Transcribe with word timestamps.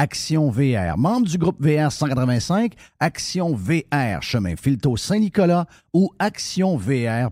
Action 0.00 0.48
VR, 0.50 0.96
membre 0.96 1.28
du 1.28 1.36
groupe 1.36 1.60
VR 1.60 1.92
185, 1.92 2.72
Action 3.00 3.54
VR, 3.54 4.22
chemin 4.22 4.56
Filto 4.56 4.96
Saint-Nicolas 4.96 5.66
ou 5.92 6.10
actionvr.ca. 6.18 7.30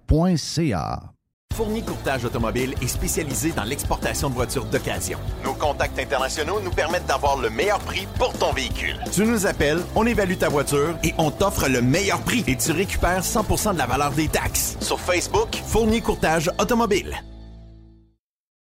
Fournier 1.55 1.81
Courtage 1.81 2.27
Automobile 2.27 2.75
est 2.83 2.89
spécialisé 2.89 3.53
dans 3.53 3.65
l'exportation 3.65 4.29
de 4.29 4.35
voitures 4.35 4.67
d'occasion. 4.67 5.19
Nos 5.45 5.55
contacts 5.55 5.99
internationaux 5.99 6.61
nous 6.61 6.71
permettent 6.71 7.07
d'avoir 7.07 7.39
le 7.39 7.49
meilleur 7.49 7.79
prix 7.79 8.07
pour 8.19 8.35
ton 8.35 8.53
véhicule. 8.53 8.99
Tu 9.13 9.25
nous 9.25 9.47
appelles, 9.47 9.81
on 9.97 10.05
évalue 10.05 10.37
ta 10.37 10.51
voiture 10.51 10.95
et 11.03 11.15
on 11.17 11.31
t'offre 11.31 11.71
le 11.71 11.81
meilleur 11.81 12.21
prix 12.21 12.45
et 12.47 12.57
tu 12.57 12.73
récupères 12.73 13.23
100% 13.23 13.73
de 13.73 13.79
la 13.79 13.87
valeur 13.87 14.11
des 14.11 14.29
taxes. 14.29 14.77
Sur 14.83 15.01
Facebook, 15.01 15.57
Fournier 15.65 16.03
Courtage 16.03 16.51
Automobile. 16.59 17.17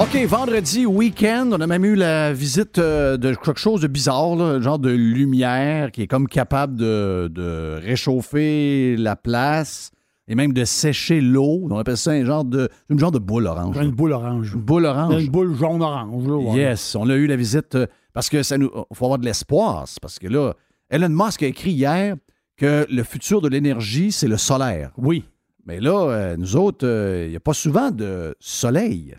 OK, 0.00 0.16
vendredi, 0.26 0.86
week-end, 0.86 1.50
on 1.52 1.60
a 1.60 1.66
même 1.66 1.84
eu 1.84 1.94
la 1.94 2.32
visite 2.32 2.78
euh, 2.78 3.18
de 3.18 3.34
quelque 3.34 3.58
chose 3.60 3.82
de 3.82 3.86
bizarre, 3.86 4.34
là, 4.34 4.44
un 4.44 4.60
genre 4.62 4.78
de 4.78 4.88
lumière 4.88 5.92
qui 5.92 6.00
est 6.00 6.06
comme 6.06 6.26
capable 6.26 6.74
de, 6.76 7.28
de 7.30 7.78
réchauffer 7.82 8.96
la 8.96 9.14
place 9.14 9.90
et 10.26 10.34
même 10.34 10.54
de 10.54 10.64
sécher 10.64 11.20
l'eau. 11.20 11.68
On 11.70 11.76
appelle 11.76 11.98
ça 11.98 12.12
un 12.12 12.24
genre 12.24 12.46
de, 12.46 12.70
une 12.88 12.98
genre 12.98 13.12
de 13.12 13.18
boule 13.18 13.46
orange. 13.46 13.76
Une 13.76 13.90
boule 13.90 14.12
orange. 14.12 14.54
Une 14.54 14.60
boule 14.62 14.86
orange. 14.86 15.22
Une 15.22 15.28
boule 15.30 15.54
jaune-orange. 15.54 16.26
ouais. 16.26 16.56
Yes, 16.58 16.96
on 16.96 17.08
a 17.10 17.14
eu 17.14 17.26
la 17.26 17.36
visite 17.36 17.74
euh, 17.74 17.86
parce 18.14 18.30
que 18.30 18.42
ça 18.42 18.56
nous 18.56 18.70
faut 18.94 19.04
avoir 19.04 19.18
de 19.18 19.26
l'espoir, 19.26 19.84
parce 20.00 20.18
que 20.18 20.28
là 20.28 20.54
Elon 20.88 21.10
Musk 21.10 21.42
a 21.42 21.46
écrit 21.46 21.72
hier 21.72 22.16
que 22.56 22.86
le 22.90 23.02
futur 23.02 23.42
de 23.42 23.48
l'énergie 23.48 24.12
c'est 24.12 24.28
le 24.28 24.38
solaire. 24.38 24.92
Oui. 24.96 25.24
Mais 25.66 25.78
là 25.78 26.08
euh, 26.08 26.36
nous 26.38 26.56
autres 26.56 26.86
il 27.26 27.30
n'y 27.30 27.36
a 27.36 27.40
pas 27.40 27.52
souvent 27.52 27.90
de 27.90 28.34
soleil, 28.40 29.14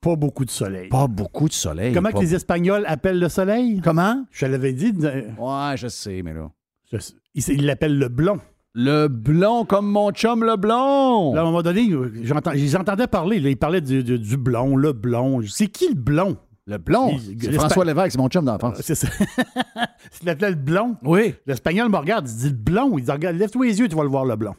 Pas 0.00 0.16
beaucoup 0.16 0.44
de 0.44 0.50
soleil. 0.50 0.88
pas 0.88 1.06
beaucoup 1.06 1.48
de 1.48 1.52
soleil. 1.52 1.92
Comment 1.92 2.10
que 2.10 2.20
les 2.20 2.34
Espagnols 2.34 2.84
appellent 2.86 3.18
le 3.18 3.28
soleil? 3.28 3.80
Comment? 3.84 4.24
Je 4.30 4.46
te 4.46 4.50
l'avais 4.50 4.72
dit. 4.72 4.92
euh, 5.04 5.22
Ouais, 5.38 5.76
je 5.76 5.88
sais 5.88 6.22
mais 6.22 6.32
là 6.32 6.50
je- 6.92 6.98
Ils 7.34 7.48
ils 7.50 7.66
l'appellent 7.66 7.98
le 7.98 8.08
blond. 8.08 8.38
le 8.74 9.08
blond 9.08 9.64
comme 9.64 9.90
mon 9.90 10.10
chum 10.12 10.42
le 10.44 10.56
blond. 10.56 11.34
Là, 11.34 11.40
à 11.40 11.42
un 11.42 11.46
moment 11.46 11.62
donné, 11.62 11.88
j'entends- 12.22 12.52
je 12.52 12.58
les 12.58 12.76
entendais 12.76 13.06
parler. 13.06 13.40
là, 13.40 13.50
ils 13.50 13.56
parlaient 13.56 13.80
du, 13.80 14.02
du- 14.02 14.18
du 14.18 14.36
blond, 14.36 14.74
le 14.76 14.92
blond. 14.92 15.42
C'est 15.46 15.66
qui 15.66 15.88
le 15.88 15.94
blond? 15.94 16.36
Le 16.66 16.78
blond, 16.78 17.18
c'est 17.40 17.52
François 17.52 17.84
Lévesque, 17.84 18.12
c'est 18.12 18.18
mon 18.18 18.28
chum 18.28 18.44
d'enfance. 18.44 18.80
C'est 18.82 18.94
ça. 18.94 19.08
Il 20.22 20.26
l'appelait 20.26 20.50
le 20.50 20.56
blond. 20.56 20.96
Oui. 21.02 21.34
L'Espagnol 21.46 21.88
me 21.90 21.96
regarde, 21.96 22.28
il 22.28 22.36
dit 22.36 22.48
le 22.48 22.54
blond. 22.54 22.96
Il 22.96 23.04
dit 23.04 23.10
Regarde, 23.10 23.36
lève-toi 23.36 23.66
les 23.66 23.78
yeux, 23.80 23.88
tu 23.88 23.96
vas 23.96 24.02
le 24.02 24.08
voir, 24.08 24.24
le 24.24 24.36
blond. 24.36 24.54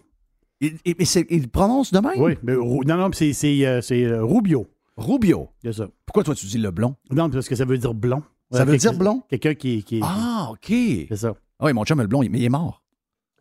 Il, 0.59 0.73
il- 0.85 0.95
mais 0.99 1.05
c'est- 1.05 1.25
il 1.29 1.47
prononce 1.49 1.91
de 1.93 1.99
même? 1.99 2.19
Oui, 2.19 2.37
mais 2.43 2.53
non, 2.55 2.97
non, 2.97 3.09
mais 3.09 3.33
c'est, 3.33 3.65
euh, 3.65 3.81
c'est, 3.81 4.03
euh, 4.03 4.23
Rubio. 4.25 4.67
Rubio. 4.97 5.49
C'est 5.63 5.73
ça. 5.73 5.87
Pourquoi 6.05 6.23
toi 6.23 6.35
tu 6.35 6.45
dis 6.45 6.57
le 6.57 6.71
blond? 6.71 6.95
Non, 7.11 7.29
parce 7.29 7.47
que 7.47 7.55
ça 7.55 7.65
veut 7.65 7.77
dire 7.77 7.93
blond. 7.93 8.23
Ça 8.51 8.65
veut 8.65 8.77
dire 8.77 8.93
blond? 8.93 9.23
Quelqu'un 9.29 9.53
qui, 9.53 9.83
qui 9.83 9.99
Ah, 10.03 10.49
OK. 10.51 10.65
C'est 10.67 11.15
ça. 11.15 11.33
Oui, 11.61 11.73
mon 11.73 11.85
chum 11.85 12.01
le 12.01 12.07
blond, 12.07 12.21
il- 12.23 12.29
mais 12.29 12.39
il 12.39 12.43
est 12.45 12.49
mort. 12.49 12.83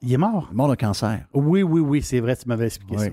Il 0.03 0.13
est 0.13 0.17
mort? 0.17 0.47
Il 0.51 0.55
est 0.55 0.57
mort 0.57 0.69
d'un 0.69 0.77
cancer. 0.77 1.27
Oui, 1.35 1.63
oui, 1.63 1.81
oui, 1.81 2.03
c'est 2.03 2.21
vrai, 2.21 2.37
tu 2.37 2.47
m'avais 2.49 2.67
expliqué 2.67 2.97
Oui. 2.97 3.07
ça. 3.07 3.13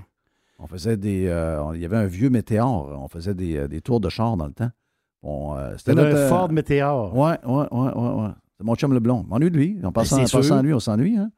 On 0.60 0.66
faisait 0.66 0.96
des. 0.96 1.26
euh, 1.26 1.62
on- 1.62 1.72
il 1.72 1.80
y 1.80 1.84
avait 1.84 1.96
un 1.96 2.06
vieux 2.06 2.30
météore. 2.30 2.88
On 3.00 3.08
faisait 3.08 3.34
des, 3.34 3.56
euh, 3.56 3.68
des 3.68 3.80
tours 3.80 4.00
de 4.00 4.08
char 4.08 4.36
dans 4.36 4.46
le 4.46 4.52
temps. 4.52 4.70
On, 5.22 5.56
euh, 5.56 5.74
c'était 5.76 5.94
notre. 5.94 6.16
un 6.16 6.20
euh, 6.20 6.28
Ford 6.28 6.50
Météor. 6.50 7.16
Ouais, 7.16 7.38
ouais, 7.44 7.66
ouais, 7.70 7.92
ouais, 7.92 8.22
ouais. 8.22 8.28
C'est 8.56 8.64
mon 8.64 8.74
chum 8.74 8.92
le 8.92 9.00
blond. 9.00 9.24
On 9.26 9.28
m'ennuie 9.30 9.50
de 9.50 9.56
lui. 9.56 9.78
En 9.84 9.92
passant, 9.92 10.16
Ben, 10.16 10.52
à 10.52 10.62
lui, 10.62 10.74
on 10.74 10.80
s'ennuie. 10.80 11.16
Hein? 11.16 11.30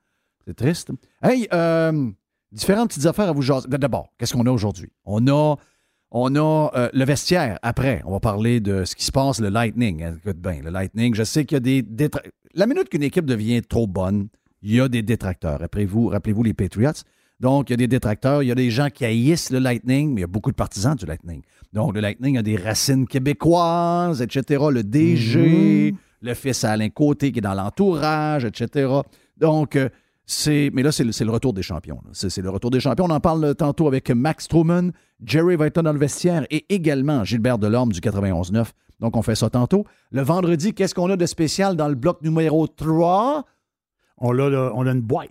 C'est 0.47 0.55
triste. 0.55 0.91
Hey, 1.23 1.47
euh, 1.53 2.11
différentes 2.53 2.89
petites 2.89 3.07
affaires 3.07 3.29
à 3.29 3.33
vous 3.33 3.43
jaser. 3.43 3.69
D'abord, 3.69 4.09
qu'est-ce 4.19 4.33
qu'on 4.35 4.47
a 4.47 4.51
aujourd'hui? 4.51 4.91
On 5.05 5.27
a. 5.29 5.57
On 6.13 6.35
a 6.35 6.71
euh, 6.75 6.89
le 6.93 7.05
vestiaire. 7.05 7.59
Après, 7.63 8.03
on 8.05 8.13
va 8.13 8.21
parler 8.21 8.61
de 8.61 8.85
ce 8.85 8.97
qui 8.97 9.05
se 9.05 9.13
passe, 9.13 9.41
le 9.41 9.49
Lightning. 9.49 10.05
Écoute 10.25 10.39
bien, 10.39 10.61
le 10.63 10.71
Lightning, 10.71 11.15
je 11.15 11.23
sais 11.23 11.45
qu'il 11.45 11.57
y 11.57 11.59
a 11.59 11.61
des... 11.61 11.83
détra- 11.83 12.23
La 12.55 12.67
minute 12.67 12.89
qu'une 12.89 13.03
équipe 13.05 13.27
devient 13.27 13.63
trop 13.63 13.87
bonne, 13.87 14.29
il 14.63 14.75
y 14.75 14.81
a 14.81 14.89
des 14.89 15.03
détracteurs. 15.03 15.61
Rappelez-vous 15.61 16.09
rappelez-vous 16.09 16.43
les 16.43 16.55
Patriots. 16.55 16.91
Donc, 17.39 17.71
il 17.71 17.73
y 17.73 17.75
a 17.75 17.77
des 17.79 17.87
détracteurs, 17.89 18.43
il 18.43 18.49
y 18.49 18.53
a 18.53 18.55
des 18.57 18.71
gens 18.71 18.89
qui 18.93 19.05
haïssent 19.05 19.51
le 19.51 19.61
Lightning, 19.61 20.09
mais 20.13 20.21
il 20.21 20.23
y 20.23 20.25
a 20.25 20.27
beaucoup 20.27 20.51
de 20.51 20.57
partisans 20.57 20.95
du 20.97 21.07
Lightning. 21.07 21.41
Donc, 21.73 21.95
le 21.95 22.01
Lightning 22.01 22.37
a 22.37 22.43
des 22.43 22.57
racines 22.57 23.07
québécoises, 23.07 24.21
etc. 24.21 24.65
Le 24.71 24.83
DG, 24.83 25.95
le 26.21 26.35
fils 26.35 26.65
à 26.65 26.73
Alain 26.73 26.91
Côté 26.91 27.33
qui 27.33 27.39
est 27.39 27.43
dans 27.43 27.55
l'entourage, 27.55 28.45
etc. 28.45 28.91
Donc, 29.39 29.77
euh, 29.77 29.89
c'est. 30.31 30.71
Mais 30.73 30.83
là, 30.83 30.93
c'est 30.93 31.05
le, 31.05 31.31
retour 31.31 31.53
des 31.53 31.63
champions. 31.63 32.01
C'est 32.13 32.37
le 32.39 32.51
retour 32.51 32.71
des 32.71 32.81
champions. 32.81 33.07
On 33.07 33.11
en 33.11 33.21
parle 33.21 33.55
tantôt 33.55 33.89
avec 33.89 34.11
Max 34.11 34.49
Truman, 34.49 34.91
Jerry 35.25 35.57
va 35.57 35.67
être 35.67 35.83
dans 35.83 35.93
le 35.93 35.99
vestiaire 35.99 36.47
et 36.51 36.67
également 36.73 37.25
Gilbert 37.25 37.59
Delorme 37.59 37.93
du 37.93 38.01
91-9. 38.01 38.67
Donc, 39.01 39.17
on 39.17 39.23
fait 39.23 39.35
ça 39.35 39.51
tantôt. 39.51 39.85
Le 40.13 40.23
vendredi, 40.23 40.73
qu'est-ce 40.75 40.95
qu'on 40.95 41.11
a 41.11 41.17
de 41.17 41.27
spécial 41.27 41.75
dans 41.75 41.89
le 41.89 41.95
bloc 41.95 42.23
numéro 42.23 42.67
3? 42.69 43.45
On 44.23 44.39
a, 44.39 44.51
là, 44.51 44.71
on 44.75 44.87
a 44.87 44.93
une 44.93 45.01
boîte. 45.01 45.31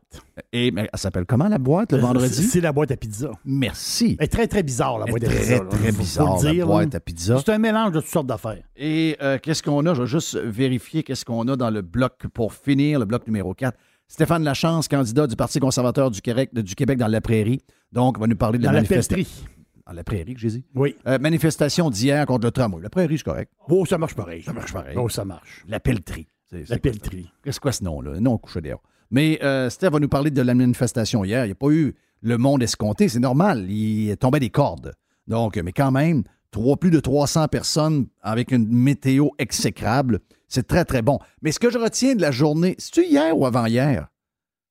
Et 0.51 0.71
mais, 0.71 0.89
elle 0.91 0.99
s'appelle 0.99 1.25
comment 1.25 1.47
la 1.47 1.59
boîte 1.59 1.91
le 1.91 1.99
C'est- 1.99 2.05
vendredi? 2.05 2.43
C'est 2.43 2.59
la 2.61 2.71
boîte 2.71 2.89
à 2.89 2.97
pizza. 2.97 3.29
Merci. 3.45 4.17
Elle 4.19 4.25
est 4.25 4.27
très, 4.29 4.47
très 4.47 4.63
bizarre, 4.63 4.97
la 4.97 5.05
boîte 5.05 5.23
à 5.23 5.27
très, 5.27 5.37
pizza. 5.39 5.59
très 5.59 5.91
Faut 5.91 5.99
bizarre, 5.99 6.35
la 6.43 6.65
boîte 6.65 6.95
à 6.95 6.99
pizza. 6.99 7.37
C'est 7.37 7.51
un 7.53 7.59
mélange 7.59 7.91
de 7.91 7.99
toutes 7.99 8.09
sortes 8.09 8.25
d'affaires. 8.25 8.63
Et 8.75 9.15
euh, 9.21 9.37
qu'est-ce 9.37 9.61
qu'on 9.61 9.85
a? 9.85 9.93
Je 9.93 10.01
vais 10.01 10.07
juste 10.07 10.35
vérifier 10.37 11.03
qu'est-ce 11.03 11.23
qu'on 11.23 11.47
a 11.47 11.55
dans 11.55 11.69
le 11.69 11.83
bloc 11.83 12.25
pour 12.33 12.51
finir, 12.53 12.97
le 12.97 13.05
bloc 13.05 13.27
numéro 13.27 13.53
4. 13.53 13.77
Stéphane 14.11 14.43
Lachance, 14.43 14.87
candidat 14.87 15.27
du 15.27 15.35
Parti 15.35 15.59
conservateur 15.59 16.09
du 16.09 16.19
Québec, 16.21 16.51
du 16.53 16.73
Québec 16.73 16.97
dans 16.97 17.07
la 17.07 17.21
prairie. 17.21 17.61
Donc, 17.91 18.17
on 18.17 18.21
va 18.21 18.27
nous 18.27 18.35
parler 18.35 18.57
de 18.57 18.63
la 18.63 18.69
Dans 18.69 18.73
la 18.73 18.81
manifestation. 18.81 19.45
à 19.85 19.93
la 19.93 20.03
prairie 20.03 20.33
que 20.33 20.39
j'ai 20.39 20.49
dit. 20.49 20.65
Oui. 20.73 20.95
Euh, 21.07 21.19
manifestation 21.19 21.91
d'hier 21.91 22.25
contre 22.25 22.45
le 22.47 22.51
tramway. 22.51 22.81
La 22.81 22.89
prairie, 22.89 23.19
c'est 23.19 23.23
correct. 23.23 23.51
Oh, 23.69 23.85
ça 23.85 23.99
marche 23.99 24.15
pareil. 24.15 24.41
Ça 24.41 24.51
marche 24.51 24.73
pareil. 24.73 24.97
Oh, 24.97 25.09
ça 25.09 25.25
marche. 25.25 25.63
La 25.67 25.79
pelleterie. 25.79 26.27
La 26.51 26.79
pelleterie. 26.79 27.29
Qu'est-ce 27.43 27.59
quoi 27.59 27.71
ce 27.71 27.83
nom-là? 27.83 28.19
Nom 28.19 28.39
couché 28.39 28.61
dehors. 28.61 28.81
Mais 29.11 29.39
euh, 29.43 29.69
Steph 29.69 29.91
va 29.91 29.99
nous 29.99 30.09
parler 30.09 30.31
de 30.31 30.41
la 30.41 30.55
manifestation 30.55 31.23
hier. 31.23 31.45
Il 31.45 31.49
n'y 31.49 31.51
a 31.51 31.55
pas 31.55 31.69
eu 31.69 31.93
le 32.21 32.37
monde 32.39 32.63
escompté. 32.63 33.09
C'est 33.09 33.19
normal. 33.19 33.69
Il 33.69 34.17
tombait 34.17 34.39
des 34.39 34.49
cordes. 34.49 34.93
Donc, 35.27 35.57
mais 35.57 35.71
quand 35.71 35.91
même, 35.91 36.23
trois, 36.49 36.77
plus 36.77 36.89
de 36.89 36.99
300 36.99 37.47
personnes 37.47 38.07
avec 38.21 38.51
une 38.51 38.67
météo 38.67 39.29
exécrable. 39.37 40.19
C'est 40.49 40.67
très, 40.67 40.83
très 40.83 41.01
bon. 41.01 41.19
Mais 41.41 41.51
ce 41.51 41.59
que 41.59 41.69
je 41.69 41.77
retiens 41.77 42.15
de 42.15 42.21
la 42.21 42.31
journée, 42.31 42.75
c'est-tu 42.79 43.05
hier 43.05 43.37
ou 43.37 43.45
avant-hier? 43.45 44.07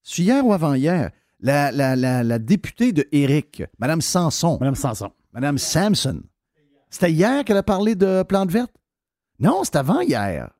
C'est 0.02 0.22
hier 0.22 0.44
ou 0.44 0.52
avant-hier? 0.52 1.10
La, 1.40 1.70
la, 1.70 1.94
la, 1.94 2.24
la 2.24 2.38
députée 2.40 2.92
de 2.92 3.06
Éric, 3.12 3.62
Mme 3.78 4.00
Sanson, 4.00 4.58
Madame 4.58 4.74
Sanson. 4.74 5.12
Mme 5.32 5.56
Sampson, 5.56 6.22
c'était 6.90 7.12
hier 7.12 7.44
qu'elle 7.44 7.58
a 7.58 7.62
parlé 7.62 7.94
de 7.94 8.24
plantes 8.24 8.50
vertes? 8.50 8.74
Non, 9.38 9.62
c'est 9.62 9.76
avant-hier. 9.76 10.50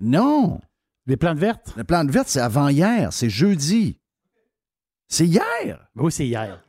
Non. 0.00 0.60
Les 1.06 1.16
plantes 1.16 1.38
vertes? 1.38 1.72
La 1.76 1.84
plante 1.84 2.10
verte, 2.10 2.26
c'est 2.28 2.40
avant-hier, 2.40 3.12
c'est 3.12 3.30
jeudi. 3.30 4.00
C'est 5.06 5.26
hier? 5.26 5.88
Oui, 5.94 6.10
c'est 6.10 6.26
hier. 6.26 6.60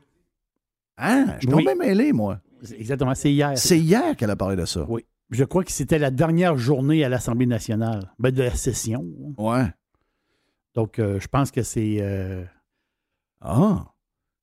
Hein? 0.97 1.25
Je 1.41 1.47
suis 1.47 1.55
Oui. 1.55 1.63
tombé 1.65 1.75
mêlé, 1.75 2.13
moi. 2.13 2.39
Exactement, 2.77 3.15
c'est 3.15 3.31
hier. 3.31 3.57
C'est 3.57 3.79
hier 3.79 4.15
qu'elle 4.15 4.29
a 4.29 4.35
parlé 4.35 4.55
de 4.55 4.65
ça. 4.65 4.85
Oui. 4.87 5.03
Je 5.29 5.43
crois 5.43 5.63
que 5.63 5.71
c'était 5.71 5.99
la 5.99 6.11
dernière 6.11 6.57
journée 6.57 7.03
à 7.03 7.09
l'Assemblée 7.09 7.45
nationale, 7.45 8.13
ben, 8.19 8.31
de 8.31 8.43
la 8.43 8.55
session. 8.55 9.05
Ouais. 9.37 9.65
Donc, 10.73 10.99
euh, 10.99 11.19
je 11.19 11.27
pense 11.27 11.51
que 11.51 11.63
c'est. 11.63 11.97
euh, 11.99 12.43
Ah. 13.41 13.85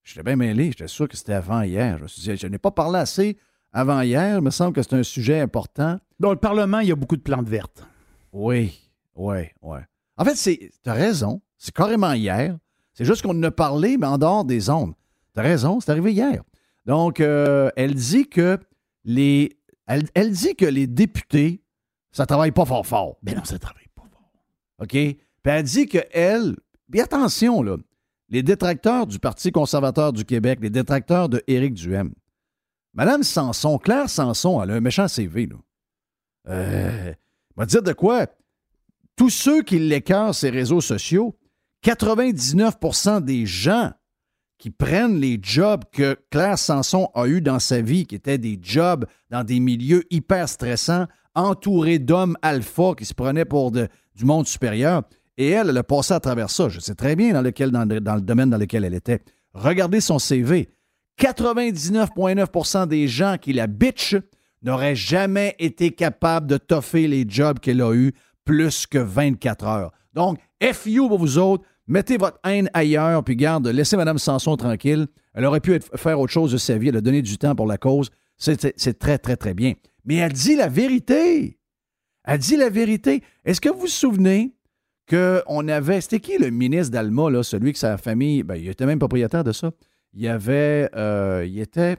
J'étais 0.03 0.23
bien 0.23 0.37
mêlé. 0.37 0.67
J'étais 0.67 0.89
sûr 0.89 1.09
que 1.09 1.17
c'était 1.17 1.33
avant-hier. 1.33 1.97
Je 1.99 2.03
me 2.03 2.09
suis 2.09 2.21
dit, 2.23 2.37
je 2.37 2.47
n'ai 2.47 2.59
pas 2.59 2.71
parlé 2.71 2.99
assez 2.99 3.39
avant-hier. 3.73 4.37
Il 4.37 4.43
me 4.43 4.51
semble 4.51 4.75
que 4.75 4.83
c'est 4.83 4.95
un 4.95 5.03
sujet 5.03 5.41
important. 5.41 5.99
Dans 6.21 6.31
le 6.31 6.37
Parlement, 6.37 6.81
il 6.81 6.89
y 6.89 6.93
a 6.93 6.97
beaucoup 6.97 7.17
de 7.17 7.23
plantes 7.23 7.49
vertes. 7.49 7.87
Oui. 8.33 8.79
Oui, 9.15 9.37
oui. 9.63 9.79
En 10.19 10.25
fait, 10.25 10.35
c'est. 10.35 10.71
T'as 10.83 10.93
raison. 10.93 11.41
C'est 11.57 11.73
carrément 11.75 12.13
hier. 12.13 12.59
C'est 12.93 13.05
juste 13.07 13.23
qu'on 13.23 13.31
en 13.39 13.43
a 13.45 13.51
parlé, 13.51 13.97
mais 13.97 14.07
en 14.07 14.19
dehors 14.19 14.45
des 14.45 14.69
ondes. 14.69 14.93
T'as 15.33 15.43
raison, 15.43 15.81
c'est 15.81 15.91
arrivé 15.91 16.13
hier. 16.13 16.43
Donc, 16.85 17.21
euh, 17.21 17.71
elle 17.77 17.95
dit 17.95 18.29
que 18.29 18.59
les. 19.05 19.57
Elle, 19.87 20.31
dit 20.31 20.57
que 20.57 20.65
les 20.65 20.87
députés, 20.87 21.63
ça 22.13 22.27
travaille 22.27 22.53
pas 22.53 22.65
fort 22.65 22.87
fort. 22.87 23.19
Ben 23.23 23.37
non, 23.37 23.45
ça 23.45 23.59
travaille 23.59 23.89
pas. 23.95 24.03
OK? 24.79 24.89
Puis 24.91 25.19
elle 25.45 25.63
dit 25.63 25.87
que 25.87 25.99
elle. 26.13 26.57
Puis 26.91 27.01
attention, 27.01 27.63
là. 27.63 27.77
Les 28.31 28.43
détracteurs 28.43 29.07
du 29.07 29.19
Parti 29.19 29.53
conservateur 29.53 30.13
du 30.13 30.25
Québec, 30.25 30.59
les 30.63 30.71
détracteurs 30.71 31.29
de 31.29 31.43
Éric 31.47 31.75
Duhem. 31.75 32.15
Madame 32.95 33.23
Sanson, 33.23 33.79
Claire 33.79 34.09
Sanson, 34.09 34.63
elle 34.63 34.71
a 34.71 34.75
un 34.75 34.81
méchant 34.81 35.09
CV, 35.09 35.47
là. 35.47 35.57
Euh. 36.49 37.13
va 37.57 37.67
dire 37.67 37.83
de 37.83 37.93
quoi? 37.93 38.27
Tous 39.17 39.31
ceux 39.31 39.63
qui 39.63 39.79
l'écœurent 39.79 40.35
ces 40.35 40.51
réseaux 40.51 40.81
sociaux, 40.81 41.39
99% 41.85 43.23
des 43.23 43.47
gens 43.47 43.93
qui 44.59 44.71
prennent 44.71 45.19
les 45.19 45.39
jobs 45.43 45.85
que 45.93 46.17
Claire 46.31 46.59
Sanson 46.59 47.09
a 47.15 47.27
eus 47.27 47.41
dans 47.41 47.59
sa 47.59 47.81
vie, 47.81 48.07
qui 48.07 48.15
étaient 48.15 48.39
des 48.39 48.59
jobs 48.61 49.05
dans 49.31 49.45
des 49.45 49.61
milieux 49.61 50.05
hyper 50.11 50.49
stressants, 50.49 51.07
entourés 51.35 51.99
d'hommes 51.99 52.37
alpha 52.43 52.95
qui 52.97 53.05
se 53.05 53.15
prenaient 53.15 53.45
pour 53.45 53.73
du 53.73 53.89
monde 54.25 54.47
supérieur. 54.47 55.03
Et 55.37 55.51
elle, 55.51 55.71
elle 55.71 55.79
a 55.79 55.83
passé 55.83 56.15
à 56.15 56.21
travers 56.21 56.51
ça. 56.51 56.69
Je 56.69 56.81
sais 56.81 56.95
très 56.95 57.17
bien 57.17 57.33
dans, 57.33 57.43
lequel, 57.43 57.71
le, 57.73 58.01
domaine 58.21 58.51
dans 58.51 58.59
lequel 58.59 58.85
elle 58.85 58.95
était. 58.95 59.21
Regardez 59.53 60.01
son 60.01 60.19
CV. 60.19 60.69
99,9% 61.21 62.89
des 62.89 63.09
gens 63.09 63.37
qui 63.41 63.53
la 63.53 63.67
bitch 63.67 64.17
n'auraient 64.63 64.97
jamais 64.97 65.55
été 65.59 65.91
capables 65.91 66.47
de 66.47 66.57
toffer 66.57 67.07
les 67.07 67.25
jobs 67.29 67.59
qu'elle 67.59 67.83
a 67.83 67.93
eus 67.93 68.13
plus 68.45 68.87
que 68.87 68.99
24 68.99 69.67
heures. 69.67 69.93
Donc, 70.13 70.39
FU 70.73 70.97
pour 71.09 71.19
vous 71.19 71.39
autres, 71.39 71.65
mettez 71.87 72.17
votre 72.17 72.39
haine 72.45 72.71
ailleurs, 72.75 73.23
puis 73.25 73.37
garde, 73.37 73.67
laissez 73.69 73.97
Mme 73.97 74.19
Sanson 74.19 74.57
tranquille. 74.57 75.07
Elle 75.35 75.45
aurait 75.45 75.61
pu 75.61 75.79
faire 75.97 76.21
autre 76.21 76.33
chose 76.33 76.53
de 76.53 76.57
sa 76.57 76.79
vie, 76.79 76.89
elle 76.89 76.97
a 76.97 77.01
donné 77.01 77.23
du 77.23 77.39
temps 77.39 77.55
pour 77.55 77.67
la 77.67 77.79
cause. 77.79 78.11
C'est- 78.37 78.99
très, 78.99 79.19
très, 79.19 79.37
très 79.37 79.55
bien. 79.55 79.75
Mais 80.05 80.17
elle 80.17 80.33
dit 80.33 80.57
la 80.57 80.69
vérité. 80.69 81.59
Elle 82.25 82.39
dit 82.39 82.57
la 82.57 82.69
vérité. 82.71 83.23
Est-ce 83.45 83.61
que 83.61 83.69
vous 83.69 83.81
vous 83.81 83.87
souvenez 83.87 84.55
qu'on 85.09 85.69
avait. 85.69 86.01
C'était 86.01 86.21
qui 86.21 86.39
le 86.39 86.51
ministre 86.51 86.93
d'Alma, 86.93 87.43
celui 87.43 87.73
que 87.73 87.79
sa 87.79 87.97
famille. 87.99 88.43
Ben, 88.43 88.57
il 88.57 88.69
était 88.69 88.87
même 88.87 88.99
propriétaire 88.99 89.45
de 89.45 89.53
ça. 89.53 89.71
Il 90.13 90.27
avait. 90.29 90.89
euh, 90.97 91.45
il 91.47 91.59
était. 91.61 91.97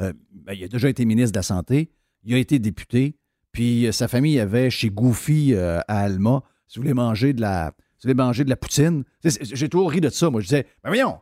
euh, 0.00 0.12
ben, 0.32 0.52
il 0.54 0.64
a 0.64 0.68
déjà 0.68 0.88
été 0.88 1.04
ministre 1.04 1.32
de 1.32 1.38
la 1.38 1.42
Santé. 1.42 1.90
Il 2.24 2.34
a 2.34 2.38
été 2.38 2.58
député. 2.58 3.16
Puis 3.52 3.86
euh, 3.86 3.92
sa 3.92 4.06
famille 4.08 4.38
avait 4.38 4.70
chez 4.70 4.90
Goofy 4.90 5.54
à 5.56 5.80
Alma. 5.88 6.42
Si 6.66 6.78
vous 6.78 6.82
voulez 6.82 6.94
manger 6.94 7.32
de 7.32 7.40
la. 7.40 7.72
Vous 7.98 8.08
voulez 8.08 8.14
manger 8.14 8.44
de 8.44 8.50
la 8.50 8.56
poutine? 8.56 9.04
J'ai 9.24 9.68
toujours 9.68 9.90
ri 9.90 10.00
de 10.00 10.08
ça. 10.08 10.30
Moi, 10.30 10.40
je 10.40 10.46
disais, 10.46 10.66
ben 10.84 10.90
voyons, 10.90 11.18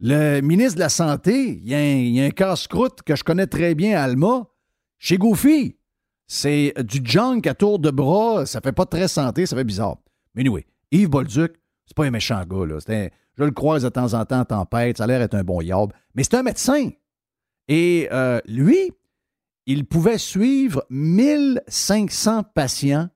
le 0.00 0.40
ministre 0.40 0.74
de 0.74 0.80
la 0.80 0.88
Santé, 0.88 1.60
il 1.62 1.68
y 1.68 2.20
a 2.20 2.24
un, 2.24 2.30
casse-croûte 2.30 3.02
que 3.02 3.14
je 3.14 3.22
connais 3.22 3.46
très 3.46 3.74
bien 3.74 3.98
à 3.98 4.02
Alma, 4.02 4.48
chez 4.98 5.16
Goofy. 5.16 5.76
C'est 6.26 6.74
du 6.78 7.00
junk 7.04 7.42
à 7.46 7.54
tour 7.54 7.78
de 7.78 7.90
bras, 7.90 8.44
ça 8.44 8.60
fait 8.60 8.72
pas 8.72 8.86
très 8.86 9.06
santé, 9.06 9.46
ça 9.46 9.54
fait 9.54 9.64
bizarre. 9.64 9.98
Mais 10.34 10.42
anyway, 10.42 10.66
Yves 10.90 11.08
Bolduc, 11.08 11.54
c'est 11.86 11.96
pas 11.96 12.04
un 12.04 12.10
méchant 12.10 12.44
gars, 12.44 12.66
là. 12.66 12.78
Je 13.38 13.44
le 13.44 13.50
croise 13.52 13.84
de 13.84 13.88
temps 13.88 14.14
en 14.14 14.24
temps 14.24 14.40
en 14.40 14.44
tempête, 14.44 14.98
ça 14.98 15.04
a 15.04 15.06
l'air 15.06 15.20
d'être 15.20 15.34
un 15.34 15.44
bon 15.44 15.60
yob. 15.60 15.92
Mais 16.14 16.24
c'est 16.24 16.34
un 16.34 16.42
médecin. 16.42 16.90
Et 17.68 18.08
euh, 18.10 18.40
lui, 18.46 18.90
il 19.66 19.84
pouvait 19.84 20.18
suivre 20.18 20.84
1500 20.90 22.44
patients 22.54 23.08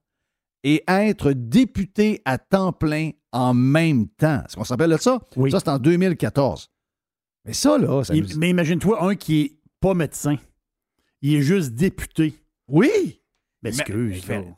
et 0.65 0.83
être 0.89 1.33
député 1.33 2.21
à 2.25 2.39
temps 2.39 2.73
plein 2.73 3.11
en 3.33 3.55
même 3.55 4.09
temps. 4.09 4.43
Est-ce 4.45 4.57
qu'on 4.57 4.65
de 4.87 4.97
ça? 4.99 5.21
Oui. 5.37 5.51
Ça, 5.51 5.59
c'est 5.61 5.69
en 5.71 5.79
2014. 5.79 6.69
Mais 7.45 7.53
ça, 7.53 7.79
là, 7.79 8.05
ça 8.05 8.15
Il- 8.15 8.23
nous- 8.25 8.37
mais 8.39 8.51
imagine-toi 8.51 9.03
un 9.05 9.15
qui 9.15 9.41
est 9.41 9.53
pas 9.81 9.95
médecin. 9.95 10.37
Il 11.23 11.35
est 11.37 11.43
juste 11.43 11.73
député. 11.75 12.35
Oui! 12.69 13.21
Mais 13.63 13.71
excuse. 13.71 14.23
mais-. 14.29 14.55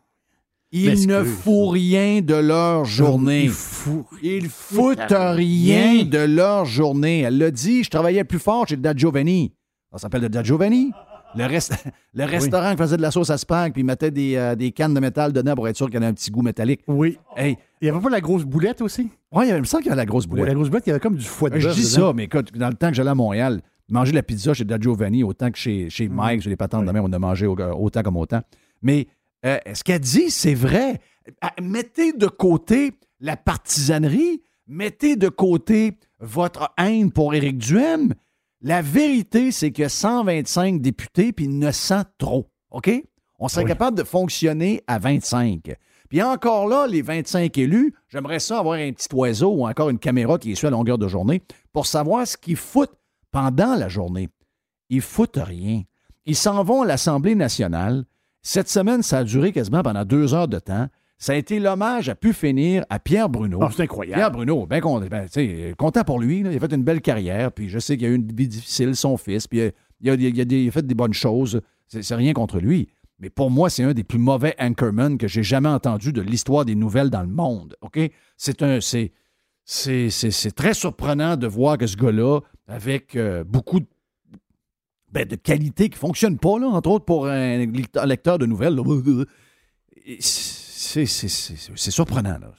Ils 0.74 1.06
ne 1.06 1.22
foutent 1.22 1.72
rien 1.72 2.22
de 2.22 2.34
leur 2.34 2.84
journée. 2.86 3.44
Il 3.44 3.50
fout. 3.50 4.06
Ils 4.22 4.48
foutent 4.48 4.98
rien 5.10 6.04
de 6.04 6.18
leur 6.18 6.64
journée. 6.64 7.20
Elle 7.20 7.36
l'a 7.36 7.50
dit, 7.50 7.84
je 7.84 7.90
travaillais 7.90 8.24
plus 8.24 8.38
fort 8.38 8.66
chez 8.66 8.78
Da 8.78 8.94
Giovanni. 8.96 9.54
Ça 9.92 9.98
s'appelle 9.98 10.22
le 10.22 10.28
Da 10.30 10.42
Giovanni. 10.42 10.90
Le, 11.34 11.44
rest- 11.46 11.72
le 12.14 12.24
restaurant 12.24 12.70
qui 12.72 12.76
faisait 12.78 12.96
de 12.96 13.02
la 13.02 13.10
sauce 13.10 13.30
à 13.30 13.38
spag 13.38 13.72
puis 13.72 13.82
il 13.82 13.84
mettait 13.84 14.10
des, 14.10 14.36
euh, 14.36 14.54
des 14.54 14.72
cannes 14.72 14.94
de 14.94 15.00
métal 15.00 15.32
dedans 15.32 15.54
pour 15.54 15.66
être 15.68 15.76
sûr 15.76 15.86
qu'il 15.86 15.94
y 15.94 15.96
avait 15.98 16.06
un 16.06 16.12
petit 16.14 16.30
goût 16.30 16.42
métallique. 16.42 16.82
Oui. 16.86 17.18
Hey, 17.36 17.56
Il 17.80 17.84
n'y 17.84 17.90
avait 17.90 18.00
pas 18.00 18.10
la 18.10 18.20
grosse 18.20 18.44
boulette 18.44 18.80
aussi? 18.82 19.08
ouais, 19.32 19.48
il 19.48 19.54
me 19.58 19.64
semble 19.64 19.82
qu'il 19.82 19.90
y 19.90 19.92
avait 19.92 20.02
la 20.02 20.06
grosse 20.06 20.24
Oui, 20.24 20.30
boulette. 20.30 20.46
la 20.48 20.54
grosse 20.54 20.68
boulette, 20.68 20.86
il 20.86 20.90
y 20.90 20.92
avait 20.92 21.00
comme 21.00 21.16
du 21.16 21.24
foie 21.24 21.50
de 21.50 21.58
Je 21.58 21.68
dis 21.70 21.82
dedans. 21.94 22.08
ça, 22.08 22.12
mais 22.14 22.24
écoute, 22.24 22.52
dans 22.56 22.68
le 22.68 22.74
temps 22.74 22.88
que 22.88 22.94
j'allais 22.94 23.10
à 23.10 23.14
Montréal, 23.14 23.60
manger 23.88 24.12
de 24.12 24.16
la 24.16 24.22
pizza 24.22 24.54
chez 24.54 24.64
Da 24.64 24.78
Giovanni, 24.78 25.22
autant 25.24 25.50
que 25.50 25.58
chez, 25.58 25.88
chez 25.90 26.08
Mm. 26.08 26.14
Mike, 26.14 26.42
chez 26.42 26.50
les 26.50 26.56
patentes 26.56 26.84
de 26.86 26.90
même, 26.92 27.04
on 27.04 27.12
a 27.12 27.18
mangé 27.18 27.46
au- 27.46 27.56
autant 27.58 28.02
comme 28.02 28.16
autant. 28.16 28.40
Mais 28.82 29.06
euh, 29.44 29.58
ce 29.74 29.82
qu'elle 29.84 30.00
dit, 30.00 30.30
c'est 30.30 30.54
vrai. 30.54 31.00
Euh, 31.44 31.48
Mettez 31.62 32.12
de 32.12 32.26
côté 32.26 32.92
la 33.20 33.36
partisanerie, 33.36 34.42
mettez 34.66 35.16
de 35.16 35.28
côté 35.28 35.96
votre 36.20 36.72
haine 36.78 37.10
pour 37.10 37.34
Éric 37.34 37.58
Duhem. 37.58 38.12
La 38.62 38.80
vérité, 38.80 39.50
c'est 39.50 39.72
que 39.72 39.88
125 39.88 40.80
députés, 40.80 41.32
puis 41.32 41.48
900 41.48 42.02
trop. 42.18 42.48
OK? 42.70 42.90
On 43.38 43.48
serait 43.48 43.64
Oui. 43.64 43.68
capable 43.68 43.98
de 43.98 44.04
fonctionner 44.04 44.82
à 44.86 44.98
25. 44.98 45.74
Puis 46.08 46.22
encore 46.22 46.68
là, 46.68 46.86
les 46.86 47.02
25 47.02 47.56
élus, 47.58 47.92
j'aimerais 48.08 48.38
ça 48.38 48.58
avoir 48.58 48.78
un 48.78 48.92
petit 48.92 49.08
oiseau 49.14 49.50
ou 49.50 49.66
encore 49.66 49.88
une 49.90 49.98
caméra 49.98 50.38
qui 50.38 50.52
est 50.52 50.54
sur 50.54 50.68
à 50.68 50.70
longueur 50.70 50.98
de 50.98 51.08
journée 51.08 51.42
pour 51.72 51.86
savoir 51.86 52.26
ce 52.26 52.36
qu'ils 52.36 52.56
foutent 52.56 52.94
pendant 53.32 53.74
la 53.74 53.88
journée. 53.88 54.28
Ils 54.90 55.00
foutent 55.00 55.40
rien. 55.42 55.82
Ils 56.26 56.36
s'en 56.36 56.62
vont 56.62 56.82
à 56.82 56.86
l'Assemblée 56.86 57.34
nationale. 57.34 58.04
Cette 58.42 58.68
semaine, 58.68 59.02
ça 59.02 59.18
a 59.18 59.24
duré 59.24 59.52
quasiment 59.52 59.82
pendant 59.82 60.04
deux 60.04 60.34
heures 60.34 60.48
de 60.48 60.58
temps. 60.58 60.86
Ça 61.22 61.34
a 61.34 61.36
été 61.36 61.60
l'hommage 61.60 62.08
à 62.08 62.16
pu 62.16 62.32
finir 62.32 62.84
à 62.90 62.98
Pierre 62.98 63.28
Bruno. 63.28 63.60
Ah, 63.62 63.68
c'est 63.72 63.82
incroyable. 63.84 64.16
Pierre 64.16 64.30
Bruno, 64.32 64.66
bien 64.66 64.80
content, 64.80 65.06
ben, 65.08 65.28
sais, 65.28 65.72
content 65.78 66.02
pour 66.02 66.18
lui. 66.18 66.42
là. 66.42 66.50
Il 66.50 66.56
a 66.56 66.60
fait 66.60 66.74
une 66.74 66.82
belle 66.82 67.00
carrière, 67.00 67.52
puis 67.52 67.68
je 67.68 67.78
sais 67.78 67.96
qu'il 67.96 68.06
a 68.08 68.10
eu 68.10 68.16
une 68.16 68.26
vie 68.32 68.48
difficile, 68.48 68.96
son 68.96 69.16
fils, 69.16 69.46
puis 69.46 69.60
il 70.00 70.10
a, 70.10 70.14
il 70.14 70.26
a- 70.26 70.28
il 70.30 70.40
a 70.40 70.44
des- 70.44 70.62
il 70.64 70.68
a 70.68 70.72
fait 70.72 70.84
des 70.84 70.96
bonnes 70.96 71.12
choses. 71.14 71.60
C'est 71.86 72.14
rien 72.16 72.32
contre 72.32 72.58
lui. 72.58 72.88
Mais 73.20 73.30
pour 73.30 73.52
moi, 73.52 73.70
c'est 73.70 73.84
un 73.84 73.94
des 73.94 74.02
plus 74.02 74.18
mauvais 74.18 74.56
anchormen 74.58 75.16
que 75.16 75.28
j'ai 75.28 75.44
jamais 75.44 75.68
entendu 75.68 76.12
de 76.12 76.22
l'histoire 76.22 76.64
des 76.64 76.74
nouvelles 76.74 77.08
dans 77.10 77.22
le 77.22 77.28
monde. 77.28 77.76
OK? 77.82 78.00
C'est 78.36 78.60
un. 78.62 78.80
C'est. 78.80 79.12
C'est 79.64 80.56
très 80.56 80.74
surprenant 80.74 81.36
de 81.36 81.46
voir 81.46 81.78
que 81.78 81.86
ce 81.86 81.96
gars-là, 81.96 82.40
avec 82.66 83.14
euh, 83.14 83.44
beaucoup 83.44 83.78
de, 83.78 83.86
ben, 85.12 85.24
de 85.24 85.36
qualités 85.36 85.84
qui 85.88 85.94
ne 85.94 86.00
fonctionnent 86.00 86.38
pas, 86.38 86.58
là, 86.58 86.66
entre 86.66 86.90
autres 86.90 87.04
pour 87.04 87.28
un 87.28 87.58
lecteur- 87.66 88.06
lecteur 88.06 88.38
de 88.38 88.46
nouvelles, 88.46 88.74
là, 88.74 88.82
c'est 90.82 91.90
surprenant. 91.90 92.38
Là. 92.38 92.52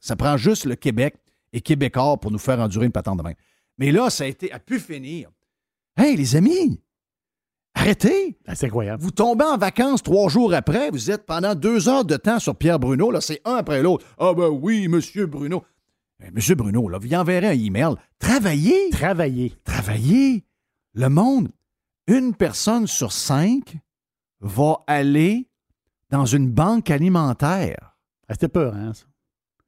Ça 0.00 0.16
prend 0.16 0.36
juste 0.36 0.64
le 0.64 0.74
Québec 0.76 1.14
et 1.52 1.60
Québécois 1.60 2.18
pour 2.18 2.30
nous 2.30 2.38
faire 2.38 2.58
endurer 2.60 2.86
une 2.86 2.92
patente 2.92 3.18
de 3.18 3.22
même. 3.22 3.34
Mais 3.78 3.92
là, 3.92 4.10
ça 4.10 4.24
a 4.24 4.26
été 4.26 4.50
pu 4.66 4.78
finir. 4.78 5.30
Hey, 5.96 6.16
les 6.16 6.36
amis, 6.36 6.80
arrêtez. 7.74 8.38
Ah, 8.46 8.54
C'est 8.54 8.66
incroyable. 8.66 9.02
Vous 9.02 9.10
tombez 9.10 9.44
en 9.44 9.56
vacances 9.58 10.02
trois 10.02 10.28
jours 10.28 10.54
après, 10.54 10.90
vous 10.90 11.10
êtes 11.10 11.26
pendant 11.26 11.54
deux 11.54 11.88
heures 11.88 12.04
de 12.04 12.16
temps 12.16 12.38
sur 12.38 12.56
Pierre 12.56 12.78
Bruno, 12.78 13.10
là, 13.10 13.20
c'est 13.20 13.40
un 13.44 13.54
après 13.56 13.82
l'autre. 13.82 14.06
Ah 14.18 14.32
ben 14.34 14.48
oui, 14.48 14.88
monsieur 14.88 15.26
Bruno. 15.26 15.62
Eh, 16.22 16.30
monsieur 16.30 16.54
Bruno, 16.54 16.88
là, 16.88 16.98
vous 16.98 17.06
y 17.06 17.16
enverrez 17.16 17.48
un 17.48 17.58
email. 17.58 17.94
Travaillez, 18.18 18.90
Travailler. 18.90 19.54
travaillez. 19.64 20.44
Le 20.94 21.08
monde, 21.08 21.48
une 22.06 22.34
personne 22.34 22.86
sur 22.86 23.12
cinq 23.12 23.76
va 24.40 24.82
aller 24.86 25.49
dans 26.10 26.26
une 26.26 26.50
banque 26.50 26.90
alimentaire. 26.90 27.96
Ah, 28.28 28.34
C'était 28.34 28.48
peur, 28.48 28.74
hein, 28.74 28.92
ça? 28.94 29.04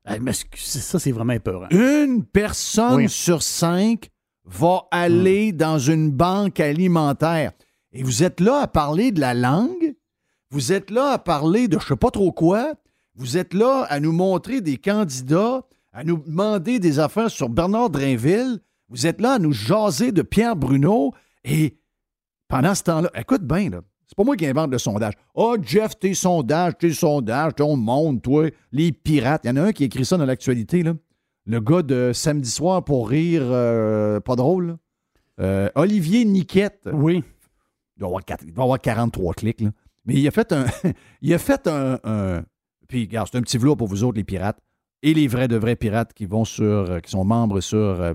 Ah, 0.05 0.19
mais 0.21 0.33
ça, 0.33 0.99
c'est 0.99 1.13
vraiment 1.13 1.39
peur. 1.39 1.69
Une 1.71 2.25
personne 2.25 2.97
Oui. 2.97 3.09
sur 3.09 3.43
cinq 3.43 4.11
va 4.45 4.83
aller 4.91 5.53
dans 5.53 5.79
une 5.79 6.11
banque 6.11 6.59
alimentaire. 6.59 7.53
Et 7.93 8.03
vous 8.03 8.25
êtes 8.25 8.41
là 8.41 8.63
à 8.63 8.67
parler 8.67 9.13
de 9.13 9.21
la 9.21 9.35
langue, 9.35 9.95
vous 10.51 10.73
êtes 10.73 10.91
là 10.91 11.11
à 11.13 11.19
parler 11.19 11.69
de 11.69 11.79
je 11.79 11.87
sais 11.87 11.97
pas 11.97 12.11
trop 12.11 12.33
quoi, 12.33 12.75
vous 13.15 13.37
êtes 13.37 13.55
là 13.55 13.87
à 13.89 14.01
nous 14.01 14.13
montrer 14.13 14.61
des 14.61 14.77
candidats, 14.79 15.63
à 15.93 16.03
nous 16.03 16.17
demander 16.19 16.81
des 16.81 16.99
affaires 16.99 17.31
sur 17.31 17.49
Bernard 17.49 17.91
Drainville, 17.91 18.59
vous 18.89 19.07
êtes 19.07 19.21
là 19.21 19.35
à 19.35 19.39
nous 19.39 19.53
jaser 19.53 20.11
de 20.11 20.23
Pierre 20.23 20.57
Bruno, 20.57 21.13
et 21.45 21.79
pendant 22.49 22.75
ce 22.75 22.83
temps-là, 22.85 23.11
écoute 23.15 23.43
bien, 23.43 23.71
là, 23.71 23.83
c'est 24.13 24.17
pas 24.17 24.25
moi 24.25 24.37
qui 24.37 24.45
invente 24.47 24.71
le 24.71 24.77
sondage. 24.77 25.15
Oh, 25.35 25.57
Jeff, 25.63 25.99
tes 25.99 26.13
sondages, 26.13 26.75
tes 26.79 26.93
sondages, 26.93 27.55
ton 27.57 27.77
monde, 27.77 28.21
toi, 28.21 28.51
les 28.73 28.93
pirates. 28.93 29.41
Il 29.45 29.49
y 29.49 29.51
en 29.51 29.57
a 29.57 29.63
un 29.63 29.73
qui 29.73 29.85
écrit 29.85 30.05
ça 30.05 30.19
dans 30.19 30.27
l'actualité, 30.27 30.83
là. 30.83 30.93
Le 31.47 31.61
gars 31.61 31.81
de 31.83 32.13
samedi 32.13 32.51
soir 32.51 32.85
pour 32.85 33.09
rire, 33.09 33.41
euh, 33.45 34.21
pas 34.21 34.37
drôle, 34.37 34.67
là. 34.67 34.77
Euh, 35.41 35.69
Olivier 35.77 36.27
Niquette. 36.27 36.87
Oui. 36.93 37.25
Il 37.97 38.01
doit, 38.01 38.09
avoir 38.09 38.23
il 38.45 38.53
doit 38.53 38.65
avoir 38.65 38.81
43 38.81 39.33
clics, 39.33 39.63
là. 39.63 39.71
Mais 40.05 40.15
il 40.15 40.29
a 40.29 40.31
fait 40.31 40.53
un. 40.53 40.67
il 41.23 41.33
a 41.33 41.39
fait 41.39 41.67
un. 41.67 41.99
un- 42.05 42.45
puis, 42.89 43.05
regarde, 43.05 43.29
c'est 43.33 43.39
un 43.39 43.43
petit 43.43 43.57
vlog 43.57 43.79
pour 43.79 43.89
vous 43.89 44.05
autres, 44.05 44.19
les 44.19 44.25
pirates. 44.25 44.59
Et 45.03 45.15
les 45.15 45.27
vrais 45.27 45.49
de 45.49 45.57
vrais 45.57 45.75
pirates 45.77 46.13
qui 46.13 46.27
vont 46.27 46.45
sur. 46.45 46.63
euh, 46.65 47.01
qui 47.01 47.11
sont 47.11 47.25
membres 47.25 47.61
sur 47.63 47.79
euh, 47.79 48.13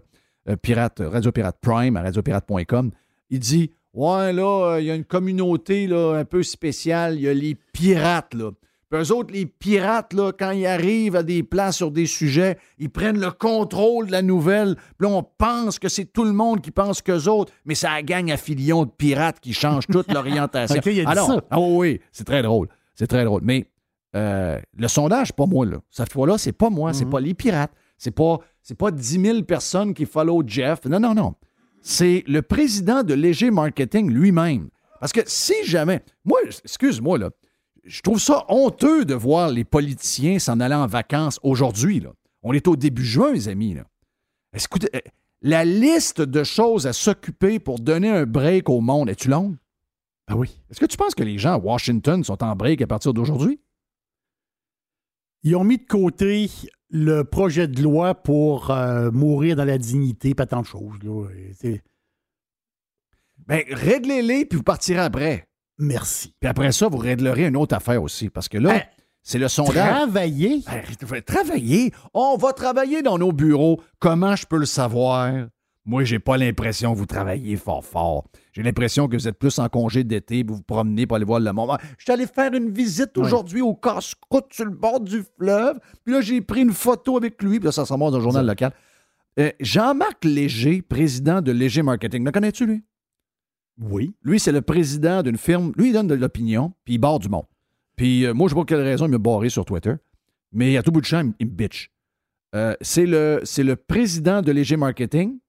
euh, 0.47 0.55
Pirate, 0.55 1.01
Radio 1.03 1.31
Pirate 1.31 1.57
Prime 1.59 1.97
à 1.97 2.03
radiopirate.com. 2.03 2.91
Il 3.31 3.39
dit 3.39 3.71
Ouais, 3.97 4.31
là, 4.31 4.73
euh, 4.75 4.79
il 4.81 4.85
y 4.85 4.91
a 4.91 4.95
une 4.95 5.03
communauté 5.05 5.87
là, 5.87 6.13
un 6.17 6.23
peu 6.25 6.43
spéciale. 6.43 7.15
Il 7.15 7.21
y 7.21 7.27
a 7.27 7.33
les 7.33 7.55
pirates, 7.73 8.33
là. 8.35 8.51
Puis 8.89 9.01
eux 9.01 9.11
autres, 9.11 9.33
les 9.33 9.45
pirates, 9.45 10.13
là, 10.13 10.31
quand 10.31 10.51
ils 10.51 10.65
arrivent 10.65 11.15
à 11.17 11.23
des 11.23 11.43
places 11.43 11.75
sur 11.77 11.91
des 11.91 12.05
sujets, 12.05 12.57
ils 12.77 12.89
prennent 12.89 13.19
le 13.19 13.31
contrôle 13.31 14.05
de 14.07 14.11
la 14.13 14.21
nouvelle. 14.21 14.75
Puis 14.97 15.07
là, 15.07 15.09
on 15.09 15.23
pense 15.23 15.77
que 15.79 15.89
c'est 15.89 16.05
tout 16.05 16.23
le 16.23 16.31
monde 16.31 16.61
qui 16.61 16.71
pense 16.71 17.01
qu'eux 17.01 17.25
autres, 17.27 17.51
mais 17.65 17.75
c'est 17.75 17.87
la 17.87 18.01
gang 18.01 18.31
à 18.31 18.37
filion 18.37 18.85
de 18.85 18.89
pirates 18.89 19.39
qui 19.41 19.51
change 19.51 19.87
toute 19.87 20.09
l'orientation. 20.13 20.79
Alors, 21.05 21.27
ça. 21.27 21.41
ah 21.49 21.59
oui, 21.59 21.75
oui, 21.75 22.01
c'est 22.13 22.23
très 22.23 22.41
drôle. 22.43 22.69
C'est 22.95 23.07
très 23.07 23.25
drôle. 23.25 23.41
Mais 23.43 23.65
euh, 24.15 24.57
le 24.77 24.87
sondage, 24.87 25.33
pas 25.33 25.45
moi, 25.47 25.65
là. 25.65 25.77
Cette 25.89 26.13
fois-là, 26.13 26.37
c'est 26.37 26.53
pas 26.53 26.69
moi, 26.69 26.93
c'est 26.93 27.03
Mhm. 27.05 27.11
pas 27.11 27.19
les 27.19 27.33
pirates. 27.33 27.71
C'est 27.97 28.11
pas, 28.11 28.37
c'est 28.61 28.77
pas 28.77 28.91
10 28.91 29.19
000 29.21 29.41
personnes 29.43 29.93
qui 29.93 30.05
follow 30.05 30.43
Jeff. 30.45 30.85
Non, 30.85 30.99
non, 30.99 31.13
non. 31.13 31.33
C'est 31.81 32.23
le 32.27 32.41
président 32.41 33.03
de 33.03 33.13
Léger 33.13 33.51
Marketing 33.51 34.11
lui-même. 34.11 34.69
Parce 34.99 35.13
que 35.13 35.21
si 35.25 35.53
jamais. 35.65 36.03
Moi, 36.25 36.39
excuse-moi, 36.63 37.17
là. 37.17 37.29
Je 37.83 38.01
trouve 38.01 38.19
ça 38.19 38.43
honteux 38.49 39.05
de 39.05 39.13
voir 39.13 39.49
les 39.49 39.63
politiciens 39.63 40.39
s'en 40.39 40.59
aller 40.59 40.75
en 40.75 40.87
vacances 40.87 41.39
aujourd'hui, 41.43 42.01
là. 42.01 42.11
On 42.43 42.53
est 42.53 42.67
au 42.67 42.75
début 42.75 43.05
juin, 43.05 43.31
les 43.31 43.47
amis, 43.47 43.73
là. 43.73 43.85
Écoutez, 44.53 44.89
euh, 44.95 44.99
la 45.41 45.63
liste 45.65 46.21
de 46.21 46.43
choses 46.43 46.87
à 46.87 46.93
s'occuper 46.93 47.59
pour 47.59 47.79
donner 47.79 48.09
un 48.09 48.25
break 48.25 48.69
au 48.69 48.81
monde, 48.81 49.09
es-tu 49.09 49.29
longue? 49.29 49.55
Ah 50.27 50.35
oui. 50.35 50.59
Est-ce 50.69 50.79
que 50.79 50.85
tu 50.85 50.97
penses 50.97 51.15
que 51.15 51.23
les 51.23 51.37
gens 51.37 51.53
à 51.53 51.57
Washington 51.57 52.23
sont 52.23 52.43
en 52.43 52.55
break 52.55 52.81
à 52.81 52.87
partir 52.87 53.13
d'aujourd'hui? 53.13 53.59
Ils 55.43 55.55
ont 55.55 55.63
mis 55.63 55.77
de 55.77 55.85
côté 55.85 56.49
le 56.89 57.23
projet 57.23 57.67
de 57.67 57.81
loi 57.81 58.15
pour 58.15 58.71
euh, 58.71 59.11
mourir 59.11 59.55
dans 59.55 59.65
la 59.65 59.77
dignité, 59.77 60.33
pas 60.33 60.45
tant 60.45 60.61
de 60.61 60.65
choses. 60.65 60.97
Là. 61.03 61.27
Ben, 63.45 63.63
réglez-les, 63.69 64.45
puis 64.45 64.57
vous 64.57 64.63
partirez 64.63 64.99
après. 64.99 65.47
Merci. 65.77 66.33
Puis 66.39 66.49
après 66.49 66.71
ça, 66.71 66.87
vous 66.87 66.97
réglerez 66.97 67.45
une 67.45 67.57
autre 67.57 67.75
affaire 67.75 68.01
aussi. 68.01 68.29
Parce 68.29 68.49
que 68.49 68.57
là, 68.57 68.69
Ben, 68.69 68.83
c'est 69.21 69.39
le 69.39 69.47
sondage. 69.47 69.75
Travailler. 69.75 70.63
Ben, 70.65 71.21
travailler. 71.21 71.93
On 72.13 72.35
va 72.37 72.53
travailler 72.53 73.01
dans 73.01 73.17
nos 73.17 73.31
bureaux. 73.31 73.81
Comment 73.99 74.35
je 74.35 74.45
peux 74.45 74.57
le 74.57 74.65
savoir? 74.65 75.31
Moi, 75.87 76.03
j'ai 76.03 76.19
pas 76.19 76.35
l'impression 76.35 76.93
que 76.93 76.97
vous 76.97 77.05
travaillez 77.05 77.55
fort 77.55 77.83
fort. 77.83 78.25
J'ai 78.51 78.61
l'impression 78.61 79.07
que 79.07 79.15
vous 79.15 79.29
êtes 79.29 79.39
plus 79.39 79.57
en 79.57 79.69
congé 79.69 80.03
d'été, 80.03 80.43
vous 80.43 80.55
vous 80.55 80.61
promenez 80.61 81.07
pour 81.07 81.15
aller 81.15 81.23
voir 81.23 81.39
le 81.39 81.53
monde. 81.53 81.69
Ah, 81.71 81.79
Je 81.97 82.03
suis 82.03 82.11
allé 82.11 82.27
faire 82.27 82.53
une 82.53 82.71
visite 82.71 83.17
aujourd'hui 83.17 83.61
au 83.61 83.73
casse-croûte 83.73 84.47
sur 84.51 84.65
le 84.65 84.71
bord 84.71 84.99
du 84.99 85.23
fleuve. 85.37 85.79
Puis 86.03 86.13
là, 86.13 86.19
j'ai 86.19 86.41
pris 86.41 86.61
une 86.61 86.73
photo 86.73 87.15
avec 87.15 87.41
lui. 87.41 87.59
Puis 87.59 87.67
là, 87.67 87.71
ça 87.71 87.85
se 87.85 87.93
dans 87.93 88.09
le 88.11 88.19
journal 88.19 88.45
local. 88.45 88.73
Euh, 89.39 89.49
Jean-Marc 89.61 90.25
Léger, 90.25 90.81
président 90.81 91.41
de 91.41 91.53
Léger 91.53 91.83
Marketing. 91.83 92.25
Le 92.25 92.31
connais-tu, 92.31 92.65
lui? 92.65 92.83
Oui. 93.79 94.13
Lui, 94.23 94.41
c'est 94.41 94.51
le 94.51 94.61
président 94.61 95.23
d'une 95.23 95.37
firme. 95.37 95.71
Lui, 95.77 95.89
il 95.89 95.93
donne 95.93 96.07
de 96.07 96.15
l'opinion, 96.15 96.73
puis 96.83 96.95
il 96.95 96.97
barre 96.97 97.19
du 97.19 97.29
monde. 97.29 97.45
Puis 97.95 98.25
euh, 98.25 98.33
moi, 98.33 98.47
je 98.47 98.49
sais 98.49 98.55
pas 98.55 98.59
pour 98.61 98.65
quelle 98.65 98.81
raison 98.81 99.05
il 99.05 99.11
m'a 99.11 99.19
barré 99.19 99.47
sur 99.47 99.63
Twitter, 99.63 99.93
mais 100.51 100.75
à 100.75 100.83
tout 100.83 100.91
bout 100.91 100.99
de 101.01 101.05
champ, 101.05 101.31
il, 101.39 101.47
me 101.47 101.51
bitch. 101.51 101.91
Euh, 102.55 102.75
c'est 102.81 103.05
le, 103.05 103.39
c'est 103.43 103.63
le 103.63 103.77
président 103.77 104.41
de 104.41 104.51
Léger 104.51 104.75
Marketing. 104.75 105.39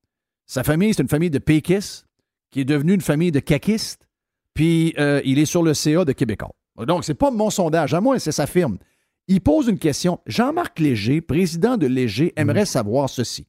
Sa 0.49 0.65
famille, 0.65 0.95
c'est 0.95 1.03
une 1.03 1.09
famille 1.09 1.31
de 1.31 1.39
péquistes 1.39 2.07
qui 2.51 2.61
est 2.61 2.65
devenue 2.65 2.95
une 2.95 3.03
famille 3.03 3.31
de 3.31 3.39
caquistes. 3.39 4.09
Puis 4.55 4.95
euh, 4.99 5.21
il 5.25 5.39
est 5.39 5.45
sur 5.45 5.63
le 5.63 5.75
CA 5.75 6.05
de 6.05 6.13
Québécois. 6.13 6.55
Donc, 6.87 7.05
c'est 7.05 7.15
pas 7.15 7.31
mon 7.31 7.51
sondage, 7.51 7.93
à 7.93 8.01
moi, 8.01 8.19
c'est 8.19 8.33
sa 8.33 8.47
firme. 8.47 8.79
Il 9.27 9.41
pose 9.43 9.69
une 9.69 9.79
question. 9.79 10.21
Jean-Marc 10.27 10.79
Léger, 10.79 11.21
président 11.21 11.77
de 11.77 11.87
Léger, 11.87 12.33
aimerait 12.37 12.65
savoir 12.65 13.11
ceci. 13.11 13.47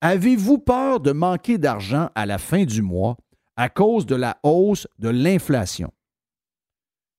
Avez-vous 0.00 0.58
peur 0.58 1.00
de 1.00 1.12
manquer 1.12 1.58
d'argent 1.58 2.10
à 2.14 2.26
la 2.26 2.38
fin 2.38 2.64
du 2.64 2.82
mois 2.82 3.16
à 3.56 3.68
cause 3.68 4.04
de 4.04 4.16
la 4.16 4.38
hausse 4.42 4.88
de 4.98 5.08
l'inflation? 5.08 5.92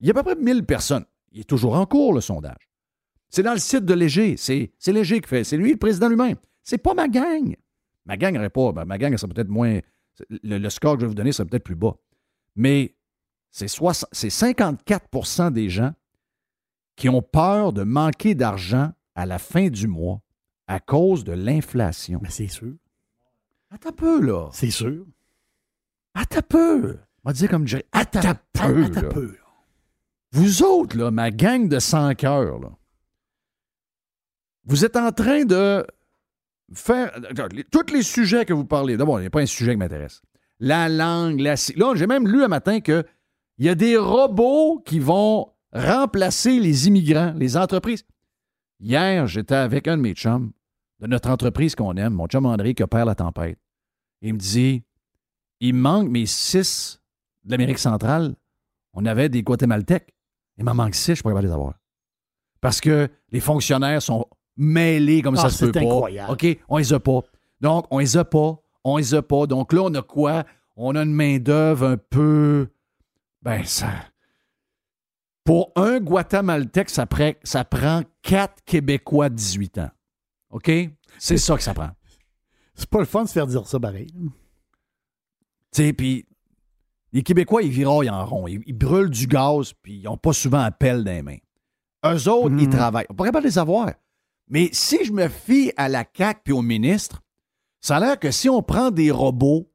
Il 0.01 0.07
y 0.07 0.09
a 0.09 0.11
à 0.11 0.15
peu 0.15 0.23
près 0.23 0.35
1000 0.35 0.65
personnes. 0.65 1.05
Il 1.31 1.41
est 1.41 1.45
toujours 1.45 1.75
en 1.75 1.85
cours, 1.85 2.13
le 2.13 2.21
sondage. 2.21 2.69
C'est 3.29 3.43
dans 3.43 3.53
le 3.53 3.59
site 3.59 3.85
de 3.85 3.93
Léger. 3.93 4.35
C'est, 4.37 4.71
c'est 4.77 4.91
Léger 4.91 5.21
qui 5.21 5.29
fait. 5.29 5.43
C'est 5.43 5.57
lui, 5.57 5.71
le 5.71 5.77
président 5.77 6.09
lui-même. 6.09 6.37
C'est 6.63 6.77
pas 6.77 6.93
ma 6.93 7.07
gang. 7.07 7.55
Ma 8.07 8.17
gang 8.17 8.33
n'aurait 8.33 8.49
pas. 8.49 8.71
ben, 8.71 8.85
ma 8.85 8.97
gang 8.97 9.15
serait 9.17 9.31
peut-être 9.31 9.49
moins. 9.49 9.79
Le, 10.29 10.57
le 10.57 10.69
score 10.71 10.95
que 10.95 11.01
je 11.01 11.05
vais 11.05 11.09
vous 11.09 11.15
donner 11.15 11.31
serait 11.31 11.47
peut-être 11.47 11.63
plus 11.63 11.75
bas. 11.75 11.95
Mais 12.55 12.95
c'est, 13.51 13.67
60 13.67 14.09
c'est 14.11 14.29
54% 14.29 15.51
des 15.51 15.69
gens 15.69 15.93
qui 16.95 17.09
ont 17.09 17.21
peur 17.21 17.73
de 17.73 17.83
manquer 17.83 18.33
d'argent 18.33 18.91
à 19.13 19.25
la 19.25 19.37
fin 19.37 19.67
du 19.69 19.87
mois 19.87 20.21
à 20.67 20.79
cause 20.79 21.23
de 21.23 21.33
l'inflation. 21.33 22.19
Mais 22.23 22.29
c'est 22.31 22.47
sûr. 22.47 22.73
Attends 23.69 23.89
un 23.89 23.93
peu, 23.93 24.21
là. 24.21 24.49
C'est 24.53 24.71
sûr. 24.71 25.05
Attends 26.13 26.39
un 26.39 26.41
peu. 26.41 26.97
On 27.23 27.29
va 27.29 27.33
dire 27.33 27.49
comme 27.49 27.67
Jerry. 27.67 27.83
Attends 27.91 28.29
un 28.29 28.35
peu, 28.53 28.85
Attends 28.85 29.01
là. 29.01 29.09
Vous 30.31 30.63
autres, 30.63 30.97
là, 30.97 31.11
ma 31.11 31.31
gang 31.31 31.67
de 31.69 31.79
100 31.79 32.15
cœurs, 32.15 32.59
là, 32.59 32.69
vous 34.65 34.83
êtes 34.83 34.97
en 34.97 35.11
train 35.11 35.45
de 35.45 35.85
faire. 36.73 37.11
Les- 37.51 37.63
Tous 37.65 37.91
les 37.91 38.01
sujets 38.03 38.45
que 38.45 38.53
vous 38.53 38.65
parlez. 38.65 38.97
D'abord, 38.97 39.19
il 39.19 39.23
n'y 39.23 39.27
a 39.27 39.31
pas 39.31 39.41
un 39.41 39.45
sujet 39.45 39.71
qui 39.71 39.77
m'intéresse. 39.77 40.21
La 40.59 40.89
langue, 40.89 41.39
la. 41.39 41.55
Là, 41.75 41.93
j'ai 41.95 42.07
même 42.07 42.27
lu 42.27 42.43
un 42.43 42.47
matin 42.47 42.79
qu'il 42.79 43.03
y 43.59 43.69
a 43.69 43.75
des 43.75 43.97
robots 43.97 44.81
qui 44.85 44.99
vont 44.99 45.51
remplacer 45.73 46.59
les 46.59 46.87
immigrants, 46.87 47.33
les 47.35 47.57
entreprises. 47.57 48.03
Hier, 48.79 49.27
j'étais 49.27 49.55
avec 49.55 49.87
un 49.87 49.97
de 49.97 50.01
mes 50.01 50.13
chums 50.13 50.51
de 50.99 51.07
notre 51.07 51.29
entreprise 51.29 51.75
qu'on 51.75 51.95
aime, 51.95 52.13
mon 52.13 52.27
chum 52.27 52.45
André 52.45 52.73
qui 52.73 52.83
opère 52.83 53.05
la 53.05 53.15
tempête. 53.15 53.59
Il 54.21 54.33
me 54.33 54.39
dit 54.39 54.83
il 55.59 55.73
manque 55.75 56.09
mes 56.09 56.25
six 56.25 56.99
de 57.43 57.51
l'Amérique 57.51 57.79
centrale. 57.79 58.35
On 58.93 59.05
avait 59.05 59.29
des 59.29 59.43
Guatémaltèques. 59.43 60.13
Il 60.57 60.63
m'en 60.63 60.73
manque 60.73 60.95
six, 60.95 61.15
je 61.15 61.21
pourrais 61.21 61.35
pas 61.35 61.41
les 61.41 61.51
avoir. 61.51 61.75
Parce 62.61 62.81
que 62.81 63.09
les 63.31 63.39
fonctionnaires 63.39 64.01
sont 64.01 64.25
mêlés 64.57 65.21
comme 65.21 65.35
Ah, 65.37 65.43
ça 65.43 65.49
se 65.49 65.65
peut 65.65 65.71
c'est 65.73 65.79
pas. 65.79 65.85
incroyable. 65.85 66.31
OK, 66.33 66.45
on 66.67 66.77
les 66.77 66.93
a 66.93 66.99
pas. 66.99 67.21
Donc, 67.61 67.85
on 67.91 67.99
les 67.99 68.17
a 68.17 68.25
pas. 68.25 68.59
On 68.83 68.97
les 68.97 69.13
a 69.13 69.21
pas. 69.21 69.47
Donc 69.47 69.73
là, 69.73 69.81
on 69.83 69.93
a 69.93 70.01
quoi? 70.01 70.43
On 70.75 70.95
a 70.95 71.03
une 71.03 71.13
main-d'œuvre 71.13 71.85
un 71.87 71.97
peu. 71.97 72.67
Ben, 73.41 73.63
ça. 73.65 73.89
Pour 75.43 75.71
un 75.75 75.99
Guatémaltèque, 75.99 76.89
ça, 76.89 77.05
prend- 77.05 77.33
ça 77.43 77.63
prend 77.63 78.01
quatre 78.21 78.63
Québécois 78.65 79.29
de 79.29 79.35
18 79.35 79.77
ans. 79.77 79.89
OK? 80.49 80.69
C'est 81.17 81.37
ça 81.37 81.55
que 81.55 81.63
ça 81.63 81.73
prend. 81.73 81.89
C'est 82.75 82.89
pas 82.89 82.99
le 82.99 83.05
fun 83.05 83.23
de 83.23 83.27
se 83.27 83.33
faire 83.33 83.47
dire 83.47 83.65
ça, 83.65 83.79
pareil. 83.79 84.07
Tu 84.13 84.29
sais, 85.71 85.93
puis 85.93 86.25
les 87.13 87.23
Québécois, 87.23 87.63
ils 87.63 87.71
viraillent 87.71 88.09
en 88.09 88.25
rond. 88.25 88.47
Ils, 88.47 88.61
ils 88.67 88.73
brûlent 88.77 89.09
du 89.09 89.25
gaz, 89.27 89.73
puis 89.81 89.97
ils 89.99 90.03
n'ont 90.03 90.17
pas 90.17 90.33
souvent 90.33 90.59
un 90.59 90.71
pelle 90.71 91.03
dans 91.03 91.11
les 91.11 91.21
mains. 91.23 91.37
Eux 92.05 92.29
autres, 92.29 92.55
ils 92.59 92.69
travaillent. 92.69 93.07
On 93.09 93.13
pourrait 93.15 93.31
pas 93.31 93.41
les 93.41 93.57
avoir. 93.57 93.91
Mais 94.49 94.69
si 94.71 95.03
je 95.03 95.11
me 95.11 95.27
fie 95.27 95.71
à 95.77 95.89
la 95.89 96.05
CAQ 96.05 96.41
puis 96.45 96.53
au 96.53 96.61
ministre, 96.61 97.21
ça 97.81 97.97
a 97.97 97.99
l'air 97.99 98.19
que 98.19 98.31
si 98.31 98.49
on 98.49 98.61
prend 98.61 98.91
des 98.91 99.11
robots, 99.11 99.69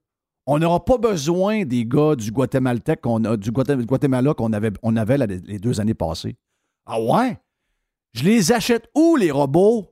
On 0.44 0.58
n'aura 0.58 0.84
pas 0.84 0.98
besoin 0.98 1.64
des 1.64 1.86
gars 1.86 2.16
du 2.16 2.32
du 2.32 2.32
Guatemala 2.32 4.34
qu'on 4.34 4.52
avait, 4.52 5.18
les 5.18 5.58
deux 5.58 5.80
années 5.80 5.94
passées. 5.94 6.36
Ah 6.84 7.00
ouais? 7.00 7.38
Je 8.12 8.24
les 8.24 8.50
achète 8.50 8.90
où, 8.94 9.16
les 9.16 9.30
robots? 9.30 9.86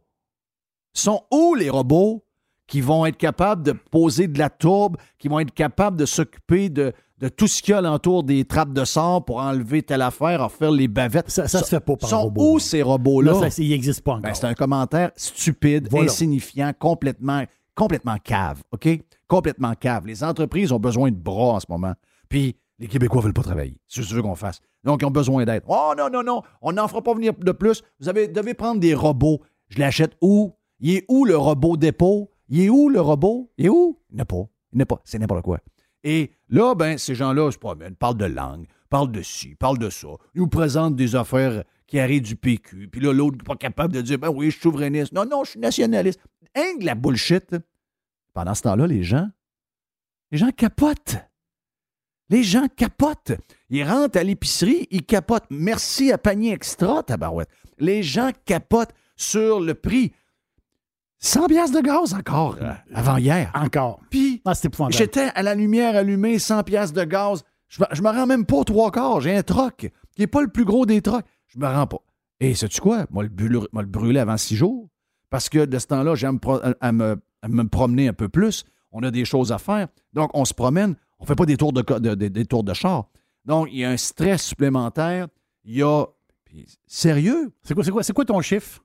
Sont 0.92 1.22
où, 1.30 1.54
les 1.54 1.70
robots 1.70 2.24
qui 2.66 2.80
vont 2.80 3.06
être 3.06 3.16
capables 3.16 3.62
de 3.62 3.72
poser 3.72 4.26
de 4.26 4.38
la 4.38 4.50
tourbe, 4.50 4.96
qui 5.18 5.28
vont 5.28 5.38
être 5.38 5.54
capables 5.54 5.96
de 5.96 6.06
s'occuper 6.06 6.68
de, 6.68 6.92
de 7.20 7.28
tout 7.28 7.46
ce 7.46 7.62
qu'il 7.62 7.72
y 7.72 7.74
a 7.74 7.78
alentour 7.78 8.22
des 8.24 8.44
trappes 8.44 8.72
de 8.72 8.84
sort 8.84 9.24
pour 9.24 9.38
enlever 9.38 9.82
telle 9.82 10.02
affaire, 10.02 10.42
en 10.42 10.48
faire 10.48 10.70
les 10.70 10.88
bavettes? 10.88 11.30
Ça, 11.30 11.46
ça 11.48 11.60
se 11.60 11.68
fait 11.68 11.80
pas 11.80 11.96
par 11.96 12.08
sont 12.08 12.22
robot. 12.22 12.54
où, 12.54 12.58
ces 12.58 12.82
robots-là? 12.82 13.32
Là, 13.32 13.40
ça, 13.40 13.50
c'est- 13.50 13.64
il 13.64 13.70
n'existe 13.70 14.02
pas 14.02 14.12
encore. 14.12 14.22
Ben, 14.22 14.34
c'est 14.34 14.46
un 14.46 14.54
commentaire 14.54 15.10
stupide, 15.16 15.88
Voilà. 15.90 16.06
insignifiant, 16.10 16.72
complètement, 16.78 17.44
complètement 17.74 18.16
cave, 18.22 18.62
OK? 18.72 18.88
Complètement 19.28 19.74
cave. 19.74 20.06
Les 20.06 20.24
entreprises 20.24 20.72
ont 20.72 20.80
besoin 20.80 21.10
de 21.10 21.16
bras 21.16 21.54
en 21.54 21.60
ce 21.60 21.66
moment. 21.68 21.92
Puis 22.28 22.56
les 22.78 22.86
Québécois 22.88 23.20
veulent 23.22 23.32
pas 23.34 23.42
travailler. 23.42 23.76
C'est 23.86 24.00
ce 24.02 24.06
que 24.06 24.10
je 24.10 24.16
veux 24.16 24.22
qu'on 24.22 24.34
fasse. 24.34 24.60
Donc, 24.82 25.02
ils 25.02 25.04
ont 25.04 25.10
besoin 25.10 25.44
d'aide. 25.44 25.62
Oh 25.68 25.92
non, 25.96 26.08
non, 26.10 26.22
non, 26.22 26.42
on 26.62 26.72
n'en 26.72 26.88
fera 26.88 27.02
pas 27.02 27.12
venir 27.14 27.34
de 27.38 27.52
plus. 27.52 27.82
Vous 28.00 28.08
avez, 28.08 28.28
devez 28.28 28.54
prendre 28.54 28.80
des 28.80 28.94
robots. 28.94 29.40
Je 29.68 29.78
l'achète 29.78 30.16
où? 30.22 30.52
Il 30.80 30.96
est 30.96 31.04
où 31.08 31.26
le 31.26 31.36
robot 31.36 31.76
dépôt? 31.76 32.30
Il 32.48 32.62
est 32.62 32.70
où 32.70 32.88
le 32.88 33.00
robot? 33.00 33.50
Il 33.58 33.66
est 33.66 33.68
où? 33.68 33.98
Il 34.10 34.16
n'est 34.16 34.24
pas. 34.24 34.48
Il 34.72 34.78
n'est 34.78 34.86
pas. 34.86 34.98
C'est 35.04 35.18
n'importe 35.18 35.42
quoi. 35.42 35.58
Et 36.04 36.32
là, 36.48 36.74
ben, 36.74 36.98
ces 36.98 37.14
gens-là 37.14 37.50
se 37.50 37.58
promènent, 37.58 37.94
parlent 37.94 38.16
de 38.16 38.24
langue, 38.24 38.66
parlent 38.88 39.12
de 39.12 39.22
ci, 39.22 39.54
parlent 39.54 39.78
de 39.78 39.90
ça. 39.90 40.08
Ils 40.34 40.40
nous 40.40 40.48
présentent 40.48 40.96
des 40.96 41.14
affaires 41.14 41.64
qui 41.86 41.98
arrivent 41.98 42.22
du 42.22 42.36
PQ. 42.36 42.88
Puis 42.88 43.00
là, 43.00 43.12
l'autre 43.12 43.38
n'est 43.38 43.44
pas 43.44 43.56
capable 43.56 43.94
de 43.94 44.00
dire, 44.00 44.18
ben 44.18 44.30
oui, 44.30 44.46
je 44.46 44.52
suis 44.52 44.62
souverainiste. 44.62 45.12
Non, 45.12 45.26
non, 45.26 45.44
je 45.44 45.50
suis 45.50 45.60
nationaliste. 45.60 46.20
Hein, 46.54 46.78
de 46.78 46.86
la 46.86 46.94
bullshit. 46.94 47.56
Pendant 48.32 48.54
ce 48.54 48.62
temps-là, 48.62 48.86
les 48.86 49.02
gens, 49.02 49.28
les 50.30 50.38
gens 50.38 50.50
capotent. 50.50 51.16
Les 52.28 52.44
gens 52.44 52.68
capotent. 52.68 53.32
Ils 53.70 53.82
rentrent 53.82 54.18
à 54.18 54.22
l'épicerie, 54.22 54.86
ils 54.90 55.04
capotent. 55.04 55.46
Merci 55.50 56.12
à 56.12 56.18
Panier 56.18 56.52
Extra, 56.52 57.02
tabarouette. 57.02 57.48
Les 57.78 58.04
gens 58.04 58.30
capotent 58.44 58.94
sur 59.16 59.60
le 59.60 59.74
prix. 59.74 60.12
100 61.20 61.46
piastres 61.48 61.76
de 61.76 61.82
gaz 61.86 62.14
encore, 62.14 62.56
euh, 62.60 62.72
avant 62.94 63.16
hier. 63.18 63.50
Encore. 63.54 64.00
Puis, 64.10 64.40
Ah. 64.94 64.98
J'étais 64.98 65.30
à 65.34 65.42
la 65.42 65.54
lumière 65.54 65.94
allumée, 65.96 66.38
100 66.38 66.62
pièces 66.64 66.92
de 66.92 67.04
gaz. 67.04 67.44
Je 67.68 67.82
me, 67.82 67.86
je 67.92 68.02
me 68.02 68.08
rends 68.08 68.26
même 68.26 68.46
pas 68.46 68.56
aux 68.56 68.64
trois 68.64 68.90
quarts. 68.90 69.20
J'ai 69.20 69.36
un 69.36 69.42
troc 69.42 69.90
qui 70.14 70.20
n'est 70.22 70.26
pas 70.26 70.40
le 70.40 70.48
plus 70.48 70.64
gros 70.64 70.86
des 70.86 71.02
trocs. 71.02 71.24
Je 71.46 71.58
me 71.58 71.66
rends 71.66 71.86
pas. 71.86 71.98
Et 72.40 72.54
sais-tu 72.54 72.80
quoi? 72.80 73.04
Moi, 73.10 73.24
le, 73.24 73.84
brûler, 73.86 74.18
avant 74.18 74.36
six 74.38 74.56
jours. 74.56 74.88
Parce 75.28 75.48
que 75.50 75.64
de 75.66 75.78
ce 75.78 75.86
temps-là, 75.88 76.14
j'aime 76.14 76.40
pro- 76.40 76.60
à 76.80 76.92
me, 76.92 77.20
à 77.42 77.48
me 77.48 77.68
promener 77.68 78.08
un 78.08 78.12
peu 78.14 78.28
plus. 78.28 78.64
On 78.90 79.02
a 79.02 79.10
des 79.10 79.24
choses 79.26 79.52
à 79.52 79.58
faire. 79.58 79.88
Donc, 80.14 80.30
on 80.34 80.44
se 80.46 80.54
promène. 80.54 80.96
On 81.18 81.26
fait 81.26 81.36
pas 81.36 81.44
des 81.46 81.56
tours 81.58 81.72
de, 81.74 81.82
co- 81.82 82.00
de- 82.00 82.14
de- 82.14 82.28
des 82.28 82.46
tours 82.46 82.64
de 82.64 82.72
char. 82.72 83.04
Donc, 83.44 83.68
il 83.70 83.78
y 83.80 83.84
a 83.84 83.90
un 83.90 83.96
stress 83.98 84.42
supplémentaire. 84.42 85.28
Il 85.64 85.76
y 85.76 85.82
a... 85.82 86.06
puis, 86.44 86.66
Sérieux? 86.86 87.52
C'est 87.62 87.74
quoi, 87.74 87.84
c'est 87.84 87.90
quoi, 87.90 88.02
c'est 88.02 88.12
quoi 88.14 88.24
ton 88.24 88.40
chiffre? 88.40 88.82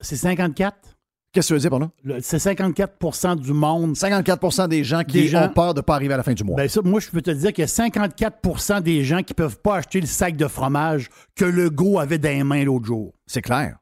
C'est 0.00 0.16
54? 0.16 0.93
Qu'est-ce 1.34 1.48
que 1.48 1.54
tu 1.54 1.54
veux 1.54 1.68
dire 1.68 1.70
par 1.70 1.80
là? 1.80 2.20
C'est 2.20 2.36
54% 2.38 3.34
du 3.40 3.52
monde. 3.52 3.94
54% 3.96 4.68
des 4.68 4.84
gens 4.84 5.02
qui 5.02 5.14
Des 5.22 5.26
gens- 5.28 5.46
ont 5.46 5.52
peur 5.52 5.74
de 5.74 5.80
ne 5.80 5.82
pas 5.82 5.96
arriver 5.96 6.14
à 6.14 6.16
la 6.16 6.22
fin 6.22 6.32
du 6.32 6.44
mois. 6.44 6.56
Ben 6.56 6.68
ça, 6.68 6.80
moi, 6.82 7.00
je 7.00 7.10
peux 7.10 7.20
te 7.20 7.30
dire 7.32 7.52
qu'il 7.52 7.62
y 7.62 7.64
a 7.64 7.66
54% 7.66 8.80
des 8.80 9.02
gens 9.04 9.18
qui 9.22 9.32
ne 9.32 9.36
peuvent 9.36 9.58
pas 9.60 9.76
acheter 9.78 10.00
le 10.00 10.06
sac 10.06 10.36
de 10.36 10.46
fromage 10.46 11.10
que 11.34 11.44
Legault 11.44 11.98
avait 11.98 12.18
dans 12.18 12.28
les 12.30 12.44
mains 12.44 12.64
l'autre 12.64 12.86
jour. 12.86 13.12
C'est 13.26 13.42
clair. 13.42 13.78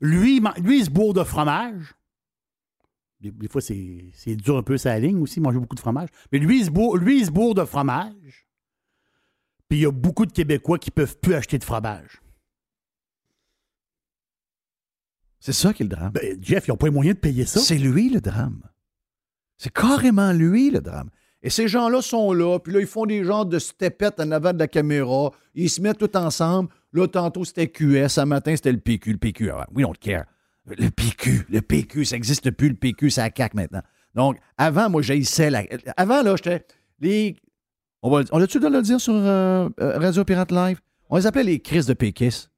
Lui, 0.00 0.42
lui, 0.60 0.80
il 0.80 0.84
se 0.84 0.90
bourre 0.90 1.14
de 1.14 1.22
fromage. 1.24 1.94
Des, 3.20 3.30
des 3.30 3.48
fois, 3.48 3.60
c'est 3.60 4.10
c'est 4.14 4.34
dur 4.36 4.58
un 4.58 4.62
peu 4.62 4.76
sa 4.76 4.98
ligne 4.98 5.18
aussi, 5.22 5.40
manger 5.40 5.58
beaucoup 5.60 5.76
de 5.76 5.80
fromage. 5.80 6.08
Mais 6.32 6.38
lui, 6.40 6.58
il 6.60 6.64
se 6.64 6.70
bourre, 6.70 6.96
lui, 6.96 7.20
il 7.20 7.26
se 7.26 7.30
bourre 7.30 7.54
de 7.54 7.64
fromage. 7.64 8.48
Puis 9.68 9.78
il 9.78 9.82
y 9.82 9.86
a 9.86 9.92
beaucoup 9.92 10.26
de 10.26 10.32
Québécois 10.32 10.78
qui 10.78 10.90
ne 10.90 10.94
peuvent 10.94 11.16
plus 11.18 11.34
acheter 11.34 11.58
de 11.58 11.64
fromage. 11.64 12.20
C'est 15.44 15.52
ça 15.52 15.74
qui 15.74 15.82
est 15.82 15.84
le 15.84 15.94
drame. 15.94 16.10
Ben, 16.10 16.38
Jeff, 16.40 16.66
ils 16.66 16.70
n'ont 16.70 16.78
pas 16.78 16.86
les 16.86 16.92
moyens 16.92 17.16
de 17.16 17.20
payer 17.20 17.44
ça. 17.44 17.60
C'est 17.60 17.76
lui 17.76 18.08
le 18.08 18.22
drame. 18.22 18.62
C'est 19.58 19.70
carrément 19.70 20.32
lui 20.32 20.70
le 20.70 20.80
drame. 20.80 21.10
Et 21.42 21.50
ces 21.50 21.68
gens-là 21.68 22.00
sont 22.00 22.32
là, 22.32 22.58
puis 22.58 22.72
là, 22.72 22.80
ils 22.80 22.86
font 22.86 23.04
des 23.04 23.24
genres 23.24 23.44
de 23.44 23.58
stepettes 23.58 24.20
en 24.20 24.30
avant 24.30 24.54
de 24.54 24.58
la 24.58 24.68
caméra. 24.68 25.32
Ils 25.54 25.68
se 25.68 25.82
mettent 25.82 25.98
tout 25.98 26.16
ensemble. 26.16 26.70
Là, 26.94 27.06
tantôt, 27.08 27.44
c'était 27.44 27.68
QS. 27.68 28.08
Ce 28.08 28.22
matin, 28.22 28.56
c'était 28.56 28.72
le 28.72 28.78
PQ. 28.78 29.12
Le 29.12 29.18
PQ, 29.18 29.50
ah, 29.50 29.66
we 29.74 29.84
don't 29.84 29.92
care. 30.00 30.24
Le 30.64 30.88
PQ, 30.88 31.44
le 31.50 31.60
PQ, 31.60 32.06
ça 32.06 32.16
n'existe 32.16 32.50
plus. 32.50 32.70
Le 32.70 32.76
PQ, 32.76 33.10
la 33.18 33.28
CAQ 33.36 33.54
maintenant. 33.54 33.82
Donc, 34.14 34.38
avant, 34.56 34.88
moi, 34.88 35.02
j'haïssais 35.02 35.50
la... 35.50 35.64
Avant, 35.98 36.22
là, 36.22 36.36
j'étais... 36.36 36.64
Les... 37.00 37.36
On 38.00 38.10
va, 38.10 38.24
on 38.32 38.40
a-tu 38.40 38.60
le 38.60 38.80
dire 38.80 38.98
sur 38.98 39.12
euh, 39.12 39.68
euh, 39.78 39.98
Radio 39.98 40.24
Pirate 40.24 40.52
Live? 40.52 40.80
On 41.10 41.18
les 41.18 41.26
appelait 41.26 41.44
les 41.44 41.60
crises 41.60 41.84
de 41.84 41.92
péquistes. 41.92 42.50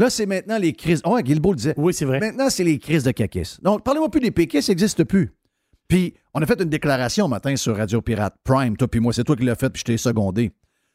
Là, 0.00 0.08
c'est 0.08 0.24
maintenant 0.24 0.56
les 0.58 0.72
crises... 0.72 1.02
Oh, 1.04 1.18
Guilbeault 1.20 1.50
le 1.52 1.56
disait. 1.56 1.74
Oui, 1.76 1.92
c'est 1.92 2.06
vrai. 2.06 2.20
Maintenant, 2.20 2.48
c'est 2.48 2.64
les 2.64 2.78
crises 2.78 3.04
de 3.04 3.10
caquis. 3.10 3.56
Donc, 3.62 3.84
parlez-moi 3.84 4.10
plus 4.10 4.20
des 4.20 4.30
péquistes, 4.30 4.68
ça 4.68 4.72
n'existe 4.72 5.04
plus. 5.04 5.34
Puis, 5.88 6.14
on 6.32 6.40
a 6.40 6.46
fait 6.46 6.58
une 6.62 6.70
déclaration 6.70 7.28
matin 7.28 7.54
sur 7.56 7.76
Radio 7.76 8.00
Pirate 8.00 8.34
Prime, 8.42 8.76
toi 8.78 8.88
puis 8.88 8.98
moi, 9.00 9.12
c'est 9.12 9.24
toi 9.24 9.36
qui 9.36 9.42
l'as 9.44 9.56
fait, 9.56 9.68
puis 9.68 9.80
je 9.80 9.84
t'ai 9.84 9.96
secondé. 9.98 10.52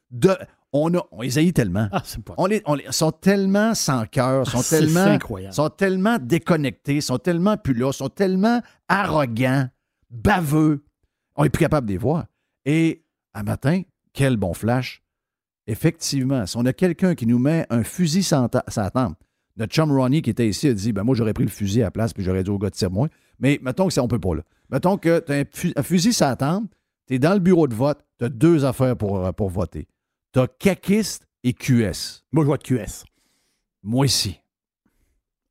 De, 0.10 0.36
on, 0.74 0.92
a, 0.96 1.06
on 1.12 1.22
les 1.22 1.38
haït 1.38 1.54
tellement. 1.54 1.88
Ah, 1.92 2.02
c'est 2.04 2.24
pas 2.24 2.34
On 2.38 2.48
les, 2.48 2.64
on 2.66 2.74
les- 2.74 2.92
sont 2.92 3.12
tellement 3.12 3.76
sans 3.76 4.06
cœur, 4.08 4.50
sont 4.50 4.58
Ah, 4.60 4.64
c'est 4.64 4.80
tellement, 4.80 5.02
incroyable. 5.02 5.54
sont 5.54 5.70
tellement 5.70 6.18
déconnectés, 6.20 7.00
sont 7.02 7.20
tellement 7.20 7.58
plus 7.58 7.76
là, 7.76 7.92
sont 7.92 8.10
tellement 8.10 8.62
arrogants, 8.88 9.68
baveux. 10.10 10.84
On 11.36 11.44
n'est 11.44 11.50
plus 11.50 11.60
capable 11.62 11.86
de 11.88 11.92
les 11.92 11.98
voir. 12.00 12.26
Et 12.66 13.04
un 13.36 13.44
matin, 13.44 13.82
quel 14.14 14.38
bon 14.38 14.54
flash. 14.54 15.04
Effectivement, 15.68 16.46
si 16.46 16.58
on 16.58 16.66
a 16.66 16.74
quelqu'un 16.74 17.16
qui 17.16 17.26
nous 17.26 17.40
met 17.40 17.66
un 17.70 17.84
fusil 17.84 18.22
sans, 18.24 18.48
tempe, 18.50 19.18
notre 19.58 19.74
chum 19.74 19.92
Ronnie 19.92 20.22
qui 20.22 20.30
était 20.30 20.48
ici 20.48 20.68
a 20.68 20.74
dit 20.74 20.92
ben 20.94 21.04
moi 21.04 21.16
j'aurais 21.16 21.34
pris 21.34 21.44
le 21.46 21.50
fusil 21.50 21.82
à 21.82 21.86
la 21.86 21.92
place 21.92 22.14
puis 22.14 22.24
j'aurais 22.24 22.44
dit 22.44 22.50
au 22.50 22.58
gars 22.60 22.70
de 22.70 22.76
tire-moi. 22.76 23.08
Mais 23.40 23.60
mettons 23.64 23.88
que 23.88 23.94
ça 23.94 24.04
on 24.04 24.08
peut 24.08 24.20
pas 24.20 24.36
là. 24.36 24.42
Mettons 24.70 24.98
que 24.98 25.20
tu 25.20 25.32
as 25.32 25.36
un, 25.38 25.44
fu- 25.52 25.74
un 25.76 25.84
fusil 25.84 26.14
sans 26.14 26.36
tempe, 26.36 26.70
tu 27.08 27.16
es 27.16 27.20
dans 27.20 27.34
le 27.34 27.40
bureau 27.40 27.68
de 27.68 27.74
vote, 27.74 28.00
tu 28.20 28.26
as 28.26 28.30
deux 28.30 28.66
affaires 28.66 28.96
pour, 28.98 29.26
euh, 29.26 29.32
pour 29.32 29.50
voter. 29.50 29.88
Tu 30.34 30.40
as 30.40 30.48
caquiste 30.48 31.28
et 31.44 31.54
QS. 31.54 32.24
Moi, 32.32 32.44
je 32.44 32.48
vois 32.48 32.58
de 32.58 32.64
QS. 32.64 33.06
Moi 33.84 34.06
ici. 34.08 34.40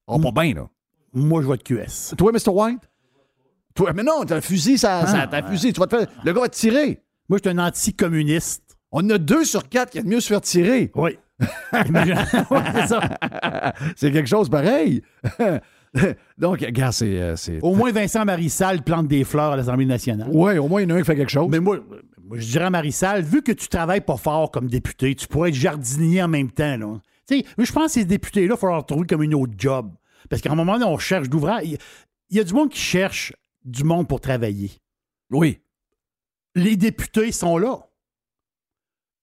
Oh, 0.06 0.18
pas 0.18 0.32
bien, 0.42 0.54
là. 0.54 0.68
Moi, 1.12 1.40
je 1.40 1.46
vois 1.46 1.56
de 1.56 1.62
QS. 1.62 2.14
Toi, 2.18 2.32
Mr. 2.32 2.50
White? 2.50 2.80
Toi, 3.74 3.92
mais 3.94 4.02
non, 4.02 4.24
t'as 4.26 4.36
un 4.36 4.40
fusil, 4.40 4.76
ça, 4.76 5.06
ça- 5.06 5.26
t'as 5.26 5.44
un 5.44 5.50
fusil. 5.50 5.72
Tu 5.72 5.80
vas 5.80 5.86
te 5.86 5.96
faire. 5.96 6.06
Le 6.24 6.32
gars 6.32 6.40
va 6.40 6.48
te 6.48 6.56
tirer. 6.56 7.00
Moi, 7.28 7.38
je 7.42 7.48
suis 7.48 7.58
un 7.58 7.64
anticommuniste. 7.64 8.63
On 8.96 9.10
a 9.10 9.18
deux 9.18 9.44
sur 9.44 9.68
quatre 9.68 9.90
qui 9.90 9.98
a 9.98 10.02
de 10.02 10.08
mieux 10.08 10.20
se 10.20 10.28
faire 10.28 10.40
tirer. 10.40 10.92
Oui. 10.94 11.18
C'est 13.96 14.12
quelque 14.12 14.28
chose 14.28 14.48
pareil. 14.48 15.02
Donc, 16.38 16.60
regarde, 16.60 16.92
c'est. 16.92 17.18
euh, 17.20 17.36
c'est- 17.36 17.60
Au 17.62 17.74
moins, 17.74 17.92
Vincent 17.92 18.24
Marissal 18.24 18.82
plante 18.82 19.06
des 19.08 19.22
fleurs 19.24 19.52
à 19.52 19.56
l'Assemblée 19.56 19.86
nationale. 19.86 20.28
Ouais, 20.32 20.58
au 20.58 20.66
moins, 20.68 20.80
il 20.82 20.88
y 20.88 20.92
en 20.92 20.96
a 20.96 20.98
un 20.98 21.00
qui 21.02 21.06
fait 21.06 21.16
quelque 21.16 21.30
chose. 21.30 21.48
Mais 21.50 21.60
moi, 21.60 21.78
moi, 22.24 22.36
je 22.38 22.46
dirais 22.46 22.64
à 22.64 22.70
Marissal, 22.70 23.22
vu 23.22 23.42
que 23.42 23.52
tu 23.52 23.68
travailles 23.68 24.00
pas 24.00 24.16
fort 24.16 24.50
comme 24.50 24.66
député, 24.68 25.14
tu 25.14 25.26
pourrais 25.28 25.50
être 25.50 25.54
jardinier 25.54 26.22
en 26.22 26.28
même 26.28 26.50
temps. 26.50 26.76
Là. 26.76 27.00
Je 27.30 27.72
pense 27.72 27.86
que 27.86 27.92
ces 27.92 28.04
députés-là, 28.04 28.54
il 28.56 28.58
faut 28.58 28.66
leur 28.66 28.84
trouver 28.86 29.06
comme 29.06 29.22
une 29.22 29.34
autre 29.34 29.54
job. 29.56 29.92
Parce 30.30 30.40
qu'à 30.42 30.50
un 30.52 30.56
moment 30.56 30.74
donné, 30.74 30.84
on 30.86 30.98
cherche 30.98 31.28
d'ouvrage. 31.28 31.62
Il 31.64 31.78
il 32.30 32.38
y 32.38 32.40
a 32.40 32.44
du 32.44 32.54
monde 32.54 32.70
qui 32.70 32.80
cherche 32.80 33.32
du 33.64 33.84
monde 33.84 34.08
pour 34.08 34.20
travailler. 34.20 34.70
Oui. 35.30 35.60
Les 36.56 36.74
députés 36.76 37.30
sont 37.32 37.58
là. 37.58 37.78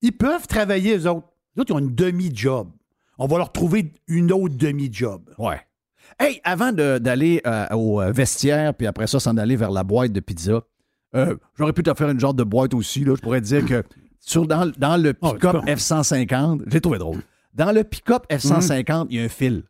Ils 0.02 0.12
peuvent 0.18 0.48
travailler, 0.48 0.98
eux 0.98 1.08
autres. 1.10 1.28
Les 1.56 1.62
autres, 1.62 1.72
ils 1.72 1.76
ont 1.76 1.80
une 1.80 1.96
demi-job. 1.96 2.70
On 3.18 3.28
va 3.28 3.38
leur 3.38 3.52
trouver 3.52 3.94
une 4.08 4.32
autre 4.32 4.56
demi-job. 4.56 5.30
Ouais. 5.38 5.62
Hey, 6.20 6.42
avant 6.44 6.72
d'aller 6.72 7.42
euh, 7.46 7.68
au 7.76 8.02
euh, 8.02 8.12
vestiaire, 8.12 8.74
puis 8.74 8.88
après 8.88 9.08
ça, 9.08 9.20
s'en 9.20 9.38
aller 9.38 9.56
vers 9.56 9.72
la 9.72 9.84
boîte 9.84 10.12
de 10.12 10.20
pizza, 10.20 10.62
euh, 11.16 11.36
j'aurais 11.58 11.74
pu 11.74 11.84
te 11.84 11.94
faire 11.94 12.10
une 12.10 12.20
genre 12.20 12.34
de 12.34 12.44
boîte 12.44 12.74
aussi. 12.74 13.04
Là. 13.04 13.16
Je 13.16 13.22
pourrais 13.22 13.42
te 13.42 13.46
dire 13.46 13.66
que 13.66 13.84
sur, 14.20 14.48
dans, 14.48 14.72
dans 14.78 14.98
le 15.02 15.14
Oh, 15.22 15.34
pick-up 15.34 15.58
tu 15.60 15.66
peux. 15.66 15.72
F-150, 15.72 16.64
j'ai 16.68 16.82
trouvé 16.82 16.98
drôle. 16.98 17.22
Dans 17.54 17.72
le 17.72 17.84
pick-up 17.84 18.26
F-150, 18.30 19.08
il 19.10 19.18
y 19.18 19.20
a 19.22 19.24
un 19.24 19.30
fil. 19.30 19.64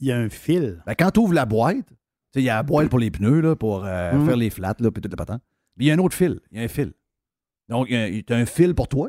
Il 0.00 0.08
y 0.08 0.12
a 0.12 0.16
un 0.18 0.28
fil. 0.28 0.82
Ben, 0.86 0.94
quand 0.98 1.10
tu 1.10 1.20
ouvres 1.20 1.34
la 1.34 1.46
boîte, 1.46 1.86
il 2.34 2.42
y 2.42 2.50
a 2.50 2.56
la 2.56 2.62
boîte 2.62 2.88
pour 2.90 2.98
les 2.98 3.10
pneus, 3.10 3.40
là, 3.40 3.56
pour 3.56 3.84
euh, 3.84 4.12
Mhm. 4.12 4.26
faire 4.26 4.36
les 4.36 4.50
flats, 4.50 4.74
puis 4.74 4.84
tout 5.00 5.08
le 5.10 5.16
patin. 5.16 5.40
Il 5.78 5.86
y 5.86 5.90
a 5.90 5.94
un 5.94 5.98
autre 5.98 6.14
fil. 6.14 6.40
Il 6.52 6.58
y 6.58 6.60
a 6.60 6.64
un 6.64 6.68
fil. 6.68 6.92
Donc, 7.68 7.88
tu 7.88 8.24
as 8.32 8.36
un 8.36 8.46
fil 8.46 8.74
pour 8.74 8.88
toi. 8.88 9.08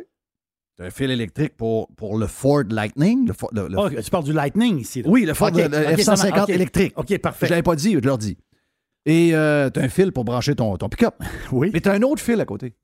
Tu 0.77 0.83
as 0.83 0.87
un 0.87 0.89
fil 0.89 1.11
électrique 1.11 1.55
pour, 1.57 1.87
pour 1.95 2.17
le 2.17 2.27
Ford 2.27 2.63
Lightning. 2.69 3.27
Le, 3.27 3.33
Ford- 3.33 3.49
le- 3.53 3.67
le- 3.67 3.77
Ah, 3.97 4.01
tu 4.01 4.09
parles 4.09 4.23
du 4.23 4.33
Lightning 4.33 4.79
ici. 4.79 5.01
là. 5.01 5.09
oui, 5.09 5.25
le 5.25 5.33
Ford 5.33 5.49
Ok, 5.49 5.57
le 5.57 5.65
ok, 5.65 5.71
F-150 5.99 6.03
ça 6.15 6.29
marche. 6.29 6.41
Ok. 6.43 6.49
électrique. 6.49 6.93
OK, 6.97 7.05
Je 7.09 7.17
parfait. 7.17 7.47
l'avais 7.49 7.63
pas 7.63 7.75
dit, 7.75 7.93
je 7.93 7.99
leur 7.99 8.17
dis. 8.17 8.37
Et 9.05 9.29
tu 9.29 9.35
as 9.35 9.71
un 9.75 9.89
fil 9.89 10.11
pour 10.11 10.23
brancher 10.25 10.55
ton, 10.55 10.75
ton 10.77 10.89
pick-up. 10.89 11.15
Oui. 11.51 11.69
Mais 11.73 11.81
tu 11.81 11.89
as 11.89 11.93
un 11.93 12.01
autre 12.03 12.21
fil 12.21 12.39
à 12.39 12.45
côté. 12.45 12.75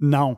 Non. 0.00 0.36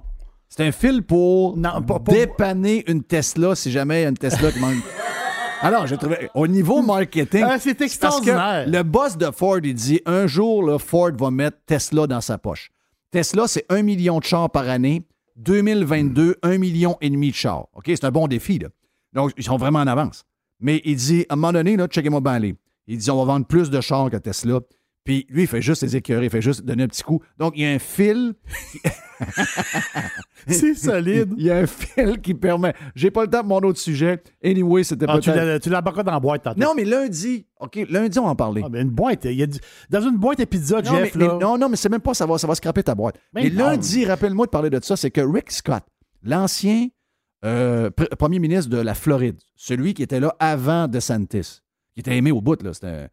C'est 0.48 0.64
un 0.66 0.72
fil 0.72 1.02
pour 1.02 1.56
Non, 1.56 1.82
pas- 1.82 1.98
pas- 2.00 2.12
dépanner 2.12 2.84
une 2.88 3.02
Tesla 3.02 3.54
si 3.56 3.70
jamais 3.72 4.00
il 4.00 4.02
y 4.02 4.06
a 4.06 4.08
une 4.10 4.16
Tesla 4.18 4.52
qui 4.52 4.60
manque. 4.60 4.76
Alors, 5.62 5.86
j'ai 5.86 5.96
trouvé. 5.96 6.28
Au 6.34 6.46
niveau 6.46 6.82
marketing. 6.82 7.42
Ah, 7.44 7.58
c'est 7.58 7.74
parce 7.74 7.86
extraordinaire. 7.92 8.66
que 8.66 8.70
le 8.70 8.82
boss 8.82 9.16
de 9.16 9.30
Ford, 9.30 9.58
il 9.62 9.74
dit 9.74 10.00
un 10.06 10.26
jour, 10.26 10.62
là, 10.62 10.78
Ford 10.78 11.10
va 11.18 11.30
mettre 11.30 11.56
Tesla 11.66 12.06
dans 12.06 12.20
sa 12.20 12.38
poche. 12.38 12.70
Tesla, 13.14 13.46
c'est 13.46 13.64
un 13.68 13.82
million 13.82 14.18
de 14.18 14.24
chars 14.24 14.50
par 14.50 14.68
année. 14.68 15.04
2022, 15.36 16.34
un 16.42 16.58
million 16.58 16.96
et 17.00 17.08
demi 17.08 17.30
de 17.30 17.36
chars. 17.36 17.68
OK? 17.74 17.84
C'est 17.86 18.02
un 18.02 18.10
bon 18.10 18.26
défi, 18.26 18.58
là. 18.58 18.70
Donc, 19.12 19.30
ils 19.36 19.44
sont 19.44 19.56
vraiment 19.56 19.78
en 19.78 19.86
avance. 19.86 20.24
Mais 20.58 20.82
il 20.84 20.96
dit, 20.96 21.24
à 21.28 21.34
un 21.34 21.36
moment 21.36 21.52
donné, 21.52 21.76
là, 21.76 21.86
checkez-moi 21.86 22.20
bien 22.20 22.32
aller. 22.32 22.56
Il 22.88 22.98
dit, 22.98 23.08
on 23.12 23.18
va 23.18 23.34
vendre 23.34 23.46
plus 23.46 23.70
de 23.70 23.80
chars 23.80 24.10
que 24.10 24.16
Tesla. 24.16 24.58
Puis 25.04 25.26
lui, 25.28 25.42
il 25.42 25.46
fait 25.46 25.60
juste 25.60 25.82
les 25.82 25.96
écœurer, 25.96 26.24
il 26.24 26.30
fait 26.30 26.40
juste 26.40 26.64
donner 26.64 26.84
un 26.84 26.88
petit 26.88 27.02
coup. 27.02 27.20
Donc, 27.38 27.52
il 27.56 27.62
y 27.62 27.66
a 27.66 27.70
un 27.70 27.78
fil 27.78 28.34
C'est 30.46 30.74
solide. 30.74 31.32
il 31.36 31.44
y 31.44 31.50
a 31.50 31.58
un 31.58 31.66
fil 31.66 32.20
qui 32.20 32.34
permet. 32.34 32.74
J'ai 32.94 33.10
pas 33.10 33.24
le 33.24 33.30
temps 33.30 33.42
de 33.42 33.48
mon 33.48 33.58
autre 33.60 33.78
sujet. 33.78 34.22
Anyway, 34.44 34.84
c'était 34.84 35.06
Ah, 35.08 35.18
tu 35.18 35.30
l'as- 35.30 35.58
tu 35.58 35.70
l'embarqueras 35.70 36.02
dans 36.02 36.12
la 36.12 36.20
boîte 36.20 36.42
tantôt. 36.42 36.60
Non, 36.60 36.74
mais 36.74 36.84
lundi, 36.84 37.46
OK, 37.60 37.78
lundi, 37.88 38.18
on 38.18 38.24
va 38.24 38.30
en 38.30 38.36
parler. 38.36 38.62
Ah, 38.64 38.68
mais 38.70 38.82
une 38.82 38.90
boîte, 38.90 39.24
il 39.24 39.32
y 39.34 39.42
a 39.42 39.46
du- 39.46 39.58
dans 39.90 40.00
une 40.02 40.16
boîte 40.16 40.40
à 40.40 40.46
pizza, 40.46 40.82
non, 40.82 40.90
Jeff, 40.94 41.14
mais, 41.14 41.26
là. 41.26 41.32
mais- 41.34 41.44
non, 41.44 41.58
non, 41.58 41.68
mais 41.68 41.76
c'est 41.76 41.88
même 41.88 42.00
pas 42.00 42.14
ça 42.14 42.26
va, 42.26 42.36
ça 42.38 42.46
va 42.46 42.54
scraper 42.54 42.82
ta 42.82 42.94
boîte. 42.94 43.16
Mais 43.34 43.48
lundi, 43.50 44.04
rappelle-moi 44.06 44.46
de 44.46 44.50
parler 44.50 44.70
de 44.70 44.80
ça, 44.82 44.96
c'est 44.96 45.10
que 45.10 45.20
Rick 45.20 45.50
Scott, 45.50 45.82
l'ancien 46.22 46.88
euh, 47.44 47.90
pr- 47.90 48.14
premier 48.16 48.38
ministre 48.38 48.70
de 48.70 48.78
la 48.78 48.94
Floride, 48.94 49.36
celui 49.54 49.92
qui 49.94 50.02
était 50.02 50.20
là 50.20 50.34
avant 50.38 50.88
DeSantis, 50.88 51.60
qui 51.94 52.00
était 52.00 52.16
aimé 52.16 52.30
au 52.32 52.40
bout, 52.40 52.62
là, 52.62 52.72
c'était 52.72 53.08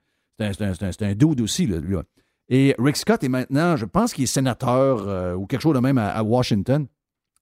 c'était 0.51 0.65
un- 1.05 1.09
un- 1.09 1.15
dude 1.15 1.41
aussi, 1.41 1.65
lui. 1.65 1.95
Et 2.49 2.75
Rick 2.77 2.97
Scott 2.97 3.23
est 3.23 3.29
maintenant, 3.29 3.77
je 3.77 3.85
pense 3.85 4.13
qu'il 4.13 4.25
est 4.25 4.27
sénateur 4.27 5.07
euh, 5.07 5.35
ou 5.35 5.45
quelque 5.45 5.61
chose 5.61 5.73
de 5.75 5.79
même 5.79 5.97
à, 5.97 6.21
Washington. 6.21 6.85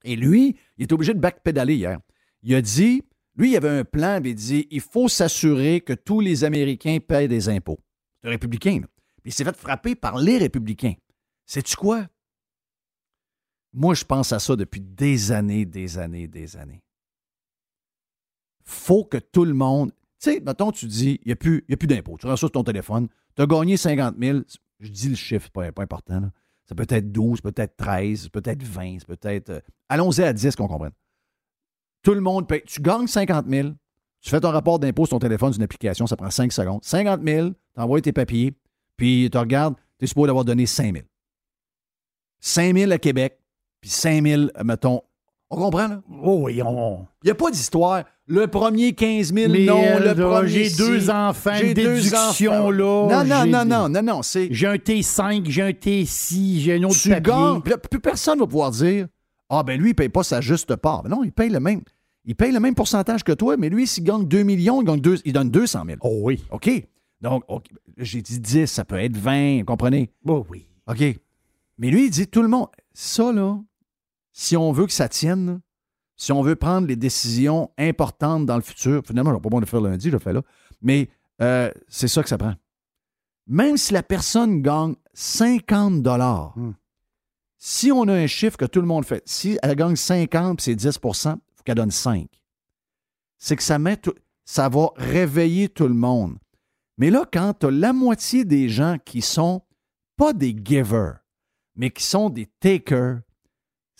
Et 0.03 0.15
lui, 0.15 0.55
il 0.77 0.83
est 0.83 0.91
obligé 0.91 1.13
de 1.13 1.19
backpédaler 1.19 1.75
hier. 1.75 1.99
Il 2.43 2.53
a 2.55 2.61
dit, 2.61 3.03
lui, 3.35 3.51
il 3.51 3.57
avait 3.57 3.69
un 3.69 3.83
plan, 3.83 4.21
il 4.23 4.35
dit, 4.35 4.67
il 4.69 4.81
faut 4.81 5.07
s'assurer 5.07 5.81
que 5.81 5.93
tous 5.93 6.19
les 6.19 6.43
Américains 6.43 6.99
payent 7.05 7.27
des 7.27 7.49
impôts. 7.49 7.79
C'est 8.21 8.27
un 8.27 8.31
républicain, 8.31 8.79
là. 8.81 8.87
Puis 9.21 9.31
il 9.31 9.33
s'est 9.33 9.43
fait 9.43 9.57
frapper 9.57 9.95
par 9.95 10.17
les 10.17 10.37
républicains. 10.37 10.93
Sais-tu 11.45 11.75
quoi? 11.75 12.07
Moi, 13.73 13.93
je 13.93 14.03
pense 14.05 14.31
à 14.31 14.39
ça 14.39 14.55
depuis 14.55 14.79
des 14.81 15.31
années, 15.31 15.65
des 15.65 15.97
années, 15.97 16.27
des 16.27 16.55
années. 16.55 16.81
Faut 18.63 19.03
que 19.03 19.17
tout 19.17 19.45
le 19.45 19.53
monde. 19.53 19.91
Tu 20.21 20.31
sais, 20.31 20.39
mettons, 20.41 20.71
tu 20.71 20.85
dis, 20.85 21.19
il 21.23 21.27
n'y 21.27 21.31
a 21.33 21.35
plus, 21.35 21.63
d'impôts. 21.87 22.17
Tu 22.17 22.25
reçois 22.25 22.37
sur 22.37 22.51
ton 22.51 22.63
téléphone, 22.63 23.07
tu 23.35 23.41
as 23.41 23.45
gagné 23.45 23.77
50 23.77 24.15
000. 24.21 24.39
Je 24.79 24.89
dis 24.89 25.09
le 25.09 25.15
chiffre, 25.15 25.49
pas, 25.49 25.71
pas 25.71 25.83
important. 25.83 26.29
Ça 26.65 26.75
peut 26.75 26.85
être 26.89 27.11
12, 27.11 27.41
peut-être 27.41 27.75
13, 27.77 28.29
peut-être 28.29 28.61
20, 28.63 29.05
peut-être. 29.07 29.49
euh, 29.49 29.59
Allons-y 29.87 30.21
à 30.23 30.33
10 30.33 30.55
qu'on 30.55 30.67
comprenne. 30.67 30.91
Tout 32.03 32.13
le 32.13 32.21
monde 32.21 32.47
paye. 32.47 32.61
Tu 32.65 32.81
gagnes 32.81 33.07
50 33.07 33.47
000, 33.49 33.69
tu 34.21 34.29
fais 34.29 34.39
ton 34.39 34.51
rapport 34.51 34.77
d'impôt 34.79 35.05
sur 35.05 35.11
ton 35.17 35.19
téléphone, 35.19 35.51
c'est 35.53 35.57
une 35.57 35.63
application, 35.63 36.05
ça 36.05 36.15
prend 36.17 36.29
5 36.29 36.51
secondes. 36.51 36.83
50 36.83 37.21
000, 37.25 37.49
tu 37.49 37.55
envoies 37.81 38.01
tes 38.01 38.13
papiers, 38.13 38.53
puis 38.97 39.29
tu 39.31 39.37
regardes, 39.37 39.75
tu 39.97 40.05
es 40.05 40.07
supposé 40.07 40.29
avoir 40.29 40.45
donné 40.45 40.65
5 40.65 40.93
000. 40.93 41.05
5 42.41 42.75
000 42.77 42.91
à 42.91 42.97
Québec, 42.97 43.39
puis 43.81 43.89
5 43.89 44.23
000, 44.25 44.43
mettons. 44.63 45.01
On 45.51 45.55
comprend, 45.57 45.87
là? 45.87 46.01
Oh 46.23 46.41
oui, 46.43 46.61
on... 46.61 47.05
Il 47.23 47.25
n'y 47.27 47.31
a 47.31 47.35
pas 47.35 47.49
d'histoire. 47.49 48.03
Le 48.27 48.45
premier 48.47 48.93
15 48.93 49.33
000, 49.33 49.51
Mais, 49.51 49.65
non. 49.65 49.81
euh, 49.83 49.99
le 49.99 50.05
là, 50.05 50.13
premier 50.39 50.47
j'ai 50.65 50.69
deux 50.77 51.09
enfants, 51.09 51.51
J'ai 51.55 51.69
une 51.69 51.73
deux 51.73 51.95
déduction, 51.95 52.51
enfants. 52.51 52.69
là, 52.69 53.23
Non, 53.23 53.25
non, 53.25 53.45
non, 53.47 53.65
non, 53.65 53.89
non, 53.89 54.01
non. 54.03 54.21
C'est. 54.21 54.47
J'ai 54.51 54.67
un 54.67 54.75
T5, 54.75 55.49
j'ai 55.49 55.61
un 55.63 55.71
T6, 55.71 56.59
j'ai 56.59 56.75
un 56.75 56.83
autre 56.83 56.95
Tu 57.01 57.09
papier. 57.09 57.77
plus 57.89 57.99
personne 57.99 58.37
va 58.37 58.45
pouvoir 58.45 58.69
dire 58.69 59.07
Ah, 59.49 59.63
ben 59.63 59.79
lui, 59.79 59.87
il 59.87 59.93
ne 59.93 59.95
paye 59.95 60.09
pas 60.09 60.21
sa 60.21 60.39
juste 60.41 60.75
part. 60.75 61.01
Ben 61.01 61.09
non, 61.09 61.23
il 61.23 61.31
paye 61.31 61.49
le 61.49 61.59
même. 61.59 61.81
Il 62.25 62.35
paye 62.35 62.51
le 62.51 62.59
même 62.59 62.75
pourcentage 62.75 63.23
que 63.23 63.31
toi, 63.31 63.57
mais 63.57 63.69
lui, 63.69 63.87
s'il 63.87 64.03
gagne 64.03 64.27
2 64.27 64.43
millions, 64.43 64.81
il, 64.81 64.85
gagne 64.85 64.99
deux- 65.01 65.17
il 65.25 65.33
donne 65.33 65.49
200 65.49 65.83
000. 65.87 65.97
Oh 66.01 66.19
oui. 66.21 66.43
OK. 66.51 66.69
Donc, 67.21 67.43
j'ai 67.97 68.21
dit 68.21 68.39
10, 68.39 68.67
ça 68.67 68.85
peut 68.85 68.99
être 68.99 69.17
20, 69.17 69.59
vous 69.59 69.65
comprenez? 69.65 70.11
Oh 70.27 70.45
oui. 70.51 70.67
OK. 70.87 71.03
Mais 71.79 71.89
lui, 71.89 72.05
il 72.05 72.09
dit 72.11 72.27
tout 72.27 72.43
le 72.43 72.47
monde. 72.47 72.67
Ça, 72.93 73.31
là, 73.31 73.57
si 74.41 74.55
on 74.55 74.71
veut 74.71 74.85
que 74.85 74.93
ça 74.93 75.09
tienne, 75.09 75.59
si 76.15 76.31
on 76.31 76.41
veut 76.41 76.55
prendre 76.55 76.87
les 76.87 76.95
décisions 76.95 77.71
importantes 77.77 78.45
dans 78.45 78.55
le 78.55 78.61
futur, 78.61 79.01
finalement, 79.05 79.33
je 79.33 79.39
pas 79.39 79.49
bon 79.49 79.59
de 79.59 79.65
faire 79.65 79.81
lundi, 79.81 80.07
je 80.07 80.13
le 80.13 80.19
fais 80.19 80.31
là, 80.31 80.41
mais 80.81 81.09
euh, 81.41 81.69
c'est 81.89 82.07
ça 82.07 82.23
que 82.23 82.29
ça 82.29 82.37
prend. 82.37 82.53
Même 83.47 83.75
si 83.75 83.91
la 83.91 84.01
personne 84.03 84.61
gagne 84.61 84.95
50 85.13 86.01
dollars, 86.01 86.53
Hmm. 86.55 86.71
si 87.57 87.91
on 87.91 88.03
a 88.07 88.13
un 88.13 88.27
chiffre 88.27 88.55
que 88.55 88.63
tout 88.65 88.79
le 88.79 88.87
monde 88.87 89.03
fait, 89.03 89.21
si 89.25 89.57
elle 89.61 89.75
gagne 89.75 89.97
50 89.97 90.57
puis 90.57 90.63
c'est 90.63 90.75
10% 90.75 91.33
il 91.35 91.55
faut 91.57 91.63
qu'elle 91.65 91.75
donne 91.75 91.91
5. 91.91 92.27
C'est 93.37 93.57
que 93.57 93.63
ça 93.63 93.77
met 93.77 93.97
tout- 93.97 94.15
ça 94.45 94.69
va 94.69 94.89
réveiller 94.95 95.67
tout 95.67 95.87
le 95.87 95.93
monde. 95.93 96.37
Mais 96.97 97.09
là, 97.09 97.25
quand 97.31 97.53
tu 97.59 97.65
as 97.65 97.71
la 97.71 97.91
moitié 97.91 98.45
des 98.45 98.69
gens 98.69 98.97
qui 99.03 99.21
sont 99.21 99.63
pas 100.15 100.31
des 100.31 100.55
givers, 100.63 101.19
mais 101.75 101.89
qui 101.91 102.03
sont 102.03 102.29
des 102.29 102.45
takers, 102.61 103.19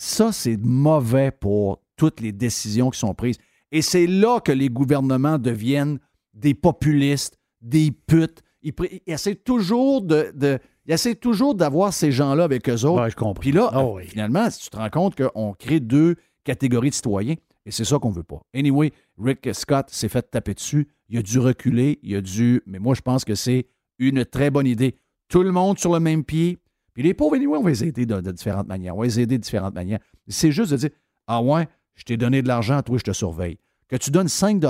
ça, 0.02 0.32
c'est 0.32 0.56
mauvais 0.58 1.30
pour 1.30 1.82
toutes 1.98 2.22
les 2.22 2.32
décisions 2.32 2.90
qui 2.90 2.98
sont 3.00 3.14
prises. 3.14 3.38
Et 3.74 3.82
c'est 3.82 4.08
là 4.08 4.40
que 4.40 4.54
les 4.54 4.70
gouvernements 4.70 5.38
deviennent 5.38 6.00
des 6.34 6.54
populistes, 6.54 7.38
des 7.62 7.92
putes. 7.92 8.42
Ils, 8.64 8.74
essaient 9.06 9.36
toujours 9.36 10.02
de, 10.02 10.32
de- 10.34 10.58
ils 10.86 10.94
essaient 10.94 11.16
toujours 11.16 11.54
d'avoir 11.54 11.94
ces 11.94 12.14
gens-là 12.14 12.46
avec 12.46 12.68
eux 12.70 12.86
autres. 12.86 13.04
Ouais, 13.04 13.10
je 13.10 13.16
comprends. 13.18 13.42
Puis 13.42 13.52
là, 13.52 13.70
Ah 13.74 13.86
oui. 13.86 14.04
finalement, 14.08 14.50
si 14.50 14.62
tu 14.62 14.70
te 14.70 14.78
rends 14.78 14.90
compte 14.90 15.16
qu'on 15.16 15.54
crée 15.54 15.82
deux 15.82 16.16
catégories 16.46 16.90
de 16.92 16.96
citoyens, 16.96 17.36
et 17.66 17.72
c'est 17.72 17.84
ça 17.84 18.00
qu'on 18.00 18.10
veut 18.10 18.24
pas. 18.24 18.40
Anyway, 18.56 18.94
Rick 19.22 19.50
Scott 19.54 19.90
s'est 19.90 20.08
fait 20.10 20.24
taper 20.32 20.54
dessus. 20.54 20.88
Il 21.10 21.18
a 21.18 21.22
dû 21.22 21.40
reculer, 21.40 22.00
il 22.04 22.16
a 22.16 22.22
dû. 22.22 22.62
Mais 22.66 22.80
moi, 22.80 22.96
je 22.96 23.02
pense 23.02 23.26
que 23.26 23.36
c'est 23.36 23.68
une 24.00 24.24
très 24.24 24.50
bonne 24.50 24.66
idée. 24.66 24.96
Tout 25.28 25.44
le 25.44 25.52
monde 25.52 25.78
sur 25.78 25.92
le 25.94 26.00
même 26.00 26.24
pied. 26.24 26.58
Puis 26.94 27.04
les 27.04 27.14
pauvres, 27.14 27.36
anyway, 27.36 27.58
on 27.58 27.64
va 27.64 27.70
les 27.70 27.84
aider 27.84 28.06
de, 28.06 28.20
de 28.22 28.32
différentes 28.32 28.68
manières. 28.68 28.96
On 28.96 29.00
va 29.00 29.06
les 29.06 29.20
aider 29.20 29.38
de 29.38 29.44
différentes 29.44 29.76
manières. 29.76 30.00
C'est 30.28 30.52
juste 30.52 30.72
de 30.72 30.78
dire 30.78 30.90
Ah 31.28 31.42
ouais, 31.42 31.68
je 31.96 32.04
t'ai 32.04 32.18
donné 32.18 32.42
de 32.42 32.48
l'argent, 32.48 32.82
toi, 32.82 32.98
je 32.98 33.04
te 33.04 33.12
surveille. 33.12 33.58
Que 33.88 33.96
tu 33.96 34.12
donnes 34.12 34.28
5 34.28 34.62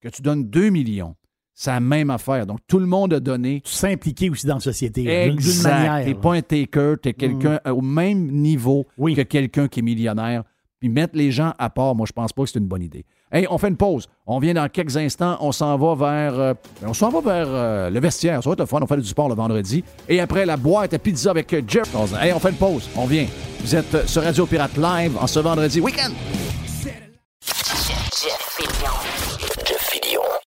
que 0.00 0.08
tu 0.08 0.22
donnes 0.22 0.48
2 0.48 0.70
millions, 0.70 1.14
c'est 1.54 1.70
la 1.70 1.80
même 1.80 2.10
affaire. 2.10 2.46
Donc, 2.46 2.60
tout 2.66 2.78
le 2.78 2.86
monde 2.86 3.12
a 3.12 3.20
donné. 3.20 3.60
Tu 3.62 3.72
s'impliquer 3.72 4.30
aussi 4.30 4.46
dans 4.46 4.54
la 4.54 4.60
société. 4.60 5.06
Exact. 5.06 5.70
manière. 5.70 6.04
T'es 6.06 6.14
pas 6.14 6.34
un 6.34 6.42
taker, 6.42 6.94
t'es 7.02 7.12
quelqu'un 7.12 7.60
au 7.66 7.82
même 7.82 8.30
niveau 8.30 8.86
Oui. 8.96 9.14
que 9.14 9.22
quelqu'un 9.22 9.68
qui 9.68 9.80
est 9.80 9.82
millionnaire. 9.82 10.44
Puis 10.78 10.88
mettre 10.88 11.16
les 11.16 11.30
gens 11.30 11.52
à 11.58 11.68
part, 11.68 11.94
moi, 11.94 12.06
je 12.06 12.12
pense 12.12 12.32
pas 12.32 12.44
que 12.44 12.48
c'est 12.50 12.58
une 12.58 12.66
bonne 12.66 12.82
idée. 12.82 13.04
Hey, 13.32 13.46
on 13.48 13.58
fait 13.58 13.68
une 13.68 13.76
pause. 13.76 14.08
On 14.26 14.40
vient 14.40 14.54
dans 14.54 14.68
quelques 14.68 14.96
instants. 14.96 15.36
On 15.40 15.52
s'en 15.52 15.76
va 15.76 15.94
vers. 15.94 16.38
euh, 16.38 16.54
on 16.84 16.94
s'en 16.94 17.10
va 17.10 17.20
vers 17.20 17.46
euh, 17.48 17.90
le 17.90 18.00
vestiaire. 18.00 18.42
Ça 18.42 18.50
va 18.50 18.54
être 18.54 18.66
fun. 18.66 18.80
On 18.82 18.86
fait 18.86 18.96
du 18.96 19.04
sport 19.06 19.28
le 19.28 19.34
vendredi. 19.36 19.84
Et 20.08 20.20
après, 20.20 20.44
la 20.44 20.56
boîte 20.56 20.94
à 20.94 20.98
pizza 20.98 21.30
avec 21.30 21.52
euh, 21.52 21.62
Jeff. 21.66 21.94
Hey, 22.20 22.32
on 22.32 22.40
fait 22.40 22.50
une 22.50 22.56
pause. 22.56 22.88
On 22.96 23.06
vient. 23.06 23.26
Vous 23.60 23.76
êtes 23.76 24.08
sur 24.08 24.22
Radio 24.22 24.46
Pirate 24.46 24.76
Live 24.76 25.16
en 25.20 25.26
ce 25.26 25.38
vendredi 25.38 25.80
week-end. 25.80 26.10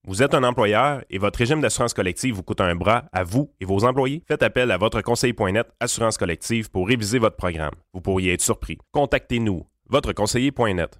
Vous 0.07 0.21
êtes 0.21 0.33
un 0.35 0.43
employeur 0.43 1.01
et 1.09 1.17
votre 1.17 1.39
régime 1.39 1.61
d'assurance 1.61 1.93
collective 1.93 2.35
vous 2.35 2.43
coûte 2.43 2.61
un 2.61 2.75
bras 2.75 3.05
à 3.11 3.23
vous 3.23 3.49
et 3.59 3.65
vos 3.65 3.83
employés? 3.85 4.21
Faites 4.27 4.43
appel 4.43 4.69
à 4.71 4.77
votre 4.77 5.01
conseiller.net 5.01 5.67
Assurance 5.79 6.17
collective 6.17 6.69
pour 6.69 6.87
réviser 6.87 7.17
votre 7.19 7.35
programme. 7.37 7.73
Vous 7.93 8.01
pourriez 8.01 8.33
être 8.33 8.41
surpris. 8.41 8.77
Contactez-nous, 8.91 9.65
votre 9.89 10.13
conseiller.net. 10.13 10.99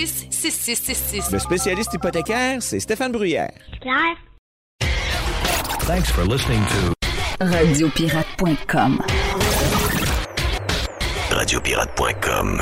266-6666. 0.01 1.31
Le 1.31 1.37
spécialiste 1.39 1.93
hypothécaire, 1.93 2.61
c'est 2.61 2.79
Stéphane 2.79 3.11
Bruyère. 3.11 3.51
Claire. 3.81 4.17
Thanks 5.85 6.09
for 6.09 6.23
listening 6.25 6.61
to 6.65 6.93
Radiopirate.com. 7.45 9.01
Radiopirate.com. 11.29 12.61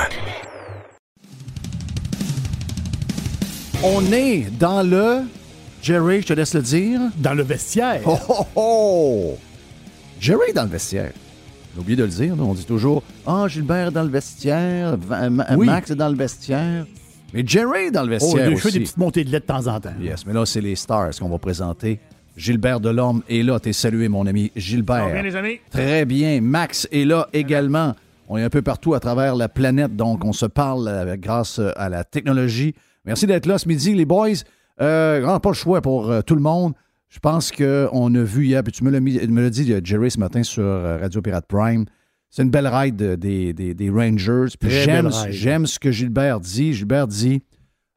On 3.84 4.12
est 4.12 4.50
dans 4.60 4.84
le. 4.84 5.22
Jerry, 5.82 6.22
je 6.22 6.28
te 6.28 6.34
laisse 6.34 6.54
le 6.54 6.62
dire. 6.62 7.00
Dans 7.18 7.34
le 7.34 7.44
vestiaire. 7.44 8.02
Oh, 8.06 8.18
oh, 8.28 8.46
oh! 8.56 9.38
Jerry 10.20 10.50
est 10.50 10.54
dans 10.54 10.64
le 10.64 10.70
vestiaire. 10.70 11.14
J'ai 11.74 11.80
oublié 11.80 11.96
de 11.96 12.04
le 12.04 12.10
dire. 12.10 12.36
On 12.38 12.54
dit 12.54 12.66
toujours 12.66 13.02
Ah, 13.26 13.46
Gilbert 13.48 13.88
est 13.88 13.92
dans 13.92 14.04
le 14.04 14.10
vestiaire, 14.10 14.98
Oui. 15.56 15.68
Max 15.68 15.92
est 15.92 15.96
dans 15.96 16.10
le 16.10 16.18
vestiaire. 16.18 16.86
Mais 17.34 17.44
Jerry 17.46 17.92
dans 17.92 18.02
le 18.04 18.08
Oh, 18.08 18.12
vestiaire. 18.12 18.46
je 18.52 18.56
fais 18.56 18.68
aussi. 18.68 18.78
des 18.80 18.84
petites 18.86 18.98
montées 18.98 19.24
de 19.24 19.32
lait 19.32 19.40
de 19.40 19.46
temps 19.46 19.68
en 19.68 19.80
temps. 19.80 19.94
Yes, 20.02 20.26
mais 20.26 20.34
là, 20.34 20.46
c'est 20.46 20.62
les 20.62 20.76
stars 20.76 21.12
qu'on 21.20 21.30
va 21.30 21.38
présenter. 21.38 22.00
Gilbert 22.38 22.80
Delorme 22.80 23.22
est 23.30 23.44
là. 23.44 23.60
T'es 23.60 23.74
salué, 23.74 24.08
mon 24.08 24.26
ami 24.26 24.52
Gilbert. 24.56 25.12
bien, 25.12 25.22
les 25.22 25.36
amis? 25.36 25.60
Très 25.72 26.06
bien. 26.06 26.40
Max 26.42 26.88
est 26.92 27.06
là 27.06 27.28
également. 27.34 27.96
On 28.30 28.38
est 28.38 28.44
un 28.44 28.50
peu 28.50 28.62
partout 28.62 28.94
à 28.94 29.00
travers 29.00 29.36
la 29.36 29.50
planète, 29.50 29.96
donc 29.96 30.24
on 30.24 30.34
se 30.34 30.46
parle 30.46 30.88
euh, 30.88 31.16
grâce 31.18 31.58
euh, 31.60 31.72
à 31.76 31.90
la 31.90 32.04
technologie. 32.04 32.76
Merci 33.06 33.26
d'être 33.26 33.46
là 33.48 33.58
ce 33.58 33.68
midi, 33.68 33.94
les 33.96 34.06
boys. 34.06 34.30
Euh, 34.82 35.40
pas 35.40 35.50
le 35.50 35.56
choix 35.56 35.82
pour 35.82 36.10
euh, 36.12 36.22
tout 36.22 36.36
le 36.36 36.42
monde. 36.42 36.74
Je 37.10 37.18
pense 37.20 37.52
qu'on 37.52 38.14
a 38.16 38.22
vu 38.24 38.46
hier, 38.46 38.64
puis 38.64 38.72
tu 38.72 38.84
me 38.84 38.92
l'as 39.42 39.50
dit, 39.50 39.74
Jerry, 39.84 40.12
ce 40.12 40.20
matin 40.20 40.44
sur 40.44 40.64
Radio 40.64 41.22
Pirate 41.24 41.46
Prime. 41.48 41.86
C'est 42.30 42.44
une 42.44 42.52
belle 42.52 42.68
ride 42.68 42.96
des, 42.96 43.54
des- 43.54 43.74
des 43.74 43.90
Rangers. 43.90 44.46
Puis 44.60 44.70
j'aime, 44.70 45.66
ce 45.66 45.80
que 45.80 45.92
Gilbert 45.92 46.40
dit. 46.40 46.74
Gilbert 46.74 47.08
dit 47.08 47.42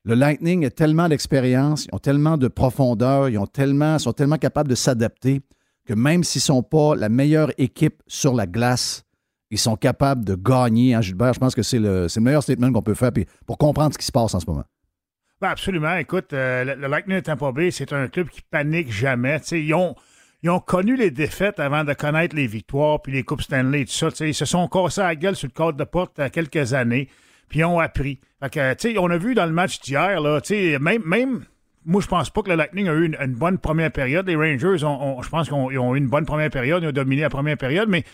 le 0.05 0.14
Lightning 0.14 0.64
a 0.66 0.71
tellement 0.71 1.09
d'expérience, 1.09 1.85
ils 1.85 1.95
ont 1.95 1.99
tellement 1.99 2.37
de 2.37 2.49
profondeur, 2.49 3.29
ils 3.29 3.38
ont 3.38 3.47
tellement, 3.47 3.99
sont 4.01 4.12
tellement 4.12 4.37
capables 4.38 4.68
de 4.68 4.75
s'adapter 4.75 5.40
que 5.87 5.95
même 5.95 6.25
s'ils 6.25 6.40
ne 6.40 6.45
sont 6.57 6.62
pas 6.64 6.97
la 6.97 7.09
meilleure 7.09 7.53
équipe 7.59 8.03
sur 8.09 8.35
la 8.35 8.47
glace, 8.49 9.05
ils 9.51 9.59
sont 9.59 9.77
capables 9.77 10.25
de 10.25 10.35
gagner. 10.35 10.95
Hein, 10.95 11.03
Gilbert, 11.03 11.35
je 11.35 11.38
pense 11.38 11.55
que 11.55 11.62
c'est 11.62 11.79
le, 11.79 12.07
le 12.12 12.21
meilleur 12.21 12.42
statement 12.42 12.73
qu'on 12.73 12.83
peut 12.83 12.95
faire 12.95 13.11
pour 13.47 13.59
comprendre 13.59 13.92
ce 13.92 13.99
qui 13.99 14.07
se 14.07 14.11
passe 14.12 14.35
en 14.35 14.40
ce 14.40 14.47
moment. 14.47 14.64
Ben, 15.40 15.49
absolument. 15.51 15.95
Écoute, 15.97 16.33
euh, 16.33 16.64
le, 16.64 16.75
le 16.77 16.87
Lightning 16.88 17.16
de 17.18 17.23
Tampa 17.23 17.53
Bay, 17.53 17.71
c'est 17.71 17.92
un 17.92 18.09
club 18.09 18.29
qui 18.29 18.40
panique 18.42 18.90
jamais. 18.90 19.40
Ils 19.53 19.75
ont, 19.75 19.95
ils 20.43 20.51
ont 20.51 20.61
connu 20.61 20.97
les 20.97 21.11
défaites 21.11 21.61
avant 21.61 21.85
de 21.85 21.93
connaître 21.93 22.35
les 22.35 22.47
victoires, 22.47 23.01
puis 23.01 23.13
les 23.13 23.23
Coupes 23.23 23.43
Stanley 23.43 23.83
et 23.83 23.85
tout 23.85 23.93
ça. 23.93 24.09
Ils 24.21 24.35
se 24.35 24.45
sont 24.45 24.67
cassés 24.69 25.01
la 25.01 25.15
gueule 25.15 25.37
sur 25.37 25.49
le 25.49 25.53
cadre 25.53 25.75
de 25.75 25.85
porte 25.85 26.15
il 26.19 26.23
y 26.23 26.25
a 26.25 26.31
quelques 26.31 26.75
années, 26.75 27.09
puis 27.49 27.61
ils 27.61 27.65
ont 27.65 27.79
appris. 27.79 28.19
Tu 28.51 28.59
sais, 28.79 28.99
on 28.99 29.11
a 29.11 29.19
vu 29.19 29.35
dans 29.35 29.47
le 29.47 29.53
match 29.53 29.81
d'hier, 29.81 30.21
là, 30.21 30.41
tu 30.41 30.55
sais, 30.55 30.79
même, 30.81 31.03
même, 31.05 31.45
moi, 31.85 32.01
je 32.01 32.09
pense 32.09 32.31
pas 32.31 32.43
que 32.43 32.51
le 32.51 32.57
Lightning 32.57 32.89
a 32.89 32.93
eu 32.93 33.07
une, 33.07 33.35
bonne 33.35 33.59
première 33.59 33.93
période. 33.93 34.27
Les 34.27 34.37
Rangers, 34.37 34.85
ont, 34.85 35.23
je 35.23 35.29
pense 35.29 35.49
qu'ils 35.49 35.79
ont, 35.79 35.95
eu 35.95 35.99
une 35.99 36.09
bonne 36.09 36.27
première 36.27 36.51
période, 36.51 36.83
ils 36.83 36.89
ont 36.89 36.93
dominé 36.93 37.23
la 37.23 37.31
première 37.31 37.57
période, 37.57 37.89
mais 37.89 38.05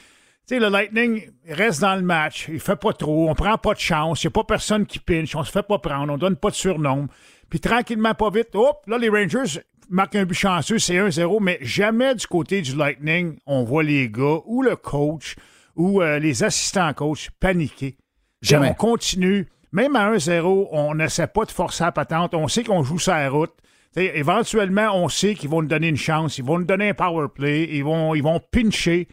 le 0.51 0.69
Lightning 0.69 1.31
reste 1.47 1.81
dans 1.81 1.97
le 1.97 2.03
match. 2.03 2.47
Il 2.49 2.61
fait 2.61 2.77
pas 2.77 2.93
trop. 2.93 3.29
On 3.29 3.35
prend 3.35 3.59
pas 3.59 3.75
de 3.75 3.79
chance. 3.79 4.23
Il 4.23 4.27
n'y 4.27 4.31
a 4.31 4.33
pas 4.33 4.45
personne 4.45 4.87
qui 4.87 4.99
pinche. 4.99 5.35
On 5.35 5.45
se 5.45 5.53
fait 5.53 5.63
pas 5.63 5.79
prendre. 5.79 6.11
On 6.11 6.17
donne 6.17 6.37
pas 6.37 6.49
de 6.49 6.55
surnombre. 6.55 7.09
Puis 7.51 7.61
tranquillement, 7.61 8.15
pas 8.15 8.31
vite, 8.31 8.55
hop, 8.55 8.83
là, 8.87 8.97
les 8.97 9.11
Rangers 9.11 9.61
marquent 9.89 10.17
un 10.17 10.25
but 10.25 10.35
chanceux, 10.35 10.79
c'est 10.79 10.95
1-0. 10.95 11.43
Mais 11.43 11.59
jamais 11.61 12.15
du 12.15 12.27
côté 12.27 12.63
du 12.63 12.77
Lightning, 12.77 13.39
on 13.47 13.65
voit 13.65 13.83
les 13.83 14.09
gars 14.09 14.39
ou 14.47 14.63
le 14.63 14.77
coach 14.77 15.37
ou 15.77 16.03
euh, 16.03 16.19
les 16.19 16.43
assistants 16.43 16.93
coach 16.95 17.31
paniquer. 17.41 17.97
Jamais. 18.43 18.71
On 18.71 18.75
continue. 18.75 19.47
Même 19.73 19.97
à 19.97 20.11
1-0, 20.11 20.69
on 20.73 20.95
n'essaie 20.95 21.27
pas 21.27 21.45
de 21.45 21.51
forcer 21.51 21.85
la 21.85 21.93
patente. 21.93 22.35
On 22.35 22.49
sait 22.49 22.65
qu'on 22.65 22.83
joue 22.83 22.99
la 23.07 23.29
route. 23.29 23.53
Éventuellement, 23.97 24.91
on 24.95 25.09
sait 25.09 25.35
qu'ils 25.35 25.51
vont 25.51 25.63
nous 25.63 25.69
donner 25.69 25.89
une 25.89 25.97
chance. 25.97 26.39
Ils 26.39 26.45
vont 26.45 26.59
nous 26.59 26.65
donner 26.65 26.91
un 26.91 26.95
power 26.95 27.27
play. 27.35 27.69
Ils 27.71 27.85
vont, 27.85 28.15
ils 28.15 28.23
vont 28.23 28.41
pincher. 28.41 29.09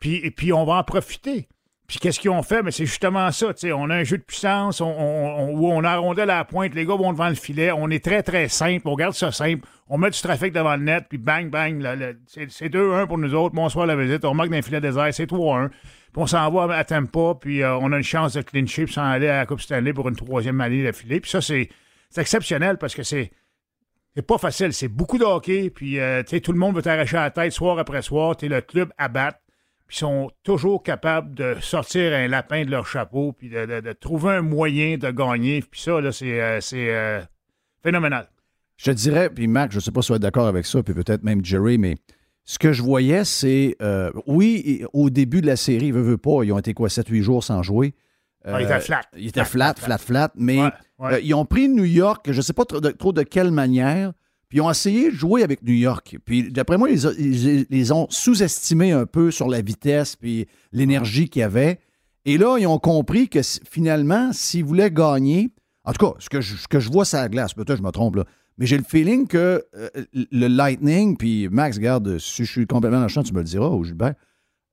Puis, 0.00 0.16
et 0.16 0.30
puis, 0.30 0.52
on 0.52 0.64
va 0.64 0.74
en 0.74 0.84
profiter. 0.84 1.48
Puis, 1.90 1.98
qu'est-ce 1.98 2.20
qu'ils 2.20 2.30
ont 2.30 2.42
fait? 2.44 2.62
Mais 2.62 2.70
c'est 2.70 2.86
justement 2.86 3.32
ça. 3.32 3.48
On 3.74 3.90
a 3.90 3.96
un 3.96 4.04
jeu 4.04 4.16
de 4.16 4.22
puissance 4.22 4.80
on, 4.80 4.86
on- 4.86 5.38
on- 5.40 5.58
où 5.58 5.66
on 5.72 5.82
arrondait 5.82 6.24
la 6.24 6.44
pointe. 6.44 6.72
Les 6.72 6.86
gars 6.86 6.94
vont 6.94 7.12
devant 7.12 7.28
le 7.28 7.34
filet. 7.34 7.72
On 7.72 7.90
est 7.90 8.04
très, 8.04 8.22
très 8.22 8.46
simple. 8.46 8.86
On 8.86 8.94
garde 8.94 9.14
ça 9.14 9.32
simple. 9.32 9.66
On 9.88 9.98
met 9.98 10.08
du 10.10 10.20
trafic 10.20 10.52
devant 10.52 10.76
le 10.76 10.84
net. 10.84 11.06
Puis, 11.08 11.18
bang, 11.18 11.50
bang. 11.50 11.84
c'est 12.28 12.48
c'est 12.48 12.68
2-1 12.68 13.08
pour 13.08 13.18
nous 13.18 13.34
autres. 13.34 13.56
Bonsoir 13.56 13.86
la 13.86 13.96
visite. 13.96 14.24
On 14.24 14.34
marque 14.34 14.50
le 14.50 14.62
filet 14.62 14.80
désert. 14.80 15.12
C'est 15.12 15.26
3-1. 15.26 15.68
Puis, 15.68 15.74
on 16.14 16.26
s'en 16.28 16.48
va 16.52 16.76
à 16.76 16.84
Tampa. 16.84 17.34
Puis, 17.40 17.64
euh, 17.64 17.76
on 17.78 17.90
a 17.90 17.96
une 17.96 18.04
chance 18.04 18.34
de 18.34 18.42
clincher. 18.42 18.84
Puis, 18.84 18.94
s'en 18.94 19.02
aller 19.02 19.26
à 19.26 19.38
la 19.38 19.46
Coupe 19.46 19.60
Stanley 19.60 19.92
pour 19.92 20.08
une 20.08 20.14
troisième 20.14 20.60
année 20.60 20.84
d'affilée. 20.84 21.18
Puis, 21.18 21.30
ça, 21.32 21.40
c'est 21.40 21.68
exceptionnel 22.16 22.78
parce 22.78 22.94
que 22.94 23.02
c'est. 23.02 23.32
C'est 24.14 24.22
pas 24.26 24.38
facile, 24.38 24.72
c'est 24.72 24.88
beaucoup 24.88 25.18
de 25.18 25.24
hockey, 25.24 25.70
puis 25.70 26.00
euh, 26.00 26.24
tout 26.24 26.50
le 26.50 26.58
monde 26.58 26.74
veut 26.74 26.82
t'arracher 26.82 27.16
la 27.16 27.30
tête 27.30 27.52
soir 27.52 27.78
après 27.78 28.02
soir, 28.02 28.36
tu 28.36 28.46
es 28.46 28.48
le 28.48 28.60
club 28.60 28.92
à 28.98 29.06
battre, 29.06 29.38
puis 29.90 29.96
ils 29.96 30.00
sont 30.06 30.30
toujours 30.44 30.84
capables 30.84 31.34
de 31.34 31.56
sortir 31.60 32.12
un 32.12 32.28
lapin 32.28 32.64
de 32.64 32.70
leur 32.70 32.86
chapeau, 32.86 33.32
puis 33.32 33.48
de, 33.48 33.66
de- 33.66 33.80
de 33.80 33.92
trouver 33.92 34.34
un 34.34 34.40
moyen 34.42 34.96
de 34.98 35.10
gagner, 35.10 35.62
puis 35.68 35.80
ça, 35.80 36.00
là, 36.00 36.12
c'est 36.12 36.40
euh, 36.40 36.60
c'est, 36.60 36.94
euh, 36.94 37.20
phénoménal. 37.82 38.28
Je 38.76 38.84
te 38.92 38.96
dirais, 38.96 39.30
puis 39.30 39.48
Mac, 39.48 39.72
je 39.72 39.78
ne 39.78 39.80
sais 39.80 39.90
pas 39.90 40.00
si 40.00 40.06
tu 40.06 40.12
être 40.14 40.22
d'accord 40.22 40.46
avec 40.46 40.64
ça, 40.64 40.80
puis 40.84 40.94
peut-être 40.94 41.24
même 41.24 41.44
Jerry, 41.44 41.76
mais 41.76 41.96
ce 42.44 42.56
que 42.60 42.72
je 42.72 42.82
voyais, 42.84 43.24
c'est, 43.24 43.74
euh, 43.82 44.12
oui, 44.28 44.84
au 44.92 45.10
début 45.10 45.40
de 45.40 45.48
la 45.48 45.56
série, 45.56 45.90
veut, 45.90 46.02
veut 46.02 46.18
pas, 46.18 46.44
ils 46.44 46.52
ont 46.52 46.58
été 46.60 46.72
quoi, 46.72 46.86
7-8 46.88 47.20
jours 47.22 47.42
sans 47.42 47.64
jouer. 47.64 47.92
Ah, 48.44 48.60
ils 48.60 48.66
étaient 48.66 48.78
flat. 48.78 49.00
Ils 49.16 49.26
étaient 49.26 49.44
flat, 49.44 49.74
flat, 49.76 49.98
flat, 49.98 50.30
mais 50.36 50.58
Ouais, 50.60 50.70
ouais. 51.00 51.24
ils 51.24 51.34
ont 51.34 51.44
pris 51.44 51.68
New 51.68 51.84
York, 51.84 52.26
je 52.30 52.36
ne 52.36 52.42
sais 52.42 52.52
pas 52.52 52.64
trop 52.64 52.80
de, 52.80 52.90
trop 52.90 53.12
de 53.12 53.22
quelle 53.24 53.50
manière, 53.50 54.12
puis 54.50 54.58
ils 54.58 54.60
ont 54.62 54.70
essayé 54.70 55.10
de 55.10 55.14
jouer 55.14 55.44
avec 55.44 55.62
New 55.62 55.72
York. 55.72 56.18
Puis 56.24 56.50
d'après 56.50 56.76
moi, 56.76 56.90
ils, 56.90 57.92
ont 57.94 58.08
sous-estimés 58.10 58.90
un 58.90 59.06
peu 59.06 59.30
sur 59.30 59.48
la 59.48 59.62
vitesse 59.62 60.16
puis 60.16 60.46
l'énergie 60.72 61.28
qu'il 61.28 61.40
y 61.40 61.42
avait. 61.44 61.78
Et 62.24 62.36
là, 62.36 62.58
ils 62.58 62.66
ont 62.66 62.80
compris 62.80 63.28
que 63.28 63.38
finalement, 63.70 64.32
s'ils 64.32 64.64
voulaient 64.64 64.90
gagner, 64.90 65.50
en 65.84 65.92
tout 65.92 66.04
cas, 66.04 66.14
ce 66.18 66.28
que 66.28 66.40
je, 66.40 66.56
ce 66.56 66.66
que 66.66 66.80
je 66.80 66.90
vois 66.90 67.04
sur 67.04 67.18
la 67.18 67.28
glace, 67.28 67.54
peut-être 67.54 67.68
que 67.68 67.76
je 67.76 67.82
me 67.82 67.92
trompe 67.92 68.16
là, 68.16 68.24
mais 68.58 68.66
j'ai 68.66 68.76
le 68.76 68.82
feeling 68.82 69.28
que 69.28 69.64
euh, 69.76 69.88
le 70.12 70.48
Lightning, 70.48 71.16
puis 71.16 71.48
Max, 71.48 71.76
regarde, 71.76 72.18
si 72.18 72.44
je 72.44 72.50
suis 72.50 72.66
complètement 72.66 72.98
dans 72.98 73.04
le 73.04 73.08
champ, 73.08 73.22
tu 73.22 73.32
me 73.32 73.38
le 73.38 73.44
diras, 73.44 73.68
ou 73.68 73.84
Gilbert, 73.84 74.14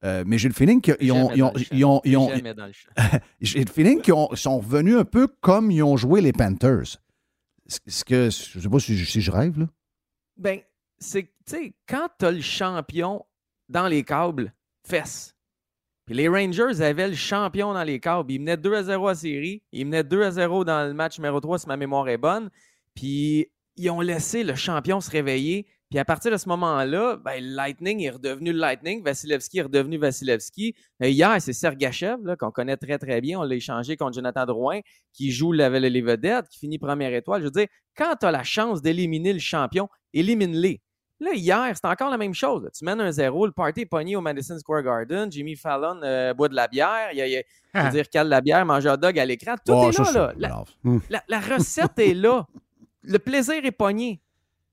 euh, 0.03 0.23
mais 0.25 0.39
j'ai 0.39 0.47
le 0.47 0.55
feeling 0.55 0.81
qu'ils 0.81 1.11
ont, 1.11 1.31
ils 1.31 1.43
ont, 1.85 2.01
j'ai 3.41 3.63
le 3.63 3.71
feeling 3.71 4.01
qu'ils 4.01 4.13
ont- 4.15 4.29
sont 4.33 4.57
revenus 4.57 4.97
un 4.97 5.05
peu 5.05 5.27
comme 5.39 5.69
ils 5.69 5.83
ont 5.83 5.97
joué 5.97 6.21
les 6.21 6.33
Panthers. 6.33 6.97
Ce 7.67 8.03
que, 8.03 8.29
je 8.29 8.59
sais 8.59 8.69
pas 8.69 8.79
si, 8.79 8.95
je 8.97 9.31
rêve, 9.31 9.59
là. 9.59 9.67
Ben, 10.37 10.61
c'est, 10.99 11.23
tu 11.23 11.29
sais, 11.45 11.75
quand 11.87 12.07
t'as 12.17 12.31
le 12.31 12.41
champion 12.41 13.25
dans 13.69 13.87
les 13.87 14.03
câbles, 14.03 14.53
fesse. 14.87 15.35
Puis 16.05 16.15
les 16.15 16.29
Rangers 16.29 16.81
avaient 16.81 17.09
le 17.09 17.15
champion 17.15 17.73
dans 17.73 17.83
les 17.83 17.99
câbles. 17.99 18.31
Ils 18.31 18.39
menaient 18.39 18.57
2 18.57 18.73
à 18.73 18.83
0 18.83 19.07
à 19.09 19.15
série. 19.15 19.61
Ils 19.73 19.85
menaient 19.85 20.05
2 20.05 20.23
à 20.23 20.31
0 20.31 20.63
dans 20.63 20.87
le 20.87 20.93
match 20.93 21.17
numéro 21.17 21.41
3, 21.41 21.59
si 21.59 21.67
ma 21.67 21.75
mémoire 21.75 22.07
est 22.07 22.17
bonne. 22.17 22.49
Puis 22.95 23.51
ils 23.75 23.89
ont 23.89 23.99
laissé 23.99 24.43
le 24.43 24.55
champion 24.55 25.01
se 25.01 25.11
réveiller. 25.11 25.67
Puis 25.89 25.99
à 25.99 26.03
partir 26.05 26.31
de 26.31 26.37
ce 26.37 26.49
moment-là, 26.49 27.15
ben, 27.15 27.41
le 27.41 27.55
Lightning 27.55 28.01
est 28.03 28.09
redevenu 28.09 28.51
le 28.51 28.59
Lightning. 28.59 29.01
Vasilevski 29.03 29.59
est 29.59 29.61
redevenu 29.61 29.97
Vasilevski. 29.97 30.75
Euh, 31.01 31.07
hier, 31.07 31.35
c'est 31.39 31.53
Sergachev, 31.53 32.35
qu'on 32.37 32.51
connaît 32.51 32.75
très, 32.75 32.97
très 32.97 33.21
bien. 33.21 33.39
On 33.39 33.43
l'a 33.43 33.55
échangé 33.55 33.95
contre 33.95 34.13
Jonathan 34.15 34.45
Drouin, 34.45 34.81
qui 35.13 35.31
joue 35.31 35.53
la, 35.53 35.69
les 35.69 36.01
vedettes, 36.01 36.49
qui 36.49 36.59
finit 36.59 36.77
première 36.77 37.13
étoile. 37.13 37.39
Je 37.41 37.45
veux 37.45 37.51
dire, 37.51 37.67
quand 37.95 38.15
tu 38.19 38.25
as 38.25 38.31
la 38.31 38.43
chance 38.43 38.81
d'éliminer 38.81 39.31
le 39.31 39.39
champion, 39.39 39.87
élimine-les. 40.13 40.81
Là, 41.21 41.31
hier, 41.33 41.71
c'est 41.73 41.87
encore 41.87 42.11
la 42.11 42.17
même 42.17 42.33
chose. 42.33 42.69
Tu 42.77 42.83
mènes 42.85 42.99
un 43.01 43.11
zéro, 43.11 43.45
le 43.47 43.51
party 43.53 43.81
est 43.81 43.85
pogné 43.85 44.15
au 44.17 44.21
Madison 44.21 44.59
Square 44.59 44.83
Garden, 44.83 45.31
Jimmy 45.31 45.55
Fallon 45.55 45.99
euh, 46.03 46.33
boit 46.33 46.47
de 46.49 46.53
la 46.55 46.67
bière, 46.67 47.09
il 47.13 47.17
y 47.17 47.21
a, 47.21 47.27
il 47.27 47.31
y 47.31 47.37
a- 47.37 47.43
je 47.73 47.79
veux 47.85 47.91
dire, 47.91 48.09
cale 48.09 48.27
la 48.27 48.41
bière, 48.41 48.63
mange 48.65 48.85
un 48.85 48.97
dog 48.97 49.17
à 49.17 49.25
l'écran. 49.25 49.55
Tout 49.65 49.71
Oh, 49.73 49.89
est 49.89 49.97
là, 49.97 50.11
là. 50.11 50.33
La, 50.37 50.47
grave. 50.49 50.69
la- 51.09 51.23
la 51.27 51.39
recette 51.39 51.97
est 51.97 52.13
là. 52.13 52.45
Le 53.03 53.17
plaisir 53.19 53.55
est 53.63 53.71
pogné. 53.71 54.19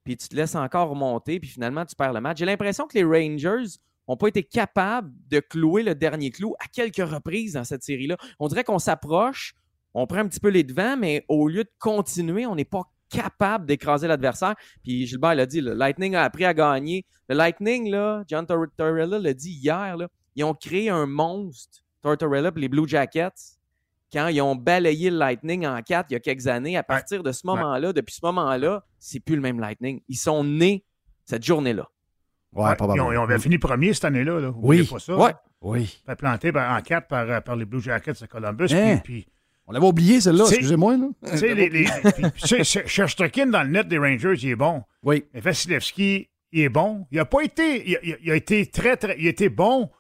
Puis 0.05 0.17
tu 0.17 0.29
te 0.29 0.37
laisses 0.37 0.55
encore 0.55 0.95
monter, 0.95 1.41
puis 1.41 1.49
finalement, 1.49 1.85
tu 1.85 1.95
perds 1.97 2.13
le 2.13 2.21
match. 2.21 2.39
J'ai 2.39 2.45
l'impression 2.45 2.87
que 2.87 2.97
les 2.99 3.05
Rangers 3.05 3.79
n'ont 4.09 4.17
pas 4.17 4.29
été 4.29 4.43
capables 4.43 5.11
de 5.29 5.41
clouer 5.41 5.83
le 5.83 5.95
dernier 5.95 6.31
clou 6.31 6.55
à 6.61 6.67
quelques 6.69 6.97
reprises 7.09 7.55
dans 7.55 7.65
cette 7.65 7.83
série-là. 7.83 8.17
On 8.39 8.49
dirait 8.49 8.65
qu'on 8.65 8.79
s'approche, 8.79 9.55
on 9.95 10.07
prend 10.07 10.19
un 10.19 10.29
petit 10.29 10.41
peu 10.41 10.49
les 10.49 10.63
devants, 10.63 10.97
mais 10.97 11.25
au 11.29 11.49
lieu 11.49 11.65
de 11.65 11.73
continuer, 11.79 12.47
on 12.47 12.55
n'est 12.55 12.65
pas 12.65 12.83
capable 13.09 13.67
d'écraser 13.67 14.09
l'adversaire. 14.09 14.55
Puis 14.83 15.07
Gilbert 15.07 15.35
l'a 15.35 15.47
dit, 15.47 15.61
le 15.61 15.73
Lightning 15.73 16.15
a 16.15 16.25
appris 16.25 16.45
à 16.45 16.53
gagner. 16.53 17.07
Le 17.29 17.37
Lightning, 17.37 17.91
là, 17.91 18.25
John 18.29 18.47
Tortorella 18.47 19.19
l'a 19.19 19.35
dit 19.35 19.53
hier, 19.53 19.97
ils 20.37 20.45
ont 20.45 20.55
créé 20.55 20.91
un 20.91 21.07
monstre, 21.07 21.79
Tortorella 22.03 22.51
et 22.55 22.61
les 22.61 22.69
Blue 22.69 22.89
Jackets, 22.89 23.59
quand 24.15 24.29
ils 24.29 24.41
ont 24.41 24.55
balayé 24.55 25.11
le 25.11 25.17
Lightning 25.19 25.67
en 25.67 25.83
quatre 25.83 26.07
il 26.11 26.15
y 26.15 26.17
a 26.17 26.21
quelques 26.21 26.47
années. 26.47 26.77
À 26.77 26.83
partir 26.85 27.23
de 27.25 27.33
ce 27.33 27.47
moment-là, 27.47 27.93
depuis 27.93 28.15
ce 28.15 28.21
moment-là, 28.25 28.85
c'est 28.99 29.21
plus 29.21 29.35
le 29.35 29.43
même 29.43 29.59
Lightning. 29.61 30.01
Ils 30.09 30.17
sont 30.17 30.45
nés 30.45 30.85
cette 31.25 31.45
journée-là. 31.45 31.87
Ouais, 32.53 32.65
Ouais, 32.65 32.77
probablement. 32.77 33.11
ils, 33.13 33.19
ont- 33.19 33.23
ils 33.23 33.25
avaient 33.25 33.39
fini 33.41 33.59
premier 33.59 33.93
cette 33.93 34.05
année-là. 34.05 34.39
Là. 34.41 34.53
Oui. 34.55 34.85
Pas 34.87 34.99
ça, 35.01 35.17
Ouais. 35.17 35.33
Oui. 35.61 36.01
Fait 36.07 36.15
planté 36.15 36.53
par- 36.53 36.77
en 36.77 36.81
quatre 36.83 37.09
par, 37.09 37.29
euh, 37.29 37.41
par 37.41 37.57
les 37.57 37.65
Blue 37.65 37.81
Jackets 37.81 38.21
de 38.21 38.27
Columbus. 38.27 38.67
Hein? 38.73 39.01
Puis, 39.03 39.23
puis, 39.23 39.27
On 39.67 39.73
l'avait 39.73 39.87
oublié, 39.87 40.21
celle-là, 40.21 40.45
excusez-moi. 40.47 40.95
tu 41.27 41.39
sais, 41.39 41.55
les, 41.55 41.69
les, 41.71 41.87
Shesterkin 42.87 43.47
dans 43.47 43.63
le 43.63 43.71
net 43.71 43.89
des 43.89 43.99
Rangers, 43.99 44.35
il 44.43 44.51
est 44.51 44.57
bon. 44.57 44.83
Oui. 45.03 45.25
Mais 45.33 45.41
Vasilevski, 45.41 46.29
il 46.53 46.61
est 46.61 46.69
bon. 46.69 47.07
Il 47.11 47.19
a 47.19 47.25
pas 47.25 47.43
été. 47.43 47.89
Il 47.89 47.97
a, 47.97 47.99
il 48.03 48.13
a- 48.13 48.17
il 48.23 48.31
a 48.31 48.37
été 48.37 48.67
très, 48.67 48.97
très. 48.97 49.17
Il 49.19 49.27
a 49.27 49.31
été 49.31 49.49
bon, 49.49 49.91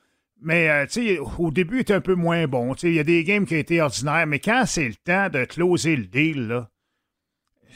mais 0.41 0.69
euh, 0.69 1.23
au 1.39 1.51
début, 1.51 1.79
il 1.79 1.81
était 1.81 1.95
un 1.95 2.01
peu 2.01 2.15
moins 2.15 2.47
bon. 2.47 2.75
Il 2.83 2.95
y 2.95 3.01
a 3.01 3.05
des 3.05 3.25
games 3.25 3.47
qui 3.47 3.55
ont 3.55 3.59
été 3.59 3.81
ordinaires, 3.81 4.27
mais 4.27 4.39
quand 4.39 4.65
c'est 4.67 4.89
le 4.89 4.95
temps 4.95 5.29
de 5.31 5.45
closer 5.45 5.97
le 5.97 6.05
deal, 6.05 6.67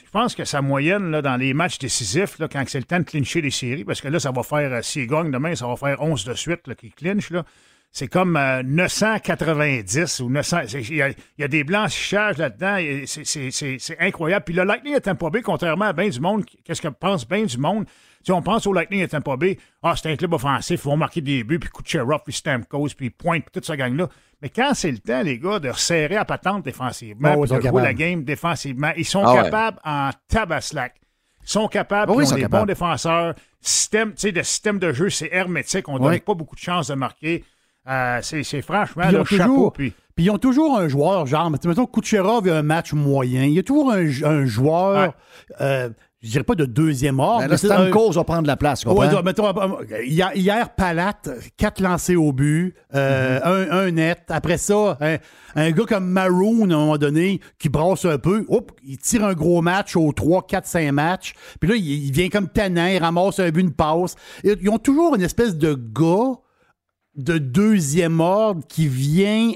je 0.04 0.10
pense 0.10 0.34
que 0.34 0.44
sa 0.44 0.62
moyenne 0.62 1.10
là, 1.10 1.22
dans 1.22 1.36
les 1.36 1.54
matchs 1.54 1.78
décisifs, 1.78 2.38
là, 2.38 2.48
quand 2.48 2.64
c'est 2.66 2.78
le 2.78 2.84
temps 2.84 2.98
de 2.98 3.04
clincher 3.04 3.40
les 3.40 3.50
séries, 3.50 3.84
parce 3.84 4.00
que 4.00 4.08
là, 4.08 4.18
ça 4.18 4.30
va 4.30 4.42
faire, 4.42 4.72
euh, 4.72 4.82
s'il 4.82 5.06
gagne 5.06 5.30
demain, 5.30 5.54
ça 5.54 5.66
va 5.66 5.76
faire 5.76 6.00
11 6.00 6.24
de 6.24 6.34
suite 6.34 6.74
qui 6.76 6.90
clinche. 6.90 7.30
C'est 7.90 8.08
comme 8.08 8.36
euh, 8.36 8.62
990 8.62 10.20
ou 10.20 10.28
900. 10.30 10.58
c'est- 10.66 10.82
Il 10.82 10.96
y, 10.96 11.02
a, 11.02 11.08
il 11.08 11.14
y 11.38 11.44
a 11.44 11.48
des 11.48 11.64
blanchissages 11.64 12.36
là-dedans. 12.38 12.76
c'est- 13.06 13.96
incroyable. 14.00 14.44
Puis 14.44 14.54
le 14.54 14.64
Lightning 14.64 14.94
à 14.94 15.00
Tampa 15.00 15.30
Bay, 15.30 15.42
contrairement 15.42 15.86
à 15.86 15.92
bien 15.92 16.08
du 16.08 16.20
monde, 16.20 16.44
qu'est-ce 16.64 16.82
que 16.82 16.88
pense 16.88 17.26
bien 17.26 17.44
du 17.44 17.58
monde? 17.58 17.86
Si 18.24 18.32
on 18.32 18.42
pense 18.42 18.66
au 18.66 18.72
Lightning 18.72 19.02
à 19.02 19.08
Tampa 19.08 19.36
Bay, 19.36 19.58
ah, 19.82 19.94
c'est 19.96 20.10
un 20.10 20.16
club 20.16 20.32
offensif, 20.34 20.80
ils 20.84 20.88
vont 20.88 20.96
marquer 20.96 21.20
des 21.20 21.44
buts, 21.44 21.58
puis 21.58 21.70
Kucherov, 21.70 22.20
puis 22.24 22.32
Stamkos, 22.34 22.88
puis 22.96 23.10
Pointe, 23.10 23.44
puis 23.44 23.52
toute 23.52 23.64
cette 23.64 23.78
gang-là. 23.78 24.08
Mais 24.42 24.50
quand 24.50 24.74
c'est 24.74 24.90
le 24.90 24.98
temps, 24.98 25.22
les 25.22 25.38
gars, 25.38 25.58
de 25.58 25.70
resserrer 25.70 26.16
à 26.16 26.24
patente 26.24 26.64
défensivement, 26.64 27.34
Oh, 27.38 27.44
puis 27.46 27.56
de 27.56 27.60
jouer 27.68 27.82
la 27.82 27.94
game 27.94 28.22
défensivement, 28.24 28.92
ils 28.96 29.04
sont 29.04 29.22
Ah 29.24 29.34
ouais. 29.34 29.42
capables 29.44 29.78
en 29.84 30.10
tabaslac. 30.28 30.94
Ils 31.42 31.48
sont 31.50 31.68
capables, 31.68 32.12
oui, 32.12 32.18
ils 32.18 32.26
ont 32.26 32.30
sont 32.30 32.34
des 32.36 32.42
capables. 32.42 32.62
bons 32.62 32.66
défenseurs. 32.66 33.34
Système, 33.60 34.12
le 34.22 34.42
système 34.42 34.78
de 34.78 34.92
jeu, 34.92 35.08
c'est 35.10 35.30
hermétique. 35.32 35.88
On 35.88 35.98
donne 35.98 36.08
Oui. 36.12 36.20
pas 36.20 36.34
beaucoup 36.34 36.54
de 36.54 36.60
chances 36.60 36.88
de 36.88 36.94
marquer. 36.94 37.44
Euh, 37.88 38.18
c'est 38.22 38.62
franchement 38.62 39.04
Puis 39.04 39.12
ils 39.12 39.18
le 39.18 39.24
chapeau. 39.24 39.44
toujours- 39.54 39.72
Puis, 39.72 39.92
Puis 40.14 40.24
ils 40.26 40.30
ont 40.30 40.38
toujours 40.38 40.78
un 40.78 40.88
joueur, 40.88 41.26
genre, 41.26 41.48
mettons, 41.50 41.86
Kucherov, 41.86 42.42
il 42.46 42.50
a 42.50 42.56
un 42.58 42.62
match 42.62 42.92
moyen. 42.92 43.44
Il 43.44 43.52
y 43.52 43.58
a 43.58 43.62
toujours 43.62 43.92
un, 43.92 44.04
un 44.24 44.44
joueur, 44.46 45.14
euh, 45.60 45.88
je 46.20 46.30
dirais 46.30 46.42
pas 46.42 46.56
de 46.56 46.64
deuxième 46.64 47.20
ordre. 47.20 47.42
Ben 47.42 47.48
mais 47.50 47.56
c'est 47.56 47.70
un- 47.70 47.88
va 47.88 48.24
prendre 48.24 48.48
la 48.48 48.56
place, 48.56 48.84
Ouais, 48.84 49.08
donc, 49.08 49.24
mettons, 49.24 49.46
euh, 49.46 50.02
hier, 50.04 50.32
hier, 50.34 50.70
Palate, 50.74 51.30
quatre 51.56 51.80
lancés 51.80 52.16
au 52.16 52.32
but, 52.32 52.74
euh, 52.96 53.38
Mm-hmm. 53.38 53.70
un, 53.70 53.78
un 53.78 53.90
net. 53.92 54.22
Après 54.28 54.58
ça, 54.58 54.98
un, 55.00 55.16
un 55.54 55.70
gars 55.70 55.84
comme 55.86 56.08
Maroon, 56.08 56.68
à 56.70 56.74
un 56.74 56.78
moment 56.78 56.98
donné, 56.98 57.40
qui 57.60 57.68
brasse 57.68 58.04
un 58.04 58.18
peu, 58.18 58.44
il 58.84 58.98
tire 58.98 59.24
un 59.24 59.34
gros 59.34 59.62
match 59.62 59.94
aux 59.94 60.12
3, 60.12 60.44
4, 60.48 60.66
5 60.66 60.90
matchs. 60.90 61.34
Puis 61.60 61.70
là, 61.70 61.76
il, 61.76 62.06
il 62.06 62.10
vient 62.10 62.28
comme 62.28 62.48
tannant, 62.48 62.86
il 62.88 62.98
ramasse 62.98 63.38
un 63.38 63.50
but, 63.50 63.60
une 63.60 63.72
passe. 63.72 64.16
Et 64.42 64.56
Ils 64.60 64.68
ont 64.68 64.78
toujours 64.78 65.14
une 65.14 65.22
espèce 65.22 65.56
de 65.56 65.74
gars 65.74 66.34
de 67.18 67.36
deuxième 67.36 68.20
ordre 68.20 68.66
qui 68.66 68.88
vient 68.88 69.52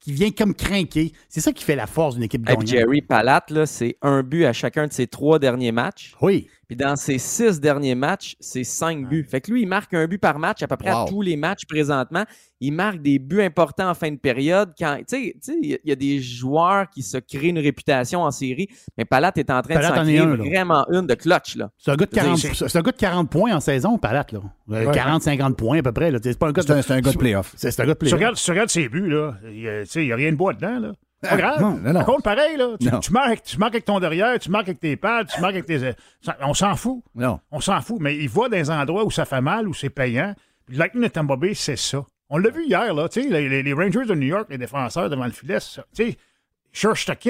qui 0.00 0.12
vient 0.12 0.30
comme 0.30 0.54
craquer. 0.54 1.12
C'est 1.28 1.40
ça 1.40 1.52
qui 1.52 1.62
fait 1.62 1.76
la 1.76 1.86
force 1.86 2.14
d'une 2.14 2.24
équipe 2.24 2.42
gagnante. 2.42 2.66
Jerry 2.66 3.02
Palat, 3.02 3.44
c'est 3.66 3.98
un 4.00 4.22
but 4.22 4.46
à 4.46 4.52
chacun 4.52 4.86
de 4.86 4.92
ses 4.92 5.06
trois 5.06 5.38
derniers 5.38 5.72
matchs. 5.72 6.14
Oui. 6.22 6.48
Puis 6.70 6.76
dans 6.76 6.94
ses 6.94 7.18
six 7.18 7.58
derniers 7.60 7.96
matchs, 7.96 8.36
c'est 8.38 8.62
cinq 8.62 9.08
buts. 9.08 9.26
Fait 9.28 9.40
que 9.40 9.50
lui, 9.50 9.62
il 9.62 9.66
marque 9.66 9.92
un 9.92 10.06
but 10.06 10.18
par 10.18 10.38
match 10.38 10.62
à 10.62 10.68
peu 10.68 10.76
près 10.76 10.92
Wow. 10.92 10.98
à 10.98 11.04
tous 11.08 11.20
les 11.20 11.36
matchs 11.36 11.64
présentement. 11.66 12.22
Il 12.60 12.72
marque 12.72 13.02
des 13.02 13.18
buts 13.18 13.42
importants 13.42 13.90
en 13.90 13.94
fin 13.94 14.08
de 14.12 14.18
période. 14.18 14.70
Quand, 14.78 14.96
tu 14.98 15.04
sais, 15.08 15.34
tu 15.42 15.52
sais, 15.52 15.58
il 15.60 15.68
y 15.70 15.74
a- 15.74 15.78
y 15.84 15.90
a 15.90 15.96
des 15.96 16.20
joueurs 16.20 16.88
qui 16.90 17.02
se 17.02 17.16
créent 17.18 17.48
une 17.48 17.58
réputation 17.58 18.22
en 18.22 18.30
série, 18.30 18.68
mais 18.96 19.04
Palat 19.04 19.32
est 19.34 19.50
en 19.50 19.62
train 19.62 19.74
Palat 19.74 19.90
de 19.90 19.94
s'en 19.96 20.02
créer 20.04 20.18
un, 20.20 20.36
vraiment 20.36 20.86
une 20.92 21.08
de 21.08 21.14
clutch. 21.14 21.56
Là. 21.56 21.70
C'est 21.76 21.90
un 21.90 21.96
gars 21.96 22.06
de 22.06 22.10
40, 22.12 22.38
C'est- 22.38 22.68
c'est 22.68 22.78
un 22.78 22.82
gars 22.82 22.92
de 22.92 22.96
40 22.96 23.28
points 23.30 23.52
en 23.56 23.58
saison, 23.58 23.98
Palate, 23.98 24.30
là. 24.30 24.40
Euh, 24.70 24.84
Ouais. 24.86 24.94
40-50 24.94 25.56
points 25.56 25.78
à 25.78 25.82
peu 25.82 25.90
près. 25.90 26.12
là. 26.12 26.20
C'est 26.22 26.38
pas 26.38 26.46
un 26.46 26.52
gars 26.52 26.62
C'est 26.62 26.70
un- 26.70 27.00
gars 27.00 27.10
de 27.10 27.18
playoff. 27.18 27.52
C'est 27.56 27.68
un 27.80 27.84
gars 27.84 27.86
de 27.88 27.92
tu 27.94 27.98
playoff. 27.98 28.14
regardes, 28.16 28.36
tu 28.36 28.50
regardes 28.52 28.70
ses 28.70 28.88
buts, 28.88 29.08
là. 29.10 29.34
Il 29.50 30.04
n'y 30.04 30.12
a 30.12 30.16
rien 30.16 30.30
de 30.30 30.36
beau 30.36 30.52
dedans, 30.52 30.78
là. 30.78 30.92
Pas 31.22 31.36
grave. 31.36 31.60
non, 31.60 31.72
non, 31.72 31.92
non. 31.92 32.00
Ça 32.00 32.04
compte 32.06 32.24
pareil, 32.24 32.56
là. 32.56 32.76
Tu, 33.00 33.12
marques, 33.12 33.26
avec- 33.26 33.42
tu 33.42 33.58
marques 33.58 33.74
avec 33.74 33.84
ton 33.84 34.00
derrière, 34.00 34.38
tu 34.38 34.50
marques 34.50 34.68
avec 34.68 34.80
tes 34.80 34.96
pads, 34.96 35.24
tu 35.24 35.40
marques 35.40 35.54
avec 35.54 35.66
tes. 35.66 35.92
On 36.40 36.54
s'en 36.54 36.74
fout. 36.76 37.02
Non. 37.14 37.40
On 37.50 37.60
s'en 37.60 37.80
fout. 37.82 37.98
Mais 38.00 38.16
il 38.16 38.28
dans 38.32 38.48
des 38.48 38.70
endroits 38.70 39.04
où 39.04 39.10
ça 39.10 39.24
fait 39.26 39.40
mal, 39.42 39.68
où 39.68 39.74
c'est 39.74 39.90
payant. 39.90 40.34
Puis 40.66 40.74
le 40.76 40.78
Lightning 40.80 41.02
de 41.04 41.08
Tampa 41.08 41.36
Bay, 41.36 41.52
c'est 41.54 41.76
ça. 41.76 42.04
On 42.30 42.38
l'a 42.38 42.48
vu 42.50 42.64
hier, 42.64 42.94
là. 42.94 43.08
Tu 43.08 43.22
sais, 43.22 43.28
les, 43.28 43.48
les- 43.48 43.62
Rangers 43.72 44.04
de 44.06 44.14
New 44.14 44.28
York, 44.28 44.46
les 44.50 44.58
défenseurs 44.58 45.10
devant 45.10 45.24
le 45.26 45.32
filet, 45.32 45.60
ça- 45.60 45.84
tu 45.94 46.04
sais. 46.12 46.16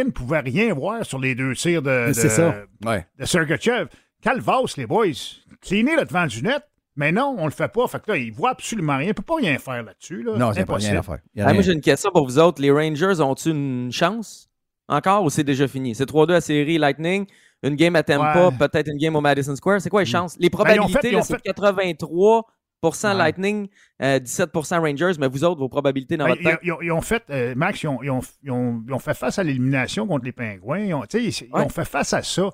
Ne 0.04 0.10
pouvait 0.10 0.40
rien 0.40 0.74
voir 0.74 1.04
sur 1.04 1.18
les 1.18 1.34
deux 1.34 1.54
tirs 1.54 1.80
de, 1.82 2.08
de, 2.08 2.12
C'est 2.12 2.28
ça. 2.28 2.54
Ouais. 2.84 3.06
de 3.18 3.24
Sergachev. 3.24 3.86
Calvas, 4.22 4.74
les 4.76 4.86
boys, 4.86 5.06
cleaner 5.62 5.96
le 5.96 6.04
devant 6.04 6.26
du 6.26 6.42
net. 6.42 6.62
Mais 6.96 7.12
non, 7.12 7.34
on 7.38 7.44
le 7.46 7.50
fait 7.52 7.68
pas. 7.72 7.86
Fait 7.86 8.02
que 8.02 8.10
là, 8.10 8.16
il 8.16 8.32
voit 8.32 8.50
absolument 8.50 8.96
rien. 8.96 9.08
Il 9.08 9.14
peut 9.14 9.22
pas 9.22 9.36
rien 9.36 9.58
faire 9.58 9.82
là-dessus. 9.82 10.22
Là. 10.22 10.36
Non, 10.36 10.52
c'est 10.52 10.64
pas 10.66 10.72
Impossible. 10.74 10.90
rien 10.90 11.00
à 11.00 11.02
faire. 11.02 11.18
Ah, 11.38 11.54
moi, 11.54 11.62
j'ai 11.62 11.72
une 11.72 11.80
question 11.80 12.10
pour 12.12 12.26
vous 12.26 12.38
autres. 12.38 12.60
Les 12.60 12.70
Rangers 12.70 13.20
ont-ils 13.20 13.52
une 13.52 13.92
chance 13.92 14.48
encore 14.88 15.24
ou 15.24 15.30
c'est 15.30 15.44
déjà 15.44 15.68
fini? 15.68 15.94
C'est 15.94 16.04
3-2 16.06 16.34
à 16.34 16.40
série 16.40 16.78
Lightning, 16.78 17.26
une 17.62 17.76
game 17.76 17.94
à 17.96 18.02
Tampa, 18.02 18.48
Ouais. 18.48 18.56
peut-être 18.58 18.88
une 18.90 18.98
game 18.98 19.14
au 19.16 19.20
Madison 19.20 19.54
Square. 19.54 19.80
C'est 19.80 19.88
quoi 19.90 20.00
les 20.02 20.06
chances? 20.06 20.36
Les 20.38 20.48
Ben, 20.48 20.56
probabilités, 20.56 21.14
ont 21.16 21.22
c'est 21.22 21.34
fait- 21.34 21.42
83 21.42 22.44
Ouais. 22.82 23.14
Lightning, 23.14 23.68
euh, 24.02 24.18
17% 24.18 24.80
Rangers, 24.80 25.12
mais 25.20 25.28
vous 25.28 25.44
autres, 25.44 25.60
vos 25.60 25.68
probabilités 25.68 26.16
dans 26.16 26.24
Ben, 26.24 26.30
votre 26.30 26.40
ils, 26.42 26.48
tête? 26.48 26.58
ils 26.62 26.72
ont, 26.72 26.80
ils 26.80 26.90
ont 26.92 27.02
fait, 27.02 27.22
euh, 27.30 27.54
Max, 27.54 27.82
ils 27.82 27.88
ont, 27.88 28.02
ils 28.02 28.10
ont- 28.10 28.20
ils 28.42 28.50
ont- 28.50 28.82
ils 28.86 28.92
ont 28.94 28.98
fait 28.98 29.12
face 29.14 29.38
à 29.38 29.44
l'élimination 29.44 30.06
contre 30.06 30.24
les 30.24 30.32
Pingouins. 30.32 30.78
Ils 30.80 30.94
ont, 30.94 31.04
ils 31.12 31.46
ont 31.52 31.68
fait 31.68 31.84
face 31.84 32.14
à 32.14 32.22
ça. 32.22 32.50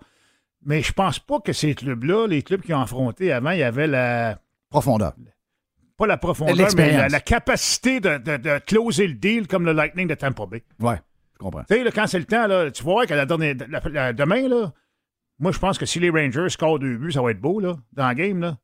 Mais 0.67 0.83
je 0.83 0.93
pense 0.93 1.19
pas 1.19 1.41
que 1.41 1.53
ces 1.53 1.75
clubs-là, 1.75 2.27
les 2.27 2.43
clubs 2.43 2.61
qui 2.61 2.75
ont 2.75 2.81
affronté 2.81 3.33
avant, 3.33 3.53
il 3.53 3.61
y 3.61 3.63
avait 3.63 3.87
la. 3.87 4.39
Profondeur. 4.69 5.15
Pas 5.97 6.07
la 6.07 6.19
profondeur, 6.19 6.69
mais 6.77 6.97
la, 6.97 7.09
la 7.09 7.21
capacité 7.21 8.01
de, 8.01 8.19
de- 8.19 8.37
de 8.37 8.59
closer 8.67 9.07
le 9.07 9.15
deal 9.15 9.47
comme 9.47 9.65
le 9.65 9.73
Lightning 9.73 10.07
de 10.09 10.15
Tampa 10.15 10.45
Bay. 10.45 10.63
Ouais, 10.81 10.97
je 11.35 11.39
comprends. 11.39 11.63
Tu 11.71 11.77
sais, 11.83 11.91
quand 11.93 12.07
c'est 12.07 12.19
le 12.19 12.27
temps, 12.27 12.47
là, 12.47 12.71
tu 12.71 12.83
vas 12.85 12.93
voir 12.93 13.07
que 13.07 13.15
la 13.15 13.25
dernière, 13.25 13.55
la- 13.71 13.81
la- 13.91 14.13
demain, 14.13 14.47
là, 14.49 14.73
moi, 15.39 15.53
je 15.53 15.59
pense 15.59 15.79
que 15.79 15.87
si 15.87 16.01
les 16.01 16.11
Rangers 16.11 16.49
scorent 16.51 16.79
deux 16.81 16.97
buts, 16.99 17.13
ça 17.13 17.23
va 17.23 17.31
être 17.31 17.41
beau 17.41 17.61
là, 17.61 17.77
dans 17.93 18.09
le 18.09 18.15
game. 18.15 18.41
Là. 18.41 18.59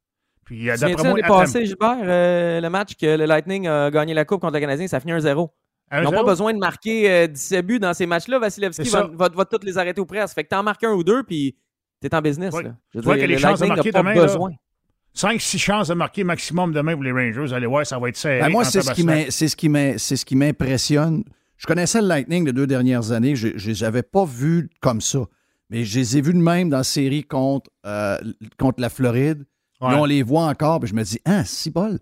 Puis, 0.45 0.69
euh, 0.69 0.77
d'après 0.77 1.09
moi, 1.09 1.19
passée, 1.27 1.65
Gilbert, 1.65 1.97
euh, 2.03 2.61
le 2.61 2.69
match 2.69 2.97
que 2.97 3.17
le 3.17 3.25
Lightning 3.25 3.67
a 3.69 3.91
gagné 3.91 4.12
la 4.12 4.25
Coupe 4.25 4.41
contre 4.41 4.55
le 4.55 4.61
Canadien, 4.61 4.87
ça 4.88 4.97
a 4.97 5.01
fini 5.01 5.12
1-0. 5.12 5.49
Ils 5.93 6.01
n'ont 6.03 6.11
pas 6.11 6.23
1-0? 6.23 6.27
besoin 6.27 6.53
de 6.55 6.59
marquer 6.59 7.11
euh, 7.11 7.27
17 7.29 7.65
buts 7.67 7.79
dans 7.79 7.95
ces 7.95 8.07
matchs-là. 8.07 8.38
Vasilevski 8.41 8.88
va, 8.91 9.09
va, 9.12 9.29
va 9.29 9.45
toutes 9.45 9.65
les 9.65 9.79
arrêter 9.79 10.01
au 10.01 10.07
presse. 10.07 10.35
Fait 10.35 10.43
que 10.43 10.49
t'en 10.49 10.62
marques 10.62 10.83
un 10.85 10.93
ou 10.93 11.05
deux, 11.05 11.23
puis 11.23 11.55
t'es 12.09 12.15
en 12.15 12.21
business. 12.23 12.53
Ouais. 12.55 12.62
Là. 12.65 12.77
Je 12.95 12.99
Tu 13.01 13.05
vois 13.05 13.15
dire, 13.15 13.23
que 13.25 13.29
les 13.29 13.35
le 13.35 13.41
chances 13.41 13.61
de 13.61 13.67
marquer 13.67 13.93
demain, 13.93 14.15
là, 14.15 14.23
besoin. 14.23 14.51
5-6 15.15 15.59
chances 15.59 15.88
de 15.88 15.95
marquer 15.95 16.25
maximum 16.25 16.73
demain 16.73 16.95
pour 16.95 17.03
les 17.03 17.12
Rangers. 17.12 17.53
Allez 17.55 17.67
voir, 17.67 17.87
ça 17.87 17.99
va 17.99 18.09
être 18.09 18.17
serré. 18.17 18.41
Ben, 18.41 18.49
moi, 18.51 18.65
c'est 18.65 18.81
ce 18.81 18.93
qui 18.93 19.03
tabaslac. 19.05 19.25
m'in- 19.27 19.31
c'est 19.31 19.49
ce 19.49 19.57
qui 19.57 19.69
m'in- 19.69 19.99
c'est 19.99 20.17
ce 20.17 20.25
qui 20.25 20.37
m'impressionne. 20.37 21.23
Je 21.59 21.67
connaissais 21.67 22.01
le 22.01 22.09
Lightning 22.09 22.45
les 22.47 22.53
deux 22.53 22.67
dernières 22.67 23.12
années. 23.12 23.37
Je 23.37 23.49
ne 23.49 23.53
les 23.53 23.85
avais 23.85 24.03
pas 24.03 24.25
vus 24.25 24.71
comme 24.81 25.01
ça. 25.01 25.21
Mais 25.71 25.85
je 25.85 25.99
les 25.99 26.17
ai 26.17 26.21
vus 26.21 26.33
de 26.35 26.38
même 26.38 26.69
dans 26.71 26.79
la 26.79 26.85
série 26.85 27.25
contre, 27.25 27.71
euh, 27.87 28.17
contre 28.59 28.81
la 28.81 28.88
Floride. 28.88 29.45
Ouais. 29.81 29.91
Là, 29.91 30.01
on 30.01 30.05
les 30.05 30.23
voit 30.23 30.45
encore. 30.47 30.81
Puis 30.81 30.91
je 30.91 30.95
me 30.95 31.03
dis, 31.03 31.19
ah, 31.25 31.45
si 31.45 31.71
bol. 31.71 31.99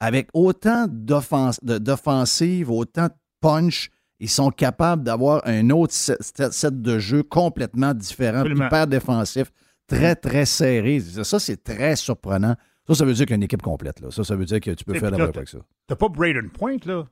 Avec 0.00 0.28
autant 0.34 0.86
d'offensives, 0.88 2.70
autant 2.70 3.06
de 3.06 3.12
punch, 3.40 3.90
ils 4.22 4.30
sont 4.30 4.50
capables 4.50 5.02
d'avoir 5.02 5.42
un 5.46 5.68
autre 5.70 5.92
set, 5.92 6.80
de 6.80 6.98
jeu 7.00 7.24
complètement 7.24 7.92
différent, 7.92 8.38
Absolument. 8.40 8.66
hyper 8.66 8.86
défensif, 8.86 9.50
très, 9.88 10.14
très 10.14 10.44
serré. 10.46 11.00
Ça, 11.00 11.40
c'est 11.40 11.62
très 11.62 11.96
surprenant. 11.96 12.54
Ça, 12.86 12.94
ça 12.94 13.04
veut 13.04 13.14
dire 13.14 13.26
qu'il 13.26 13.32
y 13.32 13.34
a 13.34 13.36
une 13.36 13.42
équipe 13.42 13.62
complète. 13.62 14.00
Là. 14.00 14.10
Ça, 14.12 14.22
ça 14.22 14.36
veut 14.36 14.44
dire 14.44 14.60
que 14.60 14.70
tu 14.70 14.84
peux 14.84 14.94
Et 14.94 15.00
faire 15.00 15.10
la 15.10 15.24
avec 15.24 15.48
ça. 15.48 15.58
T'as 15.88 15.96
pas 15.96 16.08
Braden 16.08 16.50
Point, 16.50 16.76
là. 16.86 17.04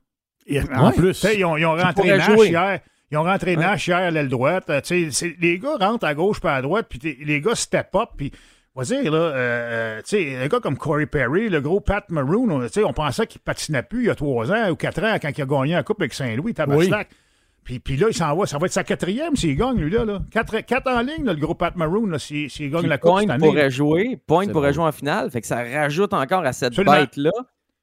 Et 0.47 0.61
en 0.61 0.87
Ouais. 0.87 0.93
plus, 0.93 1.25
ils 1.35 1.43
ont, 1.45 1.57
ils 1.57 1.65
ont 1.65 1.75
rentré 1.75 2.17
Nash 2.17 2.31
jouer. 2.31 2.47
hier. 2.47 2.79
Ils 3.11 3.17
ont 3.17 3.23
rentré 3.23 3.57
Nash 3.57 3.87
hier 3.87 3.97
à 3.97 4.09
l'aile 4.09 4.29
droite. 4.29 4.69
Euh, 4.69 4.79
tu 4.79 5.09
sais, 5.09 5.11
c'est- 5.11 5.35
les 5.39 5.59
gars 5.59 5.75
rentrent 5.77 6.05
à 6.05 6.13
gauche 6.15 6.39
pas 6.39 6.55
à 6.55 6.61
droite, 6.61 6.87
puis 6.89 7.17
les 7.25 7.41
gars 7.41 7.55
step 7.55 7.89
up, 7.95 8.09
puis 8.15 8.31
on 8.73 8.81
va 8.81 8.85
dire, 8.85 9.11
là, 9.11 9.17
euh, 9.17 9.33
euh, 9.35 9.97
tu 9.99 10.17
sais, 10.17 10.37
un 10.37 10.47
gars 10.47 10.59
comme 10.59 10.77
Corey 10.77 11.05
Perry, 11.05 11.49
le 11.49 11.59
gros 11.59 11.81
Pat 11.81 12.09
Maroon, 12.09 12.49
on, 12.49 12.61
tu 12.61 12.69
sais, 12.69 12.83
on 12.83 12.93
pensait 12.93 13.27
qu'il 13.27 13.41
patinait 13.41 13.83
plus 13.83 14.03
il 14.03 14.07
y 14.07 14.09
a 14.09 14.15
trois 14.15 14.51
ans 14.51 14.69
ou 14.69 14.75
quatre 14.75 15.03
ans 15.03 15.17
quand 15.21 15.29
il 15.37 15.41
a 15.41 15.45
gagné 15.45 15.73
la 15.73 15.83
Coupe 15.83 16.01
avec 16.01 16.13
Saint-Louis, 16.13 16.53
Tabaslac. 16.53 17.09
Puis, 17.63 17.79
puis 17.79 17.95
là, 17.95 18.07
il 18.09 18.13
s'en 18.15 18.35
va. 18.35 18.45
Ça 18.47 18.57
va 18.57 18.65
être 18.65 18.71
sa 18.71 18.83
quatrième 18.83 19.35
s'il 19.35 19.55
gagne, 19.55 19.77
lui-là. 19.77 20.03
Là. 20.03 20.21
Quatre, 20.31 20.61
quatre 20.61 20.89
en 20.89 21.01
ligne, 21.01 21.25
là, 21.25 21.33
le 21.33 21.39
gros 21.39 21.53
Pat 21.53 21.75
Maroon, 21.75 22.17
s'il, 22.17 22.47
gagne 22.71 22.87
la 22.87 22.97
Coupe 22.97 23.11
Point 23.11 23.21
cette 23.21 23.29
année. 23.29 23.47
pourrait 23.47 23.69
jouer, 23.69 24.19
Point 24.25 24.47
pourrait 24.47 24.73
jouer 24.73 24.85
en 24.85 24.91
finale. 24.91 25.29
Fait 25.29 25.41
que 25.41 25.47
ça 25.47 25.63
rajoute 25.63 26.13
encore 26.13 26.43
à 26.43 26.53
cette 26.53 26.75
bête-là. 26.75 27.31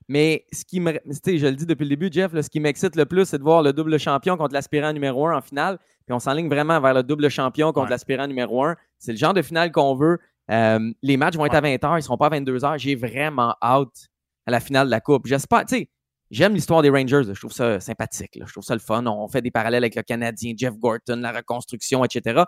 Mais 0.08 0.46
ce 0.52 0.64
qui 0.64 0.80
me. 0.80 0.92
tu 0.92 1.00
sais, 1.22 1.38
Je 1.38 1.46
le 1.46 1.52
dis 1.52 1.66
depuis 1.66 1.84
le 1.84 1.90
début, 1.90 2.08
Jeff, 2.10 2.32
là, 2.32 2.42
ce 2.42 2.48
qui 2.48 2.60
m'excite 2.60 2.96
le 2.96 3.04
plus, 3.04 3.26
c'est 3.26 3.38
de 3.38 3.42
voir 3.42 3.62
le 3.62 3.74
double 3.74 3.98
champion 4.00 4.38
contre 4.38 4.54
l'aspirant 4.54 4.92
numéro 4.92 5.26
un 5.28 5.36
en 5.36 5.42
finale. 5.42 5.78
Puis 6.06 6.14
on 6.14 6.18
s'enligne 6.18 6.48
vraiment 6.48 6.80
vers 6.80 6.94
le 6.94 7.02
double 7.02 7.28
champion 7.28 7.72
contre 7.72 7.84
Ouais. 7.84 7.90
l'aspirant 7.90 8.26
numéro 8.26 8.64
un. 8.64 8.74
C'est 8.98 9.12
le 9.12 9.18
genre 9.18 9.34
de 9.34 9.42
finale 9.42 9.70
qu'on 9.70 9.94
veut. 9.94 10.18
Euh, 10.50 10.78
les 11.02 11.16
matchs 11.16 11.36
vont 11.36 11.46
être 11.46 11.54
à 11.54 11.60
20h, 11.60 11.92
ils 11.92 11.96
ne 11.96 12.00
seront 12.00 12.16
pas 12.16 12.26
à 12.26 12.30
22h. 12.30 12.78
J'ai 12.78 12.94
vraiment 12.94 13.54
hâte 13.62 14.08
à 14.46 14.50
la 14.50 14.60
finale 14.60 14.86
de 14.86 14.90
la 14.90 15.00
Coupe. 15.00 15.26
J'espère, 15.26 15.64
tu 15.66 15.76
sais, 15.76 15.90
j'aime 16.30 16.54
l'histoire 16.54 16.80
des 16.82 16.88
Rangers. 16.90 17.22
là. 17.24 17.34
Je 17.34 17.38
trouve 17.38 17.52
ça 17.52 17.80
sympathique. 17.80 18.34
là. 18.36 18.44
Je 18.46 18.52
trouve 18.52 18.64
ça 18.64 18.74
le 18.74 18.80
fun. 18.80 19.04
On 19.06 19.28
fait 19.28 19.42
des 19.42 19.50
parallèles 19.50 19.82
avec 19.84 19.94
le 19.94 20.02
Canadien, 20.02 20.54
Jeff 20.56 20.74
Gorton, 20.78 21.16
la 21.20 21.32
reconstruction, 21.32 22.04
etc. 22.04 22.42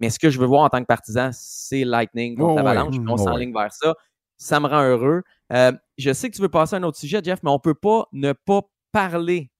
Mais 0.00 0.10
ce 0.10 0.18
que 0.18 0.30
je 0.30 0.40
veux 0.40 0.46
voir 0.46 0.62
en 0.62 0.68
tant 0.68 0.80
que 0.80 0.86
partisan, 0.86 1.30
c'est 1.32 1.84
Lightning 1.84 2.36
contre 2.36 2.52
Oh, 2.54 2.56
l'Avalanche. 2.56 2.96
ouais. 2.96 3.04
On 3.08 3.14
Oh, 3.14 3.18
s'enligne 3.18 3.52
vers 3.52 3.72
ça. 3.72 3.94
Ça 4.36 4.58
me 4.58 4.66
rend 4.66 4.82
heureux. 4.82 5.22
Euh, 5.52 5.70
je 5.96 6.12
sais 6.12 6.28
que 6.28 6.34
tu 6.34 6.42
veux 6.42 6.48
passer 6.48 6.74
à 6.74 6.78
un 6.80 6.82
autre 6.82 6.98
sujet, 6.98 7.20
Jeff, 7.22 7.38
mais 7.44 7.50
on 7.50 7.54
ne 7.54 7.58
peut 7.58 7.74
pas 7.74 8.06
ne 8.12 8.32
pas 8.32 8.62
parler 8.90 9.50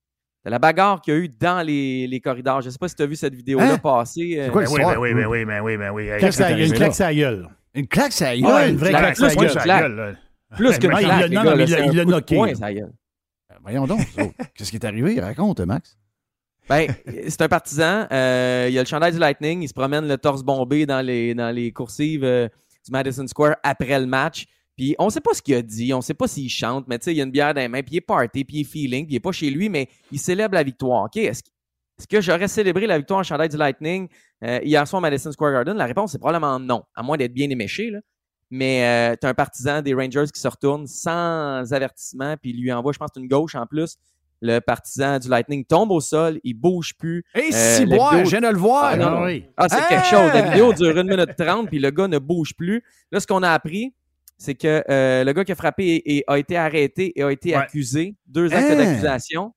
de 0.45 0.51
la 0.51 0.59
bagarre 0.59 1.01
qu'il 1.01 1.15
y 1.15 1.17
a 1.17 1.21
eu 1.21 1.29
dans 1.29 1.65
les, 1.65 2.09
les 2.09 2.21
corridors. 2.21 2.61
Je 2.61 2.67
ne 2.67 2.71
sais 2.73 2.79
pas 2.79 2.89
si 2.89 2.97
tu 2.97 3.03
as 3.03 3.07
vu 3.07 3.15
cette 3.15 3.35
vidéo-là 3.35 3.75
Hein? 3.75 3.79
passer. 3.79 4.35
euh, 4.41 4.47
C'est 4.47 4.51
quoi 4.51 4.63
Ben 4.65 4.99
oui, 4.99 5.15
ben 5.15 5.27
oui, 5.27 5.45
ben 5.45 5.61
oui, 5.61 5.77
ben 5.77 5.91
oui, 5.93 6.07
ben 6.09 6.13
oui. 6.13 6.19
Claque 6.77 6.95
sa 6.95 7.15
gueule. 7.15 7.49
Une 7.75 7.87
claque, 7.89 8.13
ça 8.13 8.35
y 8.35 8.41
est. 8.41 8.47
Ah, 8.47 8.69
une 8.69 8.77
vraie 8.77 8.91
claque 8.91 9.17
que 9.17 9.35
gueule. 9.37 9.65
gueule. 9.97 10.19
Plus 10.57 10.79
que 10.79 10.87
claque, 10.87 11.03
il 11.03 11.35
l'a- 11.35 12.05
knocké, 12.05 12.37
gueule. 12.37 12.93
Voyons 13.63 13.87
donc. 13.87 14.01
Qu'est-ce 14.55 14.71
qui 14.71 14.77
est 14.77 14.85
arrivé? 14.85 15.19
Raconte, 15.21 15.61
Max. 15.61 15.97
Ben, 16.69 16.95
c'est 17.29 17.43
un 17.43 17.49
partisan. 17.49 18.07
euh, 18.11 18.69
il 18.71 18.79
a 18.79 18.83
le 18.83 18.87
chandail 18.89 19.13
du 19.13 19.19
Lightning. 19.19 19.63
Il 19.63 19.69
se 19.69 19.75
promène 19.75 20.07
le 20.09 20.17
torse 20.17 20.43
bombé 20.43 20.87
dans 20.87 21.01
les, 21.05 21.35
dans 21.35 21.55
les 21.55 21.73
coursives 21.73 22.25
euh, 22.25 22.49
du 22.85 22.91
Madison 22.93 23.27
Square 23.27 23.57
après 23.63 23.99
le 24.01 24.07
match. 24.07 24.47
Puis 24.77 24.97
on 24.99 25.09
sait 25.11 25.21
pas 25.21 25.35
ce 25.35 25.43
qu'il 25.43 25.55
a 25.55 25.63
dit, 25.63 25.93
on 25.95 26.01
sait 26.01 26.15
pas 26.15 26.27
s'il 26.27 26.51
chante, 26.51 26.87
mais 26.89 26.99
tu 26.99 27.05
sais, 27.05 27.13
il 27.13 27.19
y 27.19 27.21
a 27.21 27.25
une 27.25 27.31
bière 27.31 27.55
dans 27.55 27.61
les 27.61 27.69
mains, 27.69 27.83
puis 27.83 27.95
il 27.95 27.99
est 27.99 28.01
party, 28.01 28.45
puis 28.45 28.57
il 28.57 28.61
est 28.63 28.65
feeling, 28.65 29.05
puis 29.07 29.15
il 29.15 29.17
est 29.17 29.21
pas 29.21 29.31
chez 29.31 29.49
lui, 29.51 29.69
mais 29.69 29.89
il 30.11 30.19
célèbre 30.19 30.55
la 30.55 30.65
victoire. 30.65 31.05
OK? 31.05 31.17
Est-ce 31.17 31.43
est-ce 31.99 32.07
que 32.09 32.21
j'aurais 32.21 32.49
célébré 32.49 32.87
la 32.87 32.99
victoire 32.99 33.21
en 33.21 33.23
chandail 33.23 33.49
du 33.49 33.57
Lightning 33.57 34.09
euh, 34.43 34.61
hier 34.63 34.87
soir 34.87 34.99
au 34.99 35.03
Madison 35.03 35.31
Square 35.33 35.53
Garden? 35.53 35.77
La 35.77 35.87
réponse 35.87 36.15
est 36.15 36.19
probablement 36.19 36.59
non, 36.59 36.83
à 36.95 37.03
moins 37.03 37.17
d'être 37.17 37.33
bien 37.35 37.49
éméché. 37.51 37.91
Là. 37.91 38.01
Mais 38.51 39.17
tu 39.21 39.27
as 39.27 39.31
un 39.31 39.35
partisan 39.35 39.83
des 39.83 39.95
Rangers 39.95 40.27
qui 40.33 40.41
se 40.41 40.49
retourne 40.49 40.87
sans 40.87 41.73
avertissement, 41.73 42.37
puis 42.41 42.51
il 42.51 42.61
lui 42.61 42.73
envoie, 42.73 42.93
je 42.93 42.99
pense, 42.99 43.11
une 43.17 43.27
gauche 43.29 43.55
en 43.55 43.67
plus. 43.67 43.97
Le 44.43 44.59
partisan 44.61 45.19
du 45.19 45.29
Lightning 45.29 45.65
tombe 45.65 45.91
au 45.91 46.01
sol, 46.01 46.39
il 46.45 46.55
bouge 46.55 46.93
plus. 46.99 47.25
Hé, 47.35 47.45
Euh, 47.53 47.77
si 47.77 47.85
vidéo- 47.85 48.01
je 48.25 48.31
viens 48.31 48.41
de 48.43 48.49
le 48.49 48.59
voir. 48.59 48.85
Ah, 48.85 48.97
non, 48.97 49.07
Ah 49.07 49.11
non. 49.11 49.23
oui. 49.25 49.45
Ah, 49.57 49.69
c'est 49.71 49.79
Hey! 49.79 49.85
quelque 49.89 50.07
chose. 50.07 50.31
La 50.35 50.43
vidéo 50.43 50.73
dure 50.75 50.99
une 50.99 51.09
minute 51.09 51.35
trente, 51.37 51.69
puis 51.69 51.79
le 51.79 51.91
gars 51.91 52.09
ne 52.09 52.19
bouge 52.19 52.55
plus. 52.55 52.83
Là, 53.11 53.21
ce 53.21 53.27
qu'on 53.27 53.43
a 53.43 53.51
appris, 53.51 53.95
c'est 54.37 54.55
que 54.55 54.85
euh, 54.91 55.25
le 55.25 55.33
gars 55.33 55.45
qui 55.45 55.53
a 55.53 55.55
frappé 55.55 56.25
a 56.27 56.39
été 56.39 56.57
arrêté 56.57 57.13
et 57.19 57.23
a 57.23 57.31
été 57.33 57.51
Ouais. 57.51 57.55
accusé. 57.63 58.17
Deux 58.27 58.53
actes 58.53 58.71
Hein? 58.71 58.77
d'accusation. 58.77 59.55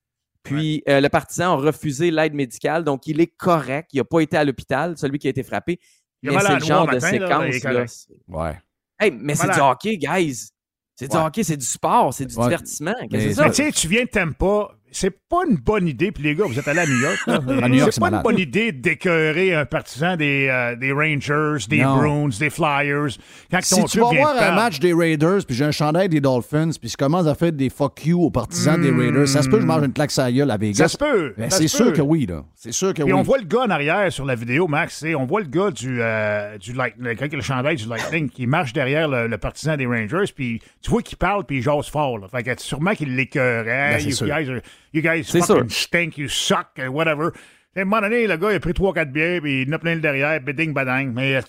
Puis 0.48 0.84
euh, 0.88 1.00
le 1.02 1.10
partisan 1.10 1.54
a 1.54 1.56
refusé 1.56 2.12
l'aide 2.12 2.34
médicale, 2.34 2.84
donc 2.84 3.06
il 3.08 3.20
est 3.22 3.28
correct. 3.38 3.90
Il 3.94 3.98
n'a 3.98 4.04
pas 4.06 4.20
été 4.22 4.38
à 4.38 4.44
l'hôpital, 4.44 4.98
celui 4.98 5.20
qui 5.20 5.28
a 5.28 5.30
été 5.30 5.44
frappé. 5.44 5.80
Il 6.24 6.30
a 6.30 6.34
mais 6.34 6.40
c'est 6.42 6.54
le 6.56 6.60
genre 6.62 6.88
de 6.88 6.94
matin, 6.96 7.10
séquence. 7.10 7.64
là. 7.64 7.86
Ouais. 8.28 8.58
Hey, 9.00 9.12
mais 9.12 9.36
c'est 9.36 9.52
du 9.52 9.60
hockey, 9.60 9.98
guys. 9.98 10.50
C'est 10.96 11.08
du 11.12 11.16
Ouais. 11.16 11.24
hockey, 11.24 11.44
c'est 11.44 11.58
du 11.58 11.66
sport, 11.66 12.12
c'est 12.14 12.26
du 12.26 12.36
Ouais. 12.36 12.44
divertissement. 12.46 12.94
Qu'est-ce 12.94 13.08
que 13.10 13.18
Mais 13.18 13.26
Mais 13.28 13.34
ça? 13.34 13.50
tu 13.52 13.54
sais, 13.66 13.72
tu 13.72 13.88
viens 13.88 14.04
de 14.06 14.10
Tampa, 14.10 14.70
c'est 15.00 15.12
pas 15.30 15.42
une 15.48 15.58
bonne 15.58 15.88
idée, 15.88 16.12
puis 16.12 16.24
les 16.24 16.34
gars, 16.34 16.46
vous 16.48 16.58
êtes 16.58 16.68
allés 16.68 16.80
à 16.80 16.86
New 16.88 17.00
York. 17.00 17.20
À 17.28 17.92
c'est 17.92 18.00
pas 18.00 18.10
une 18.10 18.22
bonne 18.24 18.40
idée 18.40 18.72
d'écœurer 18.72 19.54
un 19.54 19.66
partisan 19.66 20.16
des, 20.16 20.48
euh, 20.50 20.76
des 20.76 20.92
Rangers, 20.92 21.66
des 21.70 21.82
Non. 21.84 21.98
Bruins, 21.98 22.30
des 22.40 22.50
Flyers. 22.50 23.18
Quand 23.52 23.60
Si 23.62 23.76
ton 23.76 23.86
tu 23.86 24.00
vas 24.00 24.12
voir 24.12 24.36
un 24.42 24.56
match 24.56 24.80
des 24.80 24.94
Raiders, 24.94 25.46
puis 25.46 25.56
j'ai 25.56 25.66
un 25.66 25.72
chandail 25.72 26.10
des 26.10 26.20
Dolphins, 26.20 26.72
puis 26.80 26.90
je 26.90 26.98
commence 26.98 27.28
à 27.28 27.36
faire 27.36 27.52
des 27.52 27.70
fuck 27.70 28.06
you 28.06 28.24
aux 28.24 28.32
partisans 28.32 28.82
des 28.82 28.90
Raiders, 28.90 29.28
ça 29.28 29.44
se 29.44 29.50
peut 29.50 29.58
que 29.58 29.62
je 29.62 29.68
mange 29.68 29.84
une 29.84 29.94
claque 29.94 30.16
la 30.18 30.32
gueule 30.32 30.50
à 30.50 30.58
Vegas. 30.58 30.76
Ça 30.78 30.88
se 30.88 30.98
peut. 30.98 31.34
Ben, 31.38 31.50
c'est 31.52 31.68
sûr 31.68 31.88
peut. 31.88 31.92
que 31.92 32.02
oui, 32.02 32.26
là. 32.26 32.44
C'est 32.56 32.72
sûr 32.72 32.90
que 32.90 33.04
Puis 33.04 33.14
oui. 33.14 33.14
on 33.14 33.22
voit 33.22 33.38
le 33.38 33.46
gars 33.46 33.62
en 33.62 33.70
arrière 33.70 34.12
sur 34.12 34.26
la 34.26 34.34
vidéo, 34.36 34.68
Max. 34.68 35.06
On 35.16 35.26
voit 35.26 35.42
le 35.42 35.48
gars 35.48 35.70
du, 35.70 36.00
euh, 36.02 36.58
du 36.58 36.74
Lightning, 36.74 37.14
le 37.20 37.38
le 37.38 37.42
chandail 37.44 37.76
du 37.76 37.88
Lightning 37.88 38.30
qui 38.30 38.48
marche 38.48 38.74
derrière 38.74 39.08
le, 39.08 39.28
le 39.28 39.38
partisan 39.38 39.78
des 39.78 39.86
Rangers. 39.86 40.32
Puis 40.36 40.62
tu 40.82 40.90
vois 40.90 41.04
qu'il 41.04 41.18
parle 41.18 41.46
puis 41.46 41.58
il 41.58 41.62
jase 41.62 41.88
fort. 41.88 42.18
Là. 42.18 42.28
Fait 42.30 42.42
que 42.44 42.60
sûrement 42.60 42.96
qu'il 42.96 43.16
l'écœurait. 43.16 44.00
Ben, 44.04 44.62
you, 44.94 45.02
guys 45.02 45.24
fucking 45.24 45.44
sûr. 45.46 45.72
stink, 45.72 46.18
you 46.18 46.28
suck, 46.28 46.80
whatever. 46.90 47.32
À 47.76 47.82
un 47.82 47.86
moment 47.86 48.02
donné, 48.02 48.26
le 48.28 48.38
gars 48.38 48.52
il 48.52 48.56
a 48.56 48.60
pris 48.60 48.72
3-4 48.72 49.12
bières 49.12 49.42
puis 49.42 49.62
il 49.62 49.70
en 49.70 49.74
a 49.74 49.80
plein 49.80 49.96
le 49.96 50.02
derrière, 50.02 50.42
biding 50.42 50.74
badang. 50.74 51.14
Mais 51.14 51.36
euh, 51.36 51.42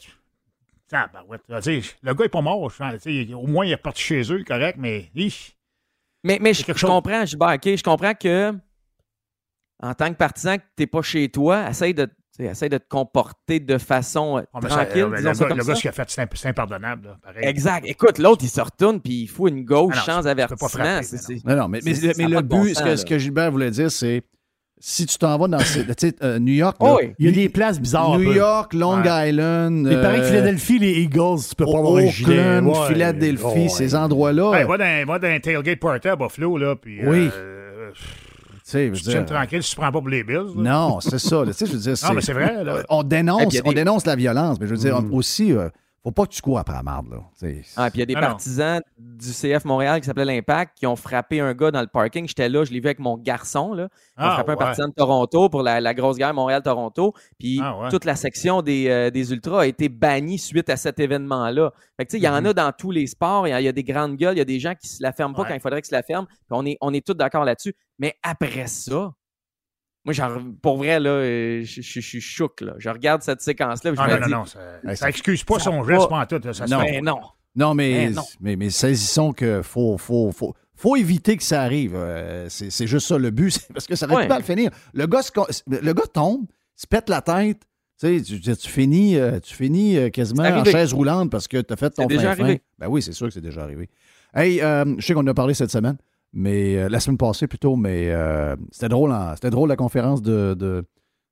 ah, 0.93 1.09
ben, 1.13 1.23
ouais, 1.29 1.39
le 1.49 2.15
gars 2.15 2.25
est 2.25 2.29
pas 2.29 2.41
mort. 2.41 2.71
je 2.71 3.35
Au 3.35 3.47
moins, 3.47 3.67
il 3.67 3.73
est 3.73 3.77
parti 3.77 4.03
chez 4.03 4.23
eux, 4.33 4.43
correct, 4.45 4.77
mais. 4.79 5.11
hi, 5.15 5.55
Mais, 6.25 6.39
mais 6.41 6.55
je, 6.55 6.65
quelque 6.65 6.77
je 6.77 6.81
chose. 6.81 6.91
comprends, 6.91 7.25
Gilbert, 7.25 7.55
OK, 7.55 7.77
je 7.77 7.83
comprends 7.83 8.15
que 8.15 8.55
en 9.81 9.95
tant 9.95 10.09
que 10.11 10.17
partisan, 10.17 10.57
que 10.57 10.63
tu 10.77 10.83
n'es 10.83 10.87
pas 10.87 11.03
chez 11.03 11.29
toi, 11.29 11.69
essaye 11.71 11.95
de, 11.95 12.09
tu 12.39 12.45
sais, 12.45 12.51
essaye 12.53 12.69
de 12.69 12.79
te 12.79 12.89
comporter 12.89 13.59
de 13.61 13.79
façon 13.79 14.39
euh, 14.39 14.43
mais 14.63 14.69
ça, 14.69 14.77
tranquille. 14.85 15.03
euh, 15.03 15.17
disons 15.17 15.29
le 15.31 15.35
ça 15.35 15.43
gars, 15.45 15.49
comme 15.49 15.59
le 15.59 15.65
ça. 15.65 15.69
gars, 15.71 15.75
ce 15.75 15.81
qu'il 15.81 15.91
a 15.91 15.93
fait, 15.93 16.05
c'est 16.11 16.21
imp- 16.23 16.37
c'est 16.37 16.49
impardonnable. 16.49 17.07
Là, 17.09 17.17
pareil. 17.23 17.45
Exact. 17.49 17.85
Écoute, 17.87 18.19
l'autre, 18.19 18.45
il 18.45 18.49
se 18.49 18.61
retourne 18.61 19.01
puis 19.01 19.23
il 19.23 19.27
fout 19.27 19.51
une 19.51 19.65
gauche 19.65 19.95
Ah 19.99 20.03
sans 20.05 20.27
avertissement. 20.27 20.69
frapper, 20.69 21.01
mais 21.45 21.55
Non, 21.55 21.63
non, 21.63 21.69
mais, 21.69 21.81
mais, 21.85 21.95
c'est- 21.95 22.15
ça 22.15 22.15
mais 22.17 22.25
a 22.37 22.41
le 22.41 22.47
bon 22.47 22.63
but, 22.63 22.69
ce, 22.71 22.75
sens, 22.75 22.83
que, 22.85 22.89
là. 22.91 22.97
ce 22.97 23.05
que 23.07 23.19
Gilbert 23.19 23.51
voulait 23.51 23.71
dire, 23.71 23.91
c'est 23.91 24.23
si 24.81 25.07
tu 25.07 25.19
t'en 25.19 25.37
vas 25.37 25.49
dans 25.49 25.59
ces- 25.59 25.85
tu 25.85 25.93
sais, 25.99 26.15
euh, 26.23 26.39
New 26.39 26.53
York, 26.55 26.77
Oh 26.79 27.01
là. 27.03 27.09
Il 27.19 27.27
y 27.27 27.29
a 27.29 27.33
des 27.33 27.49
places 27.49 27.81
bizarres. 27.81 28.13
un 28.13 28.19
New 28.19 28.31
peu. 28.31 28.37
York, 28.37 28.73
Long 28.75 29.03
Ouais. 29.03 29.29
Island, 29.31 29.89
Il 29.91 30.01
paraît 30.01 30.19
que 30.19 30.23
euh, 30.23 30.29
Philadelphie, 30.29 30.79
les 30.79 30.93
Eagles, 31.01 31.41
tu 31.49 31.55
peux 31.57 31.65
pas 31.65 31.79
avoir 31.79 31.97
un 31.97 32.07
gilet. 32.07 32.61
Ouais. 32.61 32.87
Philadelphie, 32.87 33.45
Ouais. 33.45 33.69
ces 33.69 33.97
endroits-là, 33.97 34.51
Ouais, 34.51 34.63
euh, 34.63 34.67
va 34.67 34.79
dans, 34.79 35.07
va 35.13 35.19
dans 35.19 35.27
un 35.27 35.41
tailgate 35.41 35.81
party 35.81 36.07
à 36.07 36.15
Buffalo, 36.15 36.57
là, 36.57 36.77
puis... 36.77 37.01
Oui. 37.05 37.29
Tu 38.71 38.95
je 38.95 39.03
tu 39.03 39.09
dire, 39.09 39.25
tranquille, 39.27 39.61
tu 39.63 39.71
te 39.71 39.77
prends 39.81 39.91
pas 39.93 39.99
pour 40.01 40.09
les 40.09 40.23
Bills. 40.25 40.37
là. 40.57 40.71
Non, 40.73 41.01
c'est 41.01 41.19
ça. 41.19 41.45
là, 41.45 41.47
tu 41.47 41.53
sais, 41.55 41.67
je 41.67 41.73
veux 41.73 41.79
dire, 41.79 41.95
Non, 42.09 42.15
mais 42.15 42.21
c'est 42.21 42.33
vrai, 42.33 42.65
là. 42.65 42.83
On 42.89 43.03
Et 43.03 43.07
dénonce, 43.07 43.57
on 43.65 43.73
dénonce 43.73 44.07
la 44.07 44.17
violence, 44.17 44.59
mais 44.61 44.67
je 44.67 44.73
veux 44.73 44.81
dire, 44.81 45.01
Mm. 45.01 45.13
aussi, 45.15 45.53
euh, 45.53 45.69
faut 46.05 46.13
pas 46.13 46.25
que 46.27 46.33
tu 46.33 46.41
cours 46.41 46.59
après 46.59 46.75
la 46.75 46.83
marde, 46.83 47.09
là. 47.11 47.19
Ah, 47.77 47.91
puis 47.91 47.99
il 47.99 48.01
y 48.01 48.03
a 48.03 48.07
des 48.07 48.15
non. 48.15 48.21
partisans 48.21 48.81
du 48.97 49.31
CF 49.33 49.65
Montréal 49.65 50.01
qui 50.01 50.07
s'appelait 50.07 50.25
l'Impact 50.25 50.79
qui 50.79 50.87
ont 50.87 50.97
frappé 50.97 51.41
un 51.41 51.53
gars 51.55 51.71
dans 51.71 51.81
le 51.81 51.87
parking. 51.89 52.27
J'étais 52.27 52.49
là, 52.49 52.65
je 52.65 52.73
l'ai 52.73 52.81
vu 52.81 52.87
avec 52.87 52.99
mon 53.01 53.17
garçon. 53.19 53.75
Là. 53.75 53.89
Ils 54.17 54.23
ont 54.23 54.27
Ah, 54.29 54.35
frappé 54.35 54.53
un 54.53 54.57
partisan 54.57 54.89
de 54.89 54.95
Toronto 54.95 55.49
pour 55.49 55.63
la, 55.63 55.81
la 55.81 55.95
grosse 55.95 56.17
guerre 56.17 56.33
Montréal-Toronto. 56.35 57.13
Puis 57.39 57.61
Ah, 57.63 57.77
ouais. 57.79 57.89
toute 57.91 58.05
la 58.05 58.15
section 58.17 58.63
des, 58.63 58.89
euh, 58.89 59.11
des 59.11 59.33
Ultras 59.33 59.61
a 59.63 59.67
été 59.67 59.89
bannie 59.89 60.39
suite 60.39 60.71
à 60.71 60.77
cet 60.77 60.99
événement-là. 61.01 61.73
Fait 61.97 62.07
que, 62.07 62.11
tu 62.11 62.17
sais, 62.17 62.21
il 62.21 62.25
y 62.25 62.29
en 62.29 62.45
a 62.45 62.53
dans 62.55 62.73
tous 62.73 62.91
les 62.93 63.07
sports. 63.07 63.47
Il 63.47 63.51
y 63.51 63.53
a, 63.53 63.61
il 63.61 63.65
y 63.65 63.69
a 63.69 63.73
des 63.73 63.85
grandes 63.85 64.17
gueules, 64.17 64.35
il 64.37 64.39
y 64.39 64.43
a 64.43 64.47
des 64.47 64.61
gens 64.61 64.75
qui 64.75 64.89
se 64.89 65.03
la 65.03 65.13
ferment 65.13 65.35
pas 65.35 65.43
Ouais. 65.43 65.49
quand 65.49 65.55
il 65.55 65.61
faudrait 65.61 65.83
qu'ils 65.83 65.91
se 65.91 65.95
la 65.95 66.03
ferment. 66.03 66.27
Puis 66.27 66.37
on 66.51 66.65
est, 66.65 66.79
on 66.81 66.95
est 66.95 67.05
tous 67.05 67.15
d'accord 67.15 67.45
là-dessus. 67.45 67.75
Mais 67.99 68.15
après 68.23 68.67
ça, 68.69 69.13
moi, 70.05 70.13
genre, 70.15 70.39
pour 70.63 70.79
vrai, 70.79 71.01
là, 71.01 71.11
euh, 71.11 71.63
je 71.65 71.83
je- 71.83 72.01
je 72.01 72.19
suis. 72.19 72.45
Là. 72.61 72.75
Je 72.79 72.89
regarde 72.89 73.23
cette 73.23 73.41
séquence-là. 73.41 73.93
Ah, 73.97 74.07
me 74.07 74.13
non, 74.21 74.27
dis, 74.27 74.33
non, 74.33 74.39
non, 74.39 74.45
ça, 74.47 74.97
ça 74.97 75.09
excuse 75.09 75.45
pas 75.45 75.59
ça 75.59 75.65
son 75.65 75.83
va. 75.83 75.95
geste, 75.95 76.09
pas 76.09 76.21
en 76.21 76.27
tout. 76.27 76.41
là, 76.43 76.53
Ça 76.53 76.67
se 76.67 76.73
Non. 76.73 76.81
Mais 76.81 77.01
non. 77.01 77.21
Non, 77.57 77.75
mais, 77.75 78.11
non. 78.11 78.23
mais, 78.41 78.57
mais 78.57 78.71
saisissons 78.71 79.33
que 79.33 79.63
faut, 79.63 79.99
faut, 79.99 80.31
faut, 80.33 80.55
faut 80.77 80.97
éviter 80.97 81.37
que 81.37 81.43
ça 81.43 81.63
arrive. 81.63 81.95
Euh, 81.97 82.47
c'est 82.49 82.71
c'est 82.71 82.87
juste 82.87 83.09
ça 83.09 83.19
le 83.19 83.31
but, 83.31 83.59
parce 83.75 83.87
que 83.87 83.97
ça 83.97 84.07
aurait 84.07 84.17
Ouais. 84.17 84.29
mal 84.29 84.43
finir. 84.45 84.71
Le 84.95 85.07
gars, 85.07 85.21
le 85.67 85.93
gars 85.93 86.07
tombe, 86.13 86.47
se 86.77 86.87
pète 86.87 87.09
la 87.09 87.21
tête. 87.21 87.63
Tu 88.01 88.23
sais, 88.25 88.55
finis, 88.69 89.17
tu 89.43 89.55
finis 89.57 89.97
euh, 89.97 90.09
quasiment 90.09 90.45
en 90.45 90.65
chaise 90.65 90.93
roulante 90.93 91.31
parce 91.33 91.49
que 91.49 91.61
tu 91.61 91.73
as 91.73 91.77
fait 91.77 91.91
ton 91.91 92.03
C'est 92.03 92.09
déjà 92.17 92.31
fin-fin. 92.31 92.45
arrivé. 92.45 92.63
Ben 92.79 92.87
oui, 92.89 93.03
c'est 93.03 93.11
sûr 93.13 93.27
que 93.27 93.33
c'est 93.33 93.41
déjà 93.41 93.63
arrivé. 93.63 93.91
Hey, 94.33 94.61
euh, 94.63 94.85
je 94.99 95.05
sais 95.05 95.15
qu'on 95.15 95.23
en 95.23 95.27
a 95.27 95.35
parlé 95.35 95.55
cette 95.55 95.73
semaine, 95.73 95.97
mais 96.33 96.77
euh, 96.77 96.89
la 96.89 97.01
semaine 97.01 97.19
passée 97.19 97.47
plutôt, 97.47 97.77
mais 97.77 98.11
euh, 98.11 98.55
c'était 98.71 98.89
drôle, 98.89 99.15
c'était 99.35 99.51
drôle 99.51 99.69
la 99.69 99.77
conférence 99.77 100.21
de, 100.23 100.55
de, 100.55 100.85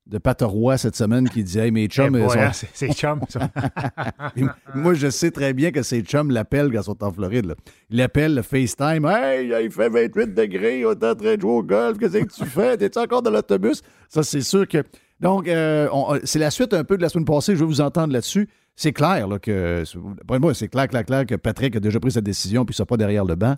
de 0.06 0.18
Pat 0.18 0.40
Roy 0.42 0.78
cette 0.78 0.96
semaine 0.96 1.28
qui 1.28 1.42
disait 1.44 1.66
Hey, 1.66 1.70
mes 1.70 1.84
Eh 1.84 1.88
chums, 1.88 2.28
sont- 2.28 2.38
hein, 2.38 2.50
c'est 2.52 2.92
chum, 2.92 3.20
ça. 3.28 3.50
Moi, 4.74 4.94
je 4.94 5.10
sais 5.10 5.30
très 5.30 5.52
bien 5.52 5.70
que 5.70 5.82
ses 5.82 6.02
chums 6.02 6.30
l'appellent 6.30 6.70
quand 6.72 6.80
ils 6.80 6.84
sont 6.84 7.02
en 7.04 7.12
Floride. 7.12 7.46
là. 7.46 7.54
Ils 7.90 7.96
l'appellent 7.98 8.34
le 8.34 8.42
FaceTime. 8.42 9.04
Hey, 9.06 9.52
il 9.64 9.70
fait 9.70 9.88
28 9.88 10.34
degrés, 10.34 10.84
on 10.86 10.92
est 10.92 11.04
en 11.04 11.14
train 11.14 11.36
de 11.36 11.40
jouer 11.40 11.50
au 11.52 11.62
golf. 11.62 11.98
Qu'est-ce 11.98 12.18
que 12.18 12.32
tu 12.32 12.44
fais? 12.46 12.76
T'es-tu 12.76 12.98
encore 12.98 13.22
dans 13.22 13.30
l'autobus? 13.30 13.82
Ça, 14.08 14.22
c'est 14.22 14.40
sûr 14.42 14.66
que. 14.68 14.82
Donc, 15.18 15.48
euh, 15.48 15.88
c'est 16.24 16.38
la 16.38 16.50
suite 16.50 16.74
un 16.74 16.84
peu 16.84 16.96
de 16.98 17.02
la 17.02 17.08
semaine 17.08 17.24
passée. 17.24 17.54
Je 17.54 17.60
veux 17.60 17.66
vous 17.66 17.80
entendre 17.80 18.12
là-dessus. 18.12 18.48
C'est 18.74 18.92
clair 18.92 19.26
là, 19.26 19.38
que. 19.38 19.82
Pour 20.26 20.38
moi, 20.40 20.52
c'est 20.52 20.68
clair, 20.68 20.86
clair, 20.88 21.04
clair 21.04 21.24
que 21.24 21.34
Patrick 21.36 21.74
a 21.76 21.80
déjà 21.80 21.98
pris 21.98 22.10
sa 22.12 22.20
décision 22.20 22.64
puis 22.66 22.76
il 22.78 22.82
ne 22.82 22.84
pas 22.84 22.96
derrière 22.98 23.24
le 23.24 23.34
banc. 23.34 23.56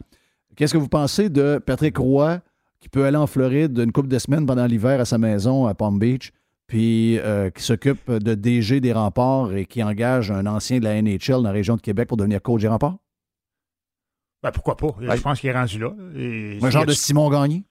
Qu'est-ce 0.59 0.73
que 0.73 0.79
vous 0.79 0.89
pensez 0.89 1.31
de 1.31 1.59
Patrick 1.65 1.97
Roy 1.99 2.41
qui 2.81 2.89
peut 2.89 3.05
aller 3.05 3.17
en 3.17 3.29
Floride 3.29 3.79
une 3.79 3.93
couple 3.93 4.09
de 4.09 4.19
semaines 4.19 4.45
pendant 4.45 4.67
l'hiver 4.67 5.01
à 5.01 5.05
sa 5.05 5.17
maison 5.17 5.67
à 5.67 5.75
Palm 5.75 5.99
Beach? 6.01 6.33
puis 6.67 7.19
euh, 7.21 7.49
qui 7.49 7.63
s'occupe 7.63 8.11
de 8.11 8.35
DG 8.35 8.81
des 8.81 8.93
remparts 8.93 9.55
et 9.55 9.65
qui 9.65 9.83
engage 9.83 10.31
un 10.31 10.45
ancien 10.45 10.81
de 10.81 10.85
la 10.85 11.01
NHL 11.01 11.17
dans 11.37 11.43
la 11.45 11.51
région 11.53 11.77
de 11.77 11.81
Québec 11.81 12.09
pour 12.09 12.19
devenir 12.19 12.43
coach 12.43 12.61
des 12.61 12.69
remparts? 12.69 12.99
Ben, 14.43 14.51
pourquoi 14.51 14.77
pas? 14.77 14.89
Ouais. 15.01 15.17
Je 15.17 15.23
pense 15.23 15.41
qu'il 15.41 15.49
est 15.49 15.55
rendu 15.55 15.79
là. 15.79 15.93
Et- 16.15 16.59
Un 16.61 16.69
genre 16.71 16.85
de 16.85 16.93
Simon 16.93 17.31
Gagné? 17.31 17.65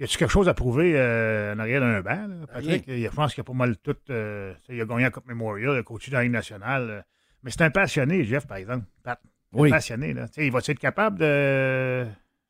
Y 0.00 0.04
a-tu 0.04 0.18
quelque 0.18 0.30
chose 0.30 0.48
à 0.50 0.54
prouver 0.54 0.92
euh, 0.96 1.54
en 1.54 1.58
arrière 1.60 1.80
d'un 1.80 2.02
banc, 2.02 2.26
là, 2.28 2.46
Patrick? 2.52 2.84
Il- 2.88 3.04
Je 3.04 3.08
pense 3.08 3.32
qu'il 3.32 3.40
a 3.40 3.44
pas 3.44 3.52
mal 3.54 3.76
tout. 3.78 3.96
euh, 4.10 4.52
il 4.68 4.78
a 4.80 4.84
gagné 4.84 5.04
la 5.04 5.10
Coupe 5.10 5.26
Memorial, 5.28 5.72
il 5.74 5.78
a 5.78 5.82
coaché 5.82 6.10
dans 6.10 6.18
la 6.18 6.24
Ligue 6.24 6.32
nationale. 6.32 7.06
mais 7.42 7.50
c'est 7.50 7.62
un 7.62 7.70
passionné, 7.70 8.22
Jeff, 8.24 8.46
par 8.46 8.58
exemple. 8.58 8.84
Pat. 9.02 9.18
Un 9.54 9.58
Oui. 9.58 9.70
passionné, 9.70 10.12
là. 10.12 10.26
Il 10.36 10.52
va 10.52 10.58
être 10.58 10.78
capable 10.78 11.18
de. 11.18 12.04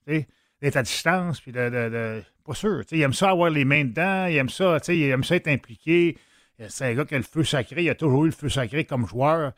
D'être 0.06 0.76
à 0.76 0.82
distance, 0.82 1.40
puis 1.40 1.52
de, 1.52 1.68
de- 1.68 1.88
de- 1.90 2.22
Pas 2.44 2.54
sûr. 2.54 2.82
il 2.90 3.00
aime 3.02 3.12
ça 3.12 3.30
avoir 3.30 3.50
les 3.50 3.64
mains 3.64 3.84
dedans, 3.84 4.26
il 4.26 4.36
aime 4.36 4.48
ça, 4.48 4.78
tu 4.80 4.86
sais, 4.86 4.98
il 4.98 5.04
aime 5.10 5.24
ça 5.24 5.36
être 5.36 5.48
impliqué. 5.48 6.16
Euh, 6.60 6.66
C'est 6.68 6.86
un 6.86 6.94
gars 6.94 7.04
qui 7.04 7.14
a 7.14 7.18
le 7.18 7.24
feu 7.24 7.44
sacré, 7.44 7.84
il 7.84 7.90
a 7.90 7.94
toujours 7.94 8.24
eu 8.24 8.28
le 8.28 8.32
feu 8.34 8.48
sacré 8.48 8.84
comme 8.84 9.06
joueur, 9.06 9.52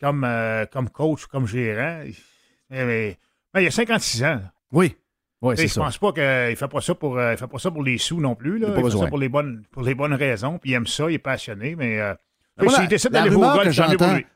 comme, 0.00 0.24
euh, 0.24 0.64
comme 0.66 0.88
coach, 0.90 1.26
comme 1.26 1.46
gérant. 1.46 2.02
Mais, 2.70 2.84
mais- 2.86 3.18
mais 3.54 3.64
il 3.64 3.66
a 3.66 3.70
56 3.70 4.22
ans. 4.24 4.26
là. 4.36 4.52
Oui. 4.72 4.96
Oui, 5.42 5.56
c'est 5.56 5.66
je 5.66 5.74
pense 5.74 5.98
pas 5.98 6.12
qu'il 6.12 6.56
fait 6.56 6.68
pas 6.68 6.80
ça 6.80 6.94
pour 6.94 7.18
euh, 7.18 7.32
il 7.32 7.36
fait 7.36 7.48
pas 7.48 7.58
ça 7.58 7.68
pour 7.72 7.82
les 7.82 7.98
sous 7.98 8.20
non 8.20 8.36
plus. 8.36 8.58
Là. 8.58 8.68
Il 8.68 8.74
fait 8.74 8.90
ça 8.90 9.06
pour 9.08 9.18
les 9.18 9.28
bonnes 9.28 9.64
pour 9.72 9.82
les 9.82 9.94
bonnes 9.96 10.14
raisons. 10.14 10.58
Puis 10.58 10.70
il 10.70 10.74
aime 10.74 10.86
ça, 10.86 11.10
il 11.10 11.14
est 11.14 11.18
passionné, 11.18 11.74
mais 11.74 11.98
euh, 12.00 12.14
s'il 12.68 12.88
la- 13.10 13.22
rumeur 13.34 13.54
golf, 13.56 13.66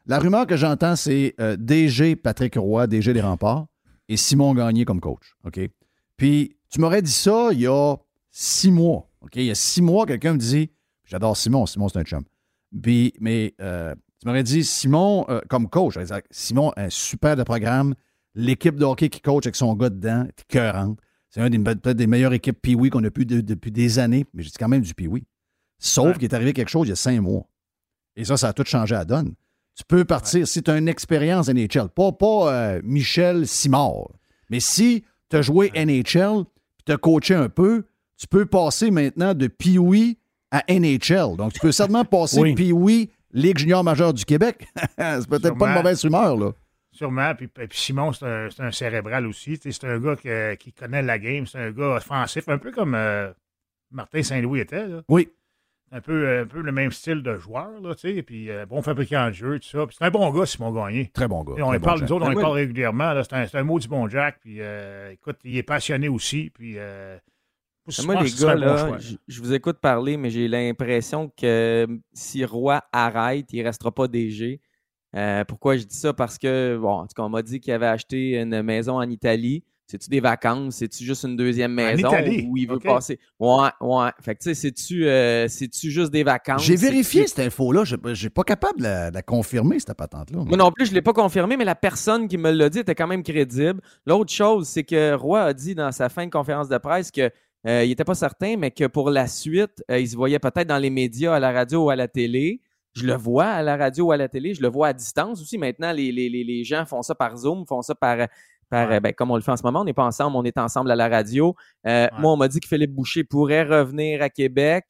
la 0.06 0.18
rumeur 0.18 0.46
que 0.48 0.56
j'entends, 0.56 0.96
c'est 0.96 1.34
euh, 1.40 1.56
DG 1.56 2.16
Patrick 2.16 2.56
Roy, 2.56 2.88
DG 2.88 3.12
des 3.12 3.20
Remparts, 3.20 3.66
et 4.08 4.16
Simon 4.16 4.54
Gagné 4.54 4.84
comme 4.84 5.00
coach. 5.00 5.34
OK? 5.44 5.60
Puis, 6.16 6.56
tu 6.70 6.80
m'aurais 6.80 7.02
dit 7.02 7.10
ça 7.12 7.50
il 7.52 7.60
y 7.60 7.66
a 7.66 7.96
six 8.30 8.70
mois. 8.70 9.08
OK? 9.20 9.36
Il 9.36 9.44
y 9.44 9.50
a 9.50 9.54
six 9.54 9.82
mois, 9.82 10.06
quelqu'un 10.06 10.34
me 10.34 10.38
dit 10.38 10.70
J'adore 11.04 11.36
Simon, 11.36 11.66
Simon, 11.66 11.88
c'est 11.88 11.98
un 11.98 12.04
chum. 12.04 12.24
Puis, 12.82 13.12
mais 13.20 13.54
euh, 13.60 13.94
tu 14.20 14.26
m'aurais 14.26 14.42
dit 14.42 14.64
Simon 14.64 15.24
euh, 15.28 15.40
comme 15.48 15.68
coach. 15.68 15.96
Dit, 15.98 16.12
Simon, 16.30 16.72
un 16.76 16.90
super 16.90 17.36
de 17.36 17.42
programme. 17.42 17.94
L'équipe 18.34 18.76
de 18.76 18.84
hockey 18.84 19.08
qui 19.08 19.20
coach 19.20 19.46
avec 19.46 19.56
son 19.56 19.74
gars 19.74 19.88
dedans, 19.88 20.24
est 20.24 20.40
écœurante. 20.42 20.98
C'est 21.30 21.40
un 21.40 21.48
des 21.48 21.58
peut-être 21.58 21.96
des 21.96 22.06
meilleures 22.06 22.32
équipes 22.32 22.60
Pee-Wee 22.60 22.90
qu'on 22.90 23.02
a 23.04 23.10
pu 23.10 23.24
de- 23.24 23.40
depuis 23.40 23.70
des 23.70 23.98
années, 23.98 24.26
mais 24.34 24.42
j'ai 24.42 24.50
dit 24.50 24.56
quand 24.58 24.68
même 24.68 24.82
du 24.82 24.94
Pee-Wee. 24.94 25.24
Sauf 25.78 26.14
qu'il 26.18 26.24
est 26.24 26.34
arrivé 26.34 26.52
quelque 26.52 26.68
chose 26.68 26.86
il 26.86 26.90
y 26.90 26.92
a 26.92 26.96
cinq 26.96 27.20
mois. 27.20 27.46
Et 28.14 28.24
ça, 28.24 28.36
ça 28.36 28.48
a 28.48 28.52
tout 28.52 28.64
changé 28.64 28.94
à 28.94 29.04
donne. 29.04 29.34
Tu 29.76 29.84
peux 29.86 30.04
partir, 30.04 30.48
si 30.48 30.62
tu 30.62 30.70
as 30.70 30.78
une 30.78 30.88
expérience 30.88 31.48
NHL, 31.48 31.88
pas, 31.94 32.10
pas 32.12 32.52
euh, 32.52 32.80
Michel 32.82 33.46
Simard, 33.46 34.08
mais 34.48 34.58
si 34.60 35.04
tu 35.28 35.36
as 35.36 35.42
joué 35.42 35.70
NHL, 35.74 36.44
tu 36.86 36.92
as 36.92 36.96
coaché 36.96 37.34
un 37.34 37.48
peu, 37.50 37.84
tu 38.16 38.26
peux 38.26 38.46
passer 38.46 38.90
maintenant 38.90 39.34
de 39.34 39.48
Pee-Wee 39.48 40.16
à 40.50 40.62
NHL. 40.68 41.36
Donc, 41.36 41.52
tu 41.52 41.60
peux 41.60 41.72
certainement 41.72 42.04
passer 42.10 42.40
Oui. 42.40 42.54
Pee-Wee, 42.54 43.10
Ligue 43.32 43.58
junior 43.58 43.84
majeure 43.84 44.14
du 44.14 44.24
Québec. 44.24 44.66
c'est 44.96 45.28
peut-être 45.28 45.42
pas 45.42 45.48
une 45.48 45.58
Sûrement. 45.58 45.74
mauvaise 45.74 46.02
rumeur, 46.04 46.36
là. 46.38 46.52
Sûrement. 46.92 47.34
Puis, 47.34 47.48
puis 47.48 47.68
Simon, 47.72 48.12
c'est 48.14 48.24
un, 48.60 48.70
cérébral 48.70 49.26
aussi. 49.26 49.58
C'est 49.62 49.84
un 49.84 49.98
gars 49.98 50.16
que- 50.16 50.54
qui 50.54 50.72
connaît 50.72 51.02
la 51.02 51.18
game. 51.18 51.46
C'est 51.46 51.58
un 51.58 51.70
gars 51.70 51.96
offensif, 51.96 52.48
un 52.48 52.56
peu 52.56 52.70
comme 52.70 52.94
euh, 52.94 53.30
Martin 53.90 54.22
Saint-Louis 54.22 54.60
était. 54.60 54.86
Là. 54.86 55.02
Oui. 55.10 55.28
Un 55.92 56.00
peu, 56.00 56.40
un 56.40 56.46
peu 56.46 56.62
le 56.62 56.72
même 56.72 56.90
style 56.90 57.22
de 57.22 57.36
joueur, 57.36 57.80
là, 57.80 57.94
tu 57.94 58.12
sais. 58.16 58.22
Puis 58.22 58.50
euh, 58.50 58.66
bon 58.66 58.82
fabricant 58.82 59.28
de 59.28 59.32
jeu, 59.32 59.58
tout 59.60 59.68
ça. 59.68 59.86
Puis 59.86 59.96
c'est 59.98 60.04
un 60.04 60.10
bon 60.10 60.30
gars, 60.32 60.44
Simon 60.44 60.72
Gagné. 60.72 61.10
Très 61.14 61.28
bon 61.28 61.44
gars. 61.44 61.54
Et 61.58 61.62
on 61.62 61.70
bon 61.72 61.78
parle, 61.80 62.00
Jack. 62.00 62.08
nous 62.10 62.16
autres, 62.16 62.26
on 62.26 62.34
Ouais. 62.34 62.42
parle 62.42 62.54
régulièrement. 62.54 63.12
là. 63.12 63.22
C'est 63.22 63.34
un, 63.36 63.46
c'est 63.46 63.56
un 63.58 63.62
mot 63.62 63.78
du 63.78 63.86
bon 63.86 64.08
Jack. 64.08 64.38
Puis 64.40 64.56
euh, 64.60 65.12
écoute, 65.12 65.36
il 65.44 65.56
est 65.56 65.62
passionné 65.62 66.08
aussi. 66.08 66.50
Puis 66.52 66.74
euh, 66.76 67.16
je 67.86 68.02
Moi, 68.02 68.20
les 68.20 68.30
gars, 68.30 68.54
bon 68.56 68.60
là, 68.60 68.98
je- 69.28 69.40
vous 69.40 69.52
écoute 69.54 69.78
parler, 69.78 70.16
mais 70.16 70.28
j'ai 70.30 70.48
l'impression 70.48 71.30
que 71.40 71.86
si 72.12 72.44
Roy 72.44 72.82
arrête, 72.92 73.52
il 73.52 73.60
ne 73.60 73.64
restera 73.66 73.92
pas 73.92 74.08
DG. 74.08 74.60
Euh, 75.14 75.44
pourquoi 75.44 75.76
je 75.76 75.84
dis 75.84 75.96
ça? 75.96 76.12
Parce 76.12 76.36
que, 76.36 76.76
bon, 76.76 76.90
en 76.90 77.02
tout 77.06 77.14
cas, 77.16 77.22
on 77.22 77.28
m'a 77.28 77.42
dit 77.42 77.60
qu'il 77.60 77.72
avait 77.72 77.86
acheté 77.86 78.40
une 78.40 78.60
maison 78.62 78.96
en 78.96 79.08
Italie. 79.08 79.62
C'est-tu 79.86 80.10
des 80.10 80.18
vacances? 80.18 80.76
C'est-tu 80.76 81.04
juste 81.04 81.22
une 81.22 81.36
deuxième 81.36 81.72
maison 81.72 82.10
où 82.48 82.56
il 82.56 82.68
veut 82.68 82.80
passer? 82.80 83.20
Ouais, 83.38 83.68
ouais. 83.80 84.10
Fait 84.20 84.34
que, 84.34 84.42
tu 84.42 84.48
sais, 84.48 84.54
c'est-tu 84.54 85.06
euh, 85.06 85.46
c'est-tu 85.48 85.90
juste 85.92 86.10
des 86.10 86.24
vacances? 86.24 86.64
J'ai 86.64 86.74
vérifié 86.74 87.26
cette 87.26 87.38
info-là. 87.38 87.84
Je 87.84 87.94
n'ai 87.94 88.30
pas 88.30 88.42
capable 88.42 88.78
de 88.78 88.82
la, 88.82 89.10
de 89.10 89.14
la 89.14 89.22
confirmer, 89.22 89.78
cette 89.78 89.96
patente-là. 89.96 90.42
Moi 90.44 90.56
non 90.56 90.72
plus, 90.72 90.86
je 90.86 90.90
ne 90.90 90.96
l'ai 90.96 91.02
pas 91.02 91.12
confirmé, 91.12 91.56
mais 91.56 91.64
la 91.64 91.76
personne 91.76 92.26
qui 92.26 92.36
me 92.36 92.50
l'a 92.50 92.68
dit 92.68 92.80
était 92.80 92.96
quand 92.96 93.06
même 93.06 93.22
crédible. 93.22 93.80
L'autre 94.06 94.32
chose, 94.32 94.66
c'est 94.66 94.82
que 94.84 95.14
Roy 95.14 95.40
a 95.40 95.52
dit 95.54 95.76
dans 95.76 95.92
sa 95.92 96.08
fin 96.08 96.26
de 96.26 96.30
conférence 96.30 96.68
de 96.68 96.78
presse 96.78 97.12
que 97.12 97.30
euh, 97.66 97.84
il 97.84 97.88
n'était 97.88 98.04
pas 98.04 98.14
certain, 98.14 98.56
mais 98.56 98.72
que 98.72 98.86
pour 98.86 99.10
la 99.10 99.28
suite, 99.28 99.84
euh, 99.90 100.00
il 100.00 100.08
se 100.08 100.16
voyait 100.16 100.38
peut-être 100.38 100.66
dans 100.66 100.78
les 100.78 100.90
médias, 100.90 101.34
à 101.34 101.40
la 101.40 101.52
radio 101.52 101.84
ou 101.84 101.90
à 101.90 101.96
la 101.96 102.08
télé. 102.08 102.60
Je 102.94 103.04
le 103.04 103.14
vois 103.14 103.46
à 103.46 103.62
la 103.62 103.76
radio 103.76 104.06
ou 104.06 104.12
à 104.12 104.16
la 104.16 104.26
télé, 104.26 104.54
je 104.54 104.62
le 104.62 104.68
vois 104.68 104.88
à 104.88 104.92
distance 104.94 105.42
aussi. 105.42 105.58
Maintenant, 105.58 105.92
les, 105.92 106.10
les, 106.10 106.30
les, 106.30 106.44
les 106.44 106.64
gens 106.64 106.86
font 106.86 107.02
ça 107.02 107.14
par 107.14 107.36
Zoom, 107.36 107.66
font 107.66 107.82
ça 107.82 107.94
par, 107.94 108.26
par 108.70 109.00
ben, 109.00 109.12
comme 109.12 109.30
on 109.30 109.36
le 109.36 109.42
fait 109.42 109.52
en 109.52 109.56
ce 109.56 109.62
moment. 109.62 109.80
On 109.80 109.84
n'est 109.84 109.92
pas 109.92 110.04
ensemble, 110.04 110.36
on 110.36 110.44
est 110.44 110.58
ensemble 110.58 110.90
à 110.90 110.96
la 110.96 111.08
radio. 111.08 111.54
Euh, 111.86 112.08
Moi, 112.18 112.32
on 112.32 112.36
m'a 112.36 112.48
dit 112.48 112.60
que 112.60 112.68
Philippe 112.68 112.92
Boucher 112.92 113.24
pourrait 113.24 113.64
revenir 113.64 114.22
à 114.22 114.30
Québec. 114.30 114.84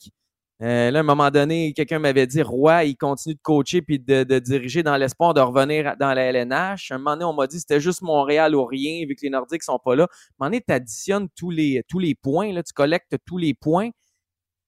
Euh, 0.63 0.91
là, 0.91 1.01
à 1.01 1.03
un 1.03 1.05
moment 1.05 1.31
donné, 1.31 1.75
quelqu'un 1.75 1.99
m'avait 1.99 2.27
dit 2.27 2.41
Roy, 2.41 2.85
il 2.85 2.97
continue 2.97 3.35
de 3.35 3.41
coacher 3.43 3.83
puis 3.83 3.99
de, 3.99 4.25
de 4.25 4.39
diriger 4.39 4.83
dans 4.83 4.97
l'espoir 4.97 5.35
de 5.35 5.41
revenir 5.41 5.97
dans 6.01 6.15
la 6.15 6.23
LNH. 6.23 6.91
À 6.91 6.95
un 6.95 6.99
moment 6.99 7.13
donné, 7.13 7.25
on 7.27 7.35
m'a 7.35 7.47
dit 7.47 7.61
c'était 7.61 7.81
juste 7.81 8.01
Montréal 8.01 8.55
ou 8.55 8.65
rien, 8.65 9.05
vu 9.07 9.15
que 9.15 9.21
les 9.23 9.31
Nordiques 9.31 9.63
sont 9.63 9.79
pas 9.79 9.95
là. 9.95 10.05
À 10.05 10.07
un 10.07 10.09
moment 10.39 10.51
donné, 10.51 10.65
tu 10.67 10.73
additionnes 10.73 11.29
tous 11.37 11.51
les, 11.51 11.83
tous 11.89 11.99
les 11.99 12.15
points, 12.15 12.53
là, 12.55 12.63
tu 12.63 12.73
collectes 12.73 13.17
tous 13.27 13.37
les 13.37 13.53
points. 13.53 13.91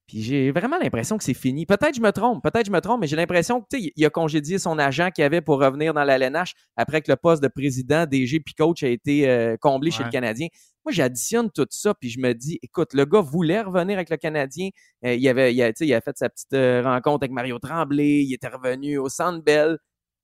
Puis 0.09 0.23
j'ai 0.23 0.51
vraiment 0.53 0.79
l'impression 0.79 1.19
que 1.19 1.23
c'est 1.25 1.35
fini. 1.35 1.67
Peut-être 1.67 1.95
je 1.95 2.01
me 2.01 2.11
trompe, 2.13 2.43
peut-être 2.43 2.65
je 2.67 2.71
me 2.73 2.81
trompe, 2.81 3.03
mais 3.03 3.07
j'ai 3.07 3.15
l'impression 3.17 3.61
que 3.61 3.67
tu 3.71 3.79
sais, 3.83 3.93
il 3.95 4.07
a 4.07 4.11
congédié 4.11 4.59
son 4.59 4.79
agent 4.79 5.11
qu'il 5.11 5.23
avait 5.23 5.43
pour 5.43 5.61
revenir 5.61 5.93
dans 5.93 6.03
la 6.03 6.15
LNH 6.19 6.55
après 6.77 7.03
que 7.03 7.11
le 7.13 7.17
poste 7.17 7.43
de 7.43 7.49
président, 7.49 8.07
DG 8.07 8.41
puis 8.41 8.55
coach 8.55 8.83
a 8.83 8.89
été 8.89 9.29
euh, 9.29 9.57
comblé 9.61 9.91
chez 9.91 10.03
le 10.05 10.11
Canadien. 10.11 10.49
Moi, 10.85 10.93
j'additionne 10.95 11.51
tout 11.55 11.67
ça, 11.69 11.93
puis 11.93 12.09
je 12.09 12.19
me 12.21 12.33
dis, 12.33 12.59
écoute, 12.63 12.95
le 12.95 13.05
gars 13.05 13.21
voulait 13.21 13.61
revenir 13.61 13.97
avec 13.99 14.09
le 14.09 14.17
Canadien. 14.17 14.71
Euh, 15.05 15.15
il, 15.15 15.29
avait, 15.29 15.55
il, 15.55 15.63
a, 15.63 15.71
tu 15.75 15.81
sais, 15.81 15.87
il 15.87 15.93
a 15.93 16.01
fait 16.01 16.17
sa 16.17 16.31
petite 16.31 16.55
euh, 16.55 16.81
rencontre 16.83 17.25
avec 17.25 17.33
Mario 17.33 17.59
Tremblay, 17.59 18.25
il 18.25 18.33
était 18.33 18.49
revenu 18.49 18.97
au 18.97 19.11
Centre 19.11 19.45
Bell. 19.45 19.77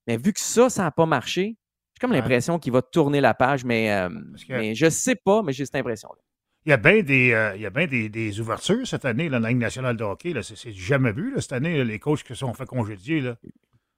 Mais 0.06 0.16
vu 0.16 0.32
que 0.32 0.40
ça, 0.40 0.70
ça 0.70 0.84
n'a 0.84 0.90
pas 0.92 1.04
marché, 1.04 1.58
j'ai 1.94 2.00
comme 2.00 2.12
Ouais. 2.12 2.16
l'impression 2.16 2.58
qu'il 2.58 2.72
va 2.72 2.80
tourner 2.80 3.20
la 3.20 3.34
page, 3.34 3.66
mais, 3.66 3.92
euh, 3.92 4.08
que- 4.08 4.52
mais 4.54 4.74
je 4.74 4.88
sais 4.88 5.14
pas, 5.16 5.42
mais 5.42 5.52
j'ai 5.52 5.66
cette 5.66 5.74
impression-là. 5.76 6.22
Il 6.66 6.70
y 6.70 6.72
a 6.72 6.76
bien 6.78 7.02
des, 7.02 7.32
euh, 7.32 7.52
il 7.56 7.62
y 7.62 7.66
a 7.66 7.70
bien 7.70 7.86
des, 7.86 8.08
des 8.08 8.40
ouvertures 8.40 8.86
cette 8.86 9.04
année 9.04 9.28
là, 9.28 9.38
dans 9.38 9.42
la 9.44 9.48
Ligue 9.50 9.58
nationale 9.60 9.96
de 9.96 10.04
hockey. 10.04 10.32
là. 10.32 10.40
C'est 10.42 10.72
jamais 10.72 11.12
vu 11.12 11.32
là, 11.34 11.40
cette 11.40 11.52
année, 11.52 11.76
là, 11.76 11.84
les 11.84 11.98
coachs 11.98 12.22
qui 12.22 12.28
se 12.28 12.34
sont 12.36 12.54
fait 12.54 12.64
congédier. 12.66 13.20
Là. 13.20 13.36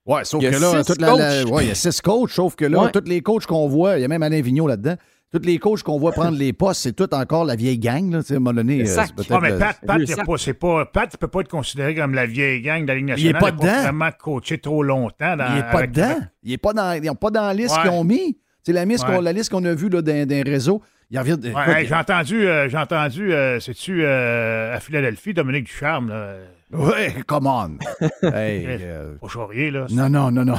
Ouais, 0.04 0.24
sauf 0.24 0.42
Il 0.42 0.44
y 0.44 0.48
a 0.48 0.50
que 0.52 0.56
là, 0.60 0.82
six 0.82 0.86
toute 0.92 1.00
la, 1.00 1.14
la- 1.14 1.42
coachs. 1.44 1.52
ouais, 1.52 1.64
il 1.64 1.68
y 1.68 1.70
a 1.70 1.74
six 1.76 2.00
coachs, 2.00 2.30
sauf 2.30 2.56
que 2.56 2.64
là, 2.64 2.82
Ouais. 2.84 2.90
tous 2.92 3.04
les 3.06 3.22
coachs 3.22 3.46
qu'on 3.46 3.68
voit, 3.68 3.98
il 3.98 4.02
y 4.02 4.04
a 4.04 4.08
même 4.08 4.22
Alain 4.22 4.40
Vigneault 4.40 4.66
là-dedans, 4.66 4.96
tous 5.32 5.42
les 5.44 5.58
coachs 5.58 5.82
qu'on 5.82 5.98
voit 5.98 6.10
prendre 6.12 6.36
les 6.38 6.52
postes, 6.52 6.82
c'est 6.82 6.92
tout 6.92 7.12
encore 7.14 7.44
la 7.44 7.54
vieille 7.56 7.78
gang, 7.78 8.10
là, 8.10 8.20
tu 8.22 8.28
sais, 8.28 8.34
à 8.34 8.36
un 8.36 8.40
moment 8.40 8.54
donné. 8.54 8.82
euh, 8.88 8.96
Ah, 8.98 9.06
mais 9.40 9.58
Pat, 9.58 9.78
Pat, 9.86 10.00
il 10.00 10.08
y 10.08 10.12
a 10.12 10.24
pas, 10.24 10.36
c'est 10.38 10.54
pas, 10.54 10.86
Pat, 10.86 11.08
il 11.12 11.18
peut 11.18 11.28
pas 11.28 11.40
être 11.40 11.48
considéré 11.48 11.94
comme 11.94 12.14
la 12.14 12.26
vieille 12.26 12.62
gang 12.62 12.82
de 12.82 12.88
la 12.88 12.94
Ligue 12.96 13.14
Il 13.16 13.26
est 13.28 13.32
nationale. 13.32 13.40
pas 13.40 13.48
Il 13.48 13.52
a 13.68 13.72
dedans. 13.72 13.82
vraiment 13.82 14.10
coaché 14.18 14.58
trop 14.58 14.82
longtemps. 14.82 15.36
Dans, 15.36 15.46
il 15.50 15.54
n'est 15.54 15.62
pas 15.62 15.78
avec- 15.78 15.92
dedans. 15.92 16.18
Il 16.42 16.52
est 16.52 16.58
pas 16.58 16.72
dans, 16.72 16.92
ils 16.94 17.02
n'ont 17.06 17.14
pas 17.14 17.30
dans 17.30 17.42
la 17.46 17.54
liste 17.54 17.76
Ouais. 17.76 17.82
qu'ils 17.82 17.90
ont 17.90 18.04
mis. 18.04 18.38
C'est 18.64 18.72
la, 18.72 18.84
liste 18.84 19.04
Ouais. 19.06 19.14
qu'on- 19.16 19.20
la 19.20 19.32
liste 19.32 19.50
qu'on 19.50 19.64
a 19.64 19.74
vue 19.74 19.88
là, 19.88 20.02
d'un, 20.02 20.26
d'un 20.26 20.42
réseau. 20.42 20.82
Il 21.10 21.18
revient. 21.18 21.38
Ouais, 21.54 21.82
hey, 21.82 21.86
j'ai 21.86 21.94
entendu, 21.94 22.46
euh, 22.48 22.68
j'ai 22.68 22.76
entendu, 22.78 23.32
euh, 23.32 23.60
c'est-tu 23.60 24.04
euh, 24.04 24.74
à 24.74 24.80
Philadelphie, 24.80 25.34
Dominique 25.34 25.64
Ducharme, 25.66 26.08
là. 26.08 26.36
Ouais, 26.72 27.14
come 27.28 27.46
on. 27.46 27.78
Hey, 28.34 28.66
euh, 28.66 29.14
Au 29.20 29.28
Chaurier, 29.28 29.70
là. 29.70 29.86
non, 29.90 30.08
non, 30.08 30.32
non, 30.32 30.44
non. 30.44 30.56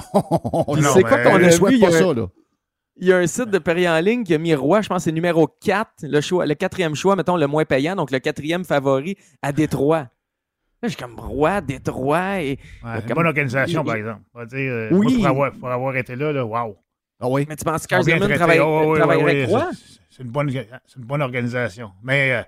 C'est 0.93 1.03
quoi 1.03 1.17
qu'on 1.23 1.37
ne 1.37 1.49
souhaite 1.49 1.73
vu? 1.73 1.77
Il 1.79 1.83
y 1.83 1.85
pas 1.85 1.93
a 1.93 1.95
un- 1.97 1.99
ça, 1.99 2.13
là. 2.13 2.27
Il 2.99 3.07
y 3.07 3.13
a 3.13 3.17
un 3.17 3.27
site 3.27 3.49
de 3.51 3.57
Paris 3.59 3.87
en 3.87 3.99
ligne 3.99 4.23
qui 4.23 4.33
a 4.33 4.37
mis 4.39 4.55
Roy, 4.55 4.81
je 4.81 4.87
pense 4.87 4.99
que 4.99 5.03
c'est 5.03 5.11
numéro 5.11 5.47
4, 5.47 5.89
le, 6.03 6.19
choix, 6.21 6.45
le 6.47 6.55
quatrième 6.55 6.95
choix, 6.95 7.15
mettons, 7.15 7.35
le 7.37 7.45
moins 7.45 7.65
payant, 7.65 7.95
donc 7.95 8.09
le 8.09 8.17
quatrième 8.19 8.63
favori 8.63 9.17
à 9.43 9.51
Détroit. 9.51 10.07
Là, 10.81 10.83
je 10.83 10.87
suis 10.89 10.97
comme 10.97 11.19
Roy, 11.19 11.59
Détroit. 11.61 12.41
Et, 12.41 12.57
Ouais, 12.83 12.99
une 13.07 13.13
bonne 13.13 13.27
organisation, 13.27 13.81
il- 13.83 13.85
par 13.85 13.95
exemple. 13.95 14.21
On 14.33 14.39
va 14.39 14.45
dire, 14.45 14.57
euh, 14.71 14.89
Oui. 14.93 15.05
moi, 15.07 15.17
pour, 15.17 15.27
avoir, 15.27 15.51
pour 15.51 15.69
avoir 15.71 15.95
été 15.97 16.15
là, 16.15 16.31
là, 16.31 16.45
wow. 16.45 16.75
Ah 17.19 17.27
oui? 17.29 17.45
Mais 17.49 17.55
tu 17.55 17.63
penses 17.65 17.87
que 17.87 17.95
Ils 17.95 17.97
sont 17.99 18.03
bien 18.05 18.15
Carson 18.19 18.25
traités. 18.27 18.37
travaille, 18.39 18.59
Oh, 18.59 18.91
oui, 18.93 18.99
travaillerait 18.99 19.23
oui, 19.25 19.31
avec 19.31 19.47
oui, 19.47 19.53
Roy? 19.53 19.67
c'est- 19.73 19.97
C'est 20.09 20.23
une, 20.23 20.29
bonne, 20.31 20.49
c'est 20.51 20.95
une 20.97 21.03
bonne 21.05 21.21
organisation. 21.21 21.91
Mais, 22.03 22.31
euh, 22.31 22.41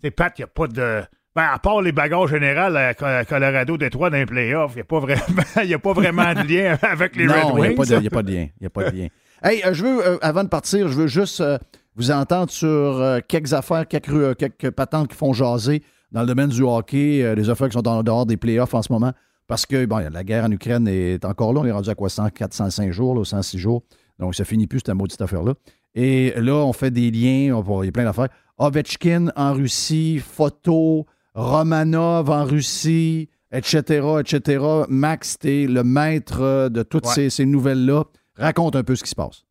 tu 0.00 0.06
sais, 0.08 0.10
Pat, 0.10 0.32
il 0.36 0.40
n'y 0.40 0.44
a 0.44 0.48
pas 0.48 0.66
de. 0.66 1.02
Ben, 1.36 1.48
à 1.52 1.58
part 1.60 1.80
les 1.80 1.92
bagarres 1.92 2.26
générales 2.26 2.76
à 2.76 2.94
Co- 2.94 3.04
à 3.04 3.24
Colorado, 3.24 3.76
Détroit 3.76 4.10
dans 4.10 4.16
les 4.16 4.26
playoffs, 4.26 4.72
il 4.72 4.76
n'y 4.76 4.80
a, 4.82 4.84
pas 4.84 4.98
vraiment- 5.00 5.22
y 5.64 5.74
a 5.74 5.78
pas 5.78 5.92
vraiment 5.92 6.32
de 6.34 6.42
lien 6.48 6.76
avec 6.82 7.14
les 7.16 7.26
Red 7.28 7.36
non, 7.36 7.50
il 7.50 7.54
n'y 7.54 7.60
Wings. 7.68 7.72
a, 7.72 7.76
pas 7.76 7.84
de- 7.86 7.96
il 7.96 8.04
y 8.04 8.06
a 8.06 8.10
pas 8.10 8.22
de 8.22 8.32
lien. 8.32 8.46
Il 8.60 8.62
y 8.64 8.66
a 8.66 8.70
pas 8.70 8.90
de 8.90 8.96
lien. 8.96 9.06
Hey, 9.44 9.62
euh, 9.64 9.74
je 9.74 9.84
veux, 9.84 10.06
euh, 10.06 10.18
avant 10.22 10.42
de 10.44 10.48
partir, 10.48 10.88
je 10.88 10.94
veux 10.94 11.06
juste 11.06 11.40
euh, 11.40 11.58
vous 11.96 12.10
entendre 12.10 12.50
sur 12.50 12.68
euh, 12.68 13.20
quelques 13.26 13.52
affaires, 13.52 13.86
quelques, 13.86 14.08
euh, 14.10 14.70
patentes 14.72 15.08
qui 15.08 15.16
font 15.16 15.32
jaser 15.32 15.82
dans 16.12 16.20
le 16.22 16.26
domaine 16.26 16.48
du 16.50 16.62
hockey, 16.62 17.22
euh, 17.22 17.34
des 17.36 17.48
affaires 17.50 17.68
qui 17.68 17.74
sont 17.74 17.86
en 17.86 18.02
dehors 18.02 18.26
des 18.26 18.36
playoffs 18.36 18.74
en 18.74 18.82
ce 18.82 18.92
moment. 18.92 19.12
Parce 19.46 19.66
que 19.66 19.84
bon, 19.86 19.98
la 19.98 20.24
guerre 20.24 20.44
en 20.44 20.50
Ukraine 20.50 20.88
est 20.88 21.24
encore 21.24 21.52
là. 21.52 21.60
On 21.60 21.64
est 21.66 21.72
rendu 21.72 21.90
à 21.90 21.94
quoi 21.94 22.08
104, 22.08 22.52
105 22.54 22.90
jours, 22.92 23.14
là, 23.14 23.24
106 23.24 23.58
jours. 23.58 23.82
Donc, 24.18 24.34
ça 24.34 24.44
finit 24.44 24.66
plus 24.66 24.80
cette 24.84 24.94
maudite 24.94 25.20
affaire-là. 25.20 25.54
Et 25.94 26.32
là, 26.36 26.54
on 26.54 26.72
fait 26.72 26.90
des 26.90 27.10
liens. 27.10 27.54
on- 27.56 27.82
Il 27.82 27.86
y 27.86 27.88
a 27.88 27.92
plein 27.92 28.04
d'affaires. 28.04 28.28
Ovechkin 28.58 29.28
en 29.36 29.52
Russie, 29.54 30.18
photo, 30.18 31.06
Romanov 31.34 32.30
en 32.30 32.44
Russie, 32.44 33.28
etc., 33.52 34.06
etc. 34.20 34.64
Max, 34.88 35.38
t'es 35.38 35.66
le 35.66 35.82
maître 35.84 36.68
de 36.68 36.82
toutes 36.82 37.06
Ouais. 37.06 37.12
ces, 37.12 37.30
ces 37.30 37.44
nouvelles-là. 37.46 38.04
Raconte 38.36 38.76
un 38.76 38.82
peu 38.82 38.96
ce 38.96 39.02
qui 39.04 39.10
se 39.10 39.14
passe. 39.14 39.44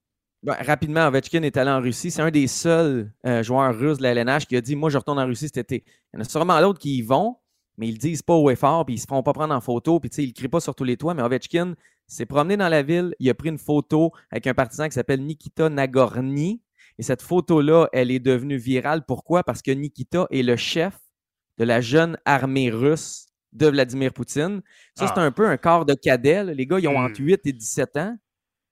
Ben, 0.43 0.55
rapidement, 0.59 1.07
Ovechkin 1.07 1.41
est 1.43 1.55
allé 1.55 1.71
en 1.71 1.79
Russie. 1.79 2.11
C'est 2.11 2.21
un 2.21 2.31
des 2.31 2.47
seuls 2.47 3.11
euh, 3.25 3.43
joueurs 3.43 3.77
russes 3.77 3.97
de 3.99 4.03
la 4.03 4.11
LNH 4.11 4.45
qui 4.45 4.57
a 4.57 4.61
dit 4.61 4.75
Moi, 4.75 4.89
je 4.89 4.97
retourne 4.97 5.19
en 5.19 5.25
Russie 5.25 5.45
cet 5.47 5.57
été. 5.57 5.83
Il 6.13 6.17
y 6.17 6.19
en 6.19 6.21
a 6.21 6.25
sûrement 6.25 6.59
d'autres 6.59 6.79
qui 6.79 6.97
y 6.97 7.01
vont, 7.01 7.37
mais 7.77 7.87
ils 7.87 7.93
le 7.93 7.97
disent 7.97 8.21
pas 8.21 8.33
au 8.33 8.49
effort, 8.49 8.85
puis 8.85 8.95
ils 8.95 8.99
se 8.99 9.05
feront 9.07 9.23
pas 9.23 9.31
prendre 9.31 9.53
en 9.55 9.61
photo, 9.61 9.99
puis 10.01 10.09
tu 10.09 10.17
sais, 10.17 10.23
ils 10.25 10.27
ne 10.29 10.33
crient 10.33 10.49
pas 10.49 10.59
sur 10.59 10.75
tous 10.75 10.83
les 10.83 10.97
toits. 10.97 11.13
Mais 11.13 11.21
Ovechkin 11.23 11.75
s'est 12.07 12.25
promené 12.25 12.57
dans 12.57 12.69
la 12.69 12.81
ville, 12.83 13.15
il 13.19 13.29
a 13.29 13.33
pris 13.33 13.49
une 13.49 13.57
photo 13.57 14.11
avec 14.31 14.47
un 14.47 14.53
partisan 14.53 14.85
qui 14.87 14.93
s'appelle 14.93 15.21
Nikita 15.25 15.69
Nagorny. 15.69 16.61
Et 16.99 17.03
cette 17.03 17.21
photo-là, 17.23 17.87
elle 17.91 18.11
est 18.11 18.19
devenue 18.19 18.57
virale. 18.57 19.03
Pourquoi? 19.07 19.43
Parce 19.43 19.61
que 19.61 19.71
Nikita 19.71 20.27
est 20.31 20.43
le 20.43 20.55
chef 20.55 20.95
de 21.57 21.63
la 21.63 21.81
jeune 21.81 22.17
armée 22.25 22.69
russe 22.69 23.27
de 23.51 23.67
Vladimir 23.67 24.13
Poutine. 24.13 24.61
Ça, 24.95 25.07
c'est 25.07 25.13
Ah. 25.19 25.21
un 25.21 25.31
peu 25.31 25.47
un 25.47 25.57
corps 25.57 25.85
de 25.85 25.93
cadet. 25.93 26.43
là. 26.43 26.53
Les 26.53 26.65
gars, 26.67 26.79
ils 26.79 26.87
ont 26.87 26.99
Hmm. 26.99 27.05
entre 27.05 27.19
8 27.21 27.41
et 27.45 27.53
17 27.53 27.97
ans, 27.97 28.15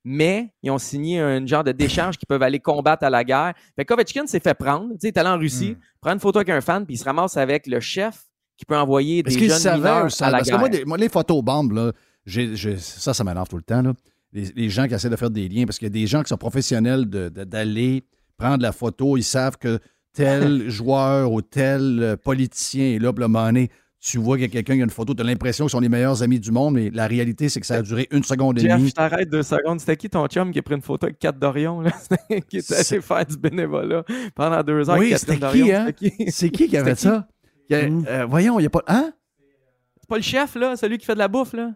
mais 0.04 0.52
ils 0.64 0.72
ont 0.72 0.78
signé 0.80 1.20
un 1.20 1.46
genre 1.46 1.64
de 1.64 1.72
décharge 1.72 2.18
qui 2.18 2.26
peuvent 2.26 2.42
aller 2.44 2.60
combattre 2.60 3.04
à 3.04 3.10
la 3.10 3.24
guerre. 3.24 3.54
Fait 3.76 3.86
que 3.86 3.94
Ovechkin 3.94 4.26
s'est 4.28 4.40
fait 4.40 4.54
prendre. 4.56 4.90
Il 5.02 5.08
est 5.08 5.18
allé 5.18 5.30
en 5.30 5.38
Russie, 5.38 5.78
prend 6.00 6.12
une 6.14 6.20
photo 6.20 6.40
avec 6.40 6.50
un 6.50 6.62
fan, 6.62 6.86
puis 6.86 6.96
il 6.96 6.98
se 6.98 7.04
ramasse 7.06 7.38
avec 7.38 7.68
le 7.68 7.80
chef 7.80 8.24
qui 8.58 8.66
peut 8.66 8.78
envoyer 8.78 9.24
des 9.24 9.30
Est-ce 9.32 9.38
qu'il 9.40 9.50
jeunes 9.50 9.60
savait 9.60 9.78
mineurs 9.78 10.06
ou 10.06 10.10
ça- 10.10 10.28
à 10.28 10.32
la 10.32 10.38
Parce 10.40 10.48
que 10.50 10.52
guerre. 10.54 10.60
moi, 10.60 10.70
les, 10.70 10.86
moi, 10.86 10.98
les 10.98 11.10
photobombes, 11.10 11.72
là, 11.74 11.92
j'ai- 12.26 12.56
j'ai- 12.56 12.78
ça, 12.78 13.14
ça 13.14 13.24
m'énerve 13.24 13.48
tout 13.48 13.58
le 13.58 13.64
temps. 13.64 13.82
là. 13.82 13.94
Les, 14.34 14.46
les 14.56 14.70
gens 14.70 14.88
qui 14.88 14.94
essaient 14.94 15.10
de 15.10 15.16
faire 15.16 15.30
des 15.30 15.50
liens, 15.50 15.66
parce 15.66 15.78
qu'il 15.78 15.88
y 15.88 15.92
a 15.92 15.94
des 15.94 16.08
gens 16.08 16.24
qui 16.24 16.30
sont 16.30 16.38
professionnels 16.38 17.10
de- 17.10 17.30
de- 17.30 17.44
d'aller 17.44 18.04
prendre 18.38 18.62
la 18.64 18.72
photo, 18.72 19.18
ils 19.18 19.24
savent 19.24 19.58
que 19.58 19.80
tel 20.14 20.70
joueur 20.70 21.32
ou 21.32 21.42
tel 21.42 22.00
euh, 22.02 22.16
politicien 22.18 22.96
est 22.96 23.00
là, 23.00 23.12
puis 23.14 23.24
le 23.26 23.68
tu 24.04 24.18
vois 24.18 24.36
qu'il 24.38 24.46
y 24.46 24.48
a 24.48 24.50
quelqu'un 24.50 24.74
qui 24.76 24.82
a 24.82 24.84
une 24.84 24.90
photo, 24.90 25.14
tu 25.14 25.22
as 25.22 25.26
l'impression 25.26 25.66
qu'ils 25.66 25.72
sont 25.72 25.80
les 25.80 25.88
meilleurs 25.90 26.24
amis 26.24 26.40
du 26.40 26.50
monde, 26.50 26.74
mais 26.74 26.90
la 26.90 27.06
réalité, 27.06 27.50
c'est 27.50 27.60
que 27.60 27.68
ça 27.68 27.76
a 27.76 27.82
duré 27.84 28.08
une 28.10 28.24
seconde 28.24 28.58
et 28.58 28.64
demie. 28.68 28.88
je 28.90 28.94
t'arrête 28.96 29.30
deux 29.30 29.44
secondes. 29.44 29.80
C'était 29.80 29.96
qui 29.96 30.10
ton 30.10 30.26
chum 30.26 30.52
qui 30.52 30.58
a 30.58 30.62
pris 30.64 30.74
une 30.74 30.82
photo 30.82 31.06
avec 31.06 31.20
Kat 31.20 31.34
Dorion, 31.34 31.82
là? 31.82 31.92
qui 32.50 32.58
était 32.58 32.62
C'est- 32.62 32.96
allé 32.96 33.02
faire 33.04 33.26
du 33.28 33.38
bénévolat 33.38 34.04
pendant 34.34 34.64
deux 34.64 34.90
heures 34.90 34.98
Oui, 34.98 35.08
avec 35.14 35.20
c'était 35.20 35.38
qui, 35.38 35.72
hein? 35.72 35.86
C'était 36.00 36.10
qui? 36.26 36.32
C'est 36.32 36.50
qui 36.50 36.68
qui 36.68 36.78
avait 36.78 36.96
C'était 36.96 37.10
ça? 37.10 37.28
A- 37.72 37.76
euh, 37.76 38.26
voyons, 38.28 38.58
il 38.58 38.64
n'y 38.64 38.68
a 38.68 38.72
pas. 38.72 38.82
Hein? 38.88 39.12
C'est 40.00 40.10
pas 40.10 40.16
le 40.18 40.24
chef, 40.24 40.56
là? 40.56 40.76
Celui 40.76 40.98
qui 40.98 41.06
fait 41.06 41.14
de 41.14 41.20
la 41.20 41.28
bouffe, 41.28 41.54
là? 41.54 41.72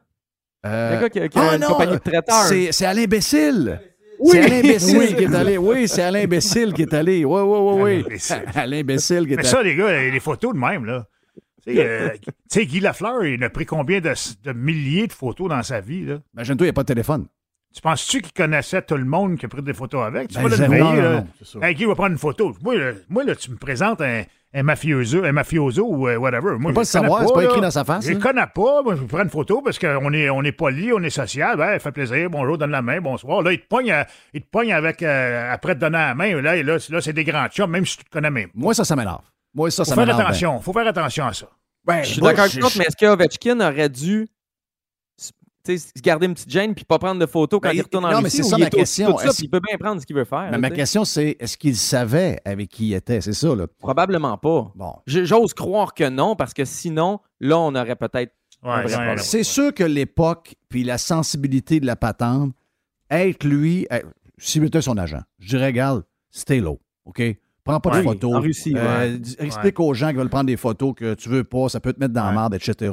Euh, 0.65 0.95
Le 0.95 1.01
gars 1.01 1.09
qui 1.09 1.19
a, 1.19 1.27
qui 1.27 1.37
a 1.37 1.41
ah 1.51 1.55
une 1.55 1.61
non, 1.61 1.67
compagnie 1.69 1.93
de 1.93 1.97
traiteurs. 1.97 2.43
C'est 2.43 2.71
c'est 2.71 2.85
Alain 2.85 3.05
Bécile. 3.05 3.79
Oui. 4.19 4.29
C'est 4.31 4.41
Alain 4.41 4.61
Bécile 4.61 4.97
Oui. 4.97 5.15
qui 5.15 5.23
est 5.23 5.35
allé. 5.35 5.57
Oui, 5.57 5.87
c'est 5.87 6.01
Alain 6.01 6.25
Bécile 6.25 6.73
qui 6.73 6.81
est 6.83 6.93
allé. 6.93 7.25
Oui, 7.25 7.41
oui, 7.41 7.59
oui, 7.61 8.03
oui. 8.07 8.17
Alain 8.55 8.81
Bécile. 8.83 9.27
Qui 9.27 9.33
est 9.33 9.35
Mais 9.35 9.41
allé. 9.41 9.49
ça, 9.49 9.61
les 9.63 9.75
gars, 9.75 9.91
les 10.09 10.19
photos 10.19 10.53
de 10.53 10.59
même, 10.59 10.85
là. 10.85 11.05
Tu 11.67 11.75
sais, 11.75 11.85
euh, 11.85 12.09
Guy 12.63 12.79
Lafleur, 12.79 13.25
il 13.25 13.43
a 13.43 13.49
pris 13.49 13.65
combien 13.65 13.99
de, 13.99 14.13
de 14.43 14.53
milliers 14.53 15.07
de 15.07 15.13
photos 15.13 15.49
dans 15.49 15.63
sa 15.63 15.81
vie, 15.81 16.05
là? 16.05 16.19
Imagine-toi, 16.35 16.65
il 16.65 16.67
n'y 16.67 16.71
a 16.71 16.73
pas 16.73 16.83
de 16.83 16.87
téléphone. 16.87 17.25
Tu 17.75 17.81
penses-tu 17.81 18.21
qu'il 18.21 18.31
connaissait 18.31 18.81
tout 18.83 18.95
le 18.95 19.03
monde 19.03 19.37
qui 19.37 19.45
a 19.45 19.49
pris 19.49 19.61
des 19.61 19.73
photos 19.73 20.05
avec? 20.05 20.29
Tu 20.29 20.35
Ben, 20.35 20.47
vas 20.47 20.49
le 20.49 20.55
veiller, 20.55 20.79
Non, 20.81 20.93
là. 20.93 21.23
non. 21.55 21.61
Hey, 21.61 21.75
Guy 21.75 21.83
va 21.83 21.93
prendre 21.95 22.11
une 22.13 22.17
photo. 22.17 22.55
Moi, 22.63 22.75
là, 22.77 22.91
moi, 23.09 23.25
là, 23.25 23.35
tu 23.35 23.51
me 23.51 23.57
présentes 23.57 23.99
un, 23.99 24.23
un 24.53 24.63
mafioso, 24.63 25.25
un 25.25 25.33
mafioso 25.33 25.83
ou 25.85 26.07
euh, 26.07 26.15
whatever. 26.15 26.55
Moi, 26.57 26.71
peut 26.71 26.75
pas 26.75 26.83
je 26.83 26.97
le 26.97 27.01
connais 27.01 27.09
savoir, 27.09 27.27
c'est 27.27 27.33
pas 27.33 27.43
écrit 27.43 27.59
dans 27.59 27.71
sa 27.71 27.83
face, 27.83 28.05
Je 28.05 28.11
le 28.11 28.15
hein. 28.15 28.19
connais 28.21 28.47
pas. 28.47 28.81
Moi, 28.81 28.95
je 28.95 29.03
prends 29.03 29.23
une 29.23 29.29
photo 29.29 29.61
parce 29.61 29.77
qu'on 29.77 30.13
est, 30.13 30.29
on 30.29 30.41
est 30.43 30.53
poli, 30.53 30.93
on 30.93 31.03
est 31.03 31.09
social. 31.09 31.57
Ben, 31.57 31.77
fait 31.79 31.91
plaisir. 31.91 32.29
Bonjour, 32.29 32.57
donne 32.57 32.71
la 32.71 32.81
main, 32.81 33.01
bonsoir. 33.01 33.41
Là, 33.41 33.51
il 33.51 33.59
te 33.59 33.67
pogne, 33.67 33.91
à- 33.91 34.07
il 34.33 34.41
te 34.41 34.47
pogne 34.49 34.71
avec, 34.71 35.03
euh, 35.03 35.51
après 35.53 35.75
te 35.75 35.81
donner 35.81 35.97
la 35.97 36.15
main. 36.15 36.41
Là, 36.41 36.55
et 36.55 36.63
là, 36.63 36.79
c'est- 36.79 36.93
là, 36.93 37.01
c'est 37.01 37.11
des 37.11 37.25
grands 37.25 37.47
chums, 37.49 37.69
même 37.69 37.85
si 37.85 37.97
tu 37.97 38.05
te 38.05 38.09
connais 38.09 38.31
même. 38.31 38.49
Moi, 38.55 38.73
ça, 38.73 38.85
ça 38.85 38.95
m'énerve. 38.95 39.19
Moi, 39.53 39.69
ça, 39.69 39.83
Faut 39.83 39.89
ça 39.89 39.95
faire 39.95 40.05
ben. 40.05 40.17
attention. 40.17 40.61
Faut 40.61 40.71
faire 40.71 40.87
attention 40.87 41.25
à 41.25 41.33
ça. 41.33 41.47
Ben, 41.83 42.03
Je 42.03 42.13
suis 42.13 42.21
d'accord 42.21 42.39
avec 42.39 42.53
je- 42.53 42.59
toi, 42.61 42.69
mais 42.77 42.85
est-ce 42.85 42.95
que 42.95 43.05
Ovechkin 43.05 43.59
aurait 43.59 43.89
dû 43.89 44.27
se 45.65 46.01
garder 46.01 46.27
une 46.27 46.33
petite 46.33 46.49
gêne 46.49 46.73
puis 46.75 46.85
pas 46.85 46.99
prendre 46.99 47.19
de 47.19 47.25
photos 47.25 47.59
quand 47.61 47.69
Ben, 47.69 47.75
il 47.75 47.81
retourne 47.81 48.05
en 48.05 48.11
non, 48.11 48.17
mais 48.17 48.23
Russie? 48.25 48.37
c'est 48.37 48.43
ça 48.43 48.57
ma 48.57 48.69
question. 48.69 49.17
ça, 49.17 49.31
il 49.39 49.49
peut 49.49 49.59
bien 49.67 49.77
prendre 49.77 49.99
ce 50.01 50.05
qu'il 50.05 50.15
veut 50.15 50.25
faire. 50.25 50.45
Mais 50.45 50.51
là, 50.51 50.57
ma 50.57 50.69
question, 50.69 51.05
c'est 51.05 51.35
est-ce 51.39 51.57
qu'il 51.57 51.75
savait 51.75 52.39
avec 52.45 52.69
qui 52.69 52.89
il 52.89 52.93
était? 52.93 53.21
C'est 53.21 53.33
ça, 53.33 53.55
là. 53.55 53.65
Probablement 53.79 54.37
pas. 54.37 54.71
Bon. 54.75 54.93
J'ose 55.05 55.53
croire 55.53 55.93
que 55.93 56.07
non, 56.09 56.35
parce 56.35 56.53
que 56.53 56.65
sinon, 56.65 57.19
là, 57.39 57.57
on 57.59 57.73
aurait 57.75 57.95
peut-être 57.95 58.33
un 58.63 58.69
Ouais, 58.77 58.83
vrai 58.83 58.91
ouais, 58.91 58.95
problème. 58.95 59.17
C'est 59.19 59.43
sûr 59.43 59.73
que 59.73 59.83
l'époque 59.83 60.55
puis 60.69 60.83
la 60.83 60.97
sensibilité 60.97 61.79
de 61.79 61.85
la 61.85 61.95
patente, 61.95 62.53
être 63.11 63.43
lui, 63.43 63.85
euh, 63.93 63.99
s'il 64.37 64.63
était 64.63 64.81
son 64.81 64.97
agent, 64.97 65.21
je 65.39 65.49
dirais, 65.49 65.67
regarde, 65.67 66.03
stay 66.31 66.59
low, 66.59 66.79
OK? 67.05 67.21
Prends 67.63 67.79
pas 67.79 67.97
de 67.97 68.03
photos. 68.03 68.35
en 68.35 68.39
Russie, 68.41 68.73
Euh, 68.77 69.17
Explique 69.39 69.79
aux 69.79 69.93
gens 69.95 70.09
qui 70.09 70.15
veulent 70.17 70.29
prendre 70.29 70.45
des 70.45 70.57
photos 70.57 70.93
que 70.95 71.15
tu 71.15 71.29
veux 71.29 71.43
pas, 71.43 71.67
ça 71.69 71.79
peut 71.79 71.93
te 71.93 71.99
mettre 71.99 72.13
dans 72.13 72.25
la 72.25 72.31
merde, 72.31 72.53
etc. 72.53 72.91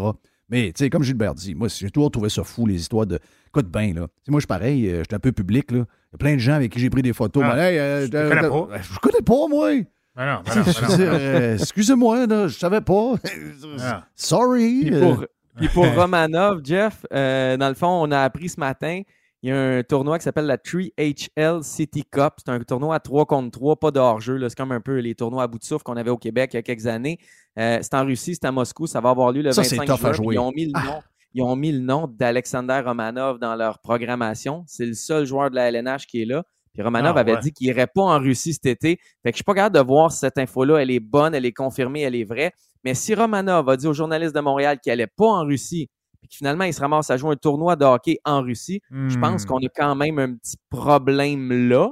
Mais, 0.53 0.67
tu 0.67 0.85
sais, 0.85 0.91
comme 0.91 1.03
Gilbert 1.03 1.35
dit, 1.35 1.55
moi, 1.55 1.69
j'ai 1.69 1.91
toujours 1.91 2.11
trouvé 2.11 2.29
ça 2.29 2.45
fou, 2.45 2.67
les 2.67 2.75
histoires 2.75 3.07
de. 3.07 3.19
Écoute 3.49 3.69
bien, 3.69 3.95
là. 3.95 4.03
Tu 4.03 4.25
sais, 4.27 4.31
moi, 4.31 4.39
je 4.39 4.43
suis 4.43 4.47
pareil, 4.47 4.87
euh, 4.87 4.99
j'étais 4.99 5.15
un 5.15 5.19
peu 5.19 5.33
public, 5.33 5.71
là. 5.71 5.79
Il 5.79 6.13
y 6.13 6.15
a 6.15 6.19
plein 6.19 6.35
de 6.35 6.39
gens 6.41 6.53
avec 6.53 6.71
qui 6.71 6.79
j'ai 6.79 6.91
pris 6.91 7.01
des 7.01 7.15
photos. 7.15 7.43
Ah, 7.47 7.55
mais, 7.55 7.73
hey, 7.73 7.79
euh, 7.79 8.07
je 8.07 8.15
euh, 8.15 8.29
connais 8.29 8.45
euh, 8.45 8.51
pas. 8.51 8.83
Je 8.83 8.99
connais 8.99 9.23
pas, 9.23 9.49
moi. 9.49 9.71
Ben 10.15 10.27
non, 10.27 10.43
ben 10.45 10.55
non, 10.55 10.63
ben 10.63 10.73
je 10.73 11.03
non. 11.03 11.09
euh, 11.09 11.55
excusez-moi, 11.55 12.27
là, 12.27 12.49
je 12.49 12.59
savais 12.59 12.83
pas. 12.83 13.15
Ah. 13.81 14.05
Sorry. 14.15 14.81
Puis 14.83 14.95
euh. 14.95 15.01
pour, 15.01 15.25
puis 15.57 15.69
pour 15.69 15.87
Romanov, 15.87 16.61
Jeff, 16.63 17.07
euh, 17.15 17.57
dans 17.57 17.69
le 17.69 17.75
fond, 17.75 17.89
on 17.89 18.11
a 18.11 18.21
appris 18.21 18.51
ce 18.51 18.61
matin, 18.61 19.01
il 19.43 19.49
y 19.49 19.53
a 19.53 19.61
un 19.61 19.83
tournoi 19.83 20.19
qui 20.19 20.25
s'appelle 20.25 20.47
la 20.47 20.57
3HL 20.57 21.63
City 21.63 22.05
Cup. 22.05 22.35
C'est 22.39 22.51
un 22.51 22.61
tournoi 22.61 22.95
à 22.95 23.01
3 23.01 23.27
contre 23.27 23.51
3, 23.51 23.77
pas 23.77 23.91
de 23.91 23.99
hors-jeu. 23.99 24.39
C'est 24.49 24.55
comme 24.57 24.73
un 24.73 24.81
peu 24.81 24.99
les 24.99 25.15
tournois 25.15 25.43
à 25.43 25.47
bout 25.49 25.59
de 25.59 25.65
souffle 25.65 25.83
qu'on 25.83 25.97
avait 25.97 26.11
au 26.11 26.17
Québec 26.19 26.51
il 26.53 26.57
y 26.57 26.59
a 26.59 26.63
quelques 26.63 26.87
années. 26.87 27.19
Euh, 27.59 27.79
c'est 27.83 27.95
en 27.95 28.05
Russie, 28.05 28.35
c'est 28.35 28.47
à 28.47 28.53
Moscou. 28.53 28.87
Ça 28.87 29.01
va 29.01 29.11
avoir 29.11 29.33
lieu 29.33 29.43
le 29.43 29.53
Ça, 29.53 29.65
c'est 29.65 29.77
25 29.77 29.97
tough 29.97 30.07
à 30.07 30.13
juin. 30.13 30.33
Ils 30.35 30.39
ont 30.39 30.53
mis 30.53 30.67
le 30.67 30.73
Ah. 30.75 30.85
nom. 30.85 31.03
Ils 31.35 31.43
ont 31.43 31.57
mis 31.57 31.73
le 31.73 31.81
nom 31.81 32.07
d'Alexander 32.09 32.83
Romanov 32.85 33.39
dans 33.39 33.55
leur 33.57 33.79
programmation. 33.81 34.65
C'est 34.67 34.85
le 34.87 34.95
seul 34.95 35.25
joueur 35.25 35.51
de 35.51 35.57
la 35.57 35.69
LNH 35.71 36.07
qui 36.07 36.23
est 36.23 36.27
là. 36.27 36.45
Puis 36.75 36.83
Romanov 36.83 37.17
Ah, 37.17 37.21
avait 37.21 37.35
ouais. 37.35 37.41
dit 37.41 37.53
qu'il 37.53 37.67
irait 37.69 37.87
pas 37.87 38.03
en 38.03 38.19
Russie 38.19 38.53
cet 38.55 38.67
été. 38.67 38.99
Fait 39.23 39.31
que 39.31 39.33
je 39.33 39.37
suis 39.37 39.45
pas 39.45 39.55
capable 39.55 39.77
de 39.77 39.81
voir 39.83 40.13
si 40.13 40.19
cette 40.19 40.39
info-là, 40.39 40.79
elle 40.79 40.91
est 40.91 41.01
bonne, 41.01 41.35
elle 41.35 41.45
est 41.47 41.53
confirmée, 41.53 42.03
elle 42.03 42.15
est 42.15 42.25
vraie. 42.25 42.53
Mais 42.85 42.95
si 42.95 43.15
Romanov 43.15 43.69
a 43.69 43.77
dit 43.77 43.87
aux 43.87 43.93
journalistes 43.93 44.35
de 44.35 44.41
Montréal 44.41 44.79
qu'il 44.81 44.93
allait 44.93 45.07
pas 45.07 45.27
en 45.27 45.45
Russie, 45.45 45.89
puis 46.23 46.29
que 46.31 46.37
finalement 46.37 46.65
il 46.65 46.73
se 46.73 46.81
ramasse 46.81 47.11
à 47.11 47.17
jouer 47.19 47.33
un 47.33 47.37
tournoi 47.37 47.77
de 47.77 47.85
hockey 47.85 48.19
en 48.25 48.41
Russie, 48.43 48.81
je 49.09 49.19
pense 49.19 49.43
Hmm. 49.43 49.47
qu'on 49.47 49.59
a 49.59 49.69
quand 49.75 49.95
même 49.97 50.19
un 50.19 50.35
petit 50.37 50.57
problème 50.71 51.69
là. 51.69 51.91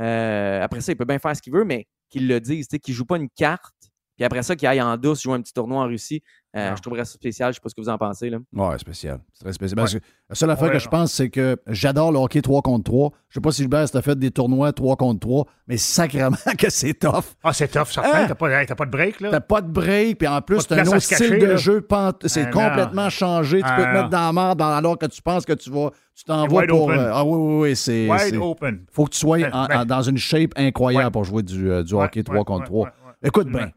Euh, 0.00 0.62
après 0.62 0.80
ça, 0.82 0.92
il 0.92 0.96
peut 0.96 1.04
bien 1.04 1.18
faire 1.18 1.34
ce 1.34 1.42
qu'il 1.42 1.52
veut, 1.52 1.64
mais 1.64 1.86
qu'il 2.10 2.28
le 2.28 2.38
dise, 2.40 2.68
qu'il 2.68 2.94
joue 2.94 3.04
pas 3.06 3.16
une 3.16 3.30
carte, 3.30 3.81
puis 4.16 4.24
après 4.24 4.42
ça, 4.42 4.56
qu'il 4.56 4.68
aille 4.68 4.82
en 4.82 4.96
douce 4.96 5.22
jouer 5.22 5.34
un 5.34 5.40
petit 5.40 5.52
tournoi 5.54 5.82
en 5.82 5.86
Russie. 5.86 6.22
Euh, 6.54 6.68
Non. 6.68 6.76
je 6.76 6.82
trouverais 6.82 7.06
ça 7.06 7.12
spécial. 7.14 7.50
Je 7.50 7.54
sais 7.54 7.60
pas 7.62 7.70
ce 7.70 7.74
que 7.74 7.80
vous 7.80 7.88
en 7.88 7.96
pensez. 7.96 8.28
Là. 8.28 8.36
Ouais, 8.52 8.76
spécial. 8.78 9.20
C'est 9.32 9.42
très 9.44 9.54
spécial. 9.54 9.74
Parce 9.76 9.94
que 9.94 10.00
la 10.28 10.34
seule 10.34 10.50
affaire 10.50 10.68
Ouais, 10.68 10.74
que 10.74 10.78
je 10.80 10.88
pense, 10.88 11.10
c'est 11.10 11.30
que 11.30 11.56
j'adore 11.66 12.12
le 12.12 12.18
hockey 12.18 12.42
3 12.42 12.60
contre 12.60 12.84
3. 12.84 13.10
Je 13.30 13.34
sais 13.34 13.40
pas 13.40 13.52
si 13.52 13.62
Gilbert, 13.62 13.90
t'as 13.90 14.02
fait 14.02 14.18
des 14.18 14.30
tournois 14.30 14.70
3 14.74 14.96
contre 14.96 15.20
3, 15.20 15.46
mais 15.66 15.78
sacrément 15.78 16.36
que 16.58 16.68
c'est 16.68 16.92
tough. 16.92 17.24
Ah, 17.42 17.54
c'est 17.54 17.68
tough, 17.68 17.86
certain. 17.86 18.10
Hein? 18.24 18.24
T'as 18.28 18.34
pas, 18.34 18.50
hey, 18.50 18.66
pas 18.66 18.84
de 18.84 18.90
break, 18.90 19.20
là? 19.20 19.30
T'as 19.30 19.40
pas 19.40 19.62
de 19.62 19.70
break, 19.70 20.18
puis 20.18 20.28
en 20.28 20.42
plus, 20.42 20.58
de 20.58 20.62
t'as 20.64 20.82
un 20.82 20.86
autre 20.88 20.98
style 20.98 21.16
cacher, 21.16 21.38
de 21.38 21.46
là. 21.46 21.56
jeu. 21.56 21.86
C'est 22.26 22.42
Ah, 22.42 22.50
complètement 22.50 23.04
non. 23.04 23.08
changé. 23.10 23.58
Tu 23.60 23.64
Ah, 23.66 23.74
peux 23.76 23.82
te 23.84 23.86
non. 23.88 23.92
mettre 23.94 24.08
dans 24.10 24.18
la 24.26 24.32
merde 24.34 24.58
dans- 24.58 24.72
alors 24.76 24.98
que 24.98 25.06
tu 25.06 25.22
penses 25.22 25.46
que 25.46 25.54
tu 25.54 25.70
vas. 25.70 25.90
Tu 26.14 26.24
t'en 26.24 26.46
vas 26.46 26.54
Wide 26.60 26.68
pour. 26.68 26.82
open. 26.84 26.98
euh, 26.98 27.10
ah 27.14 27.24
oui, 27.24 27.36
oui, 27.38 27.60
oui. 27.70 27.76
C'est. 27.76 28.06
Wide 28.10 28.20
c'est- 28.20 28.36
open. 28.36 28.84
Faut 28.92 29.06
que 29.06 29.10
tu 29.12 29.18
sois 29.20 29.38
Ben, 29.38 29.50
en- 29.54 29.66
ben. 29.68 29.80
en- 29.80 29.84
dans 29.86 30.02
une 30.02 30.18
shape 30.18 30.50
incroyable 30.56 31.06
Ouais. 31.06 31.10
pour 31.10 31.24
jouer 31.24 31.42
du, 31.42 31.70
euh, 31.70 31.82
du 31.82 31.94
Ouais, 31.94 32.04
hockey 32.04 32.22
3 32.22 32.36
ouais, 32.40 32.44
contre 32.44 32.60
ouais, 32.60 32.66
3. 32.66 32.84
ouais, 32.84 32.90
ouais. 33.06 33.28
Écoute 33.28 33.48
bien, 33.48 33.70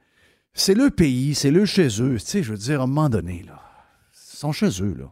c'est 0.56 0.74
le 0.74 0.90
pays, 0.90 1.36
c'est 1.36 1.52
le 1.52 1.66
chez 1.66 1.88
eux. 2.02 2.16
Tu 2.16 2.26
sais, 2.26 2.42
je 2.44 2.52
veux 2.52 2.58
dire, 2.58 2.80
à 2.82 2.86
un 2.86 2.88
moment 2.88 3.10
donné, 3.10 3.44
là. 3.46 3.62
Ils 4.14 4.38
sont 4.38 4.52
chez 4.52 4.70
eux, 4.82 4.96
là. 4.98 5.06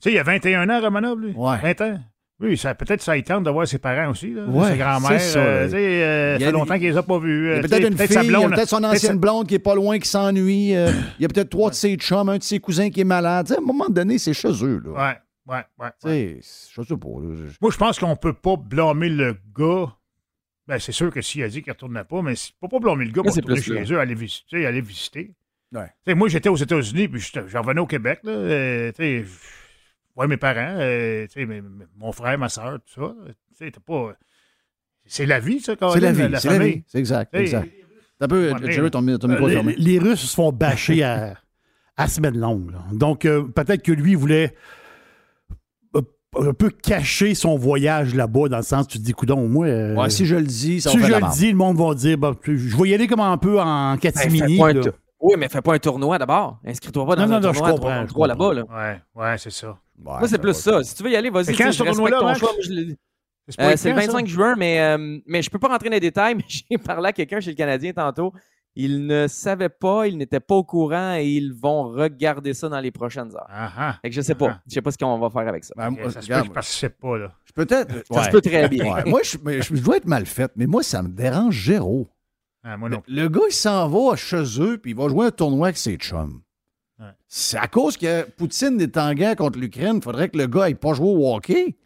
Tu 0.00 0.04
sais, 0.04 0.12
il 0.12 0.14
y 0.14 0.18
a 0.18 0.22
21 0.22 0.68
ans, 0.70 0.80
Romanov, 0.80 1.18
lui? 1.20 1.32
Ouais. 1.34 1.58
20 1.60 1.80
ans? 1.80 1.98
Oui, 2.42 2.56
ça, 2.56 2.74
peut-être 2.74 3.02
ça 3.02 3.20
tente 3.20 3.44
de 3.44 3.50
voir 3.50 3.66
ses 3.68 3.78
parents 3.78 4.10
aussi, 4.10 4.32
là. 4.32 4.44
Ouais, 4.46 4.68
sa 4.70 4.76
grand-mère. 4.78 5.20
c'est 5.20 5.28
ça, 5.32 5.38
euh, 5.40 5.68
euh, 5.74 6.38
ça 6.38 6.44
fait 6.46 6.52
longtemps 6.52 6.78
qu'il 6.78 6.88
les 6.88 6.96
a 6.96 7.02
pas 7.02 7.18
vus. 7.18 7.48
Il 7.50 7.56
y 7.56 7.58
euh, 7.58 7.60
peut-être 7.60 7.86
une 7.86 7.96
sa 7.98 8.06
fille, 8.06 8.16
il 8.24 8.30
y 8.30 8.34
a 8.44 8.48
peut-être 8.48 8.68
son 8.70 8.84
ancienne 8.84 9.18
blonde 9.18 9.46
qui 9.46 9.56
est 9.56 9.58
pas 9.58 9.74
loin, 9.74 9.98
qui 9.98 10.08
s'ennuie. 10.08 10.74
euh, 10.74 10.90
il 11.18 11.22
y 11.22 11.24
a 11.26 11.28
peut-être 11.28 11.50
trois 11.50 11.68
de 11.68 11.74
ses 11.74 11.96
chums, 11.96 12.30
un 12.30 12.38
de 12.38 12.42
ses 12.42 12.58
cousins 12.58 12.88
qui 12.88 13.00
est 13.02 13.04
malade. 13.04 13.46
Tu 13.46 13.52
sais, 13.52 13.58
à 13.58 13.62
un 13.62 13.66
moment 13.66 13.90
donné, 13.90 14.16
c'est 14.16 14.32
chez 14.32 14.52
eux. 14.64 14.82
Là. 14.86 14.90
Ouais, 15.48 15.54
ouais, 15.54 15.64
ouais. 15.80 15.90
Tu 16.02 16.08
sais, 16.08 16.70
je 16.74 16.82
sais 16.82 16.96
pas. 16.96 17.08
là, 17.08 17.36
Moi, 17.60 17.70
je 17.70 17.76
pense 17.76 17.98
qu'on 17.98 18.16
peut 18.16 18.32
pas 18.32 18.56
blâmer 18.56 19.10
le 19.10 19.36
gars. 19.54 19.92
Ben, 20.70 20.78
c'est 20.78 20.92
sûr 20.92 21.10
que 21.12 21.20
s'il 21.20 21.42
a 21.42 21.48
dit 21.48 21.62
qu'il 21.62 21.70
ne 21.70 21.74
retournait 21.74 22.04
pas, 22.04 22.22
mais 22.22 22.34
on 22.62 22.68
peut 22.68 22.78
pas 22.78 22.80
blâmer 22.80 23.04
le 23.04 23.10
gars 23.10 23.22
pour 23.24 23.34
retourner 23.34 23.60
chez 23.60 23.92
eux, 23.92 23.98
aller 23.98 24.14
visiter. 24.14 24.66
Aller 24.66 24.80
visiter. 24.80 25.34
Ouais. 25.72 25.86
Tu 26.04 26.12
sais, 26.12 26.14
moi, 26.14 26.28
j'étais 26.28 26.48
aux 26.48 26.54
États-Unis, 26.56 27.08
puis 27.08 27.20
j'en 27.48 27.62
revenais 27.62 27.80
au 27.80 27.86
Québec. 27.86 28.20
Là, 28.22 28.30
euh, 28.32 28.92
tu 28.92 29.02
sais, 29.02 29.24
ouais, 30.16 30.26
mes 30.28 30.36
parents, 30.36 30.76
euh, 30.78 31.26
mes- 31.36 31.62
mon 31.98 32.12
frère, 32.12 32.38
ma 32.38 32.48
soeur, 32.48 32.78
tout 32.86 33.02
ça. 33.02 33.14
Tu 33.26 33.34
sais, 33.64 33.70
t'as 33.72 33.80
pas. 33.80 34.14
C'est 35.06 35.26
la 35.26 35.40
vie, 35.40 35.58
ça, 35.60 35.74
quand 35.74 35.90
C'est 35.90 36.00
la 36.00 36.12
vie, 36.12 36.22
c'est 36.22 36.28
la 36.28 36.40
famille. 36.40 36.72
vie. 36.74 36.84
C'est 36.86 36.98
exact, 36.98 37.34
exact. 37.34 37.68
T'as 38.18 38.26
un 38.26 38.28
peu, 38.28 38.52
Ouais, 38.52 38.72
Jerry, 38.72 38.90
ton, 38.92 39.04
ton 39.18 39.28
micro 39.28 39.48
Euh, 39.48 39.62
les, 39.62 39.74
les 39.76 39.98
Russes 39.98 40.20
se 40.20 40.34
font 40.36 40.52
bâcher 40.52 41.02
à, 41.02 41.36
à 41.96 42.06
semaine 42.06 42.38
longue. 42.38 42.70
là. 42.70 42.84
Donc, 42.92 43.24
euh, 43.24 43.42
peut-être 43.44 43.82
que 43.82 43.92
lui 43.92 44.14
voulait 44.14 44.54
un 46.38 46.52
peu 46.52 46.70
cacher 46.70 47.34
son 47.34 47.56
voyage 47.56 48.14
là-bas, 48.14 48.48
dans 48.48 48.56
le 48.58 48.62
sens, 48.62 48.86
tu 48.86 48.98
te 48.98 49.02
dis, 49.04 49.12
coudon, 49.12 49.48
moi. 49.48 49.66
euh, 49.66 49.94
Ouais, 49.96 50.10
si 50.10 50.26
je 50.26 50.36
le 50.36 50.44
dis, 50.44 50.80
ça 50.80 50.90
si 50.90 50.98
je 50.98 51.06
le 51.06 51.32
dis, 51.34 51.50
le 51.50 51.56
monde 51.56 51.76
va 51.76 51.94
dire, 51.94 52.16
bah, 52.18 52.34
je 52.44 52.76
vais 52.76 52.88
y 52.88 52.94
aller 52.94 53.06
comme 53.08 53.20
un 53.20 53.36
peu 53.36 53.60
en 53.60 53.92
Ben, 53.94 53.98
catimini. 53.98 54.60
Oui, 55.22 55.34
mais 55.36 55.48
fais 55.50 55.60
pas 55.60 55.74
un 55.74 55.78
tournoi 55.78 56.18
d'abord. 56.18 56.58
Inscris-toi 56.64 57.04
pas 57.06 57.14
dans 57.16 57.26
Non, 57.26 57.34
un 57.36 57.40
non, 57.40 57.46
non, 57.48 57.52
je 57.52 57.58
tournoi 57.58 57.68
à 57.68 57.72
comprends, 57.72 57.88
3 57.88 58.02
je 58.06 58.08
3 58.08 58.26
là-bas. 58.28 58.54
Là. 58.54 58.64
Ouais, 58.64 59.22
ouais, 59.22 59.38
c'est 59.38 59.50
ça. 59.50 59.76
Moi, 59.98 60.20
c'est 60.26 60.38
plus 60.38 60.54
ça. 60.54 60.82
Si 60.82 60.94
tu 60.94 61.02
veux 61.02 61.10
y 61.10 61.16
aller, 61.16 61.28
vas-y. 61.28 61.54
Quand 61.54 61.70
ce 61.72 61.82
tournoi-là, 61.82 62.18
ton 62.20 62.34
choix. 62.34 62.52
Je 62.62 62.94
C'est 63.48 63.56
pas 63.56 63.72
Euh, 63.72 63.76
c'est 63.76 63.92
le 63.92 64.00
ça? 64.00 64.06
25 64.06 64.26
juin, 64.28 64.54
mais, 64.56 64.80
euh, 64.80 65.18
mais 65.26 65.42
je 65.42 65.50
peux 65.50 65.58
pas 65.58 65.68
rentrer 65.68 65.88
dans 65.90 65.94
les 65.94 66.00
détails. 66.00 66.34
Mais 66.38 66.44
j'ai 66.48 66.78
parlé 66.78 67.08
à 67.08 67.12
quelqu'un 67.12 67.40
chez 67.40 67.50
le 67.50 67.56
Canadien 67.56 67.92
tantôt. 67.92 68.32
Ils 68.82 69.06
ne 69.06 69.26
savaient 69.28 69.68
pas, 69.68 70.06
ils 70.06 70.16
n'étaient 70.16 70.40
pas 70.40 70.54
au 70.54 70.64
courant 70.64 71.14
et 71.14 71.26
ils 71.26 71.52
vont 71.52 71.84
regarder 71.90 72.54
ça 72.54 72.68
dans 72.68 72.80
les 72.80 72.90
prochaines 72.90 73.34
heures. 73.34 73.46
Ah, 73.48 73.98
Fait 74.02 74.08
que 74.10 74.14
je 74.16 74.20
sais 74.20 74.34
pas. 74.34 74.60
Je 74.66 74.74
sais 74.74 74.82
pas 74.82 74.90
ce 74.90 74.98
qu'on 74.98 75.18
va 75.18 75.28
faire 75.30 75.48
avec 75.48 75.64
ça. 75.64 75.74
Ben, 75.76 75.90
moi, 75.90 76.10
ça 76.10 76.20
se 76.20 76.26
regarde, 76.26 76.42
peut 76.44 76.48
je 76.48 76.54
participe 76.54 76.98
pas, 76.98 77.18
là. 77.18 77.32
je- 77.44 77.52
Peut-être. 77.52 77.94
Ça 78.10 78.24
se 78.24 78.30
peut 78.30 78.40
très 78.40 78.68
bien. 78.68 78.94
Ouais, 78.94 79.04
Moi, 79.10 79.20
je, 79.22 79.80
dois 79.82 79.96
être 79.98 80.06
mal 80.06 80.24
fait, 80.26 80.50
mais 80.56 80.66
moi, 80.66 80.82
ça 80.82 81.02
me 81.02 81.08
dérange 81.08 81.66
zéro. 81.66 82.08
Ah, 82.62 82.76
moi 82.76 82.88
non. 82.88 83.02
Le 83.08 83.28
gars, 83.28 83.40
il 83.48 83.54
s'en 83.54 83.88
va 83.88 84.16
chez 84.16 84.44
eux, 84.60 84.78
puis 84.78 84.90
il 84.92 84.96
va 84.96 85.08
jouer 85.08 85.26
un 85.26 85.30
tournoi 85.30 85.68
avec 85.68 85.76
ses 85.78 85.96
chums. 85.96 86.40
Ouais. 86.98 87.06
C'est 87.26 87.56
à 87.58 87.66
cause 87.68 87.96
que 87.96 88.22
Poutine 88.30 88.80
est 88.80 88.96
en 88.98 89.14
guerre 89.14 89.34
contre 89.36 89.58
l'Ukraine, 89.58 89.96
il 89.96 90.02
faudrait 90.02 90.28
que 90.28 90.36
le 90.38 90.46
gars 90.46 90.60
n'aille 90.60 90.74
pas 90.74 90.92
jouer 90.92 91.08
au 91.08 91.34
hockey. 91.34 91.76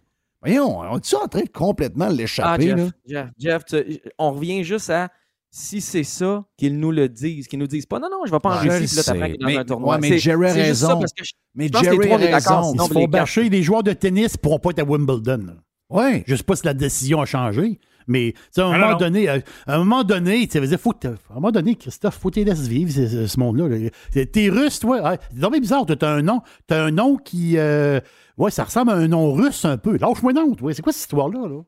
Voyons, 0.42 0.80
on 0.80 0.98
est 0.98 1.14
en 1.14 1.28
train 1.28 1.42
de 1.42 1.48
complètement 1.48 2.06
Ah, 2.08 2.12
l'échapper, 2.12 2.68
Jeff, 2.68 2.76
là? 2.76 2.86
Jeff, 3.06 3.28
Jeff, 3.38 3.64
tu- 3.64 4.00
on 4.18 4.32
revient 4.32 4.62
juste 4.64 4.90
à 4.90 5.08
si 5.56 5.80
c'est 5.80 6.02
ça, 6.02 6.44
qu'ils 6.56 6.76
nous 6.80 6.90
le 6.90 7.08
disent, 7.08 7.46
qu'ils 7.46 7.60
nous 7.60 7.68
disent 7.68 7.86
pas 7.86 8.00
non, 8.00 8.08
non, 8.10 8.22
je 8.26 8.32
vais 8.32 8.40
pas 8.40 8.56
en 8.56 8.58
Russie, 8.58 8.86
je 8.86 8.86
puis 8.88 8.96
là, 8.96 9.02
t'apprends 9.04 9.20
sais. 9.26 9.30
qu'il 9.30 9.34
est 9.34 9.38
dans 9.38 9.46
Mais- 9.46 9.56
un 9.58 9.64
tournoi. 9.64 9.94
ouais, 9.94 10.00
mais 10.00 10.18
Jerry 10.18 10.46
a 10.48 10.52
raison. 10.52 10.98
parce 10.98 11.12
que 11.12 11.22
je- 11.24 11.32
Mais 11.54 11.68
je 11.68 11.72
pense 11.72 11.82
que 11.82 11.86
les 11.90 12.08
Jerry 12.08 12.12
a 12.12 12.16
raison. 12.34 12.62
sinon, 12.62 12.72
Ils 12.72 12.78
vous 12.78 12.84
se 12.88 12.94
les 12.94 13.00
font 13.02 13.08
bâcher, 13.08 13.48
les 13.48 13.62
joueurs 13.62 13.82
de 13.84 13.92
tennis 13.92 14.32
ne 14.32 14.38
pourront 14.38 14.58
pas 14.58 14.70
être 14.70 14.80
à 14.80 14.84
Wimbledon. 14.84 15.56
Ouais. 15.90 16.24
Je 16.26 16.34
sais 16.34 16.42
pas 16.42 16.56
si 16.56 16.66
la 16.66 16.74
décision 16.74 17.20
a 17.20 17.24
changé, 17.24 17.78
mais 18.08 18.34
à 18.56 18.62
un 18.62 18.64
moment 18.64 18.78
non, 18.78 18.90
non. 18.92 18.96
donné, 18.98 19.28
euh, 19.28 19.38
à 19.68 19.74
un 19.76 19.78
moment 19.78 20.02
donné, 20.02 20.48
tu 20.48 20.58
sais, 20.66 20.76
faut 20.76 20.92
à 21.04 21.08
un 21.08 21.34
moment 21.36 21.52
donné, 21.52 21.76
Christophe, 21.76 22.18
faut 22.18 22.30
que 22.30 22.34
tu 22.34 22.40
les 22.40 22.46
laisses 22.50 22.66
vivre 22.66 22.90
ce, 22.90 23.26
ce- 23.28 23.38
monde-là. 23.38 23.68
là. 23.68 24.26
T'es 24.26 24.48
russe, 24.48 24.80
toi? 24.80 25.00
Ouais, 25.08 25.18
c'est 25.30 25.38
vraiment 25.38 25.60
bizarre. 25.60 25.86
T'as 25.86 26.08
un 26.10 26.22
nom, 26.22 26.40
t'as 26.66 26.82
un 26.82 26.90
nom 26.90 27.16
qui, 27.16 27.58
euh, 27.58 28.00
ouais, 28.38 28.50
ça 28.50 28.64
ressemble 28.64 28.90
à 28.90 28.94
un 28.94 29.06
nom 29.06 29.32
russe 29.34 29.64
un 29.64 29.76
peu. 29.78 29.96
Lâche-moi 29.98 30.32
donc, 30.32 30.56
toi. 30.56 30.74
C'est 30.74 30.82
quoi 30.82 30.92
cette 30.92 31.02
histoire-là, 31.02 31.42
là? 31.48 31.48
Là, 31.48 31.60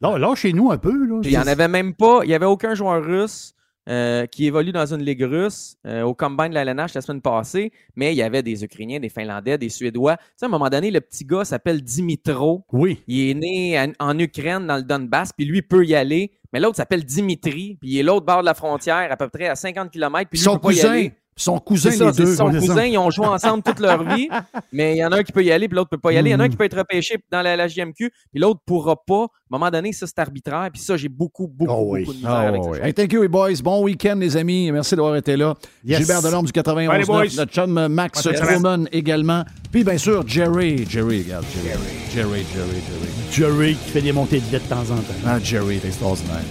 lâchez-nous 0.00 0.70
un 0.70 0.78
peu, 0.78 1.06
là. 1.06 1.20
Il 1.24 1.30
n'y 1.30 1.38
en 1.38 1.46
avait 1.46 1.68
même 1.68 1.94
pas. 1.94 2.20
Il 2.22 2.28
n'y 2.28 2.34
avait 2.34 2.46
aucun 2.46 2.74
joueur 2.74 3.04
russe 3.04 3.54
euh, 3.88 4.26
qui 4.26 4.44
évolue 4.44 4.72
dans 4.72 4.92
une 4.92 5.02
ligue 5.02 5.22
russe 5.22 5.76
euh, 5.86 6.02
au 6.02 6.14
combine 6.14 6.50
de 6.50 6.54
la 6.54 6.62
LNH 6.62 6.92
la 6.94 7.00
semaine 7.00 7.22
passée, 7.22 7.72
mais 7.96 8.12
il 8.12 8.16
y 8.18 8.22
avait 8.22 8.42
des 8.42 8.62
Ukrainiens, 8.62 9.00
des 9.00 9.08
Finlandais, 9.08 9.56
des 9.56 9.70
Suédois. 9.70 10.16
Tu 10.18 10.24
sais, 10.36 10.44
à 10.44 10.48
un 10.48 10.50
moment 10.50 10.68
donné, 10.68 10.90
le 10.90 11.00
petit 11.00 11.24
gars 11.24 11.44
s'appelle 11.46 11.82
Dimitro. 11.82 12.66
Oui. 12.70 13.02
Il 13.06 13.30
est 13.30 13.34
né 13.34 13.80
en, 13.80 14.10
en 14.10 14.18
Ukraine, 14.18 14.66
dans 14.66 14.76
le 14.76 14.82
Donbass, 14.82 15.32
puis 15.32 15.46
lui 15.46 15.62
peut 15.62 15.86
y 15.86 15.94
aller. 15.94 16.32
Mais 16.52 16.60
l'autre 16.60 16.76
s'appelle 16.76 17.04
Dimitri, 17.04 17.78
puis 17.80 17.90
il 17.90 17.98
est 17.98 18.02
l'autre 18.02 18.26
bord 18.26 18.40
de 18.40 18.46
la 18.46 18.54
frontière, 18.54 19.10
à 19.10 19.16
peu 19.16 19.28
près 19.28 19.48
à 19.48 19.56
50 19.56 19.90
km, 19.90 20.28
puis 20.30 20.38
lui 20.38 20.44
Son 20.44 20.58
peut 20.58 20.68
pas 20.68 20.72
y 20.74 20.80
aller. 20.82 21.12
Son 21.40 21.58
cousin, 21.58 21.90
ça, 21.92 22.06
les 22.06 22.12
c'est 22.12 22.22
deux. 22.24 22.34
son 22.34 22.50
cousin, 22.50 22.84
ils 22.84 22.98
ont 22.98 23.10
joué 23.10 23.26
ensemble 23.26 23.62
toute 23.62 23.80
leur 23.80 24.02
vie, 24.04 24.28
mais 24.72 24.94
il 24.96 24.98
y 24.98 25.04
en 25.04 25.12
a 25.12 25.18
un 25.18 25.22
qui 25.22 25.32
peut 25.32 25.42
y 25.44 25.50
aller, 25.52 25.68
puis 25.68 25.76
l'autre 25.76 25.88
peut 25.90 25.96
pas 25.98 26.12
y 26.12 26.18
aller. 26.18 26.30
Il 26.30 26.32
y 26.32 26.36
en 26.36 26.40
a 26.40 26.44
un 26.44 26.48
qui 26.48 26.56
peut 26.56 26.64
être 26.64 26.76
repêché 26.76 27.16
dans 27.30 27.40
la, 27.42 27.56
la 27.56 27.68
JMQ, 27.68 27.94
puis 28.32 28.40
l'autre 28.40 28.60
pourra 28.66 28.96
pas. 28.96 29.22
À 29.50 29.56
un 29.56 29.58
moment 29.58 29.70
donné, 29.70 29.92
ça, 29.92 30.06
c'est 30.06 30.18
arbitraire, 30.18 30.68
puis 30.72 30.82
ça, 30.82 30.96
j'ai 30.98 31.08
beaucoup, 31.08 31.46
beaucoup, 31.48 31.72
Oh 31.72 31.84
oui. 31.92 32.00
beaucoup 32.00 32.12
de 32.12 32.16
misère 32.18 32.30
Ah 32.30 32.40
avec 32.48 32.60
oui, 32.60 32.64
ça. 32.64 32.70
oui. 32.82 32.86
Hey, 32.88 32.92
thank 32.94 33.12
you, 33.12 33.22
les 33.22 33.28
boys. 33.28 33.54
Bon 33.62 33.82
week-end, 33.82 34.16
les 34.20 34.36
amis. 34.36 34.70
Merci 34.72 34.94
d'avoir 34.96 35.16
été 35.16 35.36
là. 35.36 35.54
Yes. 35.84 35.98
Gilbert 35.98 36.20
Delorme 36.22 36.44
du 36.44 36.52
91, 36.52 36.88
Bye, 36.88 36.98
les 37.00 37.06
boys. 37.06 37.24
notre 37.36 37.52
chum 37.52 37.86
Max. 37.88 38.22
Truman 38.22 38.84
également. 38.92 39.44
Puis 39.72 39.84
bien 39.84 39.96
sûr, 39.96 40.22
Jerry. 40.26 40.84
Jerry, 40.88 41.22
regarde. 41.22 41.44
Jerry, 41.54 41.78
Jerry, 42.14 42.44
Jerry, 42.54 42.82
Jerry. 42.86 43.30
Jerry 43.30 43.74
qui 43.76 43.90
fait 43.90 44.02
des 44.02 44.12
montées 44.12 44.40
de 44.40 44.52
lait 44.52 44.58
de 44.58 44.64
temps 44.68 44.80
en 44.82 44.96
temps. 44.96 45.14
Ah, 45.26 45.38
Jerry, 45.42 45.78
c'est 45.80 45.88
extraordinaire. 45.88 46.42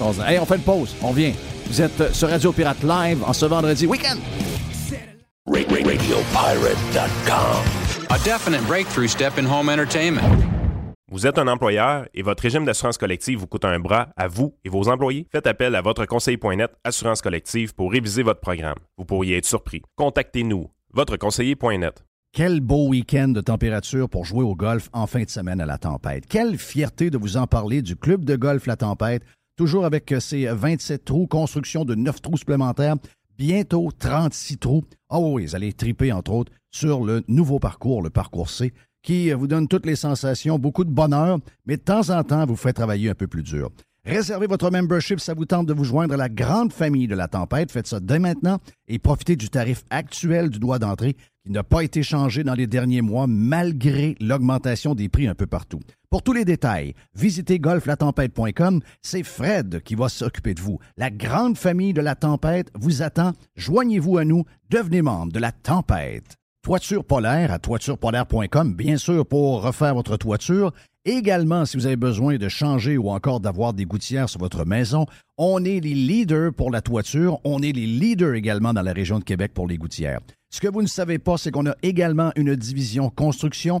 Extraordinaire. 0.00 0.30
Hey, 0.30 0.38
on 0.38 0.46
fait 0.46 0.56
une 0.56 0.62
pause. 0.62 0.96
On 1.02 1.12
vient. 1.12 1.32
Vous 1.66 1.82
êtes 1.82 2.00
euh, 2.00 2.10
sur 2.12 2.28
Radio 2.28 2.52
Pirate 2.52 2.82
Live 2.82 3.22
en 3.24 3.32
ce 3.34 3.46
vendredi 3.46 3.86
week-end. 3.86 4.16
RadioPirate.com. 5.46 7.64
A 8.08 8.18
definite 8.18 8.62
breakthrough 8.66 9.08
step 9.08 9.38
in 9.38 9.46
home 9.46 9.68
entertainment. 9.68 10.20
Vous 11.12 11.26
êtes 11.26 11.38
un 11.38 11.48
employeur 11.48 12.06
et 12.14 12.22
votre 12.22 12.44
régime 12.44 12.64
d'assurance 12.64 12.96
collective 12.96 13.36
vous 13.38 13.48
coûte 13.48 13.64
un 13.64 13.80
bras 13.80 14.10
à 14.16 14.28
vous 14.28 14.54
et 14.64 14.68
vos 14.68 14.88
employés? 14.88 15.26
Faites 15.32 15.48
appel 15.48 15.74
à 15.74 15.82
votre 15.82 16.06
conseiller.net 16.06 16.70
Assurance 16.84 17.20
collective 17.20 17.74
pour 17.74 17.90
réviser 17.90 18.22
votre 18.22 18.38
programme. 18.40 18.76
Vous 18.96 19.04
pourriez 19.04 19.38
être 19.38 19.46
surpris. 19.46 19.82
Contactez-nous. 19.96 20.70
Votreconseiller.net. 20.92 22.04
Quel 22.32 22.60
beau 22.60 22.86
week-end 22.86 23.26
de 23.28 23.40
température 23.40 24.08
pour 24.08 24.24
jouer 24.24 24.44
au 24.44 24.54
golf 24.54 24.88
en 24.92 25.08
fin 25.08 25.24
de 25.24 25.28
semaine 25.28 25.60
à 25.60 25.66
la 25.66 25.78
tempête. 25.78 26.26
Quelle 26.26 26.58
fierté 26.58 27.10
de 27.10 27.18
vous 27.18 27.36
en 27.36 27.48
parler 27.48 27.82
du 27.82 27.96
club 27.96 28.24
de 28.24 28.36
golf 28.36 28.66
La 28.66 28.76
Tempête, 28.76 29.24
toujours 29.60 29.84
avec 29.84 30.10
euh, 30.12 30.20
ses 30.20 30.46
27 30.46 31.04
trous, 31.04 31.26
construction 31.26 31.84
de 31.84 31.94
9 31.94 32.22
trous 32.22 32.38
supplémentaires, 32.38 32.96
bientôt 33.36 33.90
36 33.98 34.56
trous. 34.56 34.84
Ah 35.10 35.20
oui, 35.20 35.44
vous 35.44 35.54
allez 35.54 35.74
triper, 35.74 36.12
entre 36.12 36.32
autres, 36.32 36.52
sur 36.70 37.04
le 37.04 37.22
nouveau 37.28 37.58
parcours, 37.58 38.00
le 38.00 38.08
parcours 38.08 38.48
C, 38.48 38.72
qui 39.02 39.30
euh, 39.30 39.36
vous 39.36 39.46
donne 39.46 39.68
toutes 39.68 39.84
les 39.84 39.96
sensations, 39.96 40.58
beaucoup 40.58 40.84
de 40.84 40.90
bonheur, 40.90 41.40
mais 41.66 41.76
de 41.76 41.82
temps 41.82 42.08
en 42.08 42.24
temps 42.24 42.46
vous 42.46 42.56
fait 42.56 42.72
travailler 42.72 43.10
un 43.10 43.14
peu 43.14 43.26
plus 43.26 43.42
dur. 43.42 43.68
Réservez 44.06 44.46
votre 44.46 44.70
membership, 44.70 45.20
ça 45.20 45.34
vous 45.34 45.44
tente 45.44 45.66
de 45.66 45.74
vous 45.74 45.84
joindre 45.84 46.14
à 46.14 46.16
la 46.16 46.30
grande 46.30 46.72
famille 46.72 47.06
de 47.06 47.14
la 47.14 47.28
tempête. 47.28 47.70
Faites 47.70 47.86
ça 47.86 48.00
dès 48.00 48.18
maintenant 48.18 48.60
et 48.88 48.98
profitez 48.98 49.36
du 49.36 49.50
tarif 49.50 49.84
actuel 49.90 50.48
du 50.48 50.58
droit 50.58 50.78
d'entrée 50.78 51.16
qui 51.44 51.52
n'a 51.52 51.62
pas 51.62 51.84
été 51.84 52.02
changé 52.02 52.44
dans 52.44 52.54
les 52.54 52.66
derniers 52.66 53.02
mois 53.02 53.26
malgré 53.26 54.16
l'augmentation 54.20 54.94
des 54.94 55.10
prix 55.10 55.28
un 55.28 55.34
peu 55.34 55.46
partout. 55.46 55.80
Pour 56.10 56.24
tous 56.24 56.32
les 56.32 56.44
détails, 56.44 56.94
visitez 57.14 57.60
golflatempête.com. 57.60 58.80
C'est 59.00 59.22
Fred 59.22 59.80
qui 59.84 59.94
va 59.94 60.08
s'occuper 60.08 60.54
de 60.54 60.60
vous. 60.60 60.80
La 60.96 61.08
grande 61.08 61.56
famille 61.56 61.92
de 61.92 62.00
la 62.00 62.16
tempête 62.16 62.68
vous 62.74 63.02
attend. 63.02 63.30
Joignez-vous 63.54 64.18
à 64.18 64.24
nous. 64.24 64.42
Devenez 64.70 65.02
membre 65.02 65.32
de 65.32 65.38
la 65.38 65.52
tempête. 65.52 66.34
Toiture 66.62 67.04
polaire 67.04 67.52
à 67.52 67.60
toiturepolaire.com, 67.60 68.74
bien 68.74 68.96
sûr, 68.96 69.24
pour 69.24 69.62
refaire 69.62 69.94
votre 69.94 70.16
toiture. 70.16 70.72
Également, 71.04 71.64
si 71.64 71.76
vous 71.76 71.86
avez 71.86 71.94
besoin 71.94 72.38
de 72.38 72.48
changer 72.48 72.98
ou 72.98 73.08
encore 73.10 73.38
d'avoir 73.38 73.72
des 73.72 73.84
gouttières 73.84 74.28
sur 74.28 74.40
votre 74.40 74.64
maison, 74.64 75.06
on 75.38 75.64
est 75.64 75.78
les 75.78 75.94
leaders 75.94 76.52
pour 76.52 76.72
la 76.72 76.82
toiture. 76.82 77.38
On 77.44 77.62
est 77.62 77.72
les 77.72 77.86
leaders 77.86 78.34
également 78.34 78.74
dans 78.74 78.82
la 78.82 78.92
région 78.92 79.20
de 79.20 79.24
Québec 79.24 79.52
pour 79.54 79.68
les 79.68 79.78
gouttières. 79.78 80.18
Ce 80.52 80.60
que 80.60 80.66
vous 80.66 80.82
ne 80.82 80.88
savez 80.88 81.20
pas, 81.20 81.38
c'est 81.38 81.52
qu'on 81.52 81.66
a 81.66 81.76
également 81.84 82.32
une 82.34 82.56
division 82.56 83.08
construction. 83.10 83.80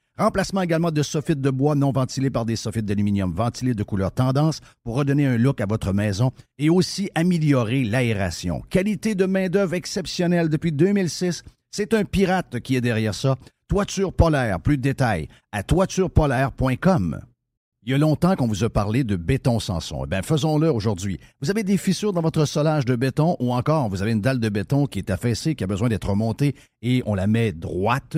Remplacement 0.21 0.61
également 0.61 0.91
de 0.91 1.01
soffites 1.01 1.41
de 1.41 1.49
bois 1.49 1.73
non 1.73 1.91
ventilés 1.91 2.29
par 2.29 2.45
des 2.45 2.55
soffites 2.55 2.85
d'aluminium 2.85 3.33
ventilés 3.33 3.73
de 3.73 3.81
couleur 3.81 4.11
tendance 4.11 4.59
pour 4.83 4.93
redonner 4.93 5.25
un 5.25 5.35
look 5.35 5.59
à 5.61 5.65
votre 5.65 5.93
maison 5.93 6.31
et 6.59 6.69
aussi 6.69 7.09
améliorer 7.15 7.83
l'aération. 7.83 8.61
Qualité 8.69 9.15
de 9.15 9.25
main-d'œuvre 9.25 9.73
exceptionnelle 9.73 10.47
depuis 10.47 10.71
2006. 10.71 11.41
C'est 11.71 11.95
un 11.95 12.03
pirate 12.03 12.59
qui 12.59 12.75
est 12.75 12.81
derrière 12.81 13.15
ça. 13.15 13.35
Toiture 13.67 14.13
polaire, 14.13 14.59
plus 14.59 14.77
de 14.77 14.83
détails 14.83 15.27
à 15.51 15.63
toiturepolaire.com. 15.63 17.19
Il 17.83 17.91
y 17.91 17.95
a 17.95 17.97
longtemps 17.97 18.35
qu'on 18.35 18.45
vous 18.45 18.63
a 18.63 18.69
parlé 18.69 19.03
de 19.03 19.15
béton 19.15 19.59
Sanson. 19.59 20.03
Eh 20.05 20.07
bien, 20.07 20.21
faisons-le 20.21 20.71
aujourd'hui. 20.71 21.19
Vous 21.41 21.49
avez 21.49 21.63
des 21.63 21.77
fissures 21.77 22.13
dans 22.13 22.21
votre 22.21 22.45
solage 22.45 22.85
de 22.85 22.95
béton 22.95 23.35
ou 23.39 23.55
encore 23.55 23.89
vous 23.89 24.03
avez 24.03 24.11
une 24.11 24.21
dalle 24.21 24.39
de 24.39 24.49
béton 24.49 24.85
qui 24.85 24.99
est 24.99 25.09
affaissée, 25.09 25.55
qui 25.55 25.63
a 25.63 25.67
besoin 25.67 25.89
d'être 25.89 26.11
remontée 26.11 26.53
et 26.83 27.01
on 27.07 27.15
la 27.15 27.25
met 27.25 27.53
droite. 27.53 28.17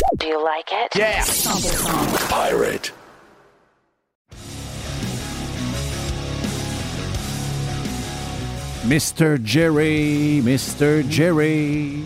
Do 0.17 0.27
you 0.27 0.43
like 0.43 0.71
it? 0.71 0.95
Yeah. 0.95 1.21
100%. 1.23 2.29
Pirate. 2.29 2.91
Mr. 8.85 9.37
Jerry, 9.43 10.41
Mr. 10.43 11.03
Jerry. 11.09 12.03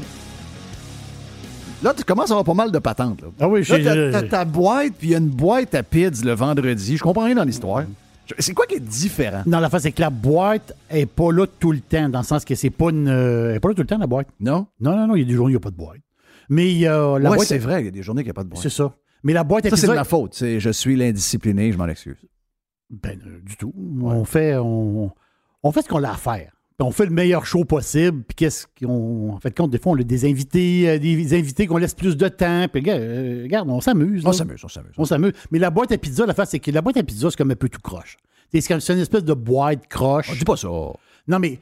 Là, 1.81 1.93
tu 1.95 2.03
commences 2.03 2.29
à 2.31 2.33
avoir 2.33 2.43
pas 2.45 2.53
mal 2.53 2.71
de 2.71 2.79
patentes. 2.79 3.21
Là. 3.21 3.27
Ah 3.39 3.47
oui, 3.47 3.59
Là, 3.63 3.77
j'ai- 3.77 3.83
t'as- 3.83 4.11
t'as 4.21 4.23
ta 4.27 4.45
boîte, 4.45 4.93
puis 4.97 5.09
il 5.09 5.11
y 5.11 5.15
a 5.15 5.19
une 5.19 5.29
boîte 5.29 5.73
à 5.75 5.83
PIDS 5.83 6.23
le 6.25 6.33
vendredi. 6.33 6.97
Je 6.97 7.03
comprends 7.03 7.25
rien 7.25 7.35
dans 7.35 7.43
l'histoire. 7.43 7.83
C'est 8.39 8.53
quoi 8.53 8.65
qui 8.65 8.75
est 8.75 8.79
différent? 8.79 9.43
Non, 9.45 9.59
la 9.59 9.69
face, 9.69 9.83
c'est 9.83 9.91
que 9.91 10.01
la 10.01 10.09
boîte 10.09 10.75
est 10.89 11.05
pas 11.05 11.31
là 11.31 11.45
tout 11.59 11.71
le 11.71 11.79
temps, 11.79 12.09
dans 12.09 12.19
le 12.19 12.25
sens 12.25 12.43
que 12.43 12.55
c'est 12.55 12.71
pas 12.71 12.89
une. 12.89 13.07
euh, 13.07 13.51
elle 13.51 13.57
est 13.57 13.59
pas 13.59 13.67
là 13.69 13.75
tout 13.75 13.81
le 13.81 13.87
temps, 13.87 13.99
la 13.99 14.07
boîte. 14.07 14.27
Non? 14.39 14.65
Non, 14.81 14.95
non, 14.97 15.07
non, 15.07 15.15
il 15.15 15.19
y 15.21 15.23
a 15.23 15.27
des 15.27 15.33
jours 15.35 15.45
où 15.45 15.49
il 15.49 15.53
n'y 15.53 15.57
a 15.57 15.59
pas 15.61 15.69
de 15.69 15.75
boîte. 15.75 15.99
Mais 16.49 16.71
il 16.71 16.77
y 16.77 16.87
a 16.87 17.17
la 17.19 17.29
Ouais, 17.29 17.37
boîte. 17.37 17.47
c'est 17.47 17.57
vrai, 17.57 17.81
il 17.81 17.85
y 17.85 17.87
a 17.87 17.91
des 17.91 18.03
journées 18.03 18.21
qu'il 18.21 18.27
n'y 18.27 18.31
a 18.31 18.33
pas 18.35 18.43
de 18.43 18.49
boîte. 18.49 18.61
C'est 18.61 18.69
ça. 18.69 18.93
Mais 19.23 19.33
la 19.33 19.43
boîte 19.43 19.65
à 19.65 19.69
Ça, 19.71 19.77
c'est 19.77 19.87
de 19.87 19.93
ma 19.93 20.03
faute. 20.03 20.37
Je 20.39 20.69
suis 20.71 20.95
l'indiscipliné, 20.95 21.71
je 21.71 21.77
m'en 21.77 21.87
excuse. 21.87 22.17
Ben, 22.89 23.19
euh, 23.25 23.39
du 23.43 23.57
tout. 23.57 23.73
On 24.03 24.23
fait 24.25 24.55
on, 24.57 25.11
on 25.63 25.71
fait 25.71 25.81
ce 25.81 25.87
qu'on 25.89 26.03
a 26.03 26.11
à 26.11 26.15
faire. 26.15 26.51
Puis 26.77 26.85
on 26.85 26.91
fait 26.91 27.05
le 27.05 27.11
meilleur 27.11 27.45
show 27.45 27.65
possible. 27.65 28.21
Puis 28.23 28.35
qu'est-ce 28.35 28.67
qu'on. 28.79 29.31
En 29.33 29.39
fait, 29.39 29.55
compte, 29.57 29.71
des 29.71 29.79
fois, 29.79 29.93
on 29.93 29.99
a 29.99 30.03
des 30.03 30.29
invités, 30.29 30.89
euh, 30.89 30.99
des 30.99 31.33
invités 31.33 31.65
qu'on 31.65 31.77
laisse 31.77 31.95
plus 31.95 32.15
de 32.17 32.27
temps. 32.27 32.67
Puis 32.71 32.81
regarde, 32.81 33.01
euh, 33.01 33.43
regarde, 33.43 33.69
on 33.69 33.81
s'amuse. 33.81 34.23
On 34.25 34.33
s'amuse, 34.33 34.61
on 34.63 34.67
s'amuse. 34.67 34.91
On 34.97 35.05
s'amuse. 35.05 35.31
Mais 35.51 35.57
la 35.57 35.71
boîte 35.71 35.91
à 35.93 35.97
pizza, 35.97 36.25
l'affaire, 36.25 36.45
c'est 36.45 36.59
que 36.59 36.69
la 36.69 36.81
boîte 36.81 36.97
à 36.97 37.03
pizza, 37.03 37.29
c'est 37.31 37.37
comme 37.37 37.51
un 37.51 37.55
peu 37.55 37.69
tout 37.69 37.81
croche. 37.81 38.17
C'est 38.53 38.69
une 38.93 38.99
espèce 38.99 39.23
de 39.23 39.33
boîte 39.33 39.87
croche. 39.87 40.29
On 40.31 40.35
dit 40.37 40.45
pas 40.45 40.57
ça. 40.57 40.67
Non, 41.27 41.39
mais. 41.39 41.59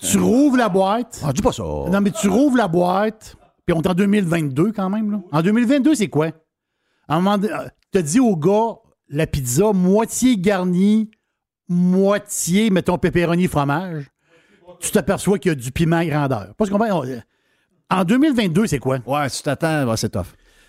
tu 0.00 0.18
rouvres 0.18 0.56
la 0.56 0.68
boîte. 0.68 1.20
On 1.24 1.32
dit 1.32 1.42
pas 1.42 1.52
ça. 1.52 1.62
Non, 1.62 2.00
mais 2.00 2.10
tu 2.12 2.28
rouvres 2.28 2.56
la 2.56 2.68
boîte. 2.68 3.36
Puis 3.66 3.76
on 3.76 3.80
est 3.82 3.86
en 3.88 3.94
2022 3.94 4.72
quand 4.72 4.90
même. 4.90 5.10
Là. 5.12 5.20
En 5.32 5.42
2022, 5.42 5.94
c'est 5.94 6.08
quoi? 6.08 6.28
À 7.08 7.14
un 7.16 7.20
moment 7.20 7.38
donné, 7.38 7.52
euh, 7.52 7.68
t'as 7.90 8.02
dit 8.02 8.20
au 8.20 8.36
gars, 8.36 8.74
la 9.08 9.26
pizza, 9.26 9.72
moitié 9.72 10.36
garnie, 10.36 11.10
moitié, 11.68 12.70
mettons, 12.70 12.98
pepperoni 12.98 13.46
fromage. 13.48 14.06
Tu 14.80 14.90
t'aperçois 14.90 15.38
qu'il 15.38 15.50
y 15.50 15.52
a 15.52 15.54
du 15.54 15.70
piment 15.70 16.04
grandeur. 16.04 16.54
Parce 16.56 16.70
qu'on 16.70 16.78
va- 16.78 16.94
on- 16.96 17.04
En 17.90 18.04
2022, 18.04 18.66
c'est 18.66 18.78
quoi? 18.78 18.98
Ouais, 19.06 19.28
tu 19.28 19.42
t'attends, 19.42 19.86
ouais, 19.88 19.96
c'est 19.96 20.08
tough. 20.08 20.26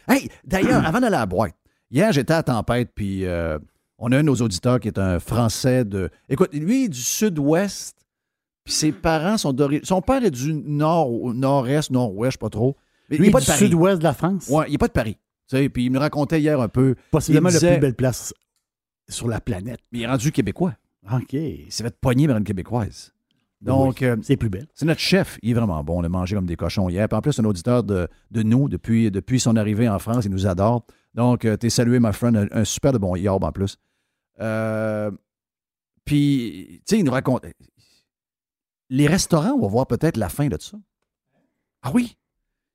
Hey, 0.08 0.30
d'ailleurs, 0.44 0.86
avant 0.86 1.00
d'aller 1.00 1.16
à 1.16 1.20
la 1.22 1.26
boîte, 1.26 1.54
hier, 1.90 2.12
j'étais 2.12 2.34
à 2.34 2.44
Tempête, 2.44 2.92
puis 2.94 3.26
euh, 3.26 3.58
on 3.98 4.12
a 4.12 4.18
un 4.18 4.22
de 4.22 4.26
nos 4.28 4.36
auditeurs 4.36 4.80
qui 4.80 4.90
est 4.90 5.00
un 5.00 5.20
Français 5.20 5.86
de. 5.86 6.10
Écoute, 6.28 6.54
lui, 6.54 6.90
du 6.90 7.00
sud-ouest, 7.00 7.96
puis 8.64 8.74
ses 8.74 8.92
parents 8.92 9.38
sont 9.38 9.54
d'origine. 9.54 9.84
Son 9.86 10.02
père 10.02 10.24
est 10.24 10.32
du 10.32 10.54
nord, 10.54 11.34
nord-est, 11.34 11.92
nord-ouest, 11.92 12.32
je 12.32 12.34
sais 12.36 12.38
pas 12.40 12.50
trop. 12.50 12.76
Mais 13.10 13.18
Lui, 13.18 13.26
il 13.28 13.30
est 13.30 13.32
pas 13.32 13.40
du 13.40 13.46
de 13.46 13.52
Paris. 13.52 13.66
sud-ouest 13.66 14.00
de 14.00 14.04
la 14.04 14.14
France. 14.14 14.48
Ouais, 14.50 14.66
il 14.68 14.72
n'est 14.74 14.78
pas 14.78 14.88
de 14.88 14.94
Paris. 14.94 15.18
Tu 15.50 15.58
sais, 15.58 15.70
puis 15.70 15.86
il 15.86 15.92
me 15.92 16.00
racontait 16.00 16.40
hier 16.40 16.60
un 16.62 16.70
peu. 16.70 16.96
Possiblement 17.12 17.50
la 17.50 17.60
plus 17.60 17.80
belle 17.80 17.96
place 17.96 18.34
sur 19.10 19.28
la 19.28 19.42
planète. 19.42 19.80
Mais 19.92 20.00
il 20.00 20.02
est 20.04 20.08
rendu 20.08 20.32
québécois. 20.32 20.74
OK. 21.12 21.34
Il 21.34 21.66
s'est 21.70 21.84
fait 21.84 21.96
pogner 22.00 22.28
par 22.28 22.38
une 22.38 22.46
québécoise. 22.46 23.12
Donc, 23.60 24.02
euh, 24.02 24.18
c'est 24.22 24.36
plus 24.38 24.50
belle. 24.50 24.68
C'est 24.74 24.86
notre 24.86 25.00
chef. 25.00 25.38
Il 25.42 25.52
est 25.52 25.54
vraiment 25.54 25.82
bon. 25.84 26.02
On 26.02 26.04
a 26.04 26.10
mangé 26.10 26.36
comme 26.36 26.46
des 26.46 26.56
cochons 26.58 26.90
hier. 26.90 27.08
Puis 27.08 27.18
en 27.18 27.22
plus, 27.22 27.32
c'est 27.34 27.42
un 27.42 27.46
auditeur 27.46 27.84
de, 27.84 28.08
de 28.32 28.44
nous 28.44 28.68
depuis, 28.70 29.10
depuis 29.12 29.40
son 29.40 29.56
arrivée 29.56 29.88
en 29.88 30.00
France. 30.00 30.26
Il 30.26 30.32
nous 30.32 30.48
adore. 30.48 30.86
Donc, 31.14 31.42
tu 31.42 31.58
t'es 31.58 31.70
salué, 31.70 32.00
my 32.00 32.12
friend. 32.14 32.36
Un, 32.36 32.48
un 32.52 32.64
super 32.66 32.92
de 32.94 32.98
bon 32.98 33.16
yob 33.16 33.44
en 33.44 33.52
plus. 33.52 33.78
Euh, 34.42 35.12
puis, 36.06 36.82
tu 36.86 36.96
sais, 36.96 37.00
il 37.00 37.06
nous 37.06 37.12
raconte. 37.12 37.46
Les 38.96 39.08
restaurants, 39.08 39.54
on 39.54 39.60
va 39.62 39.68
voir 39.68 39.88
peut-être 39.88 40.18
la 40.18 40.30
fin 40.30 40.48
de 40.48 40.58
ça. 40.60 40.78
Ah 41.82 41.92
oui. 41.94 42.16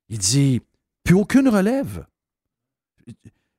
Il 0.09 0.17
dit, 0.17 0.59
plus 1.05 1.15
aucune 1.15 1.47
relève. 1.47 2.05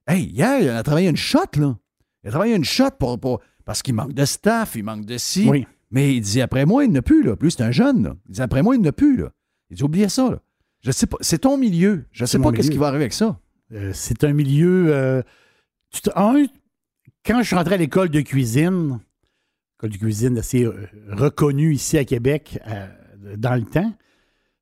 Hey, 0.06 0.24
hier, 0.26 0.60
il 0.60 0.68
a 0.68 0.82
travaillé 0.82 1.08
une 1.08 1.16
shot, 1.16 1.38
là. 1.56 1.76
Il 2.22 2.28
a 2.28 2.30
travaillé 2.30 2.54
une 2.54 2.64
shot 2.64 2.90
pour, 2.98 3.18
pour- 3.18 3.40
parce 3.64 3.80
qu'il 3.82 3.94
manque 3.94 4.12
de 4.12 4.24
staff, 4.24 4.74
il 4.74 4.84
manque 4.84 5.06
de 5.06 5.16
ci. 5.16 5.48
Oui. 5.48 5.66
Mais 5.90 6.14
il 6.14 6.20
dit, 6.20 6.42
après 6.42 6.66
moi, 6.66 6.84
il 6.84 6.92
n'a 6.92 7.00
plus, 7.02 7.22
là. 7.22 7.34
Plus, 7.34 7.52
c'est 7.52 7.62
un 7.62 7.70
jeune, 7.70 8.02
là. 8.04 8.16
Il 8.28 8.32
dit, 8.34 8.42
après 8.42 8.62
moi, 8.62 8.74
il 8.76 8.82
n'a 8.82 8.92
plus, 8.92 9.16
là. 9.16 9.30
Il 9.70 9.76
dit, 9.76 9.82
oubliez 9.82 10.08
ça, 10.10 10.30
là. 10.30 10.40
Je 10.82 10.90
sais 10.90 11.06
pas, 11.06 11.16
c'est 11.20 11.38
ton 11.38 11.56
milieu. 11.56 12.04
Je 12.12 12.24
sais 12.26 12.38
pas 12.38 12.52
qu'est-ce 12.52 12.70
qui 12.70 12.78
va 12.78 12.88
arriver 12.88 13.04
avec 13.04 13.12
ça. 13.14 13.40
Euh, 13.72 13.92
c'est 13.94 14.22
un 14.24 14.32
milieu. 14.34 14.86
euh, 14.94 15.22
tu 15.90 16.02
te- 16.02 16.10
un, 16.14 16.44
quand 17.24 17.38
je 17.40 17.46
suis 17.46 17.56
rentré 17.56 17.74
à 17.74 17.78
l'école 17.78 18.08
de 18.10 18.20
cuisine, 18.20 19.00
école 19.80 19.90
de 19.90 19.96
cuisine 19.96 20.38
assez 20.38 20.64
euh, 20.64 20.86
reconnue 21.08 21.72
ici 21.72 21.96
à 21.96 22.04
Québec 22.04 22.58
euh, 22.66 22.86
dans 23.36 23.54
le 23.54 23.64
temps, 23.64 23.90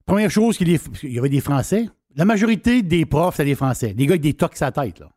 première 0.06 0.30
chose 0.30 0.56
qu'il 0.56 0.70
y 1.02 1.18
avait 1.18 1.28
des 1.28 1.40
Français. 1.40 1.88
La 2.14 2.24
majorité 2.24 2.82
des 2.82 3.04
profs, 3.04 3.36
c'est 3.36 3.44
des 3.44 3.56
Français. 3.56 3.94
Des 3.94 4.06
gars 4.06 4.12
avec 4.12 4.22
des 4.22 4.34
tocs 4.34 4.60
à 4.62 4.66
la 4.66 4.72
tête, 4.72 5.00
là. 5.00 5.10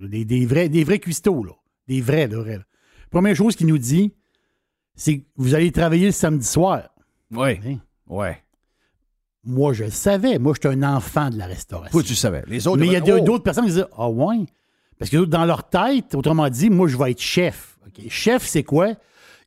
Des, 0.00 0.24
des 0.24 0.46
vrais, 0.46 0.68
des 0.68 0.84
vrais 0.84 1.00
cuistots, 1.00 1.42
là. 1.42 1.52
Des 1.88 2.00
vrais, 2.00 2.28
là. 2.28 2.58
Première 3.10 3.34
chose 3.34 3.56
qu'il 3.56 3.66
nous 3.66 3.78
dit, 3.78 4.12
c'est 4.94 5.18
que 5.18 5.24
vous 5.36 5.54
allez 5.54 5.72
travailler 5.72 6.06
le 6.06 6.12
samedi 6.12 6.46
soir. 6.46 6.88
Oui. 7.32 7.58
Hein? 7.66 7.78
Ouais. 8.06 8.38
Moi, 9.42 9.72
je 9.72 9.84
le 9.84 9.90
savais. 9.90 10.38
Moi, 10.38 10.54
j'étais 10.54 10.68
un 10.68 10.82
enfant 10.84 11.28
de 11.28 11.38
la 11.38 11.46
restauration. 11.46 11.90
Toi, 11.90 12.02
tu 12.02 12.14
savais. 12.14 12.44
Les 12.46 12.68
autres, 12.68 12.78
Mais 12.78 12.86
il 12.86 12.92
y 12.92 12.96
a 12.96 13.16
oh! 13.16 13.20
d'autres 13.20 13.42
personnes 13.42 13.64
qui 13.64 13.72
disent 13.72 13.86
Ah 13.96 14.08
ouais? 14.08 14.46
Parce 14.98 15.10
que 15.10 15.24
dans 15.24 15.44
leur 15.44 15.68
tête, 15.68 16.14
autrement 16.14 16.48
dit, 16.48 16.70
moi, 16.70 16.86
je 16.86 16.96
vais 16.96 17.10
être 17.10 17.20
chef. 17.20 17.78
Chef, 18.08 18.46
c'est 18.46 18.62
quoi? 18.62 18.94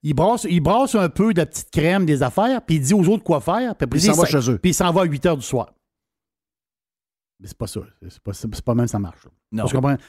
Il 0.04 0.14
brasse, 0.14 0.46
il 0.50 0.60
brasse 0.60 0.96
un 0.96 1.08
peu 1.10 1.34
de 1.34 1.40
la 1.40 1.46
petite 1.46 1.72
crème 1.72 2.06
des 2.06 2.22
affaires, 2.24 2.62
puis 2.62 2.76
il 2.76 2.82
dit 2.82 2.94
aux 2.94 3.08
autres 3.08 3.24
quoi 3.24 3.40
faire. 3.40 3.76
Puis, 3.76 3.88
il 4.00 4.02
s'en 4.02 4.14
va 4.22 4.28
chez 4.42 4.52
eux. 4.52 4.58
Puis 4.58 4.72
il 4.72 4.74
s'en 4.74 4.92
va 4.92 5.02
à 5.02 5.06
8 5.06 5.26
heures 5.26 5.38
du 5.38 5.46
soir. 5.46 5.74
Mais 7.40 7.48
c'est 7.48 7.58
pas 7.58 7.68
ça. 7.68 7.82
C'est 8.10 8.20
pas, 8.22 8.34
c'est 8.34 8.62
pas 8.64 8.76
même 8.76 8.88
ça 8.88 9.00
marche. 9.00 9.28
Non. 9.52 9.64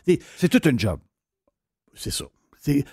C'est- 0.07 0.21
C'est 0.37 0.49
tout 0.49 0.61
un 0.69 0.77
job. 0.77 1.01
C'est 1.95 2.11
ça. 2.11 2.25
C'est 2.59 2.85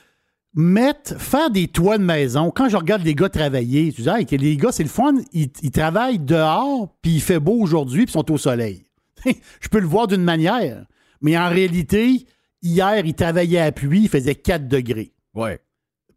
mettre, 0.54 1.20
faire 1.20 1.49
des 1.49 1.68
toits 1.68 1.97
de 1.97 2.04
maison. 2.04 2.52
Quand 2.52 2.70
je 2.70 2.78
regarde 2.78 3.04
les 3.04 3.16
gars 3.16 3.30
travailler, 3.30 3.91
tu 3.93 4.02
dis, 4.04 4.10
Hey, 4.10 4.26
les 4.38 4.58
gars, 4.58 4.72
c'est 4.72 4.84
le 4.84 4.89
fun, 4.89 5.14
ils, 5.32 5.49
ils 5.62 5.72
travaillent 5.72 6.20
dehors, 6.20 6.95
puis 7.02 7.14
il 7.16 7.22
fait 7.22 7.39
beau 7.39 7.54
aujourd'hui, 7.62 8.06
puis 8.06 8.12
ils 8.12 8.14
sont 8.20 8.32
au 8.32 8.38
soleil. 8.38 8.86
je 9.26 9.68
peux 9.70 9.80
le 9.80 9.88
voir 9.88 10.08
d'une 10.08 10.24
manière, 10.24 10.86
mais 11.22 11.38
en 11.38 11.49
réalité, 11.49 12.26
hier, 12.62 13.06
ils 13.06 13.14
travaillaient 13.16 13.60
à 13.62 13.72
pluie, 13.72 14.04
il 14.04 14.10
faisait 14.10 14.36
4 14.36 14.68
degrés. 14.68 15.14
Ouais. 15.34 15.60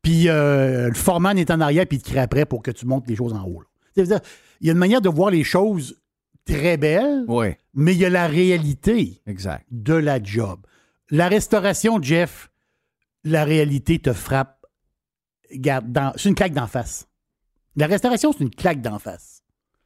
Puis 0.04 0.28
euh, 0.28 0.88
le 0.88 0.94
foreman 0.94 1.36
est 1.38 1.50
en 1.50 1.60
arrière, 1.60 1.86
puis 1.86 1.96
il 1.96 2.02
te 2.02 2.08
crie 2.10 2.18
après 2.20 2.44
pour 2.44 2.62
que 2.62 2.70
tu 2.70 2.86
montes 2.86 3.08
les 3.08 3.16
choses 3.16 3.32
en 3.32 3.44
haut. 3.44 3.64
Il 3.96 4.06
y 4.60 4.68
a 4.68 4.72
une 4.72 4.78
manière 4.78 5.00
de 5.00 5.08
voir 5.08 5.30
les 5.30 5.42
choses 5.44 5.98
très 6.44 6.76
belles, 6.76 7.24
mais 7.72 7.94
il 7.94 7.98
y 7.98 8.04
a 8.04 8.10
la 8.10 8.26
réalité 8.26 9.22
Exact. 9.26 9.64
de 9.70 9.94
la 9.94 10.22
job. 10.22 10.60
La 11.10 11.28
restauration, 11.28 12.00
Jeff, 12.02 12.50
la 13.24 13.44
réalité 13.44 13.98
te 13.98 14.12
frappe. 14.12 14.66
C'est 15.50 16.28
une 16.28 16.34
claque 16.34 16.52
d'en 16.52 16.66
face. 16.66 17.08
La 17.76 17.86
restauration, 17.86 18.32
c'est 18.32 18.44
une 18.44 18.54
claque 18.54 18.82
d'en 18.82 18.98
face. 18.98 19.42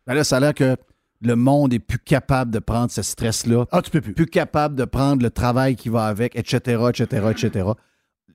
Ben 0.06 0.14
là, 0.14 0.24
ça 0.24 0.38
a 0.38 0.40
l'air 0.40 0.54
que 0.54 0.76
le 1.20 1.36
monde 1.36 1.72
est 1.74 1.78
plus 1.78 1.98
capable 1.98 2.50
de 2.50 2.58
prendre 2.58 2.90
ce 2.90 3.02
stress-là. 3.02 3.66
Ah, 3.70 3.82
tu 3.82 3.90
peux 3.90 4.00
plus. 4.00 4.14
Plus 4.14 4.26
capable 4.26 4.74
de 4.74 4.84
prendre 4.84 5.22
le 5.22 5.30
travail 5.30 5.76
qui 5.76 5.88
va 5.90 6.06
avec, 6.06 6.34
etc., 6.34 6.82
etc., 6.90 7.26
etc. 7.30 7.68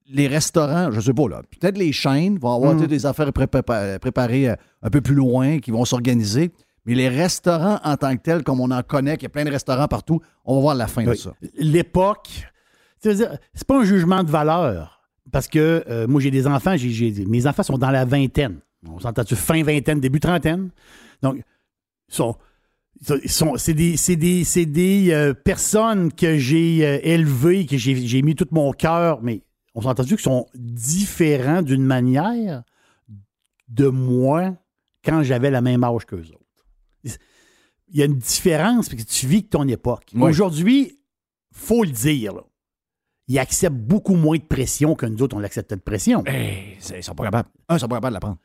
Les 0.10 0.28
restaurants, 0.28 0.92
je 0.92 1.00
sais 1.00 1.14
pas, 1.14 1.28
là, 1.30 1.42
peut-être 1.60 1.78
les 1.78 1.92
chaînes 1.94 2.38
vont 2.38 2.54
avoir 2.54 2.76
Mm. 2.76 2.88
des 2.88 3.06
affaires 3.06 3.30
prépa- 3.30 4.00
préparées 4.00 4.50
euh, 4.50 4.56
un 4.82 4.90
peu 4.90 5.02
plus 5.02 5.16
loin, 5.16 5.60
qui 5.60 5.72
vont 5.72 5.86
s'organiser. 5.86 6.52
Mais 6.86 6.96
les 6.96 7.08
restaurants 7.08 7.80
en 7.84 7.96
tant 7.96 8.14
que 8.18 8.22
tels, 8.22 8.44
comme 8.44 8.60
on 8.60 8.70
en 8.70 8.84
connaît, 8.84 9.16
qu'il 9.16 9.24
y 9.24 9.26
a 9.28 9.30
plein 9.30 9.46
de 9.46 9.50
restaurants 9.52 9.88
partout, 9.88 10.20
on 10.44 10.56
va 10.56 10.62
voir 10.62 10.76
la 10.76 10.88
fin 10.88 11.04
de 11.06 11.14
ça. 11.14 11.34
L'époque, 11.58 12.28
c'est 13.00 13.66
pas 13.66 13.80
un 13.80 13.86
jugement 13.86 14.24
de 14.24 14.30
valeur. 14.30 15.02
Parce 15.32 15.48
que 15.48 15.84
euh, 15.90 16.06
moi, 16.08 16.20
j'ai 16.20 16.32
des 16.32 16.46
enfants, 16.46 16.76
mes 17.28 17.48
enfants 17.48 17.64
sont 17.64 17.78
dans 17.78 17.90
la 17.92 18.04
vingtaine. 18.04 18.58
On 18.88 19.00
s'entend-tu 19.00 19.38
fin 19.38 19.64
vingtaine, 19.64 20.02
début 20.02 20.20
trentaine? 20.20 20.70
Donc, 21.22 21.38
ils 21.38 22.14
sont. 22.14 22.36
sont- 23.26 23.56
c'est 23.58 23.74
des, 23.74 23.96
c'est 23.96 24.18
des, 24.18 24.44
c'est 24.44 24.66
des, 24.66 25.12
euh, 25.14 25.34
personnes 25.34 26.12
que 26.12 26.38
j'ai 26.38 26.86
euh, 26.86 27.00
élevées, 27.04 27.66
que 27.66 27.78
j'ai, 27.78 27.96
j'ai 27.96 28.22
mis 28.22 28.36
tout 28.36 28.48
mon 28.52 28.74
cœur, 28.74 29.22
mais 29.24 29.42
on 29.76 29.82
s'est 29.82 29.88
entendu 29.88 30.12
qu'ils 30.16 30.24
sont 30.24 30.48
différents 30.56 31.62
d'une 31.62 31.84
manière 31.84 32.64
de 33.68 33.88
moi 33.88 34.56
quand 35.04 35.24
j'avais 35.24 35.52
la 35.52 35.62
même 35.62 35.84
âge 35.84 36.06
qu'eux 36.06 36.26
autres. 36.30 36.66
Il 37.04 38.00
y 38.00 38.02
a 38.02 38.06
une 38.06 38.18
différence 38.18 38.90
parce 38.90 39.04
que 39.04 39.08
tu 39.08 39.28
vis 39.28 39.44
que 39.44 39.50
ton 39.50 39.68
époque. 39.68 40.12
Oui. 40.16 40.22
Aujourd'hui, 40.24 41.00
faut 41.52 41.84
le 41.84 41.92
dire, 41.92 42.34
là, 42.34 42.42
ils 43.28 43.38
acceptent 43.40 43.76
beaucoup 43.76 44.16
moins 44.16 44.38
de 44.38 44.44
pression 44.44 44.96
que 44.96 45.06
nous 45.06 45.22
autres, 45.22 45.36
on 45.38 45.44
acceptait 45.44 45.76
de 45.76 45.82
pression. 45.82 46.24
Hey, 46.26 46.76
c'est- 46.80 47.00
ils 47.00 47.04
sont 47.04 47.14
pas 47.16 47.24
capables. 47.26 47.50
Un, 47.70 47.76
ils 47.78 47.80
sont 47.80 47.88
pas 47.88 47.96
capables 47.98 48.12
de 48.12 48.16
l'apprendre. 48.16 48.38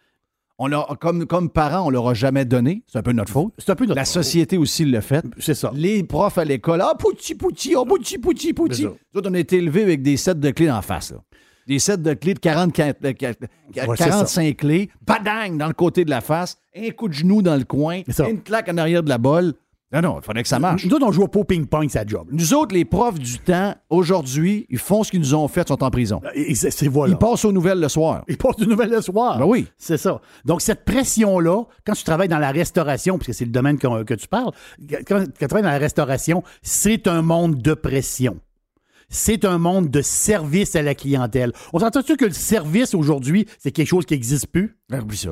On 0.60 0.66
leur, 0.66 0.98
comme, 0.98 1.24
comme 1.26 1.50
parents, 1.50 1.86
on 1.86 1.90
leur 1.90 2.08
a 2.08 2.14
jamais 2.14 2.44
donné. 2.44 2.82
C'est 2.88 2.98
un 2.98 3.02
peu 3.02 3.12
notre 3.12 3.30
faute. 3.32 3.52
C'est 3.58 3.70
un 3.70 3.76
peu 3.76 3.84
notre 3.86 3.96
La 3.96 4.04
faute. 4.04 4.14
société 4.14 4.58
aussi 4.58 4.84
le 4.84 5.00
fait. 5.00 5.24
C'est 5.38 5.54
ça. 5.54 5.70
Les 5.74 6.02
profs 6.02 6.36
à 6.38 6.44
l'école, 6.44 6.80
ah, 6.82 6.94
pouti, 6.98 7.34
pouti, 7.36 7.74
oh, 7.76 7.84
pouti, 7.84 8.18
pouti, 8.18 8.52
pouti. 8.52 8.84
Nous 8.84 9.20
on 9.24 9.34
a 9.34 9.38
été 9.38 9.58
élevés 9.58 9.82
avec 9.84 10.02
des 10.02 10.16
sets 10.16 10.34
de 10.34 10.50
clés 10.50 10.70
en 10.70 10.82
face. 10.82 11.12
là. 11.12 11.18
Des 11.68 11.78
sets 11.78 11.98
de 11.98 12.14
clés 12.14 12.34
de 12.34 12.38
40, 12.38 12.74
de 12.74 12.82
Ouais, 12.82 13.14
c'est 13.74 13.96
45 13.96 14.56
clés, 14.56 14.88
badang 15.06 15.58
dans 15.58 15.66
le 15.68 15.74
côté 15.74 16.04
de 16.06 16.10
la 16.10 16.22
face, 16.22 16.56
un 16.74 16.90
coup 16.90 17.08
de 17.08 17.12
genou 17.12 17.42
dans 17.42 17.56
le 17.56 17.64
coin, 17.64 18.00
une 18.28 18.40
claque 18.40 18.70
en 18.70 18.78
arrière 18.78 19.02
de 19.02 19.10
la 19.10 19.18
bolle. 19.18 19.52
Non, 19.90 20.02
non, 20.02 20.18
il 20.20 20.24
fallait 20.24 20.42
que 20.42 20.48
ça 20.50 20.58
marche. 20.58 20.84
Nous 20.84 20.92
autres, 20.94 21.06
on 21.06 21.12
joue 21.12 21.26
pas 21.28 21.40
au 21.40 21.44
ping-pong, 21.44 21.88
ça 21.88 22.04
job. 22.06 22.28
Nous 22.30 22.52
autres, 22.52 22.74
les 22.74 22.84
profs 22.84 23.18
du 23.18 23.38
temps, 23.38 23.74
aujourd'hui, 23.88 24.66
ils 24.68 24.78
font 24.78 25.02
ce 25.02 25.10
qu'ils 25.10 25.20
nous 25.20 25.34
ont 25.34 25.48
fait, 25.48 25.66
sont 25.66 25.82
en 25.82 25.90
prison. 25.90 26.20
Et 26.34 26.54
c'est, 26.54 26.70
c'est- 26.70 26.88
voilà. 26.88 27.14
Ils 27.14 27.16
passent 27.18 27.46
aux 27.46 27.52
nouvelles 27.52 27.80
le 27.80 27.88
soir. 27.88 28.22
Ils 28.28 28.36
passent 28.36 28.56
de 28.56 28.66
nouvelles 28.66 28.90
le 28.90 29.00
soir. 29.00 29.38
Ben 29.38 29.46
oui. 29.46 29.66
C'est 29.78 29.96
ça. 29.96 30.20
Donc, 30.44 30.60
cette 30.60 30.84
pression-là, 30.84 31.62
quand 31.86 31.94
tu 31.94 32.04
travailles 32.04 32.28
dans 32.28 32.38
la 32.38 32.50
restauration, 32.50 33.16
parce 33.16 33.28
que 33.28 33.32
c'est 33.32 33.46
le 33.46 33.50
domaine 33.50 33.78
que, 33.78 34.02
que 34.02 34.12
tu 34.12 34.28
parles, 34.28 34.52
quand, 34.90 34.98
quand 35.06 35.24
tu 35.24 35.46
travailles 35.46 35.62
dans 35.62 35.70
la 35.70 35.78
restauration, 35.78 36.42
c'est 36.60 37.06
un 37.08 37.22
monde 37.22 37.56
de 37.62 37.72
pression. 37.72 38.38
C'est 39.08 39.46
un 39.46 39.56
monde 39.56 39.88
de 39.88 40.02
service 40.02 40.76
à 40.76 40.82
la 40.82 40.94
clientèle. 40.94 41.52
On 41.72 41.78
s'entend-tu 41.78 42.18
que 42.18 42.26
le 42.26 42.32
service 42.32 42.92
aujourd'hui, 42.94 43.46
c'est 43.58 43.70
quelque 43.72 43.88
chose 43.88 44.04
qui 44.04 44.12
n'existe 44.12 44.48
plus? 44.48 44.76
Ben, 44.90 45.00
oublie 45.00 45.16
ça. 45.16 45.30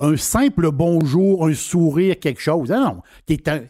Un 0.00 0.16
simple 0.16 0.70
bonjour, 0.70 1.46
un 1.46 1.54
sourire, 1.54 2.18
quelque 2.18 2.40
chose. 2.40 2.72
Ah 2.72 2.78
non, 2.80 3.02
t'es 3.26 3.48
un- 3.48 3.64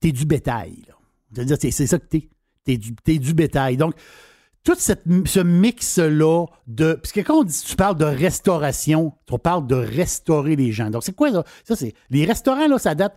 t'es 0.00 0.12
du 0.12 0.24
bétail. 0.24 0.82
là. 0.88 0.94
C'est-à-dire, 1.34 1.56
c'est 1.60 1.70
c'est 1.70 1.86
ça 1.86 1.98
que 1.98 2.06
t'es. 2.06 2.28
T'es 2.64 2.76
du, 2.76 2.94
t'es 2.94 3.18
du 3.18 3.32
bétail. 3.34 3.76
Donc, 3.78 3.94
tout 4.64 4.74
cette, 4.78 5.02
ce 5.24 5.40
mix-là 5.40 6.44
de. 6.66 6.92
Parce 6.94 7.12
que 7.12 7.20
quand 7.20 7.40
on 7.40 7.44
dit, 7.44 7.62
tu 7.66 7.74
parles 7.74 7.96
de 7.96 8.04
restauration, 8.04 9.12
on 9.30 9.38
parle 9.38 9.66
de 9.66 9.74
restaurer 9.76 10.56
les 10.56 10.70
gens. 10.72 10.90
Donc, 10.90 11.02
c'est 11.02 11.14
quoi 11.14 11.32
ça? 11.32 11.44
Ça, 11.64 11.74
c'est. 11.76 11.94
Les 12.10 12.24
restaurants, 12.26 12.68
là, 12.68 12.78
ça 12.78 12.94
date. 12.94 13.16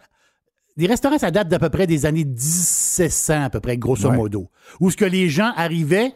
Les 0.78 0.88
restaurants, 0.88 1.18
ça 1.20 1.30
date 1.30 1.50
d'à 1.50 1.60
peu 1.60 1.70
près 1.70 1.86
des 1.88 2.06
années 2.06 2.24
1700, 2.26 3.44
à 3.44 3.50
peu 3.50 3.60
près, 3.60 3.78
grosso 3.78 4.10
Ouais. 4.10 4.16
modo. 4.16 4.50
Où 4.80 4.90
ce 4.90 4.98
que 4.98 5.06
les 5.06 5.30
gens 5.30 5.52
arrivaient 5.56 6.16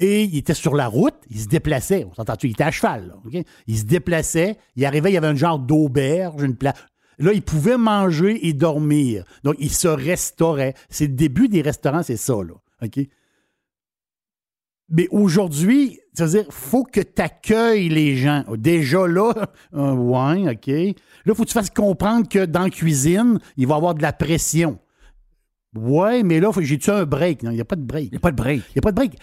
et 0.00 0.24
ils 0.24 0.38
étaient 0.38 0.54
sur 0.54 0.74
la 0.74 0.86
route, 0.86 1.16
ils 1.28 1.40
se 1.40 1.48
déplaçaient. 1.48 2.04
On 2.04 2.14
s'entend-tu? 2.14 2.48
Ils 2.48 2.52
étaient 2.52 2.64
à 2.64 2.70
cheval, 2.70 3.08
là? 3.08 3.42
Ils 3.66 3.78
se 3.78 3.84
déplaçaient, 3.84 4.56
ils 4.76 4.84
arrivaient, 4.86 5.10
il 5.10 5.14
y 5.14 5.18
avait 5.18 5.26
un 5.26 5.34
genre 5.34 5.58
d'auberge, 5.58 6.42
une 6.42 6.56
place. 6.56 6.76
Là, 7.18 7.32
ils 7.32 7.42
pouvaient 7.42 7.78
manger 7.78 8.46
et 8.46 8.52
dormir. 8.52 9.24
Donc, 9.42 9.56
ils 9.58 9.72
se 9.72 9.88
restauraient. 9.88 10.74
C'est 10.88 11.08
le 11.08 11.14
début 11.14 11.48
des 11.48 11.62
restaurants, 11.62 12.04
c'est 12.04 12.16
ça, 12.16 12.34
là. 12.34 12.54
OK? 12.82 13.00
Mais 14.90 15.06
aujourd'hui, 15.10 16.00
c'est-à-dire, 16.14 16.46
faut 16.48 16.84
que 16.84 17.00
tu 17.00 17.20
accueilles 17.20 17.88
les 17.88 18.16
gens. 18.16 18.44
Déjà 18.56 19.06
là, 19.06 19.32
euh, 19.74 19.92
ouais, 19.94 20.50
OK. 20.50 20.96
Là, 21.26 21.34
faut 21.34 21.42
que 21.42 21.48
tu 21.48 21.54
fasses 21.54 21.70
comprendre 21.70 22.28
que 22.28 22.46
dans 22.46 22.62
la 22.62 22.70
cuisine, 22.70 23.38
il 23.56 23.66
va 23.66 23.74
y 23.74 23.76
avoir 23.76 23.94
de 23.94 24.02
la 24.02 24.12
pression. 24.12 24.78
Ouais, 25.76 26.22
mais 26.22 26.40
là, 26.40 26.50
j'ai-tu 26.58 26.90
un 26.90 27.04
break? 27.04 27.42
Non, 27.42 27.50
il 27.50 27.56
n'y 27.56 27.60
a 27.60 27.64
pas 27.66 27.76
de 27.76 27.82
break. 27.82 28.06
Il 28.06 28.10
n'y 28.12 28.16
a 28.16 28.20
pas 28.20 28.30
de 28.30 28.36
break. 28.36 28.62
Il 28.68 28.72
n'y 28.76 28.78
a 28.78 28.82
pas 28.82 28.92
de 28.92 28.96
break. 28.96 29.18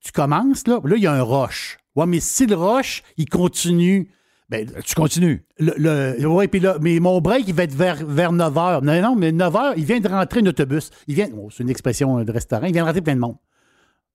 Tu 0.00 0.12
commences, 0.12 0.66
là, 0.66 0.80
là, 0.84 0.96
il 0.96 1.02
y 1.02 1.06
a 1.06 1.12
un 1.12 1.22
rush. 1.22 1.78
Ouais, 1.96 2.06
mais 2.06 2.20
si 2.20 2.46
le 2.46 2.54
rush, 2.56 3.02
il 3.16 3.28
continue. 3.28 4.10
Ben, 4.48 4.66
tu 4.84 4.94
continues. 4.94 5.44
Le, 5.58 5.74
le- 5.76 6.26
ouais, 6.26 6.48
puis 6.48 6.60
là, 6.60 6.78
mais 6.80 7.00
mon 7.00 7.20
break, 7.20 7.44
il 7.48 7.54
va 7.54 7.64
être 7.64 7.74
vers, 7.74 7.96
vers 8.06 8.32
9 8.32 8.54
h. 8.54 8.82
Non, 8.84 9.02
non, 9.02 9.16
mais 9.16 9.32
9 9.32 9.52
h, 9.52 9.74
il 9.76 9.84
vient 9.84 10.00
de 10.00 10.08
rentrer 10.08 10.40
un 10.40 10.46
autobus. 10.46 10.90
Il 11.06 11.16
vient, 11.16 11.28
oh, 11.36 11.48
c'est 11.50 11.62
une 11.64 11.68
expression 11.70 12.22
de 12.24 12.32
restaurant, 12.32 12.66
il 12.66 12.72
vient 12.72 12.82
de 12.82 12.86
rentrer 12.86 13.02
plein 13.02 13.14
de 13.16 13.20
monde. 13.20 13.36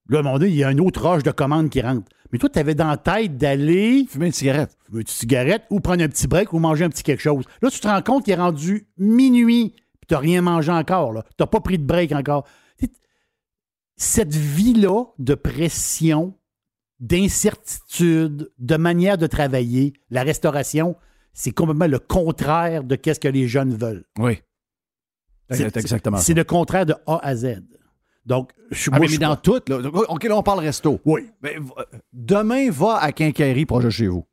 Là, 0.10 0.18
à 0.18 0.20
un 0.22 0.24
moment 0.24 0.40
donné, 0.40 0.50
il 0.52 0.58
y 0.58 0.64
a 0.64 0.70
un 0.70 0.78
autre 0.80 1.08
rush 1.08 1.24
de 1.24 1.32
commande 1.32 1.70
qui 1.70 1.82
rentre. 1.82 2.10
Mais 2.32 2.40
toi, 2.40 2.50
tu 2.50 2.58
avais 2.58 2.74
dans 2.74 2.88
la 2.88 2.98
tête 2.98 3.38
d'aller. 3.38 4.06
Fumer 4.10 4.26
une 4.28 4.32
cigarette. 4.32 4.76
Fumer 4.88 5.02
une 5.02 5.08
cigarette 5.08 5.64
ou 5.70 5.80
prendre 5.80 6.04
un 6.04 6.08
petit 6.08 6.28
break 6.28 6.52
ou 6.52 6.60
manger 6.60 6.86
un 6.86 6.90
petit 6.90 7.04
quelque 7.04 7.22
chose. 7.22 7.46
Là, 7.62 7.70
tu 7.70 7.80
te 7.80 7.88
rends 7.88 8.02
compte 8.02 8.24
qu'il 8.26 8.34
est 8.34 8.38
rendu 8.38 8.88
minuit, 8.98 9.70
puis 10.00 10.08
tu 10.08 10.14
n'as 10.16 10.20
rien 10.20 10.42
mangé 10.42 10.72
encore. 10.72 11.14
Tu 11.14 11.20
n'as 11.40 11.46
pas 11.46 11.60
pris 11.60 11.78
de 11.78 11.86
break 11.86 12.12
encore. 12.12 12.46
Cette 13.96 14.34
vie-là 14.34 15.06
de 15.20 15.36
pression, 15.36 16.34
d'incertitude, 17.00 18.52
de 18.60 18.76
manière 18.78 19.18
de 19.18 19.28
travailler, 19.28 19.94
la 20.10 20.24
restauration, 20.24 20.96
c'est 21.34 21.52
complètement 21.52 21.88
le 21.88 22.00
contraire 22.00 22.84
de 22.84 22.96
qu'est-ce 22.96 23.20
que 23.20 23.28
les 23.28 23.48
jeunes 23.48 23.74
veulent. 23.76 24.06
Oui. 24.20 24.40
C'est 25.52 25.76
exactement 25.78 26.18
ça. 26.18 26.24
C'est 26.24 26.34
le 26.34 26.44
contraire 26.44 26.86
de 26.86 26.96
A 27.06 27.20
à 27.22 27.36
Z. 27.36 27.62
Donc, 28.26 28.52
je 28.72 28.90
Ah, 28.90 28.92
moi, 28.92 29.00
mais, 29.02 29.06
je 29.08 29.12
suis 29.12 29.20
dans 29.20 29.36
tout, 29.36 29.60
là. 29.68 29.78
OK, 30.10 30.24
là, 30.24 30.38
on 30.38 30.44
parle 30.44 30.60
resto. 30.62 31.00
Oui. 31.06 31.30
Mais, 31.42 31.56
v- 31.56 31.72
euh, 31.78 31.84
demain, 32.14 32.70
va 32.72 32.96
à 32.98 33.12
Quincaillerie 33.12 33.66
proche 33.66 33.84
de 33.84 33.90
chez 33.90 34.08
vous. 34.08 34.26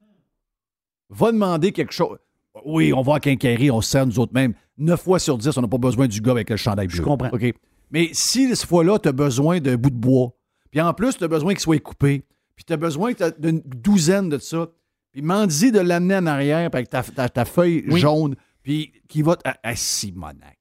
Va 1.09 1.33
demander 1.33 1.73
quelque 1.73 1.93
chose. 1.93 2.19
Oui, 2.65 2.93
on 2.93 3.03
va 3.03 3.17
à 3.17 3.21
Quincaillerie, 3.21 3.71
on 3.73 3.81
se 3.81 3.91
sert 3.91 4.07
nous 4.07 4.19
autres 4.21 4.33
mêmes. 4.33 4.55
Neuf 4.79 5.03
fois 5.03 5.19
sur 5.19 5.37
dix, 5.37 5.57
on 5.57 5.63
n'a 5.63 5.69
pas 5.69 5.79
besoin 5.79 6.07
du 6.07 6.21
gars 6.21 6.31
avec 6.31 6.51
le 6.51 6.57
chandail 6.57 6.87
bleu. 6.87 6.97
Je 6.97 7.03
comprends. 7.03 7.31
OK? 7.33 7.53
Mais 7.91 8.11
si 8.13 8.55
cette 8.55 8.69
fois-là, 8.69 8.99
tu 8.99 9.09
as 9.09 9.13
besoin 9.13 9.61
d'un 9.61 9.77
bout 9.77 9.91
de 9.91 9.97
bois, 9.97 10.33
puis 10.71 10.81
en 10.81 10.93
plus, 10.95 11.17
tu 11.17 11.25
as 11.25 11.29
besoin 11.29 11.53
qu'il 11.53 11.61
soit 11.61 11.79
coupé, 11.81 12.25
puis 12.55 12.65
tu 12.65 12.73
as 12.73 12.77
besoin 12.77 13.13
d'une 13.39 13.61
douzaine 13.65 14.29
de 14.29 14.39
ça, 14.39 14.69
puis 15.13 15.23
m'en 15.23 15.47
dis 15.47 15.73
de 15.73 15.81
l'amener 15.81 16.17
en 16.17 16.27
arrière 16.27 16.67
avec 16.73 16.89
ta, 16.89 17.03
ta- 17.03 17.29
ta 17.29 17.45
feuille 17.45 17.85
Oui. 17.89 17.99
jaune, 18.01 18.37
puis 18.63 18.93
qui 19.09 19.23
va... 19.23 19.37
t- 19.37 19.43
Ah, 19.45 19.57
ah, 19.63 19.75
Simonac. 19.77 20.59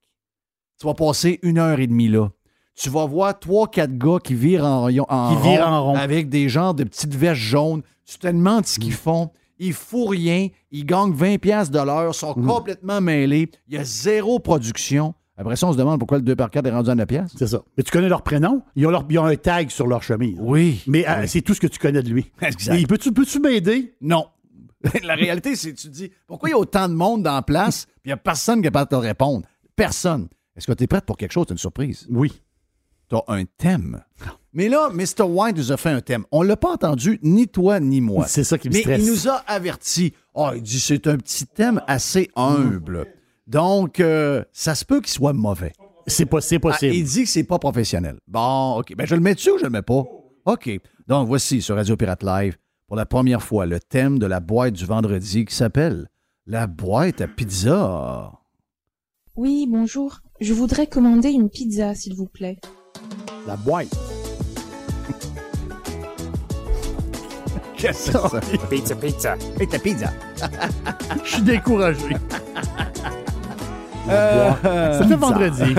Tu 0.80 0.88
vas 0.88 0.94
passer 0.94 1.40
une 1.44 1.58
heure 1.60 1.80
et 1.80 1.88
demie 1.88 2.08
là. 2.08 2.30
Tu 2.76 2.90
vas 2.90 3.06
voir 3.06 3.38
trois, 3.38 3.68
quatre 3.68 3.98
gars 3.98 4.18
qui 4.24 4.34
virent 4.34 4.64
en, 4.66 4.88
Qui 4.88 4.96
virent 4.96 5.68
en 5.68 5.84
rond. 5.84 5.96
avec 5.96 6.30
des 6.30 6.48
genres 6.48 6.74
de 6.74 6.86
petites 6.86 7.14
vestes 7.14 7.42
jaunes. 7.42 7.82
Tu 8.06 8.18
te 8.18 8.28
demandes 8.28 8.66
ce 8.66 8.80
Mm. 8.80 8.84
qu'ils 8.84 8.94
font. 8.94 9.32
Ils 9.60 9.74
font 9.74 10.06
rien. 10.08 10.48
Ils 10.72 10.86
gagnent 10.86 11.12
20$ 11.14 11.38
piastres 11.38 11.74
de 11.78 11.86
l'heure. 11.86 12.16
sont 12.16 12.34
Mm. 12.38 12.48
complètement 12.48 13.02
mêlés. 13.02 13.52
Il 13.68 13.74
y 13.76 13.78
a 13.78 13.84
zéro 13.84 14.40
production. 14.40 15.14
Après 15.42 15.56
ça, 15.56 15.68
on 15.68 15.72
se 15.74 15.78
demande 15.78 15.98
pourquoi 16.00 16.18
le 16.18 16.24
2 16.24 16.36
par 16.36 16.52
4 16.52 16.66
est 16.66 16.72
rendu 16.72 16.90
à 16.90 16.96
9$. 16.96 17.06
piastres. 17.06 17.36
C'est 17.40 17.48
ça. 17.48 17.62
Mais 17.78 17.84
tu 17.84 17.92
connais 17.92 18.10
leur 18.10 18.22
prénom? 18.24 18.62
Ils 18.76 18.86
ont, 18.86 18.92
leur- 18.92 19.06
ils 19.10 19.18
ont 19.18 19.26
un 19.26 19.36
tag 19.38 19.70
sur 19.70 19.88
leur 19.88 20.04
chemise. 20.04 20.38
Oui. 20.40 20.84
Mais 20.86 21.08
euh, 21.08 21.26
c'est 21.28 21.42
tout 21.42 21.54
ce 21.54 21.62
que 21.62 21.68
tu 21.68 21.80
connais 21.80 22.04
de 22.04 22.10
lui. 22.10 22.32
Exact. 22.42 22.86
Peux-tu 22.88 23.12
peux-tu 23.14 23.40
m'aider? 23.40 23.96
Non. 24.02 24.28
La 25.04 25.16
réalité, 25.16 25.56
c'est 25.56 25.72
que 25.74 25.78
tu 25.80 25.88
te 25.88 25.94
dis 25.94 26.12
pourquoi 26.28 26.50
il 26.50 26.52
y 26.52 26.56
a 26.56 26.58
autant 26.60 26.88
de 26.90 26.94
monde 26.94 27.24
dans 27.24 27.34
la 27.36 27.42
place 27.42 27.86
puis 27.86 27.94
il 28.06 28.10
n'y 28.10 28.14
a 28.14 28.18
personne 28.18 28.62
qui 28.62 28.68
est 28.68 28.72
capable 28.72 28.92
de 28.92 28.96
te 28.98 29.02
répondre? 29.02 29.46
Personne. 29.76 30.28
Est-ce 30.58 30.68
que 30.68 30.74
tu 30.74 30.84
es 30.84 30.88
prête 30.88 31.06
pour 31.06 31.16
quelque 31.18 31.32
chose? 31.32 31.46
C'est 31.48 31.54
une 31.54 31.58
surprise. 31.58 32.06
Oui. 32.10 32.42
Tu 33.10 33.16
as 33.16 33.24
un 33.30 33.46
thème. 33.46 34.02
Mais 34.54 34.68
là, 34.68 34.90
Mr. 34.94 35.24
White 35.24 35.56
nous 35.58 35.72
a 35.72 35.78
fait 35.78 35.90
un 35.90 36.02
thème. 36.02 36.26
On 36.32 36.44
ne 36.44 36.48
l'a 36.50 36.58
pas 36.58 36.72
entendu, 36.74 37.18
ni 37.24 37.48
toi, 37.48 37.80
ni 37.80 38.02
moi. 38.02 38.26
C'est 38.28 38.44
ça 38.44 38.58
qui 38.58 38.68
me 38.70 38.74
Mais 38.74 38.82
stresse. 38.82 39.02
il 39.02 39.10
nous 39.10 39.30
a 39.30 39.36
averti. 39.48 40.14
Oh, 40.34 40.50
il 40.56 40.62
dit 40.62 40.80
c'est 40.80 41.08
un 41.08 41.18
petit 41.18 41.46
thème 41.46 41.82
assez 41.88 42.30
humble. 42.36 43.06
Donc, 43.50 44.00
euh, 44.00 44.44
ça 44.54 44.76
se 44.76 44.86
peut 44.86 45.02
qu'il 45.02 45.10
soit 45.12 45.34
mauvais. 45.34 45.74
C'est 46.08 46.26
pas- 46.28 46.40
c'est 46.40 46.60
possible. 46.60 46.92
Ah, 46.94 46.96
il 46.96 47.04
dit 47.04 47.24
que 47.24 47.30
c'est 47.30 47.44
pas 47.44 47.58
professionnel. 47.60 48.18
Bon, 48.28 48.78
OK. 48.80 48.96
Ben, 48.96 49.06
je 49.08 49.16
le 49.16 49.22
mets 49.22 49.34
dessus 49.34 49.52
ou 49.52 49.58
je 49.58 49.64
le 49.64 49.70
mets 49.72 49.82
pas? 49.82 50.04
OK. 50.46 50.70
Donc, 51.08 51.28
voici 51.28 51.62
sur 51.62 51.76
Radio 51.76 51.98
Pirate 51.98 52.24
Live, 52.24 52.58
pour 52.88 52.96
la 52.96 53.06
première 53.08 53.42
fois, 53.42 53.66
le 53.66 53.80
thème 53.80 54.20
de 54.20 54.28
la 54.28 54.40
boîte 54.40 54.74
du 54.74 54.86
vendredi 54.86 55.46
qui 55.46 55.56
s'appelle 55.56 56.08
La 56.46 56.68
boîte 56.68 57.22
à 57.22 57.28
pizza. 57.28 58.32
Oui, 59.36 59.66
bonjour. 59.68 60.20
Je 60.40 60.54
voudrais 60.54 60.86
commander 60.88 61.30
une 61.30 61.50
pizza, 61.50 61.96
s'il 61.96 62.16
vous 62.16 62.28
plaît. 62.28 62.58
La 63.48 63.56
boîte. 63.58 63.90
Qu'est-ce 67.78 68.12
que 68.12 68.18
c'est 68.20 68.30
ça? 68.30 68.42
Pizza, 68.70 68.96
pizza. 68.96 69.38
Pizza, 69.58 69.80
pizza. 69.80 70.14
Je 71.24 71.30
suis 71.30 71.42
découragé. 71.42 72.10
Euh, 74.10 75.00
C'était 75.02 75.16
vendredi. 75.16 75.76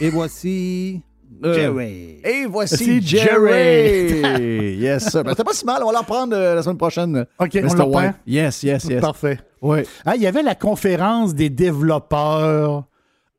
Et 0.00 0.10
voici. 0.10 1.02
Jerry. 1.44 2.20
Et 2.24 2.46
voici 2.46 3.02
Jerry. 3.02 4.08
Jerry. 4.22 4.76
yes, 4.80 5.10
sir. 5.10 5.24
Ben, 5.24 5.30
C'était 5.30 5.42
pas 5.44 5.52
si 5.52 5.64
mal. 5.64 5.82
On 5.82 5.86
va 5.86 5.92
l'en 5.92 6.04
prendre 6.04 6.36
euh, 6.36 6.54
la 6.54 6.62
semaine 6.62 6.76
prochaine. 6.78 7.26
OK, 7.40 7.54
Mr. 7.54 7.60
on 7.62 7.74
le 7.74 7.82
White. 7.82 7.90
prend? 7.92 8.14
Yes, 8.26 8.62
yes, 8.62 8.84
yes. 8.84 9.00
Parfait. 9.00 9.38
Oui. 9.60 9.78
Ah, 10.04 10.14
il 10.14 10.22
y 10.22 10.26
avait 10.28 10.42
la 10.44 10.54
conférence 10.54 11.34
des 11.34 11.50
développeurs 11.50 12.84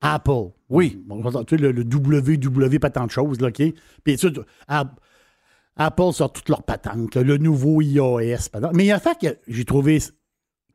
Apple. 0.01 0.49
Oui. 0.69 1.01
Bon, 1.05 1.21
tu 1.45 1.55
sais, 1.55 1.61
le, 1.61 1.71
le 1.71 1.83
WW, 1.83 2.77
pas 2.79 2.89
tant 2.89 3.05
de 3.05 3.11
choses, 3.11 3.39
là, 3.39 3.47
OK? 3.47 3.61
Puis, 4.03 4.17
tu 4.17 4.27
sais, 4.27 4.33
App- 4.67 4.99
Apple 5.77 6.11
sort 6.11 6.33
toutes 6.33 6.49
leurs 6.49 6.63
patentes, 6.63 7.15
le 7.15 7.37
nouveau 7.37 7.81
iOS. 7.81 8.49
patente. 8.51 8.71
Mais 8.73 8.83
il 8.83 8.87
y 8.87 8.91
a 8.91 8.97
un 8.97 8.99
fait 8.99 9.17
que 9.19 9.37
j'ai 9.47 9.63
trouvé 9.65 9.99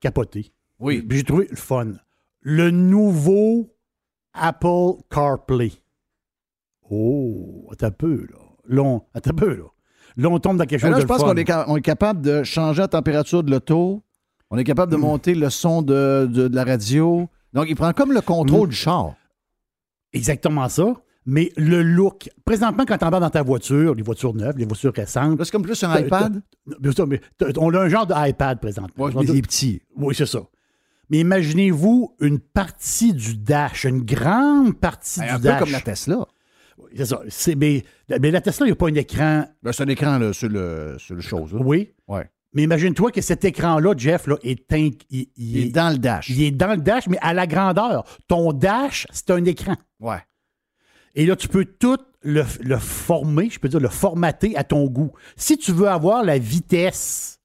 capoté. 0.00 0.50
Oui. 0.80 1.02
Puis 1.02 1.18
J'ai 1.18 1.24
trouvé 1.24 1.46
le 1.50 1.56
fun. 1.56 1.92
Le 2.40 2.70
nouveau 2.70 3.74
Apple 4.34 5.02
CarPlay. 5.10 5.72
Oh, 6.90 7.66
attends 7.72 7.86
un 7.86 7.90
peu, 7.90 8.26
là. 8.30 8.82
On, 8.82 9.02
attends 9.14 9.30
un 9.30 9.34
peu, 9.34 9.54
là. 9.56 9.64
Là, 10.16 10.28
on 10.30 10.38
tombe 10.40 10.56
dans 10.56 10.64
quelque 10.64 10.80
Ben 10.82 10.88
chose 10.88 10.90
là, 10.90 10.96
de 10.96 11.02
je 11.02 11.06
pense 11.06 11.22
qu'on 11.22 11.76
est, 11.76 11.80
capable 11.82 12.22
de 12.22 12.42
changer 12.42 12.80
la 12.82 12.88
température 12.88 13.42
de 13.42 13.50
l'auto. 13.50 14.02
On 14.50 14.58
est 14.58 14.64
capable 14.64 14.90
de 14.90 14.96
monter 14.96 15.34
le 15.34 15.50
son 15.50 15.82
de, 15.82 16.26
de- 16.30 16.48
de 16.48 16.54
la 16.56 16.64
radio. 16.64 17.28
Donc, 17.52 17.66
il 17.68 17.76
prend 17.76 17.92
comme 17.92 18.12
le 18.12 18.20
contrôle 18.20 18.70
du 18.70 18.74
char. 18.74 19.14
Exactement 20.12 20.68
ça. 20.68 20.94
Mais 21.26 21.52
le 21.56 21.82
look, 21.82 22.30
présentement, 22.46 22.84
quand 22.86 22.96
tu 22.96 23.04
embarques 23.04 23.22
dans 23.22 23.30
ta 23.30 23.42
voiture, 23.42 23.94
les 23.94 24.02
voitures 24.02 24.34
neuves, 24.34 24.56
les 24.56 24.64
voitures 24.64 24.94
récentes. 24.94 25.38
C'est 25.44 25.50
comme 25.50 25.62
plus 25.62 25.82
un 25.84 25.94
iPad? 26.00 26.42
t'as- 26.70 26.78
Bien 26.80 26.92
sûr, 26.92 27.06
mais 27.06 27.20
on 27.58 27.72
a 27.74 27.80
un 27.80 27.88
genre 27.88 28.06
d'iPad 28.06 28.58
présentement. 28.60 29.04
Ouais, 29.04 29.12
mais 29.14 29.24
il 29.24 29.36
est 29.36 29.42
petit. 29.42 29.82
Oui, 29.94 30.14
c'est 30.14 30.24
ça. 30.26 30.40
Mais 31.10 31.18
imaginez-vous 31.20 32.14
une 32.20 32.38
partie 32.38 33.12
du 33.14 33.36
dash, 33.36 33.84
une 33.84 34.02
grande 34.04 34.78
partie 34.78 35.20
Un 35.22 35.36
du 35.36 35.42
peu 35.42 35.48
dash. 35.48 35.60
comme 35.60 35.70
la 35.72 35.80
Tesla. 35.80 36.26
C'est 36.96 37.06
ça. 37.06 37.20
C'est- 37.28 37.54
mais, 37.54 37.84
mais 38.20 38.30
la 38.30 38.40
Tesla, 38.40 38.66
il 38.66 38.70
n'y 38.70 38.72
a 38.72 38.76
pas 38.76 38.88
un 38.88 38.94
écran. 38.94 39.44
Ben, 39.62 39.72
c'est 39.72 39.82
un 39.82 39.88
écran 39.88 40.18
là, 40.18 40.32
sur, 40.32 40.48
le, 40.48 40.96
sur 40.98 41.14
le 41.14 41.20
chose. 41.20 41.52
là. 41.52 41.60
Oui. 41.62 41.92
Ouais. 42.06 42.28
Mais 42.54 42.62
imagine-toi 42.62 43.10
que 43.12 43.20
cet 43.20 43.44
écran-là, 43.44 43.94
Jeff, 43.96 44.26
là, 44.26 44.36
est, 44.42 44.70
inc- 44.70 45.00
il, 45.10 45.28
il 45.36 45.56
Il 45.56 45.66
est 45.66 45.70
dans 45.70 45.90
le 45.90 45.98
dash. 45.98 46.30
Il 46.30 46.42
est 46.42 46.50
dans 46.50 46.70
le 46.74 46.78
dash, 46.80 47.06
mais 47.08 47.18
à 47.20 47.34
la 47.34 47.46
grandeur. 47.46 48.04
Ton 48.26 48.52
dash, 48.52 49.06
c'est 49.12 49.30
un 49.30 49.44
écran. 49.44 49.76
Ouais. 50.00 50.22
Et 51.14 51.26
là, 51.26 51.36
tu 51.36 51.48
peux 51.48 51.64
tout 51.66 51.98
le, 52.22 52.44
le 52.60 52.78
former, 52.78 53.50
je 53.50 53.58
peux 53.58 53.68
dire, 53.68 53.80
le 53.80 53.88
formater 53.88 54.56
à 54.56 54.64
ton 54.64 54.86
goût. 54.86 55.12
Si 55.36 55.58
tu 55.58 55.72
veux 55.72 55.88
avoir 55.88 56.22
la 56.24 56.38
vitesse, 56.38 57.38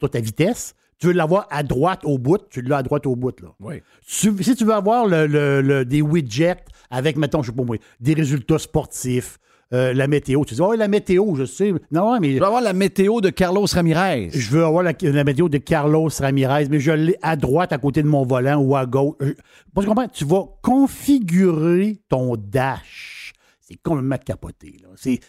toi, 0.00 0.08
ta 0.08 0.20
vitesse, 0.20 0.74
tu 0.98 1.08
veux 1.08 1.12
l'avoir 1.12 1.46
à 1.50 1.62
droite 1.62 2.00
au 2.04 2.18
bout, 2.18 2.38
tu 2.50 2.62
l'as 2.62 2.78
à 2.78 2.82
droite 2.82 3.06
au 3.06 3.16
bout. 3.16 3.38
Là. 3.40 3.48
Oui. 3.60 3.82
Tu- 4.06 4.42
si 4.42 4.54
tu 4.56 4.64
veux 4.64 4.72
avoir 4.74 5.06
le- 5.06 5.26
le- 5.26 5.60
le- 5.60 5.84
des 5.84 6.02
widgets 6.02 6.56
avec, 6.90 7.16
mettons, 7.16 7.42
je 7.42 7.50
sais 7.50 7.56
pas 7.56 7.64
moi, 7.64 7.76
des 8.00 8.14
résultats 8.14 8.58
sportifs, 8.58 9.38
euh, 9.72 9.92
la 9.92 10.06
météo. 10.06 10.44
Tu 10.44 10.54
dis, 10.54 10.60
oh, 10.60 10.74
la 10.74 10.86
météo, 10.86 11.34
je 11.34 11.44
sais. 11.44 11.72
Non, 11.90 12.20
mais. 12.20 12.34
Je 12.34 12.38
veux 12.38 12.46
avoir 12.46 12.62
la 12.62 12.72
météo 12.72 13.20
de 13.20 13.30
Carlos 13.30 13.66
Ramirez. 13.70 14.30
Je 14.32 14.50
veux 14.50 14.64
avoir 14.64 14.84
la, 14.84 14.92
la 15.02 15.24
météo 15.24 15.48
de 15.48 15.58
Carlos 15.58 16.08
Ramirez, 16.20 16.68
mais 16.70 16.78
je 16.78 16.92
l'ai 16.92 17.16
à 17.20 17.34
droite 17.34 17.72
à 17.72 17.78
côté 17.78 18.00
de 18.02 18.06
mon 18.08 18.24
volant 18.24 18.60
ou 18.62 18.76
à 18.76 18.86
gauche. 18.86 19.16
Je- 19.20 19.32
Parce 19.74 19.84
que 19.84 19.90
comprends, 19.90 20.06
tu 20.08 20.24
vas 20.24 20.44
configurer 20.62 21.98
ton 22.08 22.36
dash. 22.36 23.32
C'est 23.60 23.76
complètement 23.82 24.18
capoté. 24.24 24.76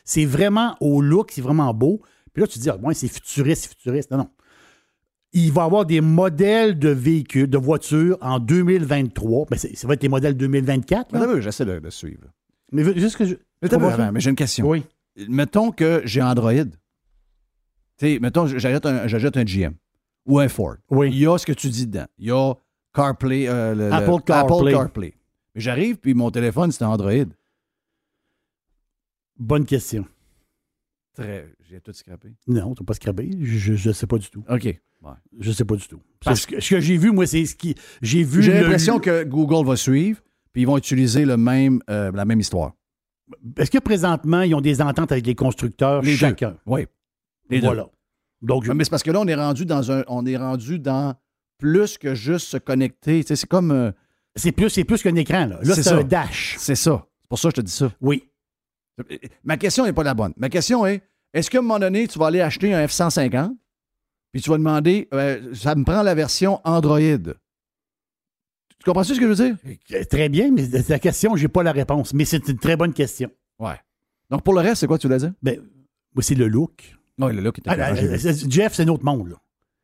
C'est, 0.05 0.26
vraiment 0.26 0.76
au 0.80 1.01
look, 1.01 1.32
c'est 1.32 1.41
vraiment 1.41 1.74
beau. 1.74 2.01
Puis 2.34 2.41
là, 2.41 2.47
tu 2.47 2.59
te 2.59 2.63
dis, 2.63 2.70
ah, 2.70 2.78
ouais, 2.78 2.93
c'est 2.93 3.07
futuriste, 3.07 3.63
c'est 3.63 3.70
futuriste. 3.70 4.11
Non, 4.11 4.20
non. 4.20 4.30
Il 5.34 5.51
va 5.51 5.63
y 5.63 5.65
avoir 5.65 5.86
des 5.86 6.01
modèles 6.01 6.80
de 6.80 6.89
véhicules, 6.89 7.47
de 7.49 7.57
voitures 7.57 8.17
en 8.21 8.39
2023. 8.39 9.45
Ben, 9.51 9.57
ça 9.57 9.88
va 9.88 9.93
être 9.95 10.03
les 10.03 10.09
modèles 10.09 10.36
2024. 10.36 11.11
là. 11.13 11.21
Attends, 11.21 11.41
J'essaie 11.41 11.65
de, 11.65 11.80
de 11.80 11.89
suivre. 11.89 12.28
Mais 12.71 12.84
juste 12.99 13.17
que 13.17 13.25
je. 13.25 13.36
Mais, 14.11 14.19
j'ai 14.19 14.30
une 14.30 14.36
question. 14.36 14.67
Oui. 14.67 14.84
Mettons 15.28 15.71
que 15.71 16.01
j'ai 16.05 16.21
Android. 16.21 16.53
Sais, 17.99 18.19
mettons, 18.21 18.45
j'achète 18.47 18.86
un, 18.86 19.05
un 19.05 19.43
GM 19.43 19.73
ou 20.25 20.39
un 20.39 20.47
Ford. 20.47 20.75
Oui. 20.89 21.09
Il 21.11 21.17
y 21.19 21.28
a 21.28 21.38
ce 21.38 21.45
que 21.45 21.53
tu 21.53 21.69
dis 21.69 21.88
dedans. 21.88 22.05
Il 22.19 22.28
y 22.28 22.32
a 22.32 22.53
CarPlay. 22.93 23.47
euh, 23.47 23.73
le- 23.73 23.88
le- 23.89 23.93
Apple 23.93 24.21
CarPlay. 24.25 24.71
CarPlay. 24.73 25.13
Mais 25.55 25.61
j'arrive, 25.61 25.97
puis 25.97 26.13
mon 26.13 26.30
téléphone, 26.30 26.71
c'est 26.71 26.84
Android. 26.84 27.25
Bonne 29.39 29.65
question. 29.65 30.05
Très. 31.24 31.49
J'ai 31.70 31.80
tout 31.82 31.93
scrappé. 31.93 32.30
Non, 32.47 32.74
tu 32.76 32.84
n'as 32.84 32.86
pas 32.86 32.93
scrabé. 32.93 33.30
Je 33.41 33.88
ne 33.89 33.93
sais 33.93 34.07
pas 34.07 34.18
du 34.18 34.30
tout. 34.30 34.43
OK. 34.49 34.63
Ouais. 34.65 35.11
Je 35.39 35.51
sais 35.51 35.65
pas 35.65 35.76
du 35.76 35.88
tout. 35.88 36.01
Parce 36.24 36.41
ce 36.41 36.47
que, 36.47 36.59
ce 36.59 36.70
que 36.72 36.80
j'ai 36.80 36.97
vu, 36.97 37.11
moi, 37.11 37.26
c'est 37.28 37.45
ce 37.45 37.55
qui. 37.55 37.76
J'ai 38.01 38.24
vu. 38.24 38.41
J'ai 38.43 38.53
le- 38.53 38.61
l'impression 38.61 38.99
que 38.99 39.24
Google 39.24 39.65
va 39.68 39.76
suivre, 39.76 40.20
puis 40.53 40.63
ils 40.63 40.65
vont 40.65 40.78
utiliser 40.78 41.26
le 41.26 41.38
même, 41.38 41.80
euh, 41.89 42.11
la 42.13 42.26
même 42.26 42.39
histoire. 42.39 42.74
Est-ce 43.57 43.70
que 43.72 43.78
présentement, 43.80 44.41
ils 44.41 44.55
ont 44.55 44.61
des 44.61 44.82
ententes 44.82 45.11
avec 45.11 45.26
les 45.28 45.36
constructeurs 45.36 46.01
Les 46.01 46.11
deux. 46.11 46.18
chacun? 46.18 46.57
Oui. 46.65 46.86
Les 47.49 47.59
deux. 47.59 47.68
voilà. 47.68 47.88
Donc, 48.41 48.65
je- 48.65 48.72
Mais 48.72 48.84
c'est 48.84 48.89
parce 48.89 49.03
que 49.03 49.11
là, 49.11 49.20
on 49.20 49.28
est 49.28 49.36
rendu 49.36 49.65
dans 49.65 49.91
un. 49.91 50.03
On 50.07 50.26
est 50.26 50.38
rendu 50.38 50.80
dans 50.80 51.15
plus 51.57 51.97
que 51.97 52.13
juste 52.15 52.47
se 52.47 52.57
connecter. 52.57 53.24
C'est 53.24 53.45
comme. 53.47 53.72
euh, 53.72 53.91
c'est 54.36 54.51
plus, 54.51 54.70
c'est 54.70 54.84
plus 54.84 55.01
qu'un 55.01 55.15
écran. 55.15 55.47
Là, 55.47 55.59
Là, 55.63 55.76
c'est 55.76 55.88
un 55.89 56.03
dash. 56.03 56.55
C'est 56.59 56.76
ça. 56.76 57.05
C'est 57.22 57.28
pour 57.30 57.39
ça 57.39 57.49
que 57.49 57.55
je 57.57 57.61
te 57.61 57.65
dis 57.65 57.72
ça. 57.74 57.91
Oui. 58.01 58.24
Ma 59.43 59.58
question 59.58 59.86
n'est 59.86 59.93
pas 59.93 60.04
la 60.04 60.14
bonne. 60.14 60.34
Ma 60.38 60.50
question 60.50 60.86
est 60.86 61.02
est-ce 61.34 61.50
qu'à 61.50 61.60
un 61.60 61.62
moment 61.62 61.80
donné, 61.80 62.08
tu 62.08 62.18
vas 62.18 62.28
aller 62.28 62.41
acheter 62.41 62.74
un 62.74 62.86
F-150 62.86 63.56
puis 64.32 64.41
tu 64.41 64.50
vas 64.50 64.58
demander 64.58 65.08
euh, 65.14 65.54
ça 65.54 65.76
me 65.76 65.84
prend 65.84 66.02
la 66.04 66.16
version 66.16 66.60
Android? 66.64 67.00
Tu 68.80 68.84
comprends 68.86 69.04
ce 69.04 69.14
que 69.14 69.22
je 69.22 69.26
veux 69.28 69.36
dire? 69.36 69.56
Euh, 69.93 70.04
Très 70.10 70.30
bien, 70.30 70.52
mais 70.52 70.64
la 70.88 71.00
question, 71.00 71.36
j'ai 71.36 71.48
pas 71.48 71.64
la 71.64 71.72
réponse. 71.72 72.14
Mais 72.14 72.26
c'est 72.26 72.48
une 72.48 72.60
très 72.60 72.76
bonne 72.76 72.93
question. 72.93 73.30
Ouais. 73.60 73.80
Donc, 74.30 74.43
pour 74.43 74.54
le 74.54 74.60
reste, 74.62 74.82
c'est 74.82 74.88
quoi 74.88 74.98
tu 74.98 75.08
voulais 75.08 75.20
dire? 75.20 75.34
Ben, 75.41 75.60
c'est 76.20 76.36
le 76.36 76.48
look. 76.48 76.95
Non, 77.18 77.28
le 77.28 77.41
look 77.41 77.58
est 77.60 77.64
Ah, 77.68 77.93
Jeff, 77.95 78.74
c'est 78.74 78.84
un 78.84 78.88
autre 78.89 79.04
monde. 79.06 79.36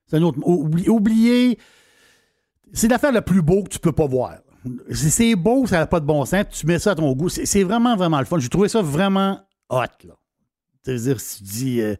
C'est 0.07 0.17
un 0.17 0.21
autre 0.21 0.39
Oublie- 0.43 0.89
Oubliez. 0.89 1.57
C'est 2.73 2.87
l'affaire 2.87 3.11
la 3.11 3.21
plus 3.21 3.41
beau 3.41 3.63
que 3.63 3.69
tu 3.69 3.79
peux 3.79 3.91
pas 3.91 4.05
voir. 4.07 4.37
C'est- 4.91 5.35
beau, 5.35 5.65
ça 5.67 5.79
n'a 5.79 5.87
pas 5.87 5.99
de 5.99 6.05
bon 6.05 6.23
sens. 6.25 6.45
Tu 6.51 6.65
mets 6.65 6.79
ça 6.79 6.91
à 6.91 6.95
ton 6.95 7.11
goût. 7.13 7.29
C'est 7.29 7.63
vraiment, 7.63 7.95
vraiment 7.95 8.19
le 8.19 8.25
fun. 8.25 8.39
J'ai 8.39 8.49
trouvé 8.49 8.69
ça 8.69 8.81
vraiment 8.81 9.39
hot. 9.69 9.81
Là. 10.05 10.15
C'est-à-dire, 10.83 11.19
si 11.19 11.37
tu 11.37 11.43
dis. 11.43 11.81
euh, 11.81 11.95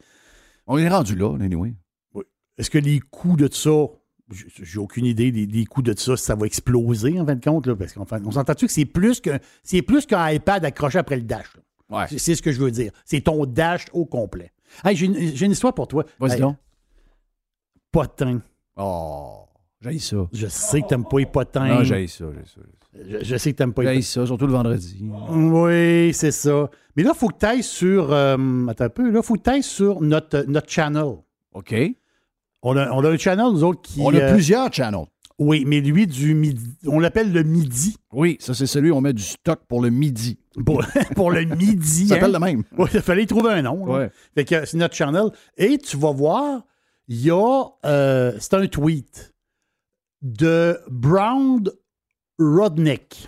On 0.68 0.78
est 0.78 0.88
rendu 0.90 1.16
là, 1.16 1.36
anyway. 1.40 1.74
oui. 2.14 2.24
Est-ce 2.58 2.70
que 2.70 2.78
les 2.78 3.00
coûts 3.00 3.36
de 3.36 3.50
ça. 3.52 3.72
j'ai- 4.32 4.80
aucune 4.80 5.06
idée 5.06 5.32
des, 5.32 5.46
des 5.46 5.66
coûts 5.66 5.82
de 5.82 5.94
ça, 5.98 6.16
si 6.18 6.24
ça 6.24 6.36
va 6.36 6.46
exploser 6.46 7.20
en 7.20 7.26
fin 7.26 7.36
de 7.36 7.44
compte. 7.44 7.68
Là, 7.68 7.76
parce 7.76 7.94
qu'on 7.94 8.06
on 8.26 8.32
s'entend-tu 8.32 8.66
que 8.68 8.72
c'est 8.72 8.86
plus 8.86 9.20
que 9.20 9.38
c'est 9.64 9.82
plus 9.82 10.06
qu'un 10.06 10.30
iPad 10.30 10.64
accroché 10.66 10.98
après 11.00 11.18
le 11.18 11.24
dash. 11.24 11.48
Ouais. 11.90 12.06
C'est- 12.18 12.36
ce 12.36 12.42
que 12.42 12.52
je 12.52 12.60
veux 12.60 12.72
dire. 12.72 12.92
C'est 13.06 13.22
ton 13.22 13.46
dash 13.46 13.86
au 13.94 14.06
complet. 14.06 14.52
Hey, 14.84 14.96
j'ai 14.96 15.06
une, 15.06 15.52
histoire 15.52 15.74
pour 15.74 15.88
toi. 15.88 16.06
Vas-y 16.20 16.42
Hey. 16.42 16.56
Potin. 17.92 18.42
Oh, 18.76 19.46
j'ai 19.84 20.00
ça. 20.00 20.18
Je 20.34 20.48
sais 20.48 20.82
que 20.82 20.88
t'aimes 20.88 21.06
pas 21.06 21.20
les 21.20 21.26
potins. 21.26 21.68
Non, 21.68 21.84
j'ai 21.84 22.08
ça, 22.08 22.26
j'ai 22.32 22.46
ça. 22.46 22.62
Je, 23.10 23.24
je 23.26 23.36
sais 23.38 23.52
que 23.52 23.58
t'aimes 23.58 23.74
pas 23.74 23.84
les 23.84 23.96
J'ai 23.96 24.02
ça, 24.04 24.26
surtout 24.26 24.46
le 24.48 24.54
vendredi. 24.54 25.04
Oui, 25.32 26.14
c'est 26.14 26.32
ça. 26.32 26.70
Mais 26.96 27.04
là, 27.04 27.12
il 27.16 27.18
faut 27.18 27.28
que 27.28 27.38
tu 27.40 27.46
ailles 27.46 27.64
sur. 27.64 28.12
euh, 28.14 28.68
attends 28.68 28.86
un 28.86 28.90
peu. 28.90 29.10
Là, 29.10 29.20
il 29.22 29.26
faut 29.26 29.36
que 29.36 29.42
tu 29.42 29.50
ailles 29.50 29.64
sur 29.64 30.02
notre, 30.02 30.46
notre 30.48 30.70
channel. 30.70 31.16
OK. 31.54 31.76
On 32.62 32.78
a, 32.78 32.92
on 32.92 33.04
a 33.04 33.10
un 33.10 33.18
channel, 33.18 33.48
nous 33.52 33.64
autres, 33.64 33.82
qui. 33.82 34.00
On 34.02 34.14
a 34.14 34.18
euh, 34.20 34.34
plusieurs 34.34 34.72
channels. 34.72 35.06
Oui, 35.40 35.64
mais 35.66 35.82
lui, 35.82 36.06
du 36.06 36.36
midi. 36.36 36.78
On 36.86 37.00
l'appelle 37.00 37.34
le 37.34 37.42
midi. 37.44 37.98
Oui, 38.14 38.38
ça, 38.40 38.54
c'est 38.54 38.68
celui 38.68 38.92
où 38.92 38.96
on 38.96 39.02
met 39.02 39.14
du 39.14 39.24
stock 39.24 39.62
pour 39.68 39.82
le 39.82 39.90
midi. 39.90 40.38
Pour, 40.64 40.84
pour 41.16 41.32
le 41.32 41.44
midi. 41.46 42.08
Ça 42.08 42.16
s'appelle 42.16 42.36
hein? 42.36 42.40
le 42.40 42.46
même. 42.46 42.64
Oui, 42.78 42.88
il 42.94 43.02
fallait 43.02 43.24
y 43.24 43.28
trouver 43.28 43.52
un 43.54 43.64
nom. 43.64 43.84
Ouais. 43.92 44.12
Fait 44.36 44.46
que 44.46 44.66
c'est 44.66 44.78
notre 44.78 44.96
channel. 44.96 45.32
Et 45.58 45.80
tu 45.80 45.98
vas 45.98 46.12
voir, 46.12 46.62
il 47.08 47.20
y 47.26 47.32
a. 47.32 47.64
euh, 47.86 48.34
c'est 48.40 48.54
un 48.54 48.68
tweet 48.68 49.33
de 50.24 50.80
Brown 50.90 51.64
Rodnick. 52.40 53.28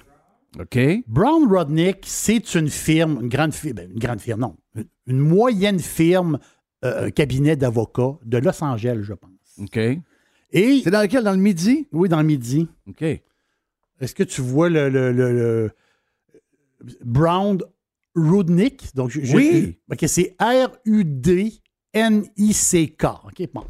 OK. 0.60 0.80
Brown 1.08 1.48
Rodnick, 1.52 2.06
c'est 2.08 2.56
une 2.56 2.70
firme, 2.70 3.20
une 3.22 3.30
grande 3.30 3.54
firme, 3.54 3.80
une 3.92 4.00
grande 4.00 4.22
firme, 4.22 4.40
non, 4.40 4.56
une, 4.76 4.86
une 5.08 5.20
moyenne 5.20 5.80
firme, 5.80 6.40
euh, 6.86 7.08
un 7.08 7.12
cabinet 7.12 7.56
d'avocats 7.58 8.18
de 8.24 8.38
Los 8.38 8.64
Angeles, 8.64 9.00
je 9.04 9.14
pense. 9.14 9.32
OK. 9.60 9.78
Et 9.78 10.82
C'est 10.84 10.92
dans 10.92 11.02
lequel? 11.02 11.24
Dans 11.26 11.34
le 11.34 11.38
midi? 11.38 11.88
oui, 11.92 12.08
dans 12.08 12.20
le 12.22 12.26
midi. 12.26 12.68
OK. 12.88 13.02
Est-ce 13.02 14.16
que 14.16 14.24
tu 14.24 14.42
vois 14.42 14.70
le, 14.70 14.90
le- 14.90 15.12
le- 15.12 15.34
le- 15.34 15.72
Brown 17.04 17.58
Rudnick? 18.16 18.96
Donc, 18.96 19.10
je- 19.10 19.22
je- 19.24 19.36
Oui. 19.36 19.78
OK, 19.92 20.06
c'est 20.08 20.36
R-U-D-N-I-C-K. 21.96 23.04
OK, 23.26 23.50
bon. 23.54 23.64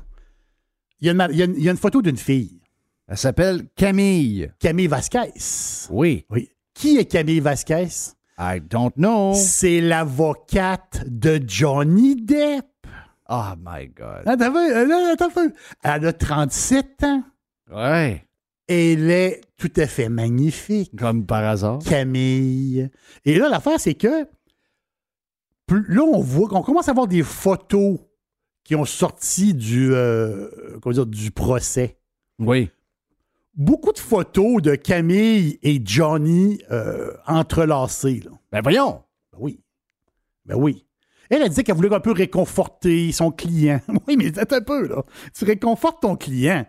Il 1.02 1.08
y 1.08 1.10
a 1.10 1.14
une, 1.14 1.28
il 1.32 1.38
y 1.38 1.42
a 1.42 1.46
une- 1.46 1.56
il 1.58 1.64
y 1.64 1.68
a 1.68 1.72
une 1.72 1.78
photo 1.78 2.02
d'une 2.02 2.18
fille, 2.18 2.60
Elle 3.08 3.18
s'appelle 3.18 3.68
Camille. 3.76 4.52
Camille 4.60 4.88
Vasquez. 4.88 5.32
Oui. 5.90 6.26
Oui. 6.30 6.50
Qui 6.74 6.98
est 6.98 7.06
Camille 7.06 7.40
Vasquez? 7.40 7.88
I 8.38 8.60
don't 8.60 8.92
know. 8.98 9.34
C'est 9.36 9.80
l'avocate 9.80 11.04
de 11.08 11.40
Johnny 11.46 12.16
Depp. 12.16 12.66
Oh 13.30 13.52
my 13.64 13.88
God. 13.88 14.24
Attends, 14.26 14.54
là, 14.54 15.14
attends. 15.14 15.30
Elle 15.84 16.06
a 16.06 16.14
37 16.14 17.04
ans. 17.04 17.24
Ouais. 17.72 18.26
Elle 18.68 19.10
est 19.10 19.42
tout 19.58 19.72
à 19.78 19.88
fait 19.88 20.10
magnifique. 20.10 20.96
Comme 20.98 21.26
par 21.26 21.44
hasard. 21.44 21.80
Camille. 21.80 22.90
Et 23.24 23.38
là, 23.38 23.50
l'affaire, 23.50 23.80
c'est 23.80 23.94
que 23.94 24.28
plus- 25.68 25.86
là, 25.88 26.04
on 26.04 26.20
voit 26.22 26.48
qu'on 26.50 26.62
commence 26.62 26.90
à 26.90 26.94
voir 26.94 27.08
des 27.08 27.24
photos 27.24 28.00
qui 28.64 28.76
ont 28.76 28.86
sorti 28.86 29.54
du, 29.54 29.94
euh, 29.94 30.50
comment 30.82 30.94
dire, 30.94 31.06
du 31.06 31.32
procès. 31.32 31.98
Oui. 32.40 32.70
Beaucoup 33.56 33.94
de 33.94 34.00
photos 34.00 34.62
de 34.62 34.76
Camille 34.76 35.60
et 35.64 35.82
Johnny 35.84 36.60
euh, 36.72 37.14
entrelacées. 37.26 38.22
là. 38.26 38.32
Ben 38.52 38.62
voyons. 38.62 39.04
Ben 39.32 39.38
oui. 39.40 39.62
Ben 40.46 40.56
oui. 40.56 40.86
Elle 41.30 41.42
a 41.42 41.50
dit 41.50 41.64
qu'elle 41.64 41.76
voulait 41.76 41.94
un 41.94 42.00
peu 42.00 42.12
réconforter 42.12 43.12
son 43.12 43.32
client. 43.32 43.80
Oui, 44.08 44.16
mais 44.18 44.38
attends 44.38 44.58
un 44.58 44.62
peu, 44.62 44.88
là. 44.88 45.04
Tu 45.34 45.46
réconfortes 45.46 46.02
ton 46.02 46.16
client. 46.16 46.66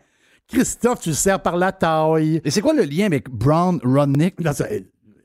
Christophe, 0.48 1.00
tu 1.00 1.08
le 1.10 1.14
sers 1.14 1.42
par 1.42 1.56
la 1.56 1.72
taille. 1.72 2.40
Et 2.44 2.50
c'est 2.50 2.60
quoi 2.60 2.72
le 2.72 2.84
lien 2.84 3.06
avec 3.06 3.28
Brown 3.28 3.80
Rodnick? 3.82 4.36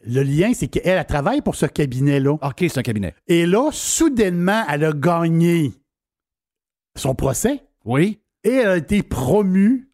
Le 0.03 0.23
lien, 0.23 0.51
c'est 0.55 0.67
qu'elle 0.67 0.97
elle 0.97 1.05
travaille 1.05 1.41
pour 1.41 1.55
ce 1.55 1.67
cabinet-là. 1.67 2.31
OK, 2.33 2.55
c'est 2.57 2.77
un 2.79 2.81
cabinet. 2.81 3.13
Et 3.27 3.45
là, 3.45 3.69
soudainement, 3.71 4.63
elle 4.67 4.83
a 4.83 4.93
gagné 4.93 5.71
son 6.97 7.13
procès 7.13 7.63
Oui. 7.85 8.19
et 8.43 8.49
elle 8.49 8.67
a 8.67 8.77
été 8.77 9.03
promue 9.03 9.91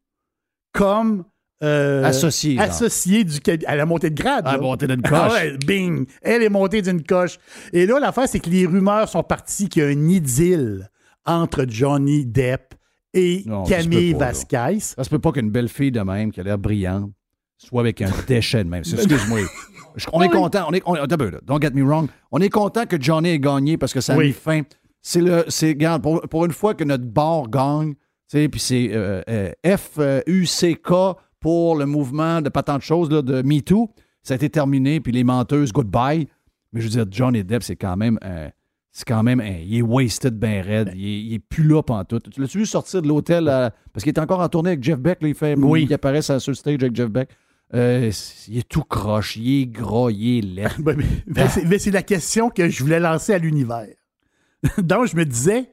comme 0.72 1.26
euh, 1.64 2.04
Associée, 2.04 2.60
associée 2.60 3.24
du 3.24 3.40
cabinet. 3.40 3.66
Elle 3.72 3.80
a 3.80 3.86
monté 3.86 4.10
de 4.10 4.16
grade. 4.22 4.44
Elle 4.48 4.54
a 4.54 4.58
là. 4.58 4.62
monté 4.62 4.86
d'une 4.88 5.02
Ah 5.06 5.10
coche. 5.10 5.34
ouais, 5.34 5.58
bing! 5.66 6.06
Elle 6.22 6.44
est 6.44 6.50
montée 6.50 6.82
d'une 6.82 7.02
coche. 7.04 7.38
Et 7.74 7.86
là, 7.86 8.00
l'affaire, 8.00 8.28
c'est 8.28 8.40
que 8.40 8.50
les 8.50 8.66
rumeurs 8.66 9.10
sont 9.10 9.24
parties 9.24 9.68
qu'il 9.70 9.82
y 9.84 9.86
a 9.86 9.90
un 9.90 10.08
idylle 10.10 10.90
entre 11.26 11.66
Johnny 11.68 12.26
Depp 12.26 12.76
et 13.14 13.44
Non, 13.46 13.64
Camille 13.64 14.14
pas. 14.14 14.28
Vasquez. 14.28 14.80
Ça 14.80 15.04
se 15.04 15.10
peut 15.10 15.20
pas 15.20 15.32
qu'une 15.32 15.50
belle 15.50 15.70
fille 15.70 15.92
de 15.92 16.02
même, 16.02 16.32
qui 16.32 16.40
a 16.40 16.44
l'air 16.44 16.58
brillante, 16.60 17.12
soit 17.58 17.82
avec 17.82 18.02
un 18.02 18.12
déchet 18.28 18.64
de 18.64 18.70
même. 18.70 18.84
Excuse-moi. 18.86 19.40
On 20.14 20.22
est 20.22 20.30
content. 20.30 20.66
On 20.70 20.74
est, 20.74 20.84
on. 20.86 20.94
Don't 20.96 21.60
get 21.62 21.72
me 21.74 21.84
wrong. 21.84 22.08
On 22.32 22.40
est 22.40 22.50
content 22.50 22.86
que 22.86 23.02
Johnny 23.02 23.30
ait 23.30 23.40
gagné 23.40 23.78
parce 23.78 23.94
que 23.94 24.02
ça 24.02 24.14
a 24.14 24.18
Oui. 24.18 24.28
mis 24.28 24.34
fin. 24.34 24.62
C'est 25.02 25.22
le. 25.22 25.46
C'est, 25.48 25.70
regarde, 25.70 26.04
pour, 26.04 26.22
pour 26.30 26.46
une 26.46 26.52
fois 26.52 26.76
que 26.76 26.84
notre 26.84 27.06
bar 27.06 27.50
gagne, 27.50 27.94
tu 28.30 28.38
sais, 28.38 28.48
puis 28.50 28.60
c'est 28.60 28.90
euh, 28.94 29.22
euh, 29.30 29.52
F-U-C-K 29.66 30.92
pour 31.40 31.76
le 31.78 31.86
mouvement 31.86 32.42
de 32.42 32.50
pas 32.50 32.64
tant 32.64 32.78
de 32.78 32.82
choses 32.84 33.10
là, 33.12 33.22
de 33.22 33.42
MeToo. 33.42 33.90
Ça 34.24 34.34
a 34.34 34.36
été 34.36 34.50
terminé, 34.50 35.00
puis 35.00 35.12
les 35.12 35.24
menteuses, 35.24 35.72
goodbye. 35.72 36.28
Mais 36.74 36.82
je 36.82 36.86
veux 36.88 36.92
dire, 36.92 37.06
Johnny 37.10 37.44
Depp, 37.44 37.64
c'est 37.64 37.76
quand 37.78 37.96
même 37.98 38.18
un- 38.22 38.50
C'est 38.92 39.06
quand 39.08 39.22
même. 39.22 39.40
un- 39.42 39.60
il 39.64 39.78
est 39.78 39.82
wasted 39.84 40.34
ben 40.40 40.60
raide. 40.66 40.92
Il 40.96 41.06
est, 41.06 41.22
il 41.22 41.34
est 41.36 41.40
plus 41.40 41.64
là 41.64 41.84
pantoute. 41.84 42.32
Tu 42.32 42.42
l'as-tu 42.42 42.58
vu 42.58 42.66
sortir 42.66 43.02
de 43.04 43.08
l'hôtel 43.08 43.48
à- 43.48 43.72
parce 43.94 44.04
qu'il 44.04 44.12
est 44.12 44.20
encore 44.20 44.40
en 44.40 44.50
tournée 44.50 44.72
avec 44.72 44.84
Jeff 44.84 44.98
Beck? 45.00 45.22
là, 45.22 45.28
il 45.28 45.36
fait 45.36 45.56
Oui. 45.56 45.86
il 45.88 45.94
apparaît 45.94 46.24
sur 46.24 46.34
le 46.36 46.54
stage 46.56 46.82
avec 46.82 46.96
Jeff 46.96 47.08
Beck. 47.10 47.30
Euh, 47.76 48.10
il 48.48 48.58
est 48.58 48.68
tout 48.68 48.82
croche, 48.84 49.36
il 49.38 49.62
est 49.62 49.66
gras, 49.68 50.10
il 50.10 50.38
est 50.40 50.42
laid. 50.42 50.70
Ben, 50.80 50.96
mais, 50.98 51.06
mais 51.28 51.48
c'est- 51.48 51.66
mais 51.66 51.78
c'est 51.80 51.92
la 51.92 52.02
question 52.02 52.50
que 52.50 52.70
je 52.70 52.82
voulais 52.84 53.00
lancer 53.00 53.34
à 53.34 53.38
l'univers. 53.38 53.86
Donc, 54.80 55.06
je 55.06 55.16
me 55.16 55.26
disais, 55.26 55.72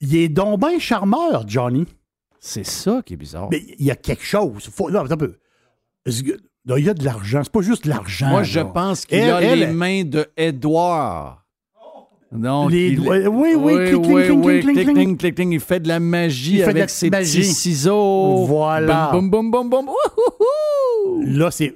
il 0.00 0.14
est 0.14 0.28
donc 0.28 0.60
bien 0.60 0.78
charmeur, 0.78 1.42
Johnny. 1.48 1.86
C'est 2.40 2.64
ça 2.66 3.02
qui 3.04 3.14
est 3.14 3.16
bizarre. 3.16 3.48
Mais 3.50 3.62
il 3.78 3.84
y 3.86 3.90
a 3.90 3.96
quelque 3.96 4.22
chose. 4.24 4.68
Faut, 4.72 4.90
non, 4.90 5.00
attends 5.00 5.14
un 5.14 5.16
peu. 5.16 5.34
Non, 6.66 6.76
il 6.76 6.84
y 6.84 6.88
a 6.88 6.94
de 6.94 7.04
l'argent. 7.04 7.40
C'est 7.42 7.52
pas 7.52 7.60
juste 7.62 7.86
l'argent. 7.86 8.28
Moi, 8.28 8.42
je 8.42 8.60
là. 8.60 8.64
pense 8.66 9.04
qu'il 9.06 9.18
Elle- 9.18 9.30
a 9.30 9.40
elle- 9.42 9.58
les 9.60 9.66
mains 9.66 10.04
de 10.04 10.26
Edouard. 10.36 11.44
Donc, 12.30 12.70
Les 12.70 12.88
il- 12.88 12.96
doigts- 12.96 13.16
oui, 13.28 13.54
oui, 13.56 13.74
clic, 13.88 13.96
oui, 14.06 14.24
clic, 14.26 14.38
oui, 14.44 14.60
clic, 14.60 14.74
clic, 14.74 14.94
clic, 14.94 15.18
clic, 15.18 15.34
clic. 15.34 15.48
Il 15.50 15.60
fait 15.60 15.80
de 15.80 15.88
la 15.88 15.98
magie 15.98 16.62
avec 16.62 16.90
ses 16.90 17.08
magie. 17.08 17.38
petits 17.40 17.54
ciseaux. 17.54 18.44
Voilà. 18.44 19.10
Boum, 19.12 19.30
boum, 19.30 19.50
boum, 19.50 19.70
boum, 19.70 19.86
boum. 19.86 19.94
Là, 21.24 21.50
c'est. 21.50 21.74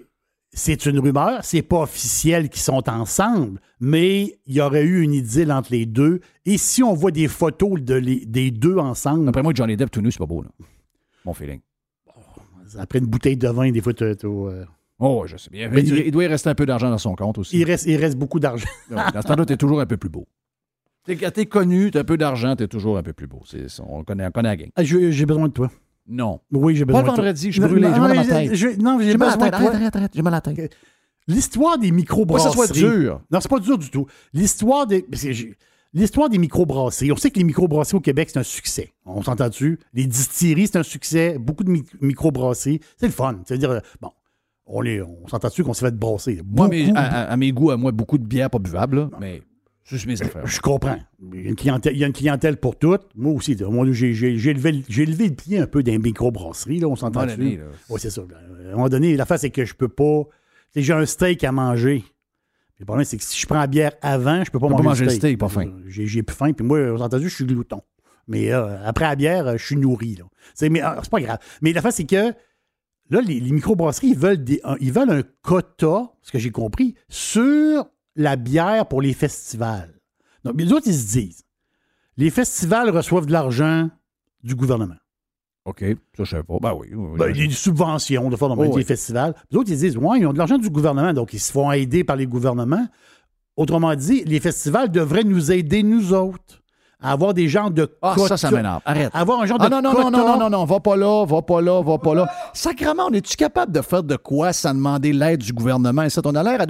C'est 0.55 0.85
une 0.85 0.99
rumeur, 0.99 1.43
c'est 1.45 1.63
pas 1.63 1.81
officiel 1.83 2.51
qu'ils 2.51 2.61
sont 2.61 2.87
ensemble, 2.91 3.59
mais 3.81 4.39
il 4.47 4.55
y 4.55 4.61
aurait 4.61 4.85
eu 4.85 5.01
une 5.01 5.15
idylle 5.15 5.51
entre 5.51 5.73
les 5.73 5.87
deux. 5.87 6.21
Et 6.45 6.59
si 6.59 6.83
on 6.83 6.93
voit 6.93 7.11
des 7.11 7.27
photos 7.27 7.81
de 7.81 7.95
les- 7.95 8.27
des 8.27 8.51
deux 8.51 8.77
ensemble, 8.77 9.27
Après 9.29 9.43
moi, 9.43 9.53
Johnny 9.55 9.77
Depp 9.79 9.91
tout 9.91 10.03
nu, 10.03 10.13
c'est 10.13 10.19
pas 10.19 10.27
beau, 10.27 10.43
là. 10.43 10.51
Mon 11.25 11.33
feeling. 11.33 11.61
après 12.79 12.99
une 12.99 13.07
bouteille 13.07 13.37
de 13.37 13.49
vin, 13.49 13.71
des 13.71 13.81
fois, 13.81 13.95
t'as, 13.95 14.13
euh, 14.25 14.65
Oh, 14.99 15.25
je 15.27 15.37
sais 15.37 15.51
bien. 15.51 15.69
Mais 15.71 15.83
il, 15.83 16.11
doit 16.13 16.25
y 16.25 16.27
rester 16.29 16.49
un 16.51 16.55
peu 16.55 16.65
d'argent 16.67 16.89
dans 16.91 16.99
son 16.99 17.15
compte 17.17 17.39
aussi. 17.39 17.59
il, 17.59 17.65
reste, 17.65 17.87
il 17.87 17.97
reste 17.97 18.17
beaucoup 18.17 18.39
d'argent. 18.39 18.69
Dans 18.91 19.21
ce 19.23 19.27
temps-là, 19.27 19.45
t'es 19.47 19.57
toujours 19.57 19.81
un 19.81 19.87
peu 19.87 19.97
plus 19.97 20.09
beau. 20.11 20.29
T'es- 21.05 21.17
t'es 21.17 21.47
connu, 21.47 21.91
t'as 21.91 22.01
un 22.01 22.05
peu 22.05 22.17
d'argent, 22.17 22.55
t'es 22.55 22.69
toujours 22.69 22.97
un 22.99 23.03
peu 23.03 23.13
plus 23.13 23.27
beau. 23.27 23.41
C'est, 23.45 23.67
on, 23.81 24.05
connaît, 24.05 24.27
on 24.27 24.31
connaît 24.31 24.51
la 24.51 24.57
gang. 24.57 24.69
Ah, 24.77 24.85
j'ai 24.85 25.27
besoin 25.27 25.49
de 25.49 25.53
toi. 25.53 25.71
Non. 26.09 26.41
Oui, 26.51 26.75
j'ai 26.77 26.85
Pas 26.85 26.93
besoin 26.93 27.03
le 27.03 27.05
de 27.05 27.09
toi. 27.09 27.17
vendredi, 27.17 27.47
je 27.47 27.53
suis 27.53 27.61
brûlé, 27.61 27.89
j'ai 27.93 28.01
mal 28.01 28.11
à 28.11 28.15
mais 28.15 28.27
tête. 28.27 28.55
je- 28.55 28.81
Non, 28.81 28.99
j'ai 29.01 29.17
mal 29.17 29.29
à 29.29 29.37
la 29.37 29.37
tête, 29.37 29.55
arrête, 29.55 29.75
arrête, 29.75 29.97
arrête, 29.97 30.11
j'ai 30.15 30.23
mal 30.23 30.35
à 30.35 30.37
la 30.37 30.41
tête. 30.41 30.77
L'histoire 31.29 31.79
des 31.79 31.89
Pas 31.89 31.91
que 31.93 31.97
microbrasseries. 31.97 32.51
ça 32.51 32.67
soit 32.67 32.73
dur. 32.73 33.21
Non, 33.31 33.41
c'est 33.41 33.49
pas 33.51 33.61
dur 33.61 33.79
du 33.79 33.91
tout. 33.91 34.07
L'histoire 34.33 34.87
des. 34.87 35.03
que 35.03 35.55
L'histoire 35.95 36.29
des 36.31 36.39
microbrasseries. 36.39 37.13
On 37.13 37.17
sait 37.17 37.31
que 37.31 37.39
les 37.39 37.45
microbrasseries 37.45 37.99
au 37.99 38.01
Québec, 38.01 38.31
c'est 38.33 38.39
un 38.39 38.43
succès. 38.43 38.93
On 39.05 39.23
s'entend 39.23 39.49
dessus. 39.49 39.79
Les 39.93 40.07
distilleries, 40.07 40.67
c'est 40.67 40.79
un 40.79 40.83
succès. 40.83 41.37
Beaucoup 41.39 41.65
de 41.65 41.71
mi- 41.71 41.85
microbrasseries. 42.01 42.81
C'est 42.97 43.07
le 43.07 43.13
fun. 43.13 43.39
C'est-à-dire, 43.47 43.71
euh, 43.71 43.81
bon, 44.01 44.11
on, 44.67 44.83
s'entend 45.29 45.49
dessus 45.49 45.63
qu'on 45.63 45.75
s'est 45.75 45.85
fait 45.85 45.95
brasser? 45.95 46.41
Moi, 46.47 46.69
mais, 46.69 46.91
à, 46.97 47.31
à- 47.31 47.37
mes 47.37 47.53
goûts, 47.53 47.71
à 47.71 47.77
moi, 47.77 47.93
beaucoup 47.93 48.17
de 48.19 48.25
bière 48.25 48.49
pas 48.49 48.59
buvable, 48.59 48.97
là, 48.97 49.11
mais 49.21 49.43
juste 49.85 50.07
mes 50.07 50.21
affaires. 50.23 50.47
Je 50.47 50.61
comprends. 50.61 50.99
Il 51.33 51.43
y 51.43 51.47
a 51.47 51.51
une 51.51 51.57
clientèle, 51.57 51.93
il 51.95 51.99
y 51.99 52.05
a 52.05 52.07
une 52.07 52.13
clientèle 52.13 52.57
pour 52.57 52.77
toutes. 52.79 53.03
Moi 53.15 53.33
aussi, 53.33 53.57
j'ai, 53.59 54.53
levé, 54.55 54.73
le- 54.73 54.83
j'ai 54.89 55.07
levé 55.07 55.29
le 55.29 55.35
pied 55.35 55.59
un 55.59 55.67
peu 55.67 55.83
dans 55.83 55.93
les 55.93 55.99
microbrasseries. 55.99 56.79
Là, 56.81 56.89
on 56.89 56.97
s'entend. 56.97 57.21
Oui, 57.91 57.99
c'est 58.01 58.11
ça. 58.11 58.23
À 58.23 58.69
un 58.69 58.73
moment 58.73 58.89
donné, 58.89 59.17
la 59.17 59.27
face, 59.27 59.43
c'est 59.43 59.51
que 59.51 59.65
je 59.65 59.75
peux 59.75 59.89
pas. 59.89 60.23
J'ai 60.75 60.93
un 60.93 61.05
steak 61.07 61.45
à 61.45 61.53
manger. 61.53 62.05
Le 62.79 62.87
problème, 62.87 63.05
c'est 63.05 63.17
que 63.19 63.23
si 63.25 63.39
je 63.39 63.47
prends 63.47 63.59
la 63.61 63.67
bière 63.67 63.93
avant, 64.03 64.43
je 64.45 64.51
peux 64.51 64.59
pas 64.59 64.67
Tu 64.69 64.75
peux 64.75 64.83
manger, 64.83 64.85
pas 64.85 64.89
manger 64.91 65.05
le 65.05 65.11
steak, 65.11 65.39
pas 65.39 65.49
faim. 65.49 65.71
J'ai, 65.87 66.23
plus 66.23 66.35
faim. 66.35 66.53
Puis 66.53 66.67
moi, 66.67 66.79
on 66.81 66.99
s'entend 66.99 67.19
je 67.21 67.29
suis 67.29 67.45
glouton. 67.45 67.81
Mais 68.27 68.53
euh, 68.53 68.77
après 68.85 69.05
la 69.05 69.15
bière, 69.17 69.47
euh, 69.47 69.57
je 69.57 69.65
suis 69.67 69.77
nourri. 69.77 70.17
Là. 70.17 70.25
C'est, 70.55 70.69
mais, 70.69 70.81
ah, 70.81 70.99
c'est 71.03 71.11
pas 71.11 71.21
grave. 71.21 71.39
Mais 71.61 71.73
la 71.73 71.83
face, 71.83 71.97
c'est 71.97 72.05
que 72.07 72.33
là, 73.11 73.21
les, 73.21 73.39
les 73.41 73.53
microbrasseries, 73.53 74.09
ils 74.09 74.19
veulent, 74.19 74.43
des- 74.43 74.61
ils 74.81 74.93
veulent 74.93 75.11
un 75.11 75.23
quota, 75.43 76.13
ce 76.23 76.33
que 76.33 76.39
j'ai 76.39 76.51
compris, 76.51 76.95
sur 77.09 77.87
la 78.17 78.37
bière 78.37 78.87
pour 78.87 79.01
les 79.03 79.13
festivals. 79.15 79.95
Donc, 80.45 80.61
les 80.61 80.73
autres, 80.73 80.87
ils 80.89 80.95
se 80.95 81.13
disent 81.13 81.43
les 82.19 82.31
festivals 82.31 82.91
reçoivent 82.91 83.27
de 83.27 83.33
l'argent 83.33 83.89
du 84.43 84.55
gouvernement. 84.55 84.97
OK, 85.65 85.85
ça, 86.17 86.25
je 86.25 86.37
sais 86.37 86.43
pas. 86.43 86.57
Ben 86.61 86.75
oui. 86.75 86.89
oui, 86.93 87.07
oui. 87.13 87.19
Ben, 87.19 87.29
il 87.31 87.41
y 87.41 87.45
a 87.45 87.47
des 87.47 87.55
subventions 87.55 88.29
de 88.29 88.37
faire 88.37 88.49
dans 88.49 88.59
Oh, 88.59 88.65
les 88.65 88.69
oui. 88.71 88.85
festivals. 88.85 89.35
Les 89.51 89.57
autres, 89.59 89.71
ils 89.71 89.79
disent 89.79 89.97
Ouais, 89.97 90.19
ils 90.19 90.27
ont 90.27 90.33
de 90.33 90.39
l'argent 90.39 90.59
du 90.59 90.69
gouvernement, 90.71 91.13
donc 91.13 91.33
ils 91.33 91.39
se 91.41 91.53
font 91.53 91.71
aider 91.73 92.03
par 92.05 92.17
les 92.17 92.27
gouvernements. 92.27 92.87
Autrement 93.57 93.95
dit, 93.95 94.25
les 94.25 94.41
festivals 94.41 94.91
devraient 94.91 95.25
nous 95.25 95.53
aider, 95.53 95.83
nous 95.83 96.13
autres, 96.15 96.62
à 97.03 97.13
avoir 97.13 97.35
des 97.35 97.49
genres 97.49 97.71
de 97.71 97.91
Ah, 98.01 98.15
ça, 98.29 98.37
ça 98.37 98.51
m'énerve. 98.51 98.81
Arrête. 98.85 99.11
Avoir 99.13 99.41
un 99.41 99.47
genre 99.47 99.59
Ah 99.61 99.69
de 99.69 99.75
non, 99.75 99.83
non, 99.83 99.93
non, 99.93 100.11
non, 100.11 100.27
non, 100.27 100.39
non, 100.39 100.51
non, 100.51 100.65
va 100.65 100.81
pas 100.81 100.97
là, 100.97 101.25
va 101.27 101.43
pas 101.43 101.61
là, 101.61 101.83
va 101.83 101.99
pas 101.99 102.15
là. 102.15 102.31
Sacrement, 102.55 103.07
on 103.09 103.13
est-tu 103.13 103.37
capable 103.37 103.73
de 103.73 103.81
faire 103.81 104.03
de 104.03 104.17
quoi 104.17 104.53
sans 104.53 104.75
demander 104.75 105.13
l'aide 105.13 105.41
du 105.41 105.53
gouvernement? 105.53 106.03
Et 106.03 106.11
ça, 106.11 106.21
on 106.25 106.35
a 106.35 106.43
l'air 106.43 106.61
à. 106.61 106.67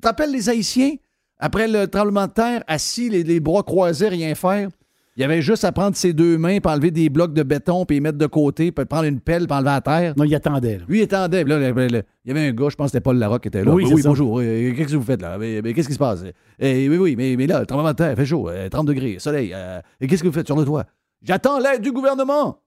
T'appelles 0.00 0.32
les 0.32 0.48
Haïtiens, 0.48 0.92
après 1.38 1.68
le 1.68 1.86
tremblement 1.86 2.26
de 2.26 2.32
terre, 2.32 2.62
assis, 2.66 3.08
les, 3.10 3.22
les 3.24 3.40
bras 3.40 3.62
croisés, 3.62 4.08
rien 4.08 4.34
faire? 4.34 4.68
Il 5.16 5.20
y 5.20 5.24
avait 5.24 5.42
juste 5.42 5.62
à 5.64 5.72
prendre 5.72 5.94
ses 5.94 6.14
deux 6.14 6.38
mains, 6.38 6.58
puis 6.58 6.72
enlever 6.72 6.90
des 6.90 7.10
blocs 7.10 7.34
de 7.34 7.42
béton, 7.42 7.84
puis 7.84 7.96
les 7.96 8.00
mettre 8.00 8.16
de 8.16 8.26
côté, 8.26 8.72
puis 8.72 8.84
prendre 8.86 9.04
une 9.04 9.20
pelle, 9.20 9.46
puis 9.46 9.54
enlever 9.56 9.70
à 9.70 9.80
terre. 9.82 10.14
Non, 10.16 10.24
il 10.24 10.34
attendait. 10.34 10.78
là. 10.78 10.84
Lui, 10.88 11.00
il 11.00 11.02
attendait. 11.02 11.44
là, 11.44 11.58
il 11.58 12.02
y 12.24 12.30
avait 12.30 12.48
un 12.48 12.52
gars, 12.52 12.68
je 12.70 12.76
pense 12.76 12.86
que 12.86 12.92
c'était 12.92 13.00
Paul 13.02 13.18
Larocque 13.18 13.42
qui 13.42 13.48
était 13.48 13.62
là. 13.62 13.72
Oui, 13.74 13.84
oui, 13.84 13.92
c'est 13.96 14.02
ça. 14.02 14.08
bonjour. 14.08 14.38
euh, 14.40 14.72
Qu'est-ce 14.74 14.92
que 14.92 14.96
vous 14.96 15.02
faites 15.04 15.20
là? 15.20 15.36
Mais, 15.36 15.60
mais 15.62 15.74
qu'est-ce 15.74 15.88
qui 15.88 15.94
se 15.94 15.98
passe? 15.98 16.24
Eh, 16.58 16.88
oui, 16.88 16.96
oui, 16.96 17.14
mais, 17.16 17.36
mais 17.36 17.46
là, 17.46 17.60
le 17.60 17.66
tremblement 17.66 17.90
de 17.90 17.96
terre, 17.96 18.12
il 18.12 18.16
fait 18.16 18.24
chaud, 18.24 18.48
euh, 18.48 18.70
30 18.70 18.86
degrés, 18.86 19.16
soleil. 19.18 19.52
euh, 19.54 19.80
et 20.00 20.06
qu'est-ce 20.06 20.22
que 20.22 20.28
vous 20.28 20.34
faites 20.34 20.46
sur 20.46 20.56
le 20.56 20.64
toit? 20.64 20.86
J'attends 21.22 21.58
l'aide 21.58 21.82
du 21.82 21.92
gouvernement. 21.92 22.58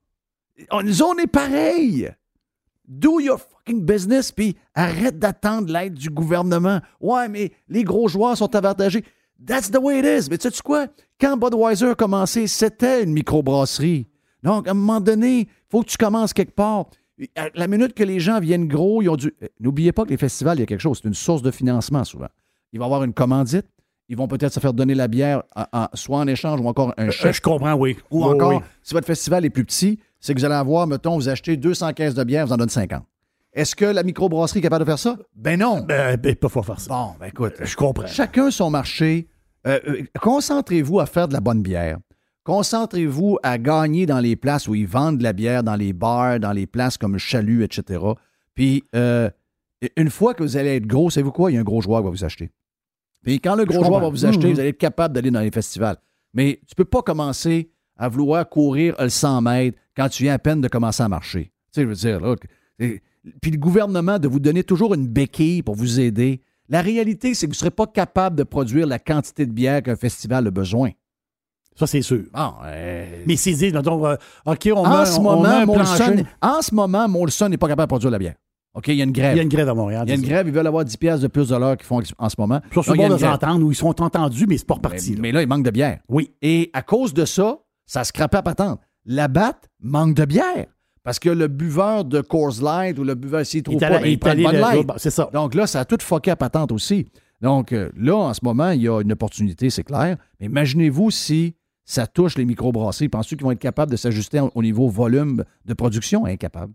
On, 0.72 0.84
nous, 0.84 1.02
on 1.02 1.16
est 1.18 1.28
pareil. 1.28 2.10
Do 2.88 3.20
your 3.20 3.40
fucking 3.40 3.84
business, 3.84 4.32
puis 4.32 4.56
arrête 4.76 5.18
d'attendre 5.18 5.74
l'aide 5.74 5.96
du 5.96 6.12
gouvernement. 6.12 6.80
Ouais, 7.02 7.28
mais 7.28 7.52
les 7.68 7.84
gros 7.84 8.08
joueurs 8.08 8.38
sont 8.38 8.56
avantagés. 8.56 9.04
That's 9.44 9.70
the 9.72 9.80
way 9.80 10.00
it 10.00 10.06
is. 10.06 10.30
Mais 10.30 10.38
tu 10.38 10.50
sais 10.50 10.62
quoi? 10.64 10.88
Quand 11.20 11.38
Budweiser 11.38 11.90
a 11.90 11.96
commencé, 11.96 12.48
c'était 12.48 13.04
une 13.04 13.14
microbrasserie. 13.14 14.08
Donc, 14.44 14.68
à 14.68 14.72
un 14.72 14.74
moment 14.76 15.02
donné, 15.02 15.40
il 15.40 15.48
faut 15.70 15.82
que 15.82 15.90
tu 15.90 15.98
commences 15.98 16.34
quelque 16.34 16.54
part. 16.56 16.86
À 17.36 17.48
La 17.56 17.68
minute 17.68 17.94
que 17.94 18.04
les 18.04 18.20
gens 18.20 18.40
viennent 18.40 18.68
gros, 18.68 19.02
ils 19.02 19.10
ont 19.10 19.16
dû. 19.16 19.34
Eh, 19.42 19.50
N'oubliez 19.60 19.92
pas 19.92 20.04
que 20.04 20.10
les 20.10 20.18
festivals, 20.18 20.58
il 20.58 20.62
y 20.62 20.64
a 20.64 20.66
quelque 20.66 20.82
chose. 20.82 21.00
C'est 21.02 21.08
une 21.08 21.14
source 21.14 21.42
de 21.42 21.52
financement 21.52 22.04
souvent. 22.04 22.28
Il 22.74 22.80
va 22.80 22.86
y 22.86 22.88
avoir 22.88 23.04
une 23.04 23.14
commandite. 23.14 23.66
Ils 24.08 24.18
vont 24.18 24.28
peut-être 24.28 24.54
se 24.54 24.60
faire 24.60 24.74
donner 24.74 24.94
la 24.94 25.08
bière, 25.08 25.42
soit 25.96 26.20
en 26.20 26.28
échange 26.28 26.60
ou 26.62 26.68
encore 26.68 26.94
un 26.98 27.08
Euh, 27.08 27.12
chèque. 27.12 27.36
je 27.36 27.42
comprends, 27.42 27.74
oui. 27.74 27.98
Ou 28.12 28.24
encore, 28.24 28.50
oui. 28.50 28.58
si 28.84 28.94
votre 28.94 29.08
festival 29.08 29.46
est 29.46 29.50
plus 29.50 29.66
petit, 29.66 30.00
c'est 30.20 30.34
que 30.36 30.40
vous 30.40 30.46
allez 30.46 30.54
avoir, 30.54 30.86
mettons, 30.86 31.16
vous 31.16 31.28
achetez 31.28 31.58
200 31.58 31.94
caisses 31.94 32.14
de 32.14 32.24
bière, 32.24 32.46
vous 32.46 32.54
en 32.54 32.58
donnez 32.58 32.70
50. 32.70 33.02
Est-ce 33.56 33.76
que 33.76 33.86
la 33.86 34.04
microbrasserie 34.04 34.60
est 34.60 34.62
capable 34.62 34.84
de 34.86 34.90
faire 34.90 35.00
ça? 35.00 35.18
Ben 35.34 35.58
non. 35.60 35.82
Ben, 35.82 36.18
ben, 36.18 36.36
pas 36.36 36.50
faire 36.50 36.80
ça. 36.80 36.90
Bon, 36.90 37.12
ben 37.20 37.28
écoute, 37.28 37.54
Je 37.64 37.76
comprends. 37.76 38.06
chacun 38.06 38.52
son 38.52 38.70
marché. 38.70 39.28
Euh, 39.66 39.80
euh, 39.88 40.04
concentrez-vous 40.22 41.00
à 41.00 41.06
faire 41.08 41.28
de 41.28 41.34
la 41.34 41.40
bonne 41.40 41.62
bière. 41.64 41.98
Concentrez-vous 42.44 43.40
à 43.42 43.58
gagner 43.58 44.06
dans 44.06 44.20
les 44.20 44.36
places 44.36 44.68
où 44.68 44.76
ils 44.76 44.86
vendent 44.86 45.18
de 45.18 45.24
la 45.24 45.34
bière, 45.34 45.64
dans 45.64 45.76
les 45.76 45.94
bars, 45.94 46.40
dans 46.40 46.52
les 46.52 46.68
places 46.68 46.98
comme 46.98 47.18
Chalut, 47.18 47.64
etc. 47.64 48.00
Puis, 48.54 48.84
euh, 48.96 49.30
une 49.98 50.12
fois 50.12 50.34
que 50.36 50.44
vous 50.44 50.56
allez 50.56 50.76
être 50.76 50.86
gros, 50.86 51.10
savez-vous 51.10 51.32
quoi? 51.32 51.50
Il 51.52 51.56
y 51.56 51.58
a 51.58 51.62
un 51.62 51.64
gros 51.64 51.82
joueur 51.82 52.02
qui 52.02 52.06
va 52.06 52.10
vous 52.12 52.24
acheter. 52.24 52.52
Puis, 53.24 53.40
quand 53.42 53.56
le 53.56 53.66
gros 53.66 53.84
joueur 53.84 54.00
va 54.00 54.10
vous 54.10 54.26
acheter, 54.26 54.48
Mhm. 54.48 54.54
vous 54.54 54.60
allez 54.60 54.70
être 54.70 54.78
capable 54.78 55.16
d'aller 55.16 55.32
dans 55.32 55.40
les 55.42 55.50
festivals. 55.50 55.98
Mais 56.36 56.60
tu 56.68 56.76
peux 56.76 56.86
pas 56.86 57.02
commencer 57.02 57.72
à 57.98 58.10
vouloir 58.10 58.48
courir 58.48 58.94
le 59.00 59.10
100 59.10 59.42
mètres 59.42 59.78
quand 59.98 60.08
tu 60.10 60.24
viens 60.24 60.34
à 60.36 60.40
peine 60.40 60.62
de 60.62 60.68
commencer 60.68 61.02
à 61.02 61.10
marcher. 61.10 61.46
Tu 61.74 61.80
sais, 61.80 61.82
je 61.82 61.88
veux 61.88 61.96
dire, 61.96 62.20
là, 62.20 62.36
puis 63.42 63.52
le 63.52 63.58
gouvernement 63.58 64.20
de 64.20 64.28
vous 64.28 64.40
donner 64.40 64.64
toujours 64.64 64.94
une 64.94 65.08
béquille 65.08 65.62
pour 65.62 65.76
vous 65.76 66.00
aider. 66.00 66.42
La 66.70 66.82
réalité, 66.82 67.34
c'est 67.34 67.46
que 67.46 67.52
vous 67.52 67.56
ne 67.56 67.60
serez 67.60 67.72
pas 67.72 67.88
capable 67.88 68.36
de 68.36 68.44
produire 68.44 68.88
la 68.88 69.00
quantité 69.00 69.46
de 69.46 69.52
bière 69.52 69.84
qu'un 69.84 69.96
festival 69.96 70.48
a 70.48 70.52
besoin. 70.52 70.92
Ça, 71.76 71.88
c'est 71.88 72.02
sûr. 72.02 72.24
Bon, 72.34 72.54
euh, 72.64 73.24
Mais 73.28 73.36
c'est 73.36 73.54
dit, 73.54 73.72
donc, 73.72 73.86
euh, 73.88 74.16
OK, 74.46 74.70
on 74.74 74.88
met, 74.88 74.96
en, 74.96 75.06
ce 75.06 75.20
on 75.20 75.24
met 75.24 75.24
moment, 75.24 75.46
un 75.46 75.66
Molson, 75.66 75.96
plancher. 75.96 76.26
en 76.42 76.62
ce 76.62 76.74
moment, 76.74 77.08
Molson 77.10 77.50
n'est 77.50 77.58
pas 77.58 77.68
capable 77.68 77.88
de 77.88 77.90
produire 77.90 78.12
la 78.12 78.20
bière. 78.20 78.36
OK, 78.76 78.88
il 78.90 78.96
y 78.96 79.02
a 79.02 79.04
une 79.04 79.12
grève. 79.12 79.34
Il 79.34 79.38
y 79.38 79.40
a 79.40 79.44
une 79.44 79.50
grève 79.50 79.70
à 79.70 79.74
Montréal. 79.74 80.04
Il 80.06 80.10
y 80.10 80.12
a 80.12 80.16
une 80.16 80.22
ça. 80.22 80.28
grève, 80.28 80.48
ils 80.48 80.54
veulent 80.54 80.68
avoir 80.68 80.84
10 80.84 80.98
piastres 80.98 81.24
de 81.24 81.28
plus 81.28 81.50
de 81.50 81.56
l'heure 81.56 81.78
qu'ils 81.78 81.86
font 81.86 82.02
en 82.18 82.30
ce 82.30 82.36
moment. 82.38 82.62
Ils 82.72 82.74
sont 82.76 82.84
sur 82.84 82.94
de 82.94 83.18
s'entendre 83.18 83.72
ils 83.72 84.04
entendus, 84.04 84.46
mais 84.48 84.58
c'est 84.58 84.68
pas 84.68 84.76
reparti. 84.76 85.12
Mais, 85.12 85.16
là. 85.16 85.22
mais 85.22 85.32
là, 85.34 85.42
il 85.44 85.48
manque 85.48 85.64
de 85.64 85.72
bière. 85.72 86.00
Oui. 86.10 86.32
Et 86.42 86.72
à 86.74 86.82
cause 86.82 87.14
de 87.14 87.26
ça, 87.26 87.60
ça 87.86 88.04
se 88.04 88.12
crape 88.12 88.36
à 88.36 88.42
patente. 88.42 88.80
La 89.06 89.28
batte 89.28 89.70
manque 89.80 90.16
de 90.16 90.26
bière. 90.26 90.66
Parce 91.06 91.20
que 91.20 91.30
le 91.30 91.48
buveur 91.48 92.04
de 92.04 92.20
Coors 92.20 92.64
Light 92.64 92.98
ou 92.98 93.04
le 93.04 93.14
buveur, 93.14 93.46
s'il 93.46 93.62
trouve 93.62 93.78
pas, 93.78 94.06
il 94.08 94.18
prend 94.18 94.34
Light. 94.34 94.88
c'est 94.98 95.12
ça. 95.12 95.30
Donc 95.32 95.54
là, 95.54 95.68
ça 95.68 95.82
a 95.82 95.86
tout 95.86 96.00
foqué 96.02 96.32
à 96.32 96.36
patente 96.36 96.72
aussi. 96.72 97.06
Donc 97.42 97.74
euh, 97.74 97.92
là, 97.96 98.16
en 98.16 98.34
ce 98.34 98.40
moment, 98.42 98.72
il 98.72 98.82
y 98.82 98.90
a 98.90 99.00
une 99.02 99.12
opportunité, 99.12 99.70
c'est 99.70 99.84
clair. 99.84 100.18
Mais 100.40 100.48
imaginez-vous 100.48 101.12
si 101.12 101.54
ça 101.86 102.08
touche 102.08 102.36
les 102.40 102.46
microbrasseries. 102.46 103.10
Pensez-vous 103.10 103.38
qu'ils 103.38 103.46
vont 103.46 103.52
être 103.52 103.60
capables 103.60 103.92
de 103.92 103.98
s'ajuster 103.98 104.42
au 104.56 104.64
niveau 104.64 104.90
volume 104.90 105.44
de 105.66 105.74
production? 105.76 106.26
Incapables. 106.26 106.74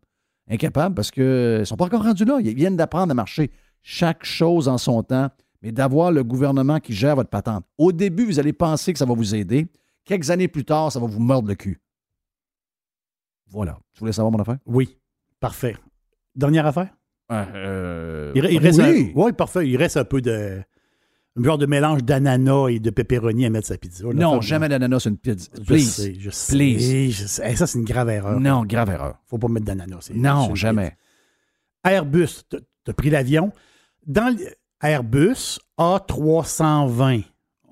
Incapables 0.49 0.95
parce 0.95 1.11
qu'ils 1.11 1.25
ne 1.25 1.65
sont 1.65 1.77
pas 1.77 1.87
encore 1.87 2.05
rendus 2.05 2.25
là. 2.25 2.39
Ils 2.41 2.55
viennent 2.55 2.77
d'apprendre 2.77 3.11
à 3.11 3.15
marcher. 3.15 3.51
Chaque 3.83 4.25
chose 4.25 4.69
en 4.69 4.79
son 4.79 5.03
temps, 5.03 5.29
mais 5.61 5.73
d'avoir 5.73 6.13
le 6.13 6.23
gouvernement 6.23 6.79
qui 6.79 6.93
gère 6.93 7.17
votre 7.17 7.31
patente. 7.31 7.65
Au 7.79 7.91
début, 7.91 8.27
vous 8.27 8.39
allez 8.39 8.53
penser 8.53 8.93
que 8.93 8.99
ça 9.01 9.07
va 9.07 9.15
vous 9.15 9.35
aider. 9.35 9.67
Quelques 10.05 10.31
années 10.31 10.47
plus 10.47 10.65
tard, 10.65 10.93
ça 10.93 11.01
va 11.01 11.07
vous 11.07 11.19
mordre 11.19 11.49
le 11.49 11.57
cul. 11.57 11.81
Voilà. 13.51 13.79
Tu 13.95 14.01
voulais 14.01 14.13
savoir 14.13 14.33
mon 14.33 14.39
affaire? 14.39 14.59
Oui. 14.67 14.97
Parfait. 15.41 15.77
Dernière 16.35 16.67
affaire? 16.67 16.89
Euh, 17.33 18.33
Il, 18.35 18.45
il 18.45 18.59
reste 18.59 18.81
oui. 18.81 19.13
un, 19.15 19.19
ouais, 19.21 19.33
parfait. 19.33 19.69
Il 19.69 19.77
reste 19.77 19.97
un 19.97 20.05
peu 20.05 20.21
de. 20.21 20.61
Un 21.39 21.45
genre 21.45 21.59
de 21.59 21.67
mélange 21.67 22.03
d'ananas 22.03 22.69
et 22.71 22.81
de 22.81 22.91
pepperoni 22.91 23.47
à 23.47 23.51
mettre 23.51 23.69
sa 23.69 23.79
pizza. 23.79 24.05
là. 24.05 24.13
Non, 24.15 24.41
jamais 24.41 24.69
d'ananas 24.69 24.99
sur 25.01 25.11
une 25.13 25.17
pizza. 25.17 25.49
Je 25.57 25.63
Please. 25.63 25.85
sais, 25.89 26.15
je 26.19 26.29
sais. 26.31 26.53
Please. 26.57 27.11
je 27.13 27.27
sais. 27.27 27.49
Hey, 27.49 27.57
ça, 27.57 27.69
c'est 27.69 27.79
une 27.79 27.85
grave 27.85 28.09
erreur. 28.11 28.41
Non, 28.41 28.65
grave 28.65 28.91
erreur. 28.91 29.15
Faut 29.27 29.39
pas 29.39 29.47
mettre 29.47 29.65
d'ananas. 29.67 29.99
c'est- 30.03 30.15
Non, 30.15 30.55
jamais. 30.57 30.97
Airbus, 31.85 32.43
tu 32.51 32.57
as 32.89 32.93
pris 32.93 33.11
l'avion. 33.11 33.53
Dans 34.07 34.37
le- 34.37 34.45
Airbus 34.83 35.61
A320, 35.79 37.23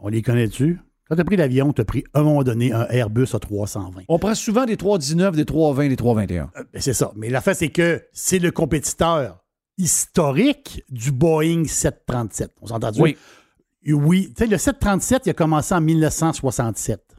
on 0.01 0.09
les 0.09 0.23
connaît-tu? 0.23 0.79
Quand 1.09 1.15
tu 1.15 1.23
as 1.23 1.25
pris 1.25 1.37
l'avion, 1.37 1.73
tu 1.73 1.81
as 1.81 1.85
pris 1.87 2.05
à 2.13 2.21
un 2.21 2.23
moment 2.23 2.43
donné 2.43 2.73
un 2.73 2.87
Airbus 2.89 3.25
A320. 3.25 4.05
On 4.09 4.19
prend 4.19 4.35
souvent 4.35 4.67
des 4.67 4.77
319, 4.77 5.37
des 5.37 5.47
320, 5.47 5.89
des 5.89 5.97
321. 5.97 6.51
Ben, 6.55 6.65
c'est 6.81 6.93
ça. 6.93 7.13
Mais 7.17 7.31
la 7.31 7.41
fait, 7.41 7.55
c'est 7.55 7.71
que 7.71 8.05
c'est 8.13 8.39
le 8.39 8.51
compétiteur 8.51 9.43
historique 9.79 10.85
du 10.91 11.11
Boeing 11.11 11.65
737. 11.67 12.53
On 12.61 12.67
s'entend 12.67 12.91
Oui. 12.99 13.17
Oui. 13.87 14.33
Tu 14.37 14.45
sais, 14.45 14.51
le 14.51 14.59
737, 14.59 15.23
il 15.27 15.31
a 15.31 15.35
commencé 15.35 15.75
en 15.75 15.81
1967. 15.81 17.17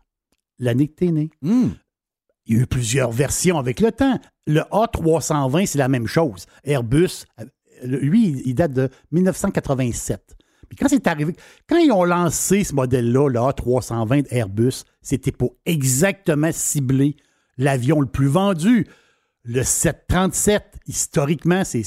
L'année 0.60 0.88
que 0.88 0.96
tu 0.96 1.08
es 1.08 1.12
né. 1.12 1.30
Hmm. 1.42 1.70
Il 2.46 2.56
y 2.56 2.60
a 2.60 2.64
eu 2.64 2.68
plusieurs 2.68 3.12
versions 3.12 3.58
avec 3.58 3.80
le 3.80 3.92
temps. 3.92 4.20
Le 4.46 4.62
A320, 4.62 5.66
c'est 5.66 5.78
la 5.80 5.88
même 5.88 6.08
chose. 6.08 6.46
Airbus, 6.64 7.26
euh, 7.40 7.46
lui, 7.84 8.42
il 8.46 8.54
date 8.54 8.74
de 8.74 8.90
1987. 9.12 10.36
Puis 10.70 10.78
quand 10.78 10.88
c'est 10.88 11.08
arrivé, 11.08 11.36
quand 11.68 11.78
ils 11.78 11.92
ont 11.92 12.04
lancé 12.04 12.64
ce 12.64 12.74
modèle-là, 12.76 13.28
le 13.28 13.40
A320 13.40 14.28
Airbus, 14.30 14.84
c'était 15.02 15.32
pour 15.32 15.56
exactement 15.66 16.52
cibler 16.52 17.16
l'avion 17.58 18.00
le 18.00 18.08
plus 18.08 18.28
vendu. 18.28 18.88
Le 19.44 19.64
737, 19.64 20.64
historiquement, 20.88 21.64
c'est 21.64 21.84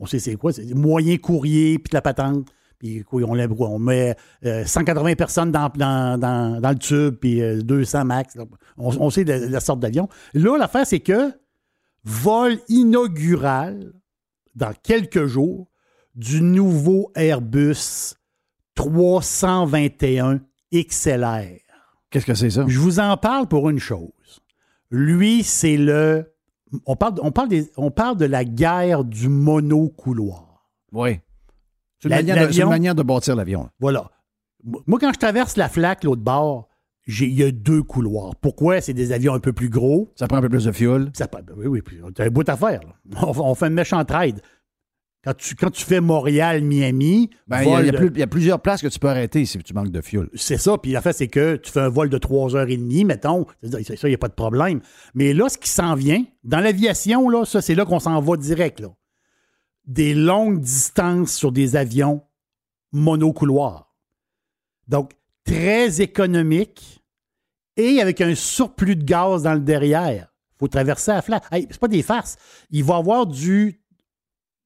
on 0.00 0.06
sait 0.06 0.18
c'est 0.18 0.34
quoi, 0.34 0.52
c'est 0.52 0.74
moyen 0.74 1.16
courrier, 1.18 1.78
puis 1.78 1.90
de 1.90 1.96
la 1.96 2.02
patente. 2.02 2.48
Puis 2.78 3.04
on, 3.12 3.22
on 3.22 3.78
met 3.78 4.16
euh, 4.44 4.64
180 4.64 5.14
personnes 5.14 5.52
dans, 5.52 5.70
le 5.76 6.74
tube, 6.74 7.14
puis 7.14 7.40
euh, 7.40 7.62
200 7.62 8.04
max. 8.04 8.34
là. 8.34 8.44
On, 8.76 9.08
sait 9.10 9.24
la 9.24 9.60
sorte 9.60 9.80
d'avion. 9.80 10.08
Là, 10.34 10.58
l'affaire, 10.58 10.86
c'est 10.86 11.00
que 11.00 11.32
vol 12.02 12.58
inaugural 12.68 13.92
dans 14.54 14.72
quelques 14.82 15.26
jours 15.26 15.68
du 16.14 16.42
nouveau 16.42 17.10
Airbus 17.14 18.14
321 18.74 20.40
XLR. 20.72 21.60
Qu'est-ce 22.10 22.26
que 22.26 22.34
c'est 22.34 22.50
ça? 22.50 22.64
Je 22.68 22.78
vous 22.78 23.00
en 23.00 23.16
parle 23.16 23.48
pour 23.48 23.70
une 23.70 23.78
chose. 23.78 24.10
Lui, 24.90 25.42
c'est 25.42 25.76
le. 25.76 26.32
On 26.86 26.96
parle, 26.96 27.14
on, 27.22 27.30
parle 27.32 27.48
des- 27.48 27.70
on 27.76 27.90
parle 27.90 28.16
de 28.16 28.24
la 28.24 28.44
guerre 28.44 29.04
du 29.04 29.28
monocouloir. 29.28 30.68
Oui. 30.92 31.20
C'est 32.00 32.08
une, 32.08 32.10
La- 32.10 32.16
manière 32.16 32.34
de- 32.36 32.40
c'est 32.40 32.58
une 32.58 32.64
l'avion- 32.64 32.68
manière 32.68 32.94
de 32.94 33.02
bâtir 33.02 33.36
l'avion. 33.36 33.68
Voilà. 33.80 34.10
Moi, 34.86 34.98
quand 35.00 35.12
je 35.12 35.18
traverse 35.18 35.56
la 35.56 35.68
flaque, 35.68 36.04
l'autre 36.04 36.22
bord, 36.22 36.68
j'ai- 37.06 37.26
il 37.26 37.34
y 37.34 37.42
a 37.42 37.50
deux 37.50 37.82
couloirs. 37.82 38.34
Pourquoi? 38.36 38.80
C'est 38.80 38.94
des 38.94 39.12
avions 39.12 39.34
un 39.34 39.40
peu 39.40 39.52
plus 39.52 39.68
gros. 39.68 40.12
Ça 40.16 40.26
prend 40.26 40.38
un 40.38 40.40
peu 40.42 40.48
plus 40.48 40.64
de 40.64 40.72
fuel. 40.72 41.10
Ça, 41.14 41.28
oui, 41.56 41.66
oui, 41.66 41.82
t'as 42.14 42.24
un 42.24 42.30
bout 42.30 42.48
à 42.48 42.56
faire. 42.56 42.80
là. 42.82 42.94
On, 43.22 43.38
on 43.50 43.54
fait 43.54 43.66
une 43.66 43.74
méchante 43.74 44.10
ride. 44.10 44.40
Quand 45.24 45.34
tu, 45.36 45.54
quand 45.54 45.70
tu 45.70 45.84
fais 45.84 46.00
Montréal-Miami, 46.00 47.30
Ben, 47.48 47.62
il 47.62 47.68
y 47.68 47.74
a- 47.88 47.92
de- 47.92 48.18
y 48.20 48.26
plusieurs 48.26 48.60
places 48.60 48.82
que 48.82 48.88
tu 48.88 48.98
peux 48.98 49.08
arrêter 49.08 49.44
si 49.46 49.58
tu 49.58 49.72
manques 49.74 49.90
de 49.90 50.00
fuel. 50.02 50.28
c'est 50.34 50.58
ça. 50.58 50.76
Puis 50.78 50.92
la 50.92 51.00
fait, 51.00 51.12
c'est 51.14 51.28
que 51.28 51.56
tu 51.56 51.70
fais 51.72 51.80
un 51.80 51.88
vol 51.88 52.08
de 52.10 52.18
3h30, 52.18 53.04
mettons. 53.06 53.46
Ça, 53.62 53.78
il 53.80 54.08
n'y 54.08 54.14
a 54.14 54.18
pas 54.18 54.28
de 54.28 54.34
problème. 54.34 54.80
Mais 55.14 55.32
là, 55.32 55.48
ce 55.48 55.56
qui 55.58 55.68
s'en 55.70 55.94
vient, 55.94 56.22
dans 56.44 56.60
l'aviation, 56.60 57.28
là, 57.28 57.44
ça, 57.44 57.62
c'est 57.62 57.74
là 57.74 57.84
qu'on 57.86 58.00
s'en 58.00 58.20
va 58.20 58.36
direct. 58.36 58.80
Là. 58.80 58.88
Des 59.86 60.14
longues 60.14 60.60
distances 60.60 61.32
sur 61.34 61.52
des 61.52 61.76
avions 61.76 62.22
monocouloirs. 62.92 63.94
Donc, 64.88 65.12
très 65.44 66.00
économique 66.00 67.02
et 67.76 68.00
avec 68.00 68.20
un 68.20 68.34
surplus 68.34 68.96
de 68.96 69.04
gaz 69.04 69.42
dans 69.42 69.54
le 69.54 69.60
derrière. 69.60 70.28
Il 70.54 70.58
faut 70.60 70.68
traverser 70.68 71.10
à 71.10 71.20
flat. 71.22 71.40
Hey, 71.50 71.66
c'est 71.70 71.80
pas 71.80 71.88
des 71.88 72.02
farces. 72.02 72.36
Il 72.70 72.84
va 72.84 72.94
y 72.96 72.98
avoir 72.98 73.26
du. 73.26 73.80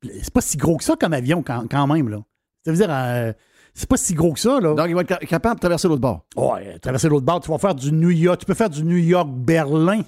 C'est 0.02 0.32
pas 0.32 0.40
si 0.40 0.56
gros 0.56 0.76
que 0.76 0.84
ça 0.84 0.96
comme 0.96 1.12
avion, 1.12 1.42
quand, 1.42 1.64
quand 1.70 1.86
même. 1.86 2.08
Là. 2.08 2.18
Ça 2.64 2.70
veut 2.70 2.76
dire, 2.76 2.88
euh, 2.90 3.32
c'est 3.74 3.88
pas 3.88 3.96
si 3.96 4.14
gros 4.14 4.32
que 4.32 4.40
ça. 4.40 4.60
Là. 4.60 4.74
Donc, 4.74 4.86
il 4.88 4.94
va 4.94 5.00
être 5.02 5.08
ca- 5.08 5.18
capable 5.18 5.56
de 5.56 5.60
traverser 5.60 5.88
l'autre 5.88 6.00
bord. 6.00 6.24
Ouais, 6.36 6.78
traverser 6.78 7.08
l'autre 7.08 7.26
bord, 7.26 7.40
tu 7.40 7.50
vas 7.50 7.58
faire 7.58 7.74
du 7.74 7.92
New 7.92 8.10
York. 8.10 8.38
Tu 8.40 8.46
peux 8.46 8.54
faire 8.54 8.70
du 8.70 8.84
New 8.84 8.96
York-Berlin, 8.96 10.02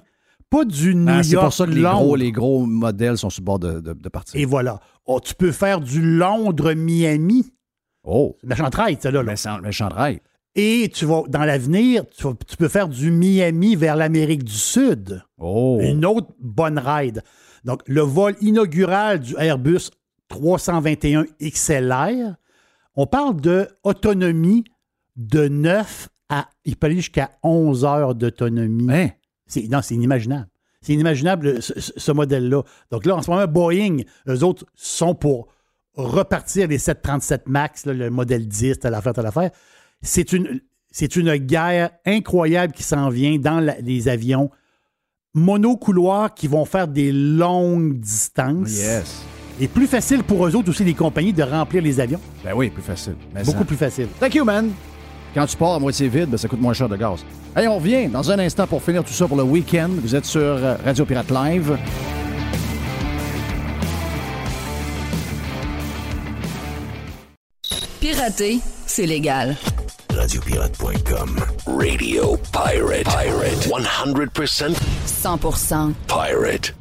pas 0.49 0.65
du 0.65 0.95
New 0.95 1.09
Ah, 1.09 1.23
c'est 1.23 1.31
York. 1.33 1.45
pour 1.47 1.53
ça 1.55 1.67
que 1.67 1.71
les 1.71 1.83
gros, 1.83 2.17
les 2.17 2.33
gros 2.33 2.67
modèles 2.67 3.19
sont 3.19 3.31
sur 3.31 3.41
le 3.43 3.45
bord 3.47 3.59
de, 3.59 3.81
de- 3.81 3.93
de 3.93 4.09
partir. 4.09 4.41
Et 4.41 4.45
voilà. 4.45 4.81
Oh, 5.07 5.19
tu 5.21 5.35
peux 5.35 5.53
faire 5.53 5.81
du 5.81 6.01
Londres-Miami. 6.65 7.53
Oh! 8.05 8.37
Méchant 8.45 8.69
ride, 8.73 9.01
ça, 9.01 9.11
là. 9.11 9.23
là. 9.23 9.31
Méchant, 9.33 9.61
méchant 9.61 9.89
ride. 9.95 10.21
Et 10.57 10.91
tu 10.93 11.05
vas, 11.05 11.23
dans 11.29 11.45
l'avenir, 11.45 12.05
tu, 12.11 12.25
tu 12.47 12.57
peux 12.57 12.69
faire 12.69 12.89
du 12.89 13.11
Miami 13.11 13.77
vers 13.77 13.95
l'Amérique 13.97 14.43
du 14.45 14.53
Sud. 14.55 15.23
Oh! 15.39 15.79
Une 15.81 16.05
autre 16.05 16.29
bonne 16.41 16.79
ride. 16.79 17.23
Donc, 17.65 17.83
le 17.87 18.01
vol 18.01 18.35
inaugural 18.41 19.21
du 19.21 19.35
Airbus 19.39 19.91
321 20.29 21.27
XLR, 21.43 22.35
on 22.97 23.07
parle 23.07 23.41
de 23.41 23.69
autonomie 23.85 24.65
de 25.17 25.49
9 25.49 26.09
à, 26.29 26.49
il 26.65 26.77
peut 26.77 26.87
aller 26.87 26.97
jusqu'à 26.97 27.33
11 27.43 27.85
heures 27.85 28.15
d'autonomie. 28.15 28.93
Hein? 28.93 29.09
C'est, 29.47 29.67
non, 29.69 29.83
c'est 29.83 29.95
inimaginable. 29.95 30.49
C'est 30.81 30.93
inimaginable, 30.95 31.61
ce, 31.63 31.79
ce- 31.79 31.93
ce 31.97 32.13
modèle-là. 32.13 32.63
Donc 32.91 33.05
là, 33.05 33.17
en 33.17 33.23
ce 33.23 33.31
moment, 33.31 33.47
Boeing, 33.47 33.99
eux 34.29 34.43
autres, 34.45 34.65
sont 34.75 35.15
pour 35.15 35.49
repartir 35.95 36.69
les 36.69 36.79
737 36.79 37.49
MAX, 37.49 37.85
là, 37.85 37.93
le 37.93 38.11
modèle 38.11 38.47
10, 38.47 38.79
telle 38.79 38.95
affaire, 38.95 39.13
telle 39.13 39.27
affaire. 39.27 39.51
C'est 40.03 40.33
une, 40.33 40.61
c'est 40.91 41.17
une 41.17 41.35
guerre 41.37 41.91
incroyable 42.07 42.73
qui 42.73 42.83
s'en 42.85 43.11
vient 43.11 43.39
dans 43.39 43.61
la- 43.61 43.79
les 43.81 44.09
avions 44.09 44.51
monocouloirs 45.35 46.35
qui 46.35 46.47
vont 46.49 46.65
faire 46.65 46.89
des 46.89 47.13
longues 47.13 47.99
distances. 47.99 48.71
Yes. 48.71 49.23
Et 49.61 49.69
plus 49.69 49.87
facile 49.87 50.23
pour 50.23 50.47
eux 50.47 50.55
autres 50.57 50.71
aussi, 50.71 50.85
les 50.85 50.95
compagnies, 50.95 51.33
de 51.33 51.43
remplir 51.43 51.83
les 51.83 52.01
avions. 52.01 52.21
Ben 52.45 52.53
oui, 52.55 52.71
plus 52.71 52.83
facile. 52.83 53.15
Mais 53.35 53.43
Beaucoup 53.45 53.59
ça- 53.61 53.65
plus 53.65 53.77
facile. 53.77 54.09
Thank 54.19 54.35
you, 54.35 54.45
man. 54.45 54.71
Quand 55.35 55.47
tu 55.47 55.57
pars 55.57 55.75
à 55.75 55.79
moitié 55.79 56.09
vide, 56.09 56.31
ben, 56.31 56.37
ça 56.37 56.49
coûte 56.49 56.61
moins 56.61 56.73
cher 56.73 56.89
de 56.89 56.97
gaz. 56.97 57.25
Hey, 57.55 57.69
on 57.69 57.77
revient 57.77 58.09
dans 58.09 58.31
un 58.31 58.39
instant 58.39 58.67
pour 58.67 58.83
finir 58.83 59.05
tout 59.05 59.13
ça 59.13 59.29
pour 59.29 59.37
le 59.37 59.43
week-end. 59.45 59.91
Vous 60.03 60.15
êtes 60.17 60.25
sur 60.25 60.41
euh, 60.41 60.77
Radio 60.85 61.05
Pirate 61.05 61.31
Live. 61.31 61.77
Pirater, 68.01 68.61
c'est 68.87 69.07
légal. 69.07 69.57
Radiopirate.com. 70.17 71.37
Radio 71.67 72.37
Pirate. 72.53 73.05
Pirate. 73.05 73.69
100% 73.69 74.75
100% 75.07 75.93
pirate. 76.09 76.75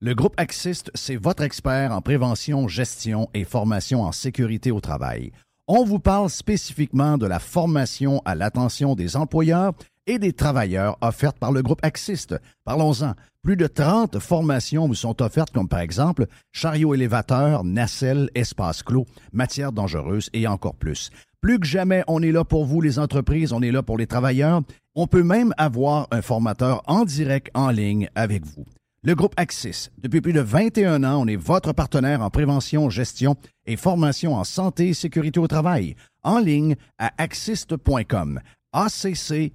Le 0.00 0.14
groupe 0.14 0.34
Axist, 0.36 0.90
c'est 0.94 1.16
votre 1.16 1.42
expert 1.42 1.92
en 1.92 2.02
prévention, 2.02 2.68
gestion 2.68 3.28
et 3.32 3.44
formation 3.44 4.02
en 4.02 4.12
sécurité 4.12 4.70
au 4.70 4.80
travail. 4.80 5.32
On 5.66 5.84
vous 5.84 5.98
parle 5.98 6.28
spécifiquement 6.28 7.16
de 7.16 7.26
la 7.26 7.38
formation 7.38 8.20
à 8.24 8.34
l'attention 8.34 8.94
des 8.94 9.16
employeurs 9.16 9.72
et 10.06 10.18
des 10.18 10.32
travailleurs 10.32 10.98
offertes 11.00 11.38
par 11.38 11.52
le 11.52 11.62
groupe 11.62 11.80
Axist. 11.82 12.34
Parlons-en. 12.64 13.14
Plus 13.42 13.56
de 13.56 13.66
30 13.66 14.18
formations 14.20 14.86
vous 14.86 14.94
sont 14.94 15.20
offertes, 15.22 15.52
comme 15.52 15.68
par 15.68 15.80
exemple 15.80 16.26
chariot 16.50 16.94
élévateur, 16.94 17.62
nacelle, 17.62 18.30
espace 18.34 18.82
clos, 18.82 19.06
matières 19.32 19.72
dangereuses 19.72 20.30
et 20.32 20.46
encore 20.46 20.74
plus. 20.74 21.10
Plus 21.44 21.60
que 21.60 21.66
jamais, 21.66 22.02
on 22.08 22.22
est 22.22 22.32
là 22.32 22.42
pour 22.42 22.64
vous, 22.64 22.80
les 22.80 22.98
entreprises, 22.98 23.52
on 23.52 23.60
est 23.60 23.70
là 23.70 23.82
pour 23.82 23.98
les 23.98 24.06
travailleurs. 24.06 24.62
On 24.94 25.06
peut 25.06 25.22
même 25.22 25.52
avoir 25.58 26.08
un 26.10 26.22
formateur 26.22 26.82
en 26.86 27.04
direct 27.04 27.50
en 27.52 27.68
ligne 27.68 28.08
avec 28.14 28.46
vous. 28.46 28.64
Le 29.02 29.14
groupe 29.14 29.34
Axis, 29.36 29.90
depuis 30.02 30.22
plus 30.22 30.32
de 30.32 30.40
21 30.40 31.04
ans, 31.04 31.20
on 31.22 31.26
est 31.26 31.36
votre 31.36 31.74
partenaire 31.74 32.22
en 32.22 32.30
prévention, 32.30 32.88
gestion 32.88 33.36
et 33.66 33.76
formation 33.76 34.36
en 34.36 34.44
santé 34.44 34.88
et 34.88 34.94
sécurité 34.94 35.38
au 35.38 35.46
travail. 35.46 35.96
En 36.22 36.38
ligne 36.38 36.76
à 36.96 37.12
axist.com. 37.18 38.40
A-C-C-I-S-S-T.com. 38.72 39.54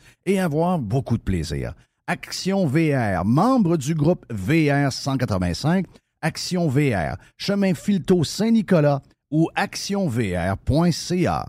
et 0.25 0.39
avoir 0.39 0.79
beaucoup 0.79 1.17
de 1.17 1.23
plaisir. 1.23 1.73
Action 2.07 2.65
VR, 2.65 3.23
membre 3.25 3.77
du 3.77 3.95
groupe 3.95 4.25
VR 4.29 4.91
185, 4.91 5.85
Action 6.21 6.67
VR, 6.67 7.17
chemin 7.37 7.73
Filto 7.73 8.23
Saint-Nicolas 8.23 9.01
ou 9.31 9.49
actionvr.ca. 9.55 11.45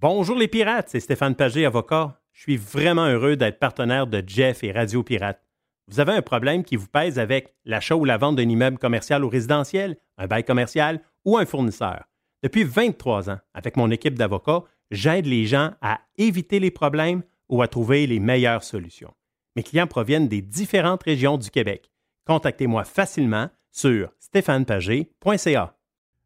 Bonjour 0.00 0.36
les 0.36 0.48
pirates, 0.48 0.88
c'est 0.90 1.00
Stéphane 1.00 1.34
Pagé, 1.34 1.66
avocat. 1.66 2.20
Je 2.32 2.42
suis 2.42 2.56
vraiment 2.56 3.06
heureux 3.06 3.36
d'être 3.36 3.58
partenaire 3.58 4.06
de 4.06 4.22
Jeff 4.26 4.62
et 4.64 4.72
Radio 4.72 5.02
Pirate. 5.02 5.40
Vous 5.88 6.00
avez 6.00 6.12
un 6.12 6.22
problème 6.22 6.64
qui 6.64 6.76
vous 6.76 6.88
pèse 6.88 7.18
avec 7.18 7.54
l'achat 7.64 7.96
ou 7.96 8.04
la 8.04 8.16
vente 8.16 8.36
d'un 8.36 8.48
immeuble 8.48 8.78
commercial 8.78 9.24
ou 9.24 9.28
résidentiel, 9.28 9.96
un 10.16 10.26
bail 10.26 10.44
commercial 10.44 11.00
ou 11.24 11.36
un 11.36 11.44
fournisseur. 11.44 12.04
Depuis 12.42 12.64
23 12.64 13.30
ans, 13.30 13.38
avec 13.52 13.76
mon 13.76 13.90
équipe 13.90 14.18
d'avocats, 14.18 14.64
j'aide 14.90 15.26
les 15.26 15.46
gens 15.46 15.72
à 15.80 16.00
éviter 16.18 16.60
les 16.60 16.70
problèmes 16.70 17.22
ou 17.48 17.62
à 17.62 17.68
trouver 17.68 18.06
les 18.06 18.20
meilleures 18.20 18.64
solutions. 18.64 19.12
Mes 19.56 19.62
clients 19.62 19.86
proviennent 19.86 20.28
des 20.28 20.42
différentes 20.42 21.02
régions 21.02 21.38
du 21.38 21.50
Québec. 21.50 21.90
Contactez-moi 22.26 22.84
facilement 22.84 23.50
sur 23.70 24.10
stéphanepagé.ca. 24.18 25.76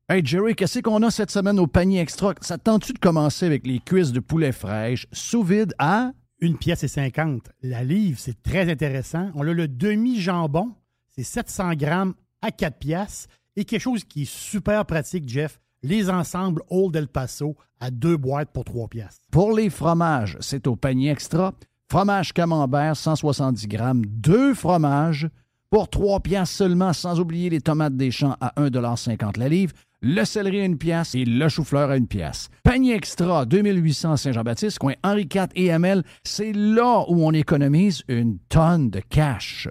Hey 0.08 0.24
Jerry, 0.24 0.54
qu'est-ce 0.54 0.78
qu'on 0.78 1.02
a 1.02 1.10
cette 1.10 1.30
semaine 1.30 1.58
au 1.58 1.66
panier 1.66 2.00
extra? 2.00 2.34
Ça 2.40 2.56
te 2.56 2.64
tente-tu 2.64 2.94
de 2.94 2.98
commencer 2.98 3.44
avec 3.44 3.66
les 3.66 3.78
cuisses 3.78 4.12
de 4.12 4.20
poulet 4.20 4.52
fraîches 4.52 5.06
sous 5.12 5.42
vide 5.42 5.74
à? 5.78 6.12
Une 6.40 6.56
pièce 6.56 6.84
et 6.84 6.88
50. 6.88 7.50
La 7.62 7.82
livre, 7.82 8.18
c'est 8.18 8.42
très 8.42 8.70
intéressant. 8.70 9.30
On 9.34 9.46
a 9.46 9.52
le 9.52 9.68
demi-jambon, 9.68 10.72
c'est 11.08 11.24
700 11.24 11.74
grammes 11.74 12.14
à 12.40 12.52
4 12.52 12.78
pièces. 12.78 13.26
Et 13.56 13.64
quelque 13.64 13.82
chose 13.82 14.04
qui 14.04 14.22
est 14.22 14.32
super 14.32 14.86
pratique, 14.86 15.28
Jeff, 15.28 15.60
les 15.82 16.10
ensembles 16.10 16.62
Old 16.70 16.96
El 16.96 17.08
Paso 17.08 17.56
à 17.80 17.90
deux 17.90 18.16
boîtes 18.16 18.50
pour 18.52 18.64
3 18.64 18.88
pièces. 18.88 19.18
Pour 19.30 19.52
les 19.52 19.70
fromages, 19.70 20.36
c'est 20.40 20.66
au 20.66 20.76
panier 20.76 21.10
extra. 21.10 21.54
Fromage 21.90 22.32
camembert, 22.32 22.96
170 22.96 23.68
grammes, 23.68 24.04
deux 24.06 24.54
fromages 24.54 25.28
pour 25.70 25.88
3 25.88 26.20
piastres 26.20 26.56
seulement, 26.56 26.92
sans 26.92 27.20
oublier 27.20 27.50
les 27.50 27.60
tomates 27.60 27.96
des 27.96 28.10
champs 28.10 28.36
à 28.40 28.52
1,50 28.60 29.38
la 29.38 29.48
livre, 29.48 29.74
le 30.00 30.24
céleri 30.24 30.60
à 30.60 30.64
une 30.64 30.78
pièce 30.78 31.14
et 31.14 31.24
le 31.24 31.48
chou-fleur 31.48 31.90
à 31.90 31.96
une 31.96 32.06
pièce. 32.06 32.48
Panier 32.62 32.94
extra, 32.94 33.44
2800 33.44 34.16
Saint-Jean-Baptiste, 34.16 34.78
coin 34.78 34.94
Henri 35.02 35.28
IV 35.32 35.48
et 35.54 35.66
ML, 35.66 36.04
c'est 36.24 36.52
là 36.52 37.04
où 37.08 37.24
on 37.24 37.32
économise 37.32 38.02
une 38.08 38.38
tonne 38.48 38.90
de 38.90 39.00
cash. 39.00 39.68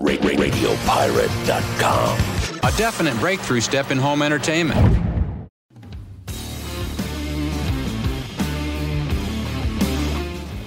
RadioPirate.com. 0.00 2.16
A 2.62 2.70
definite 2.72 3.18
breakthrough 3.20 3.60
step 3.60 3.90
in 3.90 3.98
home 3.98 4.22
entertainment. 4.22 5.09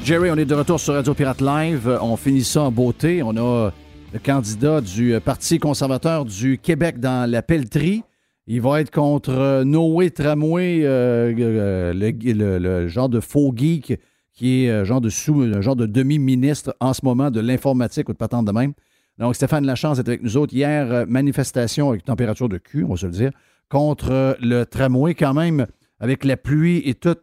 Jerry, 0.03 0.30
on 0.31 0.35
est 0.35 0.43
de 0.43 0.53
retour 0.53 0.81
sur 0.81 0.95
Radio 0.95 1.13
Pirate 1.13 1.39
Live. 1.39 1.97
On 2.01 2.17
finit 2.17 2.43
ça 2.43 2.63
en 2.63 2.71
beauté. 2.71 3.23
On 3.23 3.38
a 3.38 3.71
le 4.11 4.19
candidat 4.19 4.81
du 4.81 5.17
Parti 5.23 5.59
conservateur 5.59 6.25
du 6.25 6.57
Québec 6.57 6.99
dans 6.99 7.30
la 7.30 7.41
pelleterie. 7.41 8.03
Il 8.45 8.59
va 8.59 8.81
être 8.81 8.91
contre 8.91 9.63
Noé 9.63 10.11
Tramway, 10.11 10.81
euh, 10.84 11.34
euh, 11.39 11.93
le, 11.93 12.88
genre 12.89 13.07
de 13.07 13.21
faux 13.21 13.53
geek 13.55 13.97
qui 14.34 14.65
est 14.65 14.69
euh, 14.69 14.84
genre 14.84 14.99
de 14.99 15.07
sous, 15.07 15.43
un 15.43 15.61
genre 15.61 15.77
de 15.77 15.85
demi-ministre 15.85 16.75
en 16.81 16.91
ce 16.91 17.05
moment 17.05 17.31
de 17.31 17.39
l'informatique 17.39 18.09
ou 18.09 18.11
de 18.11 18.17
patente 18.17 18.45
de 18.45 18.51
même. 18.51 18.73
Donc, 19.19 19.35
Stéphane 19.35 19.65
Lachance 19.65 19.99
est 19.99 20.07
avec 20.09 20.21
nous 20.21 20.35
autres. 20.35 20.53
Hier, 20.53 21.05
manifestation 21.07 21.91
avec 21.91 22.03
température 22.03 22.49
de 22.49 22.57
cul, 22.57 22.84
on 22.84 22.89
va 22.89 22.97
se 22.97 23.05
le 23.05 23.13
dire, 23.13 23.31
contre 23.69 24.35
le 24.41 24.65
tramway 24.65 25.15
quand 25.15 25.34
même, 25.34 25.65
avec 26.01 26.25
la 26.25 26.35
pluie 26.35 26.81
et 26.84 26.93
tout, 26.93 27.15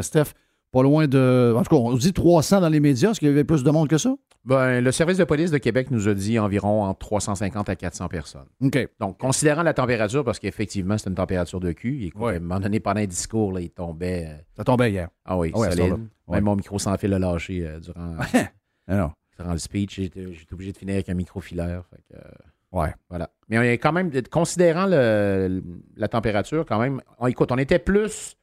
Steph, 0.00 0.32
pas 0.74 0.82
loin 0.82 1.06
de... 1.08 1.54
En 1.56 1.62
tout 1.62 1.70
cas, 1.74 1.80
on 1.80 1.94
dit 1.96 2.12
300 2.12 2.60
dans 2.60 2.68
les 2.68 2.80
médias. 2.80 3.12
Est-ce 3.12 3.20
qu'il 3.20 3.28
y 3.28 3.30
avait 3.30 3.44
plus 3.44 3.62
de 3.64 3.70
monde 3.70 3.88
que 3.88 3.96
ça? 3.98 4.14
Ben, 4.44 4.82
le 4.82 4.92
service 4.92 5.16
de 5.16 5.24
police 5.24 5.50
de 5.50 5.56
Québec 5.58 5.90
nous 5.90 6.06
a 6.08 6.12
dit 6.14 6.38
environ 6.38 6.82
entre 6.82 6.98
350 6.98 7.68
à 7.70 7.76
400 7.76 8.08
personnes. 8.08 8.44
OK. 8.62 8.88
Donc, 9.00 9.18
considérant 9.18 9.62
la 9.62 9.72
température, 9.72 10.22
parce 10.24 10.38
qu'effectivement, 10.38 10.98
c'est 10.98 11.08
une 11.08 11.14
température 11.16 11.60
de 11.60 11.72
cul, 11.72 12.04
et 12.04 12.12
à 12.20 12.28
un 12.28 12.40
moment 12.40 12.60
donné, 12.60 12.78
pendant 12.80 13.00
un 13.00 13.06
discours, 13.06 13.52
là, 13.52 13.60
il 13.60 13.70
tombait. 13.70 14.26
euh, 14.28 14.36
Ça 14.56 14.64
tombait 14.64 14.90
hier. 14.90 15.08
Ah 15.24 15.38
oui, 15.38 15.50
Ah 15.54 15.58
ouais, 15.60 15.70
solide. 15.70 15.92
Ouais. 16.26 16.36
Même 16.36 16.44
mon 16.44 16.56
micro 16.56 16.78
sans 16.78 16.96
fil 16.98 17.14
a 17.14 17.18
lâché 17.18 17.64
euh, 17.66 17.80
durant, 17.80 18.16
durant 19.38 19.52
le 19.52 19.58
speech. 19.58 19.96
J'étais 19.96 20.32
j'étais 20.34 20.52
obligé 20.54 20.72
de 20.72 20.76
finir 20.78 20.94
avec 20.94 21.08
un 21.08 21.14
micro 21.14 21.40
filaire. 21.40 21.84
fait 21.90 22.02
que, 22.10 22.18
euh, 22.18 22.30
Ouais. 22.72 22.92
Voilà. 23.08 23.30
Mais 23.48 23.58
on 23.58 23.62
est 23.62 23.78
quand 23.78 23.92
même, 23.92 24.10
considérant 24.32 24.86
le- 24.86 25.62
la 25.96 26.08
température, 26.08 26.66
quand 26.66 26.80
même, 26.80 27.00
on, 27.20 27.28
écoute, 27.28 27.52
on 27.52 27.58
était 27.58 27.78
plus 27.78 28.36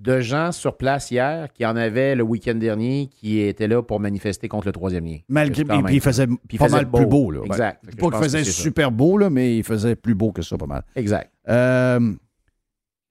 de 0.00 0.20
gens 0.20 0.50
sur 0.50 0.76
place 0.78 1.10
hier 1.10 1.52
qui 1.52 1.66
en 1.66 1.76
avaient 1.76 2.14
le 2.14 2.22
week-end 2.22 2.54
dernier 2.54 3.08
qui 3.14 3.40
étaient 3.40 3.68
là 3.68 3.82
pour 3.82 4.00
manifester 4.00 4.48
contre 4.48 4.66
le 4.66 4.72
troisième 4.72 5.04
lien. 5.04 5.18
Malgré, 5.28 5.62
Quand 5.64 5.82
puis, 5.82 5.96
il 5.96 6.00
faisait 6.00 6.26
Puis 6.48 6.56
pas 6.58 6.64
faisait 6.64 6.76
mal 6.78 6.90
plus 6.90 7.06
beau. 7.06 7.30
Là. 7.30 7.40
Exact. 7.44 7.84
Pas 7.98 8.10
qu'il 8.10 8.18
faisait 8.22 8.38
que 8.38 8.44
c'est 8.44 8.52
ça. 8.52 8.62
super 8.62 8.90
beau, 8.90 9.18
là, 9.18 9.28
mais 9.28 9.58
il 9.58 9.62
faisait 9.64 9.96
plus 9.96 10.14
beau 10.14 10.32
que 10.32 10.40
ça, 10.42 10.56
pas 10.56 10.66
mal. 10.66 10.82
Exact. 10.96 11.30
Euh, 11.48 12.14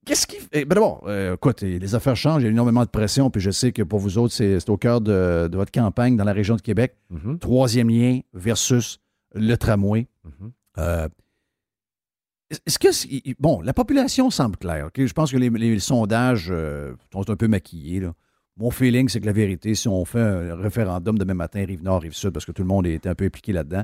Qu'est-ce 0.05 0.25
qui. 0.25 0.37
eh, 0.51 0.65
ben 0.65 0.73
D'abord, 0.75 1.03
euh, 1.07 1.35
écoute, 1.35 1.61
les 1.61 1.93
affaires 1.93 2.15
changent, 2.15 2.41
il 2.41 2.45
y 2.45 2.47
a 2.47 2.51
énormément 2.51 2.83
de 2.83 2.89
pression, 2.89 3.29
puis 3.29 3.41
je 3.41 3.51
sais 3.51 3.71
que 3.71 3.83
pour 3.83 3.99
vous 3.99 4.17
autres, 4.17 4.33
c'est 4.33 4.67
au 4.69 4.77
cœur 4.77 5.01
de, 5.01 5.47
de 5.47 5.55
votre 5.57 5.71
campagne 5.71 6.15
dans 6.17 6.23
la 6.23 6.33
région 6.33 6.55
de 6.55 6.61
Québec. 6.61 6.95
Mhm. 7.11 7.37
Troisième 7.37 7.89
lien 7.89 8.21
versus 8.33 8.99
le 9.35 9.55
tramway. 9.55 10.07
Mhm. 10.23 10.51
Euh, 10.79 11.07
est-ce 12.49 12.79
que. 12.79 13.33
Bon, 13.39 13.61
la 13.61 13.73
population 13.73 14.29
semble 14.29 14.57
claire. 14.57 14.89
Je 14.95 15.13
pense 15.13 15.31
que 15.31 15.37
les, 15.37 15.49
les 15.49 15.79
sondages 15.79 16.47
euh, 16.49 16.93
sont 17.13 17.29
un 17.29 17.35
peu 17.35 17.47
maquillés. 17.47 17.99
là. 17.99 18.13
Mon 18.57 18.71
feeling, 18.71 19.07
c'est 19.07 19.21
que 19.21 19.25
la 19.25 19.31
vérité, 19.31 19.73
si 19.75 19.87
on 19.87 20.03
fait 20.03 20.19
un 20.19 20.55
référendum 20.55 21.17
demain 21.17 21.33
matin, 21.33 21.63
Rive-Nord, 21.65 22.01
Rive-Sud, 22.01 22.31
parce 22.31 22.45
que 22.45 22.51
tout 22.51 22.61
le 22.63 22.67
monde 22.67 22.85
est 22.87 23.07
un 23.07 23.15
peu 23.15 23.23
impliqué 23.25 23.53
là-dedans, 23.53 23.83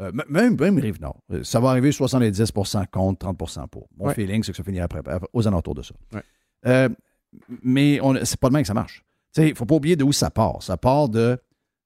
euh, 0.00 0.10
même, 0.28 0.56
même 0.58 0.78
Rive-Nord, 0.78 1.20
euh, 1.32 1.44
ça 1.44 1.60
va 1.60 1.68
arriver 1.70 1.90
70% 1.90 2.86
contre, 2.90 3.26
30% 3.26 3.68
pour. 3.68 3.86
Mon 3.98 4.06
Ouais. 4.06 4.14
feeling, 4.14 4.42
c'est 4.42 4.52
que 4.52 4.56
ça 4.56 4.64
finira 4.64 4.84
après, 4.86 5.02
aux 5.34 5.46
alentours 5.46 5.74
de 5.74 5.82
ça. 5.82 5.94
Ouais. 6.14 6.22
Euh, 6.66 6.88
mais 7.62 8.00
c'est 8.22 8.40
pas 8.40 8.48
demain 8.48 8.62
que 8.62 8.66
ça 8.68 8.74
marche. 8.74 9.04
Il 9.36 9.50
ne 9.50 9.54
faut 9.54 9.66
pas 9.66 9.74
oublier 9.74 9.96
de 9.96 10.04
où 10.04 10.12
ça 10.12 10.30
part. 10.30 10.62
Ça 10.62 10.76
part 10.78 11.08
de 11.08 11.36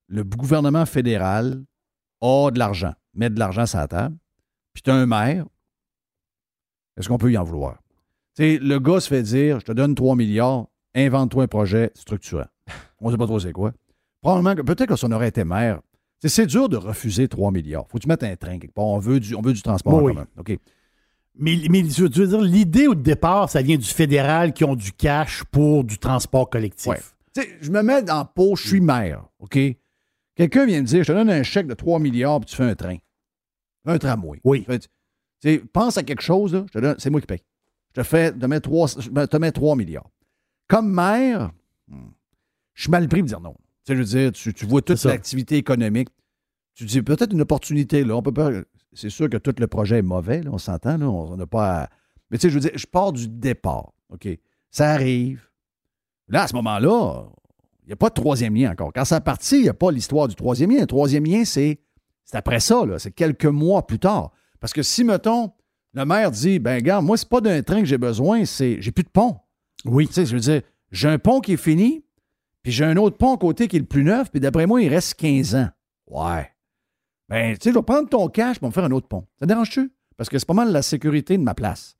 le 0.06 0.22
gouvernement 0.22 0.86
fédéral 0.86 1.64
a 2.20 2.50
de 2.52 2.58
l'argent, 2.58 2.92
met 3.14 3.30
de 3.30 3.38
l'argent 3.38 3.66
sur 3.66 3.78
la 3.78 3.88
table, 3.88 4.16
puis 4.74 4.82
tu 4.82 4.90
as 4.90 4.94
un 4.94 5.06
maire. 5.06 5.44
Est-ce 6.98 7.08
qu'on 7.08 7.18
peut 7.18 7.30
y 7.32 7.38
en 7.38 7.44
vouloir? 7.44 7.78
Le 8.38 8.78
gars 8.78 9.00
se 9.00 9.08
fait 9.08 9.22
dire 9.22 9.60
Je 9.60 9.64
te 9.66 9.72
donne 9.72 9.94
3 9.94 10.14
milliards, 10.16 10.66
invente-toi 10.94 11.44
un 11.44 11.48
projet 11.48 11.90
structurant. 11.94 12.46
On 13.00 13.06
ne 13.08 13.12
sait 13.12 13.18
pas 13.18 13.26
trop 13.26 13.38
c'est 13.40 13.52
quoi. 13.52 13.72
Probablement 14.20 14.54
que 14.56 14.62
peut-être 14.62 14.88
que 14.88 14.96
si 14.96 15.04
on 15.04 15.12
aurait 15.12 15.28
été 15.28 15.44
maire, 15.44 15.80
c'est 16.24 16.46
dur 16.46 16.68
de 16.68 16.76
refuser 16.76 17.28
3 17.28 17.52
milliards. 17.52 17.86
Faut 17.88 17.98
que 17.98 18.02
tu 18.02 18.08
mettes 18.08 18.24
un 18.24 18.34
train 18.34 18.58
quelque 18.58 18.74
part. 18.74 18.86
On 18.86 18.98
veut 18.98 19.20
du, 19.20 19.36
on 19.36 19.40
veut 19.40 19.52
du 19.52 19.62
transport 19.62 20.02
Oui. 20.02 20.12
commun. 20.12 20.26
OK. 20.36 20.58
Mais, 21.36 21.56
mais 21.70 21.84
je 21.88 22.02
veux 22.02 22.08
dire, 22.08 22.40
l'idée 22.40 22.88
au 22.88 22.96
départ, 22.96 23.48
ça 23.48 23.62
vient 23.62 23.76
du 23.76 23.86
fédéral 23.86 24.52
qui 24.52 24.64
ont 24.64 24.74
du 24.74 24.90
cash 24.92 25.44
pour 25.52 25.84
du 25.84 25.98
transport 25.98 26.50
collectif. 26.50 26.88
Ouais. 26.88 26.98
Je 27.60 27.70
me 27.70 27.82
mets 27.82 28.02
dans 28.02 28.24
pot, 28.24 28.56
je 28.56 28.66
suis 28.66 28.80
maire, 28.80 29.22
OK? 29.38 29.56
Quelqu'un 30.34 30.66
vient 30.66 30.80
me 30.80 30.86
dire, 30.86 31.04
je 31.04 31.12
te 31.12 31.16
donne 31.16 31.30
un 31.30 31.44
chèque 31.44 31.68
de 31.68 31.74
3 31.74 32.00
milliards, 32.00 32.40
puis 32.40 32.50
tu 32.50 32.56
fais 32.56 32.64
un 32.64 32.74
train. 32.74 32.96
Un 33.84 33.98
tramway. 33.98 34.40
Oui. 34.42 34.66
Pense 35.72 35.96
à 35.98 36.02
quelque 36.02 36.22
chose, 36.22 36.52
là, 36.54 36.64
je 36.68 36.72
te 36.72 36.78
donne- 36.78 36.96
c'est 36.98 37.10
moi 37.10 37.20
qui 37.20 37.26
paye. 37.26 37.42
Je 37.94 38.00
te 38.00 38.06
fais, 38.06 38.32
te 38.32 38.46
mets 38.46 38.60
3, 38.60 38.86
je 38.98 39.08
te 39.26 39.36
mets 39.36 39.52
3 39.52 39.76
milliards. 39.76 40.10
Comme 40.68 40.92
maire, 40.92 41.50
hmm, 41.88 42.08
je 42.74 42.82
suis 42.82 42.90
mal 42.90 43.08
pris 43.08 43.22
de 43.22 43.28
dire 43.28 43.40
non. 43.40 43.54
Je 43.88 43.94
veux 43.94 44.04
dire, 44.04 44.32
tu, 44.32 44.52
tu 44.52 44.66
vois 44.66 44.82
toute 44.82 44.98
l'activité 45.08 45.56
économique. 45.56 46.08
Tu 46.74 46.84
dis 46.84 47.00
peut-être 47.02 47.32
une 47.32 47.40
opportunité, 47.40 48.04
là. 48.04 48.14
On 48.16 48.22
peut 48.22 48.32
pas. 48.32 48.50
C'est 48.92 49.08
sûr 49.10 49.28
que 49.30 49.36
tout 49.38 49.54
le 49.58 49.66
projet 49.66 49.98
est 49.98 50.02
mauvais, 50.02 50.42
là, 50.42 50.50
on 50.52 50.58
s'entend, 50.58 50.98
là. 50.98 51.08
On 51.08 51.36
n'a 51.36 51.46
pas. 51.46 51.82
à- 51.84 51.88
Mais 52.30 52.36
tu 52.38 52.42
sais, 52.42 52.50
je 52.50 52.54
veux 52.54 52.60
dire, 52.60 52.72
je 52.74 52.86
pars 52.86 53.12
du 53.12 53.26
départ. 53.28 53.92
OK? 54.10 54.28
Ça 54.70 54.90
arrive. 54.90 55.48
Là, 56.28 56.42
à 56.42 56.46
ce 56.48 56.54
moment-là, 56.56 57.24
il 57.84 57.86
n'y 57.86 57.92
a 57.94 57.96
pas 57.96 58.10
de 58.10 58.14
troisième 58.14 58.54
lien 58.54 58.70
encore. 58.70 58.92
Quand 58.92 59.06
ça 59.06 59.20
partit, 59.22 59.56
il 59.56 59.62
n'y 59.62 59.68
a 59.70 59.74
pas 59.74 59.90
l'histoire 59.90 60.28
du 60.28 60.34
troisième 60.34 60.70
lien. 60.70 60.80
Le 60.80 60.86
troisième 60.86 61.24
lien, 61.24 61.44
c'est 61.46 61.80
c'est 62.24 62.36
après 62.36 62.60
ça, 62.60 62.84
là. 62.84 62.98
C'est 62.98 63.12
quelques 63.12 63.46
mois 63.46 63.86
plus 63.86 63.98
tard. 63.98 64.30
Parce 64.60 64.72
que 64.72 64.82
si, 64.82 65.04
mettons, 65.04 65.52
le 65.94 66.04
maire 66.04 66.30
dit 66.30 66.58
Ben, 66.58 66.82
gars, 66.82 67.00
moi, 67.00 67.16
c'est 67.16 67.28
pas 67.28 67.40
d'un 67.40 67.62
train 67.62 67.80
que 67.80 67.86
j'ai 67.86 67.98
besoin, 67.98 68.44
c'est 68.44 68.80
j'ai 68.80 68.92
plus 68.92 69.04
de 69.04 69.08
pont. 69.08 69.36
Oui. 69.84 70.06
Tu 70.08 70.14
sais, 70.14 70.26
je 70.26 70.34
veux 70.34 70.40
dire, 70.40 70.62
j'ai 70.90 71.08
un 71.08 71.18
pont 71.18 71.40
qui 71.40 71.52
est 71.52 71.56
fini, 71.56 72.04
puis 72.62 72.72
j'ai 72.72 72.84
un 72.84 72.96
autre 72.96 73.16
pont 73.16 73.34
à 73.34 73.38
côté 73.38 73.68
qui 73.68 73.76
est 73.76 73.80
le 73.80 73.86
plus 73.86 74.04
neuf, 74.04 74.30
puis 74.30 74.40
d'après 74.40 74.66
moi, 74.66 74.82
il 74.82 74.88
reste 74.88 75.14
15 75.14 75.54
ans. 75.54 75.68
Ouais. 76.06 76.50
Ben, 77.28 77.56
tu 77.56 77.64
sais, 77.64 77.70
je 77.70 77.78
vais 77.78 77.82
prendre 77.82 78.08
ton 78.08 78.28
cash 78.28 78.58
pour 78.58 78.68
me 78.68 78.72
faire 78.72 78.84
un 78.84 78.90
autre 78.90 79.08
pont. 79.08 79.26
Ça 79.38 79.46
te 79.46 79.48
dérange-tu? 79.48 79.92
Parce 80.16 80.28
que 80.28 80.38
c'est 80.38 80.46
pas 80.46 80.54
mal 80.54 80.72
la 80.72 80.82
sécurité 80.82 81.36
de 81.36 81.42
ma 81.42 81.54
place. 81.54 81.96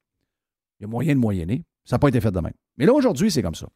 Il 0.80 0.84
y 0.84 0.86
a 0.86 0.88
moyen 0.88 1.14
de 1.14 1.20
moyenner. 1.20 1.64
Ça 1.84 1.96
n'a 1.96 1.98
pas 2.00 2.08
été 2.08 2.20
fait 2.20 2.30
de 2.30 2.40
même. 2.40 2.52
Mais 2.76 2.86
là, 2.86 2.92
aujourd'hui, 2.92 3.30
c'est 3.30 3.42
comme 3.42 3.54
ça. 3.54 3.68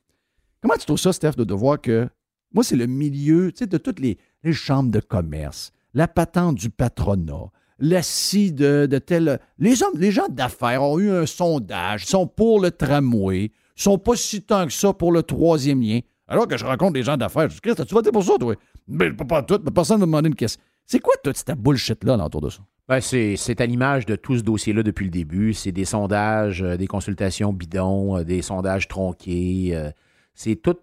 Comment 0.61 0.75
tu 0.75 0.87
trouves 0.87 0.99
ça, 0.99 1.13
Steph, 1.13 1.33
de, 1.33 1.45
de 1.45 1.55
voir 1.55 1.81
que 1.81 2.09
moi, 2.55 2.63
c'est 2.63 2.77
le 2.77 2.87
milieu, 2.87 3.51
tu 3.53 3.59
sais, 3.59 3.67
de 3.67 3.79
toutes 3.79 4.01
les, 4.01 4.19
les 4.43 4.53
chambres 4.53 4.91
de 4.91 5.01
commerce, 5.01 5.73
la 5.95 6.09
patente 6.09 6.57
du 6.57 6.71
patronat, 6.71 7.51
la 7.83 8.01
scie 8.01 8.53
de, 8.53 8.87
de 8.87 8.99
tel. 8.99 9.41
Les, 9.59 9.83
hommes, 9.83 9.99
les 9.99 10.13
gens 10.13 10.29
d'affaires 10.31 10.85
ont 10.85 11.01
eu 11.01 11.11
un 11.11 11.27
sondage, 11.27 12.07
sont 12.07 12.29
pour 12.29 12.61
le 12.61 12.71
tramway, 12.71 13.51
sont 13.75 13.99
pas 13.99 14.15
si 14.15 14.41
tant 14.43 14.67
que 14.67 14.73
ça 14.73 14.93
pour 14.93 15.11
le 15.11 15.25
troisième 15.25 15.83
lien. 15.83 15.99
Alors 16.29 16.47
que 16.47 16.57
je 16.57 16.65
rencontre 16.65 16.93
des 16.93 17.03
gens 17.03 17.17
d'affaires, 17.17 17.49
je 17.51 17.55
dis, 17.55 17.61
Christ, 17.61 17.85
tu 17.85 17.93
voté 17.93 18.13
pour 18.13 18.23
ça, 18.23 18.35
toi? 18.39 18.55
Mais 18.87 19.13
pas, 19.13 19.43
tout, 19.43 19.59
personne 19.59 19.97
ne 19.97 20.07
m'a 20.07 20.07
demandé 20.07 20.29
une 20.29 20.37
question. 20.37 20.63
C'est 20.87 21.01
quoi 21.01 21.13
toute 21.25 21.37
cette 21.37 21.59
bullshit-là 21.59 22.25
autour 22.25 22.41
de 22.43 22.51
ça? 22.51 22.61
Ben, 22.89 23.01
c'est 23.01 23.61
à 23.61 23.67
l'image 23.67 24.07
de 24.07 24.15
tout 24.15 24.37
ce 24.37 24.43
dossier-là 24.43 24.85
depuis 24.85 25.05
le 25.05 25.11
début. 25.11 25.53
C'est 25.53 25.73
des 25.73 25.85
sondages, 25.85 26.63
euh, 26.63 26.77
des 26.77 26.87
consultations 26.87 27.53
bidons, 27.53 28.19
euh, 28.19 28.25
des 28.25 28.43
sondages 28.43 28.87
tronqués. 28.87 29.71
euh, 29.73 29.91
c'est 30.35 30.57
tout 30.57 30.77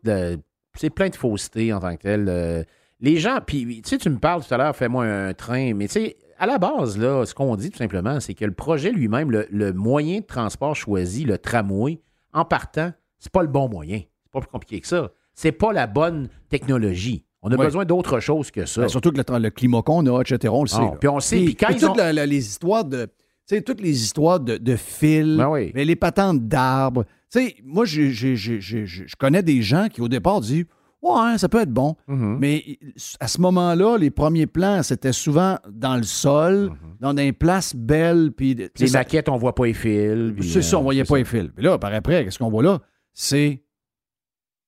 c'est 0.76 0.90
plein 0.90 1.10
de 1.10 1.16
fausseté 1.16 1.74
en 1.74 1.80
tant 1.80 1.96
que 1.96 2.02
tel. 2.02 2.66
les 3.00 3.18
gens, 3.18 3.40
puis 3.46 3.82
tu 3.82 3.90
sais, 3.90 3.98
tu 3.98 4.10
me 4.10 4.18
parles 4.18 4.46
tout 4.46 4.54
à 4.54 4.58
l'heure, 4.58 4.76
fais-moi 4.76 5.06
un 5.06 5.34
train, 5.34 5.74
mais 5.74 5.88
tu 5.88 5.94
sais, 5.94 6.18
à 6.40 6.46
la 6.48 6.58
base, 6.58 6.98
là, 6.98 7.26
ce 7.26 7.34
qu'on 7.36 7.56
dit 7.56 7.70
tout 7.70 7.78
simplement, 7.78 8.20
c'est 8.20 8.34
que 8.34 8.46
le 8.46 8.54
projet 8.54 8.92
lui-même, 8.92 9.30
le, 9.32 9.46
le 9.52 9.74
moyen 9.74 10.20
de 10.20 10.26
transport 10.26 10.76
choisi, 10.76 11.26
le 11.26 11.38
tramway, 11.38 12.00
en 12.34 12.46
partant, 12.46 12.92
c'est 13.20 13.32
pas 13.32 13.42
le 13.42 13.48
bon 13.48 13.68
moyen. 13.70 14.02
C'est 14.24 14.32
pas 14.32 14.40
plus 14.40 14.50
compliqué 14.50 14.80
que 14.80 14.88
ça. 14.88 15.12
C'est 15.34 15.52
pas 15.52 15.74
la 15.74 15.88
bonne 15.88 16.30
technologie. 16.50 17.26
On 17.42 17.52
a 17.52 17.56
Ouais. 17.58 17.66
besoin 17.66 17.86
d'autre 17.86 18.20
chose 18.20 18.52
que 18.52 18.66
ça. 18.66 18.82
Ben, 18.82 18.88
surtout 18.90 19.12
que 19.12 19.18
le, 19.18 19.40
le 19.40 19.50
climat 19.50 19.82
qu'on 19.82 20.06
a, 20.08 20.22
etc., 20.22 20.54
on 20.56 20.64
le 20.64 20.68
sait. 20.68 20.78
Ah, 20.82 20.96
puis 21.00 21.08
on 21.10 21.20
sait, 21.20 21.38
puis 21.38 21.56
quand 21.56 21.68
puis 21.68 21.76
ils 21.76 21.80
toutes 21.82 21.90
ont- 21.92 21.96
la- 21.96 22.12
la- 22.14 22.26
les 22.26 22.46
histoires 22.48 22.84
de... 22.86 23.06
Tu 23.06 23.56
sais, 23.56 23.62
toutes 23.62 23.82
les 23.82 24.04
histoires 24.04 24.40
de, 24.40 24.58
de 24.58 24.76
fils, 24.76 25.38
Ben 25.38 25.50
oui. 25.50 25.72
les 25.74 25.96
patentes 25.96 26.48
d'arbres. 26.48 27.06
Tu 27.32 27.40
sais, 27.48 27.56
moi, 27.64 27.86
je 27.86 29.16
connais 29.18 29.42
des 29.44 29.62
gens 29.62 29.88
qui, 29.88 30.02
au 30.02 30.08
départ, 30.08 30.42
disent 30.42 30.66
«Ouais, 31.02 31.38
ça 31.38 31.48
peut 31.48 31.62
être 31.62 31.72
bon. 31.72 31.96
Mm-hmm. 32.10 32.38
Mais 32.40 32.78
à 33.22 33.28
ce 33.30 33.40
moment-là, 33.40 33.98
les 33.98 34.10
premiers 34.12 34.48
plans, 34.48 34.84
c'était 34.84 35.14
souvent 35.14 35.58
dans 35.72 35.96
le 35.96 36.04
sol, 36.04 36.72
dans 37.00 37.14
des 37.14 37.32
places 37.32 37.74
belles. 37.76 38.32
Puis, 38.36 38.54
Mm-hmm. 38.56 38.70
Les 38.82 38.88
ça- 38.88 38.98
maquettes, 39.00 39.30
on 39.30 39.38
voit 39.38 39.56
pas 39.56 39.66
les 39.66 39.74
fils. 39.74 40.34
c'est 40.42 40.62
ça, 40.62 40.76
euh, 40.76 40.80
on 40.80 40.84
voyait 40.84 41.04
pas 41.04 41.16
ça. 41.16 41.18
les 41.18 41.26
fils. 41.26 41.50
Puis 41.56 41.64
là, 41.64 41.78
par 41.78 41.94
après, 41.94 42.26
qu'est-ce 42.26 42.38
qu'on 42.40 42.50
voit 42.50 42.64
là? 42.64 42.80
C'est. 43.14 43.64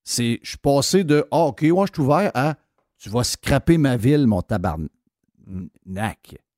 C'est. 0.04 0.40
Je 0.42 0.48
suis 0.50 0.58
passé 0.58 1.04
de 1.04 1.24
Ah, 1.30 1.44
OK, 1.46 1.60
ouais, 1.62 1.86
je 1.86 1.92
suis 1.92 2.02
ouvert 2.02 2.30
à 2.34 2.54
Tu 2.98 3.10
vas 3.10 3.24
scraper 3.24 3.76
ma 3.78 3.96
ville, 3.96 4.26
mon 4.26 4.40
tabarnak. 4.42 4.88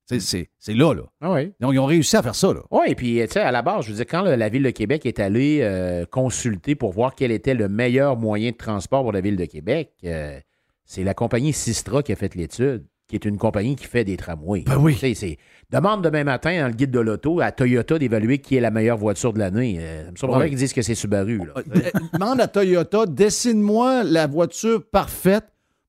C'est 0.06 0.48
là, 0.74 0.92
là. 0.94 1.02
Ah 1.20 1.32
oui. 1.32 1.52
Donc, 1.60 1.72
ils 1.74 1.78
ont 1.78 1.86
réussi 1.86 2.16
à 2.16 2.22
faire 2.22 2.34
ça, 2.34 2.52
là. 2.52 2.60
Oui, 2.70 2.82
et 2.88 2.94
puis, 2.94 3.20
tu 3.24 3.32
sais, 3.32 3.40
à 3.40 3.50
la 3.52 3.62
base, 3.62 3.84
je 3.86 3.90
veux 3.90 3.96
dire, 3.96 4.06
quand 4.06 4.22
la 4.22 4.48
Ville 4.48 4.62
de 4.62 4.70
Québec 4.70 5.06
est 5.06 5.18
allée 5.18 5.60
euh, 5.62 6.04
consulter 6.06 6.74
pour 6.74 6.92
voir 6.92 7.14
quel 7.14 7.30
était 7.32 7.54
le 7.54 7.68
meilleur 7.68 8.16
moyen 8.16 8.50
de 8.50 8.56
transport 8.56 9.02
pour 9.02 9.12
la 9.12 9.20
Ville 9.20 9.36
de 9.36 9.44
Québec, 9.46 9.92
euh, 10.04 10.38
c'est 10.84 11.04
la 11.04 11.14
compagnie 11.14 11.52
Sistra 11.52 12.02
qui 12.02 12.12
a 12.12 12.16
fait 12.16 12.34
l'étude, 12.34 12.84
qui 13.08 13.16
est 13.16 13.24
une 13.24 13.38
compagnie 13.38 13.76
qui 13.76 13.86
fait 13.86 14.04
des 14.04 14.16
tramways. 14.16 14.62
Ben 14.66 14.76
oui. 14.78 14.92
Tu 14.94 15.00
sais, 15.00 15.14
c'est- 15.14 15.38
demande 15.70 16.02
demain 16.04 16.24
matin 16.24 16.60
dans 16.60 16.68
le 16.68 16.74
guide 16.74 16.90
de 16.90 17.00
l'auto 17.00 17.40
à 17.40 17.50
Toyota 17.52 17.98
d'évaluer 17.98 18.38
qui 18.38 18.56
est 18.56 18.60
la 18.60 18.70
meilleure 18.70 18.98
voiture 18.98 19.32
de 19.32 19.38
l'année. 19.38 19.76
Euh, 19.80 20.10
ça 20.16 20.26
me 20.26 20.32
Ouais. 20.32 20.48
qu'ils 20.50 20.58
disent 20.58 20.72
que 20.74 20.82
c'est 20.82 20.94
Subaru. 20.94 21.38
là. 21.38 21.54
Euh, 21.56 21.80
Demande 22.12 22.40
à 22.40 22.48
Toyota, 22.48 23.06
dessine-moi 23.06 24.04
la 24.04 24.26
voiture 24.26 24.82
parfaite 24.90 25.44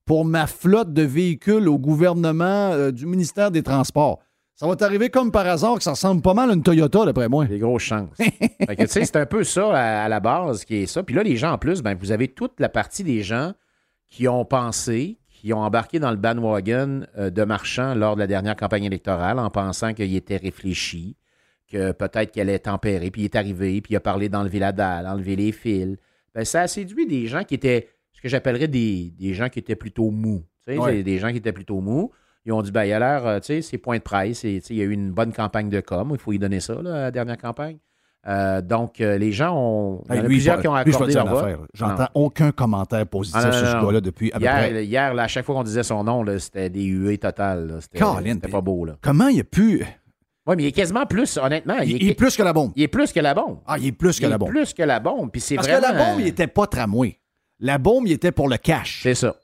pour 0.06 0.24
ma 0.24 0.46
flotte 0.46 0.92
de 0.92 1.02
véhicules 1.02 1.68
au 1.68 1.78
gouvernement 1.78 2.72
euh, 2.72 2.90
du 2.90 3.04
ministère 3.04 3.50
des 3.50 3.62
Transports. 3.62 4.20
Ça 4.54 4.66
va 4.66 4.74
t'arriver 4.74 5.10
comme 5.10 5.30
par 5.30 5.46
hasard 5.46 5.76
que 5.76 5.82
ça 5.82 5.90
ressemble 5.90 6.22
pas 6.22 6.32
mal 6.32 6.50
à 6.50 6.54
une 6.54 6.62
Toyota, 6.62 7.04
d'après 7.04 7.28
moi. 7.28 7.44
Des 7.44 7.58
grosses 7.58 7.82
chances. 7.82 8.08
Fait 8.16 8.74
que, 8.74 8.82
tu 8.84 8.88
sais, 8.88 9.04
c'est 9.04 9.16
un 9.16 9.26
peu 9.26 9.44
ça 9.44 9.68
à, 9.76 10.04
à 10.04 10.08
la 10.08 10.20
base 10.20 10.64
qui 10.64 10.76
est 10.76 10.86
ça. 10.86 11.02
Puis 11.02 11.14
là, 11.14 11.22
les 11.22 11.36
gens, 11.36 11.52
en 11.52 11.58
plus, 11.58 11.82
ben, 11.82 11.94
vous 11.94 12.10
avez 12.10 12.28
toute 12.28 12.58
la 12.58 12.70
partie 12.70 13.04
des 13.04 13.22
gens 13.22 13.52
qui 14.08 14.28
ont 14.28 14.44
pensé, 14.44 15.18
qui 15.28 15.52
ont 15.52 15.60
embarqué 15.60 15.98
dans 15.98 16.10
le 16.10 16.16
bandwagon 16.16 17.02
euh, 17.18 17.30
de 17.30 17.44
marchand 17.44 17.94
lors 17.94 18.14
de 18.14 18.20
la 18.20 18.26
dernière 18.26 18.56
campagne 18.56 18.84
électorale 18.84 19.38
en 19.38 19.50
pensant 19.50 19.92
qu'il 19.92 20.14
était 20.14 20.36
réfléchi, 20.36 21.16
que 21.70 21.92
peut-être 21.92 22.32
qu'elle 22.32 22.48
allait 22.48 22.60
tempérer, 22.60 23.10
puis 23.10 23.22
il 23.22 23.24
est 23.26 23.36
arrivé, 23.36 23.80
puis 23.80 23.94
il 23.94 23.96
a 23.96 24.00
parlé 24.00 24.28
d'enlever 24.28 24.58
la 24.58 24.72
dalle, 24.72 25.06
enlever 25.06 25.36
les 25.36 25.52
fils. 25.52 25.96
Ben, 26.34 26.44
ça 26.44 26.62
a 26.62 26.68
séduit 26.68 27.06
des 27.06 27.26
gens 27.26 27.44
qui 27.44 27.54
étaient, 27.54 27.88
ce 28.16 28.20
que 28.22 28.28
j'appellerais 28.28 28.68
des, 28.68 29.12
des 29.18 29.34
gens 29.34 29.48
qui 29.48 29.58
étaient 29.58 29.76
plutôt 29.76 30.10
mous. 30.10 30.42
Tu 30.66 30.72
sais, 30.72 30.78
Ouais. 30.78 31.02
des, 31.02 31.18
gens 31.18 31.30
qui 31.30 31.36
étaient 31.36 31.52
plutôt 31.52 31.80
mous. 31.80 32.10
Ils 32.44 32.52
ont 32.52 32.62
dit, 32.62 32.70
ben, 32.72 32.84
il 32.84 32.92
a 32.92 32.98
l'air, 32.98 33.26
euh, 33.26 33.38
tu 33.40 33.46
sais, 33.46 33.62
c'est 33.62 33.78
point 33.78 33.98
de 33.98 34.02
presse, 34.02 34.44
et, 34.44 34.62
il 34.70 34.76
y 34.76 34.80
a 34.80 34.84
eu 34.84 34.90
une 34.92 35.10
bonne 35.12 35.32
campagne 35.32 35.68
de 35.68 35.80
com, 35.80 36.10
il 36.12 36.18
faut 36.18 36.32
y 36.32 36.38
donner 36.38 36.60
ça, 36.60 36.74
là, 36.80 37.02
la 37.02 37.10
dernière 37.10 37.36
campagne. 37.38 37.78
Euh, 38.28 38.60
donc, 38.60 39.00
euh, 39.00 39.18
les 39.18 39.30
gens 39.30 39.54
ont. 39.56 40.02
Il 40.08 40.16
y 40.16 40.18
en 40.18 40.18
a 40.18 40.22
lui, 40.22 40.28
plusieurs 40.28 40.60
qui 40.60 40.66
ont 40.66 40.74
lui, 40.74 40.82
je 40.84 40.90
vais 40.90 40.94
accordé 40.94 41.14
leur 41.14 41.26
vote. 41.26 41.68
J'entends 41.74 42.08
aucun 42.14 42.50
commentaire 42.50 43.06
positif 43.06 43.40
Ah, 43.40 43.46
non, 43.46 43.52
sur 43.52 43.66
ce 43.68 43.84
gars-là 43.86 44.00
depuis 44.00 44.32
à 44.32 44.38
peu 44.38 44.42
hier, 44.42 44.54
près. 44.56 44.84
Hier, 44.84 45.14
là, 45.14 45.22
à 45.24 45.28
chaque 45.28 45.44
fois 45.44 45.54
qu'on 45.54 45.62
disait 45.62 45.84
son 45.84 46.02
nom, 46.02 46.24
c'était 46.38 46.68
des 46.70 46.84
huées 46.84 47.18
totales. 47.18 47.78
C'était 47.80 48.48
pas 48.48 48.60
beau. 48.60 48.84
Là. 48.84 48.96
Comment 49.00 49.28
il 49.28 49.40
a 49.40 49.44
pu. 49.44 49.84
Oui, 50.46 50.54
mais 50.56 50.62
il 50.62 50.66
est 50.66 50.72
quasiment 50.72 51.06
plus, 51.06 51.36
honnêtement. 51.38 51.78
Il, 51.78 52.02
il 52.02 52.10
est 52.10 52.14
plus 52.14 52.36
que 52.36 52.42
la 52.42 52.52
bombe. 52.52 52.72
Il 52.76 52.82
est 52.84 52.88
plus 52.88 53.12
que 53.12 53.18
la 53.20 53.34
bombe. 53.34 53.58
Ah, 53.66 53.78
il 53.78 53.86
est 53.86 53.92
plus 53.92 54.18
que 54.18 54.24
Il 54.24 54.28
la 54.28 54.36
est 54.36 54.38
bombe. 54.38 54.48
plus 54.50 54.74
que 54.74 54.82
la 54.82 55.00
bombe. 55.00 55.30
Puis 55.32 55.40
c'est 55.40 55.56
Parce 55.56 55.66
vraiment. 55.68 55.88
que 55.88 55.92
la 55.98 56.04
bombe, 56.04 56.20
il 56.20 56.26
était 56.28 56.46
pas 56.46 56.66
tramway. 56.68 57.18
La 57.60 57.78
bombe, 57.78 58.06
il 58.06 58.12
était 58.12 58.32
pour 58.32 58.48
le 58.48 58.56
cash. 58.56 59.00
C'est 59.02 59.14
ça. 59.14 59.36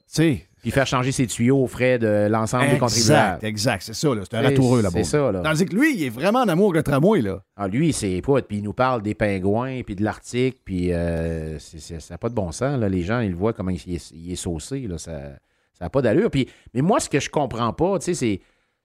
Puis 0.63 0.71
faire 0.71 0.87
changer 0.87 1.11
ses 1.11 1.27
tuyaux 1.27 1.61
aux 1.61 1.67
frais 1.67 1.99
de 1.99 2.27
l'ensemble 2.29 2.69
des 2.69 2.77
contribuables. 2.77 3.35
Exact, 3.35 3.43
exact. 3.43 3.81
C'est 3.81 3.93
ça, 3.93 4.15
là. 4.15 4.21
C'est 4.23 4.37
un 4.37 4.41
ratoureux, 4.41 4.81
la 4.81 4.89
c'est 4.89 4.95
bombe. 4.95 5.03
ça, 5.03 5.31
là. 5.33 5.41
Tandis 5.41 5.65
que 5.65 5.75
lui, 5.75 5.93
il 5.97 6.03
est 6.05 6.09
vraiment 6.09 6.39
en 6.39 6.47
amour 6.47 6.69
avec 6.73 6.77
le 6.77 6.83
tramway, 6.83 7.21
là. 7.21 7.43
Ah, 7.57 7.67
lui, 7.67 7.91
c'est 7.91 8.21
pas. 8.21 8.41
Puis 8.41 8.59
il 8.59 8.63
nous 8.63 8.71
parle 8.71 9.01
des 9.01 9.13
pingouins, 9.13 9.81
puis 9.83 9.95
de 9.95 10.03
l'Arctique, 10.05 10.59
puis 10.63 10.93
euh, 10.93 11.59
ça 11.59 11.97
n'a 12.11 12.17
pas 12.17 12.29
de 12.29 12.33
bon 12.33 12.53
sens. 12.53 12.79
Là. 12.79 12.87
Les 12.87 13.01
gens, 13.01 13.19
ils 13.19 13.31
le 13.31 13.35
voient 13.35 13.51
comment 13.51 13.71
il 13.71 13.95
est, 13.95 14.11
il 14.11 14.31
est 14.31 14.37
saucé. 14.37 14.87
Là. 14.87 14.97
Ça 14.97 15.33
n'a 15.81 15.89
pas 15.89 16.01
d'allure. 16.01 16.31
Puis, 16.31 16.47
mais 16.73 16.81
moi, 16.81 17.01
ce 17.01 17.09
que 17.09 17.19
je 17.19 17.29
comprends 17.29 17.73
pas, 17.73 17.99
tu 17.99 18.05
sais, 18.05 18.39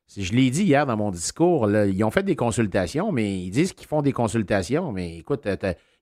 c'est. 0.08 0.20
Je 0.20 0.32
l'ai 0.32 0.50
dit 0.50 0.64
hier 0.64 0.84
dans 0.84 0.96
mon 0.96 1.12
discours, 1.12 1.68
là, 1.68 1.86
ils 1.86 2.02
ont 2.02 2.10
fait 2.10 2.22
des 2.24 2.34
consultations, 2.34 3.12
mais 3.12 3.38
ils 3.38 3.50
disent 3.50 3.72
qu'ils 3.74 3.86
font 3.86 4.02
des 4.02 4.12
consultations. 4.12 4.90
Mais 4.90 5.18
écoute, 5.18 5.46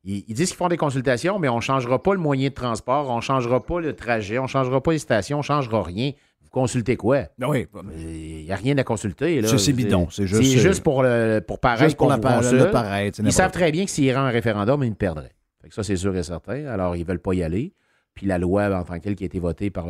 ils, 0.06 0.24
ils 0.28 0.34
disent 0.34 0.48
qu'ils 0.48 0.56
font 0.56 0.68
des 0.68 0.76
consultations, 0.76 1.38
mais 1.38 1.48
on 1.48 1.56
ne 1.56 1.60
changera 1.60 2.02
pas 2.02 2.14
le 2.14 2.20
moyen 2.20 2.48
de 2.48 2.54
transport, 2.54 3.10
on 3.10 3.16
ne 3.16 3.20
changera 3.20 3.62
pas 3.62 3.80
le 3.80 3.94
trajet, 3.94 4.38
on 4.38 4.44
ne 4.44 4.48
changera 4.48 4.80
pas 4.82 4.92
les 4.92 4.98
stations, 4.98 5.36
on 5.38 5.40
ne 5.40 5.44
changera 5.44 5.82
rien. 5.82 6.12
Vous 6.42 6.48
consultez 6.50 6.96
quoi? 6.96 7.24
Oui. 7.40 7.66
Il 7.98 8.44
n'y 8.44 8.52
a 8.52 8.56
rien 8.56 8.78
à 8.78 8.84
consulter. 8.84 9.40
là. 9.40 9.48
Ça, 9.48 9.58
c'est 9.58 9.72
bidon. 9.72 10.08
C'est 10.10 10.26
juste, 10.26 10.42
juste 10.58 10.82
pour, 10.82 11.02
le, 11.02 11.40
pour 11.40 11.58
paraître 11.58 11.84
juste 11.84 11.96
pour 11.96 12.06
qu'on 12.06 12.16
la 12.16 12.16
le 12.52 12.70
paraître, 12.70 13.20
Ils 13.22 13.32
savent 13.32 13.50
très 13.50 13.72
bien 13.72 13.84
que 13.84 13.90
s'ils 13.90 14.04
iraient 14.04 14.20
en 14.20 14.30
référendum, 14.30 14.82
ils 14.84 14.90
ne 14.90 14.94
perdraient. 14.94 15.34
Fait 15.60 15.68
que 15.68 15.74
ça, 15.74 15.82
c'est 15.82 15.96
sûr 15.96 16.16
et 16.16 16.22
certain. 16.22 16.66
Alors, 16.66 16.96
ils 16.96 17.02
ne 17.02 17.06
veulent 17.06 17.18
pas 17.18 17.34
y 17.34 17.42
aller. 17.42 17.74
Puis 18.14 18.26
la 18.26 18.38
loi, 18.38 18.66
en 18.74 18.84
tant 18.84 18.94
que 18.94 19.02
telle, 19.04 19.16
qui 19.16 19.24
a 19.24 19.26
été 19.26 19.38
votée 19.40 19.68
par 19.70 19.86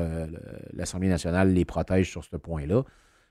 l'Assemblée 0.73 1.09
nationale, 1.09 1.53
les 1.53 1.65
protège 1.65 2.11
sur 2.11 2.25
ce 2.25 2.37
point-là. 2.37 2.83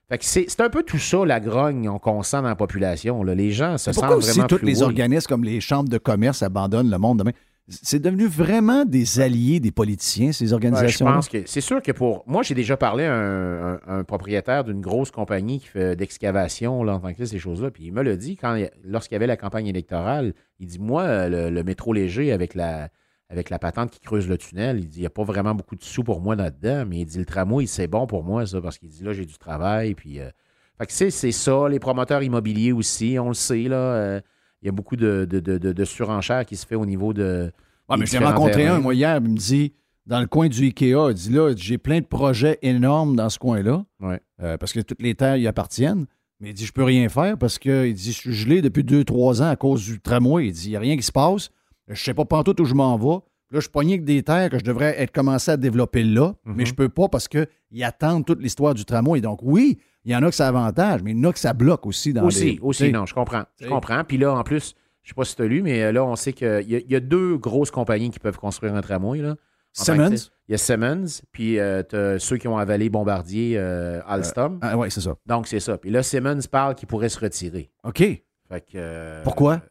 Fait 0.10 0.18
que 0.20 0.26
c'est 0.26 0.62
un 0.62 0.70
peu 0.70 0.84
tout 0.84 1.00
ça, 1.00 1.26
la 1.26 1.40
grogne 1.40 1.90
qu'on 2.00 2.22
sent 2.22 2.38
dans 2.38 2.44
la 2.44 2.56
population. 2.56 3.24
là. 3.24 3.34
Les 3.34 3.52
gens 3.52 3.78
se 3.80 3.92
sentent 3.92 4.22
vraiment 4.22 4.48
tous 4.48 4.64
les 4.64 4.84
organismes 4.84 5.28
comme 5.28 5.44
les 5.44 5.60
chambres 5.60 5.90
de 5.90 5.98
commerce 5.98 6.44
abandonnent 6.44 6.92
le 6.92 6.98
monde 7.00 7.20
demain? 7.20 7.32
C'est 7.68 7.98
devenu 7.98 8.28
vraiment 8.28 8.86
des 8.86 9.20
alliés 9.20 9.60
des 9.60 9.72
politiciens, 9.72 10.32
ces 10.32 10.44
Ouais, 10.44 10.50
je 10.50 10.54
organisations 10.54 11.06
pense 11.08 11.28
que 11.28 11.40
c'est 11.48 11.62
sûr 11.62 11.82
que 11.82 11.92
pour. 11.92 12.24
Moi, 12.28 12.44
j'ai 12.44 12.54
déjà 12.54 12.78
parlé 12.78 13.06
à 13.06 13.16
un, 13.16 13.74
un- 13.74 13.80
un 13.88 14.04
propriétaire 14.04 14.64
d'une 14.64 14.82
grosse 14.82 15.10
compagnie 15.10 15.60
qui 15.60 15.66
fait 15.70 15.96
d'excavation 15.96 16.84
là, 16.84 16.94
en 16.94 17.00
tant 17.00 17.12
que 17.16 17.26
ces 17.26 17.40
choses-là. 17.40 17.72
Puis 17.72 17.86
il 17.86 17.92
me 17.92 18.04
l'a 18.04 18.16
dit 18.18 18.38
quand 18.38 18.54
il- 18.54 18.70
lorsqu'il 18.84 19.16
y 19.16 19.18
avait 19.18 19.26
la 19.26 19.38
campagne 19.38 19.66
électorale. 19.66 20.34
Il 20.60 20.68
dit 20.68 20.78
Moi, 20.78 21.02
euh, 21.02 21.28
le, 21.28 21.50
le 21.50 21.64
métro 21.64 21.92
léger 21.92 22.32
avec 22.32 22.54
la, 22.54 22.90
avec 23.30 23.50
la 23.50 23.58
patente 23.60 23.92
qui 23.92 24.00
creuse 24.00 24.28
le 24.28 24.38
tunnel, 24.38 24.80
il 24.80 24.88
dit 24.88 24.98
Il 24.98 25.02
n'y 25.02 25.06
a 25.08 25.10
pas 25.12 25.24
vraiment 25.24 25.56
beaucoup 25.56 25.76
de 25.76 25.84
sous 25.84 26.04
pour 26.04 26.22
moi 26.22 26.36
là-dedans. 26.36 26.86
Mais 26.88 27.00
il 27.00 27.06
dit 27.06 27.18
Le 27.18 27.26
tramway, 27.26 27.66
c'est 27.66 27.88
bon 27.88 28.06
pour 28.08 28.24
moi, 28.24 28.46
ça, 28.46 28.62
parce 28.62 28.78
qu'il 28.78 28.90
dit 28.90 29.04
Là, 29.04 29.14
j'ai 29.14 29.26
du 29.26 29.38
travail. 29.38 29.96
Puis. 29.96 30.20
euh, 30.20 30.30
fait 30.78 30.86
que 30.88 30.92
c'est, 30.94 31.10
c'est 31.10 31.32
ça. 31.32 31.68
Les 31.70 31.80
promoteurs 31.80 32.22
immobiliers 32.22 32.72
aussi, 32.74 33.18
on 33.20 33.30
le 33.30 33.34
sait, 33.34 33.64
là. 33.64 33.78
euh, 33.78 34.22
il 34.62 34.66
y 34.66 34.70
a 34.70 34.72
beaucoup 34.72 34.96
de, 34.96 35.26
de, 35.30 35.40
de- 35.40 35.86
surenchères 35.86 36.46
qui 36.46 36.56
se 36.56 36.66
fait 36.66 36.76
au 36.76 36.86
niveau 36.86 37.14
de. 37.14 37.52
Ouais, 37.88 37.98
mais 37.98 38.06
j'ai 38.08 38.18
rencontré 38.18 38.64
terrains. 38.64 38.78
un, 38.78 38.80
moi, 38.80 38.94
hier, 38.96 39.18
il 39.24 39.30
me 39.32 39.38
dit, 39.38 39.74
dans 40.08 40.20
le 40.20 40.26
coin 40.28 40.48
du 40.50 40.64
Ikea, 40.66 41.10
il 41.10 41.14
dit 41.14 41.30
là, 41.32 41.54
j'ai 41.56 41.78
plein 41.78 42.00
de 42.00 42.06
projets 42.06 42.58
énormes 42.64 43.16
dans 43.16 43.30
ce 43.30 43.38
coin-là, 43.40 43.86
Ouais. 44.02 44.20
euh, 44.42 44.58
parce 44.58 44.74
que 44.74 44.80
toutes 44.82 45.02
les 45.02 45.14
terres 45.16 45.38
y 45.38 45.48
appartiennent. 45.48 46.06
Mais 46.40 46.50
il 46.50 46.54
dit, 46.54 46.66
je 46.66 46.74
peux 46.74 46.84
rien 46.84 47.08
faire 47.10 47.38
parce 47.38 47.58
que, 47.60 47.86
il 47.88 47.94
dit, 47.94 48.12
je 48.12 48.18
suis 48.18 48.34
gelé 48.34 48.62
depuis 48.62 48.84
deux, 48.84 49.04
trois 49.06 49.42
ans 49.42 49.50
à 49.50 49.56
cause 49.56 49.86
du 49.86 50.00
tramway. 50.02 50.48
Il 50.48 50.52
dit, 50.52 50.66
il 50.68 50.70
n'y 50.72 50.76
a 50.76 50.80
rien 50.82 50.98
qui 50.98 51.04
se 51.04 51.12
passe. 51.12 51.50
Je 51.90 52.02
sais 52.04 52.14
pas 52.14 52.26
pantoute 52.26 52.60
où 52.60 52.66
je 52.66 52.74
m'en 52.74 52.98
vais. 52.98 53.20
Là, 53.52 53.60
je 53.60 53.60
suis 53.62 53.70
pogné 53.70 53.94
avec 53.94 54.06
des 54.06 54.24
terres 54.24 54.50
que 54.50 54.58
je 54.58 54.64
devrais 54.64 55.00
être 55.00 55.12
commencé 55.12 55.52
à 55.52 55.58
développer 55.58 56.04
là, 56.04 56.34
mais 56.46 56.66
je 56.66 56.74
peux 56.74 56.90
pas 56.90 57.08
parce 57.08 57.28
qu'ils 57.28 57.84
attendent 57.84 58.26
toute 58.26 58.42
l'histoire 58.42 58.74
du 58.74 58.86
tramway. 58.86 59.22
Donc, 59.22 59.40
oui, 59.44 59.78
il 60.04 60.12
y 60.12 60.16
en 60.16 60.24
a 60.24 60.30
que 60.30 60.36
ça 60.36 60.48
avantage, 60.48 61.04
mais 61.04 61.12
il 61.12 61.18
y 61.18 61.26
en 61.26 61.30
a 61.30 61.34
que 61.34 61.40
ça 61.40 61.54
bloque 61.54 61.86
aussi 61.86 62.12
dans 62.12 62.26
aussi, 62.26 62.54
les- 62.54 62.60
aussi, 62.62 62.92
non, 62.92 63.06
je 63.06 63.14
comprends. 63.14 63.44
Je 63.62 63.68
comprends. 63.68 64.04
Puis 64.04 64.18
là, 64.18 64.34
en 64.34 64.44
plus, 64.44 64.74
je 65.04 65.10
sais 65.10 65.14
pas 65.14 65.26
si 65.26 65.36
tu 65.36 65.44
as 65.44 65.46
lu, 65.46 65.62
mais 65.62 65.84
euh, 65.84 65.92
là, 65.92 66.04
on 66.04 66.16
sait 66.16 66.34
qu'il 66.34 66.48
y, 66.48 66.76
a- 66.76 66.80
il 66.80 66.92
y 66.92 66.96
a 66.96 67.00
deux 67.00 67.38
grosses 67.38 67.70
compagnies 67.72 68.10
qui 68.10 68.20
peuvent 68.20 68.38
construire 68.40 68.74
un 68.74 68.82
tramway. 68.82 69.20
Là, 69.20 69.36
que 69.36 69.84
tel. 70.10 70.18
Il 70.48 70.52
y 70.52 70.56
a 70.56 70.58
Simmons, 70.58 71.06
puis 71.32 71.60
euh, 71.60 71.84
ceux 72.18 72.38
qui 72.38 72.48
ont 72.48 72.58
avalé 72.58 72.90
Bombardier, 72.90 73.56
euh, 73.58 74.00
Alstom. 74.08 74.58
Ah, 74.62 74.76
ouais, 74.78 74.90
c'est 74.90 75.02
ça. 75.02 75.16
Donc, 75.28 75.48
c'est 75.48 75.60
ça. 75.60 75.78
Puis 75.78 75.92
là, 75.92 76.02
Simmons 76.02 76.40
parle 76.52 76.74
qu'il 76.76 76.88
pourrait 76.88 77.10
se 77.10 77.20
retirer. 77.20 77.70
OK. 77.84 77.98
Fait 78.00 78.24
que, 78.62 78.66
euh, 78.76 79.22
Pourquoi? 79.24 79.62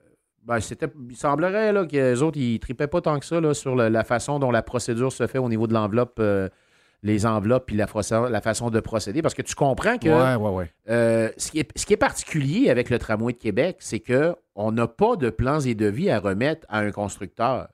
Ben, 0.45 0.61
c'était, 0.61 0.89
il 1.11 1.17
semblerait 1.17 1.73
là, 1.73 1.87
que 1.87 1.97
les 1.97 2.23
autres, 2.23 2.39
ils 2.39 2.59
tripaient 2.61 2.87
pas 2.87 3.01
tant 3.01 3.19
que 3.19 3.25
ça 3.25 3.41
là, 3.41 3.55
sur 3.55 3.75
le- 3.77 3.89
la 3.89 4.05
façon 4.05 4.39
dont 4.39 4.51
la 4.51 4.63
procédure 4.63 5.13
se 5.13 5.27
fait 5.27 5.39
au 5.39 5.49
niveau 5.49 5.67
de 5.67 5.75
l'enveloppe, 5.75 6.17
euh, 6.21 6.49
les 7.03 7.27
enveloppes, 7.27 7.67
puis 7.67 7.77
la, 7.77 7.87
façon- 7.87 8.25
la 8.25 8.41
façon 8.41 8.71
de 8.71 8.81
procéder. 8.81 9.21
Parce 9.23 9.35
que 9.35 9.43
tu 9.43 9.55
comprends 9.55 9.99
que 9.99 10.09
Ouais, 10.09 10.43
ouais, 10.43 10.51
ouais. 10.57 10.71
euh, 10.91 11.29
ce, 11.37 11.51
qui 11.51 11.59
est, 11.61 11.69
ce 11.79 11.85
qui 11.87 11.93
est 11.93 11.99
particulier 11.99 12.71
avec 12.71 12.89
le 12.91 12.99
tramway 12.99 13.33
de 13.33 13.39
Québec, 13.39 13.77
c'est 13.81 14.01
que 14.01 14.35
on 14.55 14.73
n'a 14.73 14.87
pas 14.87 15.17
de 15.17 15.31
plans 15.31 15.61
et 15.61 15.75
devis 15.75 16.11
à 16.11 16.19
remettre 16.21 16.67
à 16.69 16.79
un 16.79 16.91
constructeur. 16.93 17.69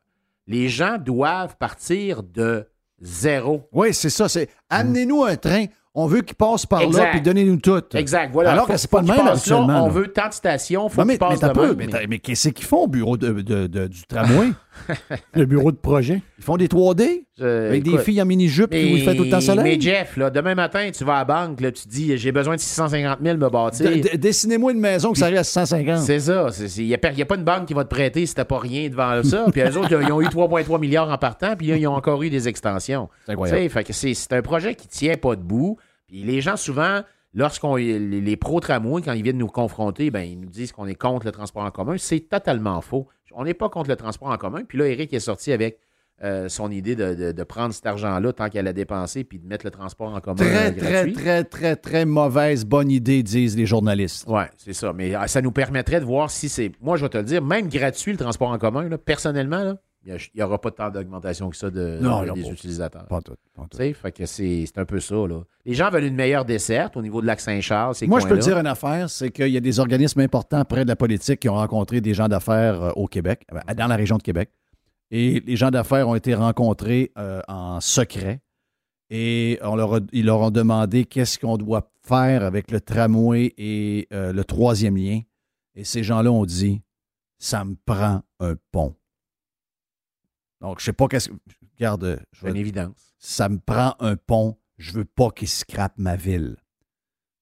Les 0.47 0.69
gens 0.69 0.97
doivent 0.99 1.57
partir 1.59 2.23
de 2.25 2.67
zéro. 3.01 3.69
Oui, 3.73 3.95
c'est 3.95 4.11
ça. 4.11 4.29
C'est 4.29 4.49
amenez-nous 4.69 5.25
un 5.25 5.37
train. 5.37 5.67
On 5.93 6.07
veut 6.07 6.21
qu'ils 6.23 6.37
passent 6.37 6.67
par 6.67 6.89
là 6.89 7.07
puis 7.11 7.21
donnez-nous 7.21 7.57
tout. 7.57 7.83
Exact, 7.95 8.31
voilà. 8.33 8.53
Alors 8.53 8.67
Faut- 8.67 8.73
que 8.75 8.79
c'est 8.79 8.91
pas 8.91 9.01
le 9.01 9.09
même 9.09 9.17
là. 9.25 9.83
On 9.83 9.89
veut 9.89 10.07
tant 10.07 10.29
de 10.29 10.33
stations, 10.33 10.89
faut 10.89 11.03
qu'ils 11.05 11.19
passent 11.19 11.43
mais 11.43 11.53
peu, 11.53 11.75
mais, 11.75 11.87
mais- 11.87 11.93
t'as- 11.93 12.07
mais 12.09 12.19
qu'est-ce 12.21 12.51
qu'ils 12.51 12.65
font 12.67 12.85
au 12.85 12.87
bureau 12.89 13.17
de, 13.17 13.33
de- 13.43 13.67
de- 13.67 13.87
du 13.89 14.03
tramway? 14.05 14.51
Le 15.35 15.45
bureau 15.47 15.73
de 15.73 15.77
projet. 15.77 16.23
Ils 16.39 16.45
font 16.45 16.57
des 16.57 16.69
3D 16.69 17.27
Euh, 17.41 17.69
avec 17.71 17.83
des 17.83 17.99
filles 17.99 18.23
en 18.23 18.25
mini-jupe 18.25 18.71
qui 18.71 18.99
vous 18.99 19.05
fait 19.05 19.17
tout 19.17 19.25
le 19.25 19.31
temps 19.31 19.41
soleil? 19.41 19.65
Mais 19.77 19.81
Jeff, 19.81 20.17
là, 20.17 20.31
demain 20.31 20.55
matin, 20.55 20.91
tu 20.97 21.05
vas 21.05 21.15
à 21.17 21.19
la 21.19 21.25
banque, 21.25 21.61
là, 21.61 21.73
tu 21.73 21.89
dis 21.89 22.17
j'ai 22.17 22.33
besoin 22.33 22.55
de 22.55 22.61
650 22.61 23.19
000 23.23 23.37
me 23.37 23.49
bâtir. 23.49 23.91
Dessinez-moi 24.17 24.73
une 24.73 24.81
maison 24.81 25.13
que 25.13 25.19
ça 25.19 25.25
arrive 25.27 25.39
à 25.39 25.45
150. 25.45 25.99
C'est 25.99 26.21
ça. 26.21 26.47
Il 26.79 26.87
n'y 26.87 26.95
a, 26.95 26.99
pas 26.99 27.35
une 27.35 27.45
banque 27.45 27.67
qui 27.67 27.75
va 27.75 27.83
te 27.85 27.89
prêter 27.91 28.25
si 28.27 28.35
t'as 28.35 28.45
pas 28.45 28.59
rien 28.61 28.89
devant 28.89 29.23
ça. 29.25 29.47
Puis 29.53 29.61
eux 29.61 29.77
autres, 29.77 29.91
ils 30.01 30.13
ont 30.13 30.21
eu 30.23 30.27
3,3 30.27 30.79
milliards 30.81 31.11
en 31.11 31.19
partant, 31.19 31.57
puis 31.57 31.67
là, 31.67 31.77
ils 31.77 31.87
ont 31.89 31.95
encore 31.95 32.23
eu 32.23 32.31
des 32.31 32.47
extensions. 32.49 33.09
C'est 33.27 33.33
incroyable. 33.33 33.69
Fait 33.71 33.85
que 33.85 33.93
c'est 33.93 34.33
un 34.33 34.43
projet 34.43 34.75
qui 34.77 34.87
tient 34.87 35.17
pas 35.17 35.35
debout. 35.35 35.77
Puis 36.11 36.23
les 36.25 36.41
gens, 36.41 36.57
souvent, 36.57 37.03
lorsqu'on 37.35 37.77
les, 37.77 37.99
les 37.99 38.37
pro-tramways, 38.37 39.03
quand 39.03 39.13
ils 39.13 39.23
viennent 39.23 39.39
nous 39.39 39.47
confronter, 39.47 40.11
ben, 40.11 40.23
ils 40.23 40.39
nous 40.41 40.49
disent 40.49 40.73
qu'on 40.73 40.87
est 40.89 40.95
contre 40.97 41.25
le 41.27 41.33
transport 41.33 41.63
en 41.63 41.71
commun. 41.71 41.95
C'est 41.99 42.21
totalement 42.29 42.81
faux. 42.81 43.07
On 43.33 43.45
n'est 43.45 43.55
pas 43.55 43.69
contre 43.69 43.89
le 43.91 43.97
transport 43.97 44.29
en 44.31 44.37
commun. 44.37 44.63
Puis 44.67 44.77
là, 44.79 44.87
Eric 44.89 45.13
est 45.13 45.21
sorti 45.21 45.53
avec 45.53 45.79
euh, 46.25 46.49
son 46.49 46.71
idée 46.71 46.97
de, 46.97 47.15
de- 47.15 47.33
de 47.33 47.43
prendre 47.45 47.73
cet 47.73 47.87
argent-là 47.87 48.33
tant 48.33 48.49
qu'elle 48.51 48.67
a 48.67 48.73
dépensé, 48.73 49.23
puis 49.25 49.39
de 49.39 49.47
mettre 49.47 49.65
le 49.65 49.71
transport 49.71 50.13
en 50.13 50.21
commun 50.21 50.37
Très, 50.37 50.69
euh, 50.69 50.73
très, 50.77 51.13
très, 51.13 51.45
très, 51.45 51.77
très 51.77 52.05
mauvaise 52.05 52.65
bonne 52.67 52.91
idée, 52.91 53.23
disent 53.23 53.57
les 53.57 53.65
journalistes. 53.67 54.25
Oui, 54.29 54.43
c'est 54.59 54.73
ça. 54.75 54.93
Mais 54.93 55.15
ah, 55.15 55.29
ça 55.29 55.41
nous 55.41 55.53
permettrait 55.53 56.01
de 56.01 56.05
voir 56.05 56.29
si 56.31 56.49
c'est. 56.49 56.73
Moi, 56.83 56.97
je 56.97 57.05
vais 57.05 57.09
te 57.09 57.17
le 57.19 57.25
dire, 57.25 57.41
même 57.43 57.69
gratuit 57.69 58.13
le 58.13 58.19
transport 58.19 58.51
en 58.51 58.59
commun, 58.59 58.89
là, 58.89 58.99
personnellement, 58.99 59.63
là, 59.63 59.77
il 60.07 60.17
n'y 60.35 60.43
aura 60.43 60.61
pas 60.61 60.71
tant 60.71 60.89
d'augmentation 60.91 61.51
que 61.51 61.57
ça 61.57 61.71
de, 61.71 61.99
Non, 62.01 62.23
de- 62.23 62.27
non, 62.29 62.33
des 62.35 62.43
pas- 62.43 62.49
utilisateurs. 62.49 63.07
pas 63.07 63.21
tout, 63.21 63.35
pas 63.55 63.67
tout. 63.71 63.77
Fait 63.77 64.13
que 64.13 64.25
c'est 64.27 64.65
c'est 64.67 64.79
un 64.79 64.85
peu 64.87 64.99
ça. 65.01 65.15
Là. 65.15 65.43
Les 65.67 65.75
gens 65.75 65.91
veulent 65.91 66.05
une 66.05 66.15
meilleure 66.15 66.45
desserte 66.45 66.97
au 66.97 67.03
niveau 67.03 67.21
de 67.21 67.27
Lac-Saint-Charles. 67.27 67.95
ces 67.95 68.07
Moi, 68.07 68.21
je 68.21 68.27
peux 68.27 68.39
te 68.39 68.43
dire 68.45 68.59
une 68.59 68.67
affaire, 68.67 69.11
c'est 69.11 69.31
qu'il 69.31 69.49
y 69.49 69.57
a 69.57 69.61
des 69.61 69.79
organismes 69.79 70.21
importants 70.21 70.65
près 70.65 70.85
de 70.85 70.89
la 70.89 70.97
politique 70.97 71.41
qui 71.41 71.49
ont 71.49 71.55
rencontré 71.57 72.01
des 72.01 72.15
gens 72.15 72.29
d'affaires 72.29 72.83
euh, 72.83 72.91
au 72.97 73.07
Québec, 73.09 73.45
euh, 73.53 73.75
dans 73.75 73.87
la 73.89 73.97
région 73.97 74.17
de 74.17 74.23
Québec. 74.23 74.51
Et 75.11 75.41
les 75.41 75.57
gens 75.57 75.71
d'affaires 75.71 76.09
ont 76.09 76.15
été 76.15 76.35
rencontrés 76.35 77.13
euh, 77.19 77.41
en 77.49 77.81
secret. 77.81 78.41
Et 79.11 79.59
on 79.63 79.75
leur 79.77 79.95
a- 79.97 80.01
ils 80.13 80.25
leur 80.25 80.41
ont 80.41 80.51
demandé 80.53 81.05
qu'est-ce 81.05 81.39
qu'on 81.39 81.57
doit 81.59 81.91
faire 82.07 82.45
avec 82.45 82.71
le 82.71 82.81
tramway 82.81 83.53
et 83.59 84.07
euh, 84.13 84.33
le 84.33 84.45
troisième 84.45 84.97
lien. 84.97 85.21
Et 85.75 85.85
ces 85.85 86.03
gens-là 86.05 86.31
ont 86.31 86.45
dit 86.47 86.81
ça 87.39 87.65
me 87.65 87.75
prend 87.85 88.23
un 88.39 88.55
pont. 88.71 88.95
Donc, 90.61 90.81
je 90.81 90.85
sais 90.87 90.93
pas 90.93 91.09
qu'est-ce 91.09 91.29
que. 91.31 91.35
Regarde, 91.77 92.21
je 92.33 92.47
une 92.47 92.57
évidence. 92.57 93.15
ça 93.19 93.49
me 93.49 93.59
prend 93.59 93.95
un 94.01 94.17
pont, 94.17 94.59
je 94.77 94.93
veux 94.93 95.05
pas 95.07 95.31
qu'il 95.31 95.49
scrape 95.49 95.95
ma 95.97 96.17
ville. 96.17 96.57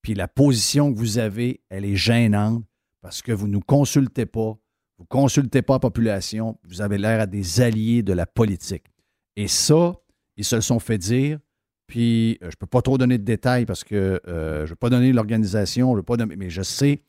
Puis 0.02 0.14
la 0.14 0.28
position 0.28 0.92
que 0.92 0.98
vous 0.98 1.18
avez, 1.18 1.60
elle 1.70 1.84
est 1.84 1.96
gênante 1.96 2.64
parce 3.00 3.20
que 3.20 3.32
vous 3.32 3.48
ne 3.48 3.52
nous 3.54 3.60
consultez 3.60 4.26
pas, 4.26 4.56
vous 4.96 5.04
ne 5.04 5.08
consultez 5.08 5.62
pas 5.62 5.74
la 5.74 5.78
population, 5.80 6.58
vous 6.64 6.80
avez 6.80 6.98
l'air 6.98 7.20
à 7.20 7.26
des 7.26 7.60
alliés 7.60 8.02
de 8.04 8.12
la 8.12 8.26
politique. 8.26 8.84
Et 9.36 9.48
ça, 9.48 9.94
ils 10.36 10.44
se 10.44 10.54
le 10.54 10.62
sont 10.62 10.78
fait 10.78 10.98
dire, 10.98 11.40
puis 11.88 12.34
euh, 12.34 12.38
je 12.42 12.46
ne 12.46 12.58
peux 12.60 12.66
pas 12.66 12.82
trop 12.82 12.96
donner 12.96 13.18
de 13.18 13.24
détails 13.24 13.66
parce 13.66 13.82
que 13.82 14.20
euh, 14.28 14.58
je 14.60 14.62
ne 14.62 14.68
veux 14.68 14.76
pas 14.76 14.90
donner 14.90 15.12
l'organisation, 15.12 15.92
je 15.92 15.96
veux 15.96 16.02
pas 16.04 16.16
donner- 16.16 16.36
mais 16.36 16.50
je 16.50 16.62
sais 16.62 17.02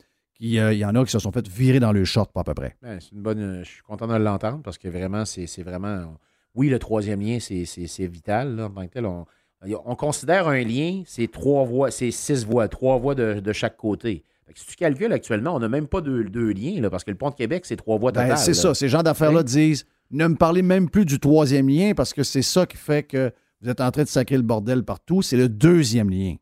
a- 0.60 0.72
il 0.74 0.80
y 0.80 0.86
en 0.86 0.96
a 0.96 1.04
qui 1.04 1.12
se 1.12 1.20
sont 1.20 1.32
fait 1.32 1.48
virer 1.48 1.80
dans 1.80 1.92
le 1.92 2.06
short, 2.06 2.32
pas 2.32 2.42
à 2.42 2.44
peu 2.44 2.54
près. 2.54 2.76
Ben, 2.82 3.00
c'est 3.02 3.12
une 3.12 3.22
bonne. 3.22 3.40
euh, 3.40 3.64
Je 3.64 3.70
suis 3.70 3.82
content 3.82 4.08
de 4.08 4.14
l'entendre 4.16 4.62
parce 4.64 4.78
que 4.78 4.88
vraiment, 4.88 5.26
c'est 5.26 5.48
c'est 5.48 5.64
vraiment. 5.64 6.16
Oui, 6.56 6.70
le 6.70 6.80
troisième 6.80 7.22
lien, 7.22 7.40
c'est- 7.40 7.66
c'est 7.66 7.88
c'est 7.88 8.08
vital 8.08 8.56
là, 8.56 8.66
en 8.66 8.70
tant 8.70 8.86
que 8.88 8.92
tel. 8.94 9.06
On, 9.06 9.26
on 9.86 9.96
considère 9.96 10.48
un 10.48 10.64
lien, 10.64 11.04
c'est 11.06 11.30
trois 11.30 11.66
voies, 11.66 11.92
c'est 11.92 12.12
six 12.12 12.46
voies, 12.46 12.68
trois 12.70 12.98
voies 12.98 13.16
de, 13.16 13.40
de 13.42 13.54
chaque 13.54 13.76
côté. 13.76 14.24
Si 14.56 14.66
tu 14.66 14.76
calcules 14.78 15.12
actuellement, 15.14 15.54
on 15.56 15.60
n'a 15.60 15.68
même 15.70 15.86
pas 15.88 16.02
deux, 16.02 16.24
deux 16.24 16.52
liens 16.54 16.82
là, 16.82 16.90
parce 16.90 17.04
que 17.04 17.12
le 17.12 17.18
pont 17.18 17.30
de 17.30 17.36
Québec, 17.36 17.66
c'est 17.66 17.76
trois 17.76 17.98
voies 18.00 18.12
Ben, 18.12 18.24
totales. 18.24 18.38
c'est 18.40 18.52
là. 18.52 18.58
ça. 18.58 18.74
Ces 18.74 18.88
gens 18.90 19.04
d'affaires-là 19.04 19.44
disent 19.44 19.86
ne 20.12 20.26
me 20.28 20.36
parlez 20.36 20.64
même 20.64 20.90
plus 20.90 21.06
du 21.06 21.20
troisième 21.20 21.70
lien 21.70 21.94
parce 21.96 22.14
que 22.14 22.24
c'est 22.24 22.42
ça 22.42 22.66
qui 22.66 22.78
fait 22.78 23.04
que 23.04 23.32
vous 23.62 23.70
êtes 23.70 23.80
en 23.82 23.92
train 23.92 24.04
de 24.04 24.08
sacrer 24.08 24.38
le 24.38 24.42
bordel 24.44 24.84
partout. 24.84 25.22
C'est 25.22 25.38
le 25.38 25.50
deuxième 25.50 26.10
lien. 26.10 26.36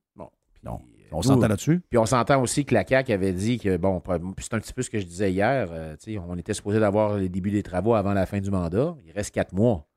On 1.12 1.22
s'entend 1.22 1.48
là-dessus? 1.48 1.82
Puis 1.90 1.98
on 1.98 2.06
s'entend 2.06 2.42
aussi 2.42 2.66
que 2.66 2.74
la 2.74 2.86
CAQ 2.86 3.12
avait 3.12 3.34
dit 3.34 3.60
que, 3.60 3.78
bon, 3.78 4.02
c'est 4.40 4.54
un 4.54 4.60
petit 4.60 4.74
peu 4.74 4.82
ce 4.82 4.90
que 4.90 5.00
je 5.00 5.06
disais 5.06 5.32
hier, 5.32 5.68
euh, 5.72 5.96
on 6.28 6.38
était 6.38 6.54
supposé 6.54 6.80
d'avoir 6.80 7.18
les 7.18 7.30
débuts 7.30 7.52
des 7.52 7.64
travaux 7.64 7.96
avant 7.96 8.14
la 8.14 8.26
fin 8.26 8.40
du 8.40 8.52
mandat. 8.52 8.96
Il 9.06 9.12
reste 9.12 9.34
quatre 9.34 9.54
mois. 9.54 9.88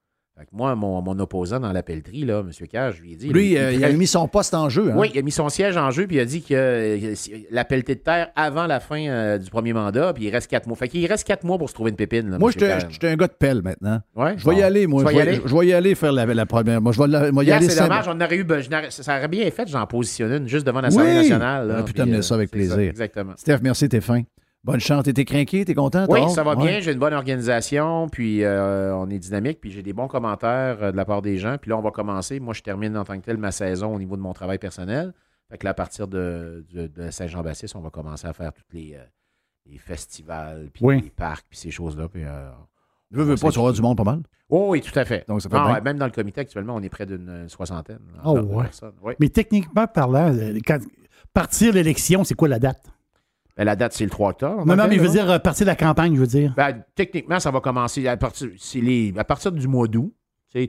Moi, 0.53 0.75
mon, 0.75 1.01
mon 1.03 1.19
opposant 1.19 1.61
dans 1.61 1.73
la 1.73 1.83
pelleterie, 1.83 2.25
là, 2.25 2.41
M. 2.41 2.51
Cage, 2.69 2.97
je 2.99 3.03
lui 3.03 3.13
ai 3.13 3.17
dit. 3.17 3.29
Lui, 3.29 3.53
il- 3.53 3.59
euh, 3.59 3.73
il 3.73 3.85
a 3.85 3.93
mis 3.93 4.07
son 4.07 4.27
poste 4.29 4.55
en 4.55 4.69
jeu. 4.69 4.91
hein? 4.91 4.95
Oui, 4.97 5.11
il 5.15 5.19
a 5.19 5.23
mis 5.23 5.31
son 5.31 5.49
siège 5.49 5.77
en 5.77 5.91
jeu, 5.91 6.07
puis 6.07 6.17
il 6.17 6.21
a 6.21 6.25
dit 6.25 6.43
que 6.43 6.55
euh, 6.55 7.15
la 7.51 7.65
pelletée 7.65 7.95
de 7.95 8.01
terre 8.01 8.29
avant 8.37 8.67
la 8.67 8.81
fin 8.81 9.01
euh, 9.07 9.39
du 9.39 9.51
premier 9.51 9.73
mandat, 9.73 10.13
puis 10.13 10.25
il 10.25 10.31
reste 10.31 10.51
quatre 10.51 10.67
mois. 10.67 10.77
Fait 10.77 10.89
qu'il 10.89 11.05
reste 11.07 11.27
quatre 11.27 11.45
mois 11.45 11.59
pour 11.59 11.69
se 11.69 11.75
trouver 11.75 11.91
une 11.91 11.97
pépine. 11.97 12.31
Là, 12.31 12.39
Moi, 12.39 12.51
j'étais 12.51 12.71
un 13.09 13.17
gars 13.17 13.27
de 13.27 13.33
pelle 13.33 13.63
maintenant. 13.63 14.01
Ouais? 14.17 14.35
Je 14.37 14.49
vais 14.49 14.57
y 14.57 14.63
aller, 14.63 14.87
moi. 14.87 15.03
Je 15.05 15.09
vais, 15.57 15.67
y 15.67 15.73
aller 15.73 15.95
faire 15.95 16.13
la, 16.13 16.27
la 16.27 16.47
première. 16.47 16.81
Moi, 16.81 16.93
je 16.93 17.03
vais, 17.03 17.07
y 17.09 17.47
Hier, 17.47 17.57
aller 17.57 17.69
c'est 17.69 17.81
dommage, 17.83 18.07
on 18.09 18.21
aurait 18.21 18.37
eu. 18.37 18.47
ça 18.91 19.17
aurait 19.19 19.29
bien 19.29 19.51
fait, 19.51 19.69
j'en 19.69 19.87
positionne 19.87 20.33
une 20.33 20.49
juste 20.49 20.67
devant 20.67 20.79
Oui! 20.79 20.85
l'Assemblée 20.85 21.15
nationale. 21.15 21.67
là, 21.69 21.73
On 21.73 21.77
aurait 21.79 21.85
pu 21.85 21.93
t'amener 21.95 22.23
ça 22.23 22.35
avec 22.35 22.51
plaisir. 22.51 22.79
exactement. 22.79 23.33
Steph, 23.37 23.59
merci, 23.63 23.89
t'es 23.89 24.01
fin. 24.01 24.23
Bonne 24.63 24.81
chance. 24.81 25.05
T'es 25.05 25.25
craqué, 25.25 25.65
t'es 25.65 25.75
content? 25.75 26.07
Oui, 26.09 26.29
ça 26.31 26.43
va 26.43 26.55
bien. 26.55 26.81
J'ai 26.81 26.93
une 26.93 26.99
bonne 26.99 27.15
organisation, 27.15 28.09
puis 28.09 28.45
euh, 28.45 28.95
on 28.95 29.09
est 29.09 29.19
dynamique, 29.19 29.59
puis 29.61 29.71
j'ai 29.71 29.83
des 29.83 29.93
bons 29.95 30.09
commentaires 30.09 30.83
euh, 30.83 30.93
de 30.93 30.97
la 30.97 31.05
part 31.07 31.23
des 31.23 31.39
gens. 31.39 31.57
Puis 31.59 31.71
là, 31.71 31.79
on 31.79 31.81
va 31.83 31.91
commencer. 31.91 32.41
Moi, 32.41 32.53
je 32.55 32.61
termine 32.63 32.97
en 32.97 33.05
tant 33.05 33.19
que 33.19 33.25
tel 33.25 33.39
ma 33.39 33.53
saison 33.53 33.95
au 33.95 33.99
niveau 33.99 34.17
de 34.17 34.23
mon 34.23 34.33
travail 34.35 34.59
personnel. 34.59 35.13
Fait 35.51 35.57
que 35.59 35.65
là, 35.65 35.71
à 35.71 35.75
partir 35.75 36.07
de, 36.09 36.65
de- 36.73 36.87
de 36.89 37.11
Saint-Jean-Baptiste, 37.11 37.75
on 37.75 37.81
va 37.81 37.91
commencer 37.91 38.27
à 38.27 38.33
faire 38.35 38.53
tous 38.53 38.63
les, 38.73 38.95
euh, 38.95 39.05
les 39.67 39.79
festivals, 39.79 40.69
puis 40.73 40.85
Oui. 40.85 41.01
les 41.01 41.11
parcs, 41.11 41.47
puis 41.49 41.59
ces 41.59 41.71
choses-là. 41.71 42.09
Puis, 42.09 42.25
euh, 42.25 42.51
Veux, 43.13 43.25
veux 43.25 43.35
pas, 43.37 43.51
tu 43.51 43.59
avoir 43.59 43.73
du 43.73 43.81
monde 43.83 43.97
pas 43.97 44.05
mal? 44.05 44.21
Oh, 44.51 44.67
oui, 44.71 44.81
tout 44.83 44.97
à 44.97 45.05
fait. 45.05 45.25
Donc, 45.27 45.41
ça 45.43 45.49
ouais, 45.73 45.81
même 45.81 45.97
dans 45.99 46.05
le 46.07 46.13
comité, 46.13 46.43
actuellement, 46.43 46.75
on 46.77 46.83
est 46.83 46.89
près 46.89 47.07
d'une 47.07 47.49
soixantaine. 47.49 47.99
Oh, 48.25 48.35
de 48.39 48.41
ouais. 48.43 48.67
Oui. 49.03 49.15
Mais 49.19 49.29
techniquement 49.31 49.87
parlant, 49.89 50.33
quand- 50.67 50.79
partir 51.33 51.73
l'élection, 51.73 52.23
c'est 52.25 52.35
quoi 52.35 52.47
la 52.49 52.59
date? 52.61 52.81
La 53.65 53.77
date, 53.77 53.93
c'est 53.93 54.05
le 54.05 54.11
3 54.11 54.31
octobre. 54.31 54.65
Non, 54.67 54.75
non, 54.77 54.87
mais 54.89 54.97
je 54.97 55.03
veux 55.03 55.09
dire, 55.09 55.31
euh, 55.31 55.39
partir 55.39 55.67
de 55.67 55.71
la 55.71 55.77
campagne, 55.77 56.15
je 56.15 56.21
veux 56.21 56.27
dire. 56.27 56.55
Ben, 56.57 56.83
techniquement, 56.95 57.39
ça 57.41 57.51
va 57.51 57.61
commencer 57.61 58.07
à 58.09 58.17
partir, 58.17 58.49
les- 58.75 59.13
à 59.17 59.25
partir 59.25 59.53
du 59.53 59.69
mois 59.69 59.87
d'août. 59.87 60.13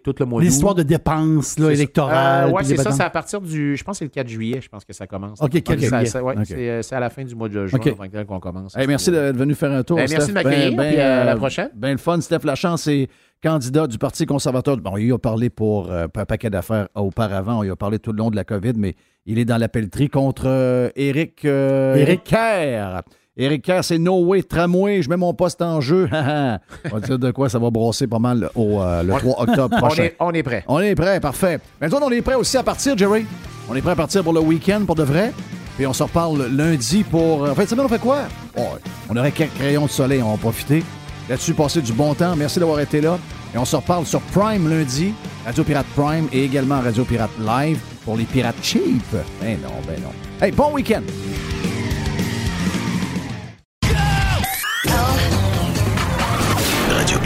Tout 0.04 0.14
le 0.20 0.26
mois. 0.28 0.42
L'histoire 0.42 0.76
de 0.76 0.84
dépenses 0.84 1.58
là, 1.58 1.66
C'est 1.70 1.72
ça. 1.76 1.82
électorales. 1.82 2.50
Euh, 2.50 2.54
puis 2.58 2.66
c'est 2.68 2.78
ça, 2.78 2.84
patentes. 2.84 2.98
c'est 2.98 3.04
à 3.04 3.10
partir 3.10 3.42
du. 3.42 3.76
Je 3.76 3.84
pense 3.84 3.96
que 3.96 4.00
c'est 4.00 4.06
le 4.06 4.12
4 4.12 4.28
juillet, 4.28 4.60
je 4.62 4.70
pense 4.70 4.86
que 4.86 4.94
ça 4.94 5.08
commence. 5.08 5.42
OK, 5.42 5.50
4 5.64 5.80
Ça- 5.82 6.04
juillet. 6.04 6.22
ouais, 6.22 6.36
c'est, 6.46 6.70
euh, 6.70 6.82
c'est 6.84 6.96
à 6.96 7.00
la 7.00 7.10
fin 7.10 7.24
du 7.24 7.34
mois 7.36 7.50
de 7.50 7.66
juin 7.66 7.80
qu'on 8.28 8.40
commence. 8.40 8.78
Hey, 8.78 8.86
merci 8.86 9.10
d'être 9.10 9.36
venu 9.38 9.56
faire 9.56 9.72
un 9.72 9.82
tour. 9.84 9.98
Ben, 9.98 10.06
merci 10.08 10.16
Steph. 10.22 10.28
de 10.28 10.34
m'accueillir, 10.34 10.78
puis, 10.78 11.00
euh, 11.00 11.22
à 11.22 11.24
la 11.26 11.36
prochaine. 11.36 11.70
Ben 11.76 11.92
le 11.94 11.98
fun. 11.98 12.22
Steph 12.22 12.44
Lachance 12.44 12.86
est 12.88 13.08
candidat 13.44 13.88
du 13.88 13.98
Parti 13.98 14.28
conservateur. 14.28 14.78
Bon, 14.78 14.98
il 14.98 15.12
a 15.14 15.18
parlé 15.18 15.50
pour 15.50 15.92
euh, 15.92 16.06
un 16.16 16.26
paquet 16.26 16.52
d'affaires 16.52 16.88
auparavant. 16.94 17.64
Il 17.64 17.72
a 17.72 17.76
parlé 17.76 17.98
tout 17.98 18.12
le 18.12 18.20
long 18.20 18.30
de 18.30 18.36
la 18.36 18.44
COVID, 18.44 18.74
mais 18.78 18.94
il 19.26 19.40
est 19.40 19.46
dans 19.46 19.58
la 19.58 19.68
pelleterie 19.68 20.10
contre 20.10 20.44
euh, 20.46 20.90
Éric 20.96 21.44
euh, 21.46 21.96
Éric. 21.96 22.08
Éric 22.10 22.24
Kerr. 22.26 23.02
Éric 23.44 23.64
Kerr, 23.64 23.84
c'est 23.84 23.98
No 23.98 24.20
Way, 24.26 24.44
Tramway, 24.44 25.02
je 25.02 25.10
mets 25.10 25.18
mon 25.18 25.34
poste 25.34 25.62
en 25.64 25.82
jeu. 25.82 26.08
on 26.12 26.60
va 26.96 27.00
dire 27.00 27.18
de 27.18 27.32
quoi 27.32 27.50
ça 27.50 27.58
va 27.58 27.72
brosser 27.72 28.06
pas 28.06 28.20
mal 28.20 28.50
au, 28.56 28.80
euh, 28.82 29.02
le 29.02 29.14
On- 29.14 29.18
3 29.18 29.42
octobre 29.44 29.76
on 29.82 29.86
prochain. 29.88 30.04
est, 30.04 30.16
on 30.20 30.32
est 30.32 30.44
prêt. 30.44 30.64
On 30.68 30.80
est 30.80 30.94
prêt, 30.94 31.20
parfait. 31.20 31.60
Mais 31.82 31.88
nous 31.88 31.96
autres, 31.96 32.06
on 32.08 32.12
est 32.12 32.22
prêt 32.22 32.36
aussi 32.36 32.58
à 32.58 32.64
partir, 32.64 32.96
Jerry. 32.98 33.26
On 33.68 33.76
est 33.76 33.82
prêt 33.82 33.94
à 33.94 33.96
partir 33.96 34.24
pour 34.24 34.34
le 34.34 34.42
week-end, 34.42 34.82
pour 34.86 34.96
de 34.96 35.04
vrai. 35.04 35.34
Puis 35.76 35.88
on 35.88 35.94
se 35.94 36.04
reparle 36.04 36.48
lundi 36.56 37.04
pour. 37.04 37.50
En 37.50 37.56
fait, 37.56 37.66
semaine, 37.66 37.86
on 37.86 37.90
fait 37.90 37.98
quoi? 38.00 38.20
Oh, 38.58 38.62
on 39.10 39.18
aurait 39.18 39.32
quelques 39.32 39.54
crayons 39.56 39.86
de 39.86 39.90
soleil, 39.92 40.22
on 40.22 40.28
va 40.28 40.34
en 40.34 40.38
profiter. 40.38 40.84
Là-dessus, 41.28 41.54
passer 41.54 41.82
du 41.82 41.94
bon 41.94 42.14
temps. 42.14 42.36
Merci 42.36 42.60
d'avoir 42.60 42.80
été 42.80 43.02
là. 43.02 43.18
Et 43.56 43.58
on 43.58 43.66
se 43.66 43.76
reparle 43.76 44.06
sur 44.06 44.22
Prime 44.22 44.70
lundi, 44.70 45.14
Radio 45.46 45.64
Pirate 45.64 45.88
Prime 45.96 46.28
et 46.32 46.44
également 46.44 46.80
Radio 46.82 47.04
Pirate 47.06 47.32
Live 47.40 47.80
pour 48.06 48.18
les 48.18 48.26
pirates 48.26 48.56
cheap. 48.62 49.02
Ben 49.42 49.58
non, 49.64 49.70
ben 49.88 50.00
non. 50.02 50.12
Hey, 50.46 50.52
bon 50.52 50.72
week-end! 50.74 51.02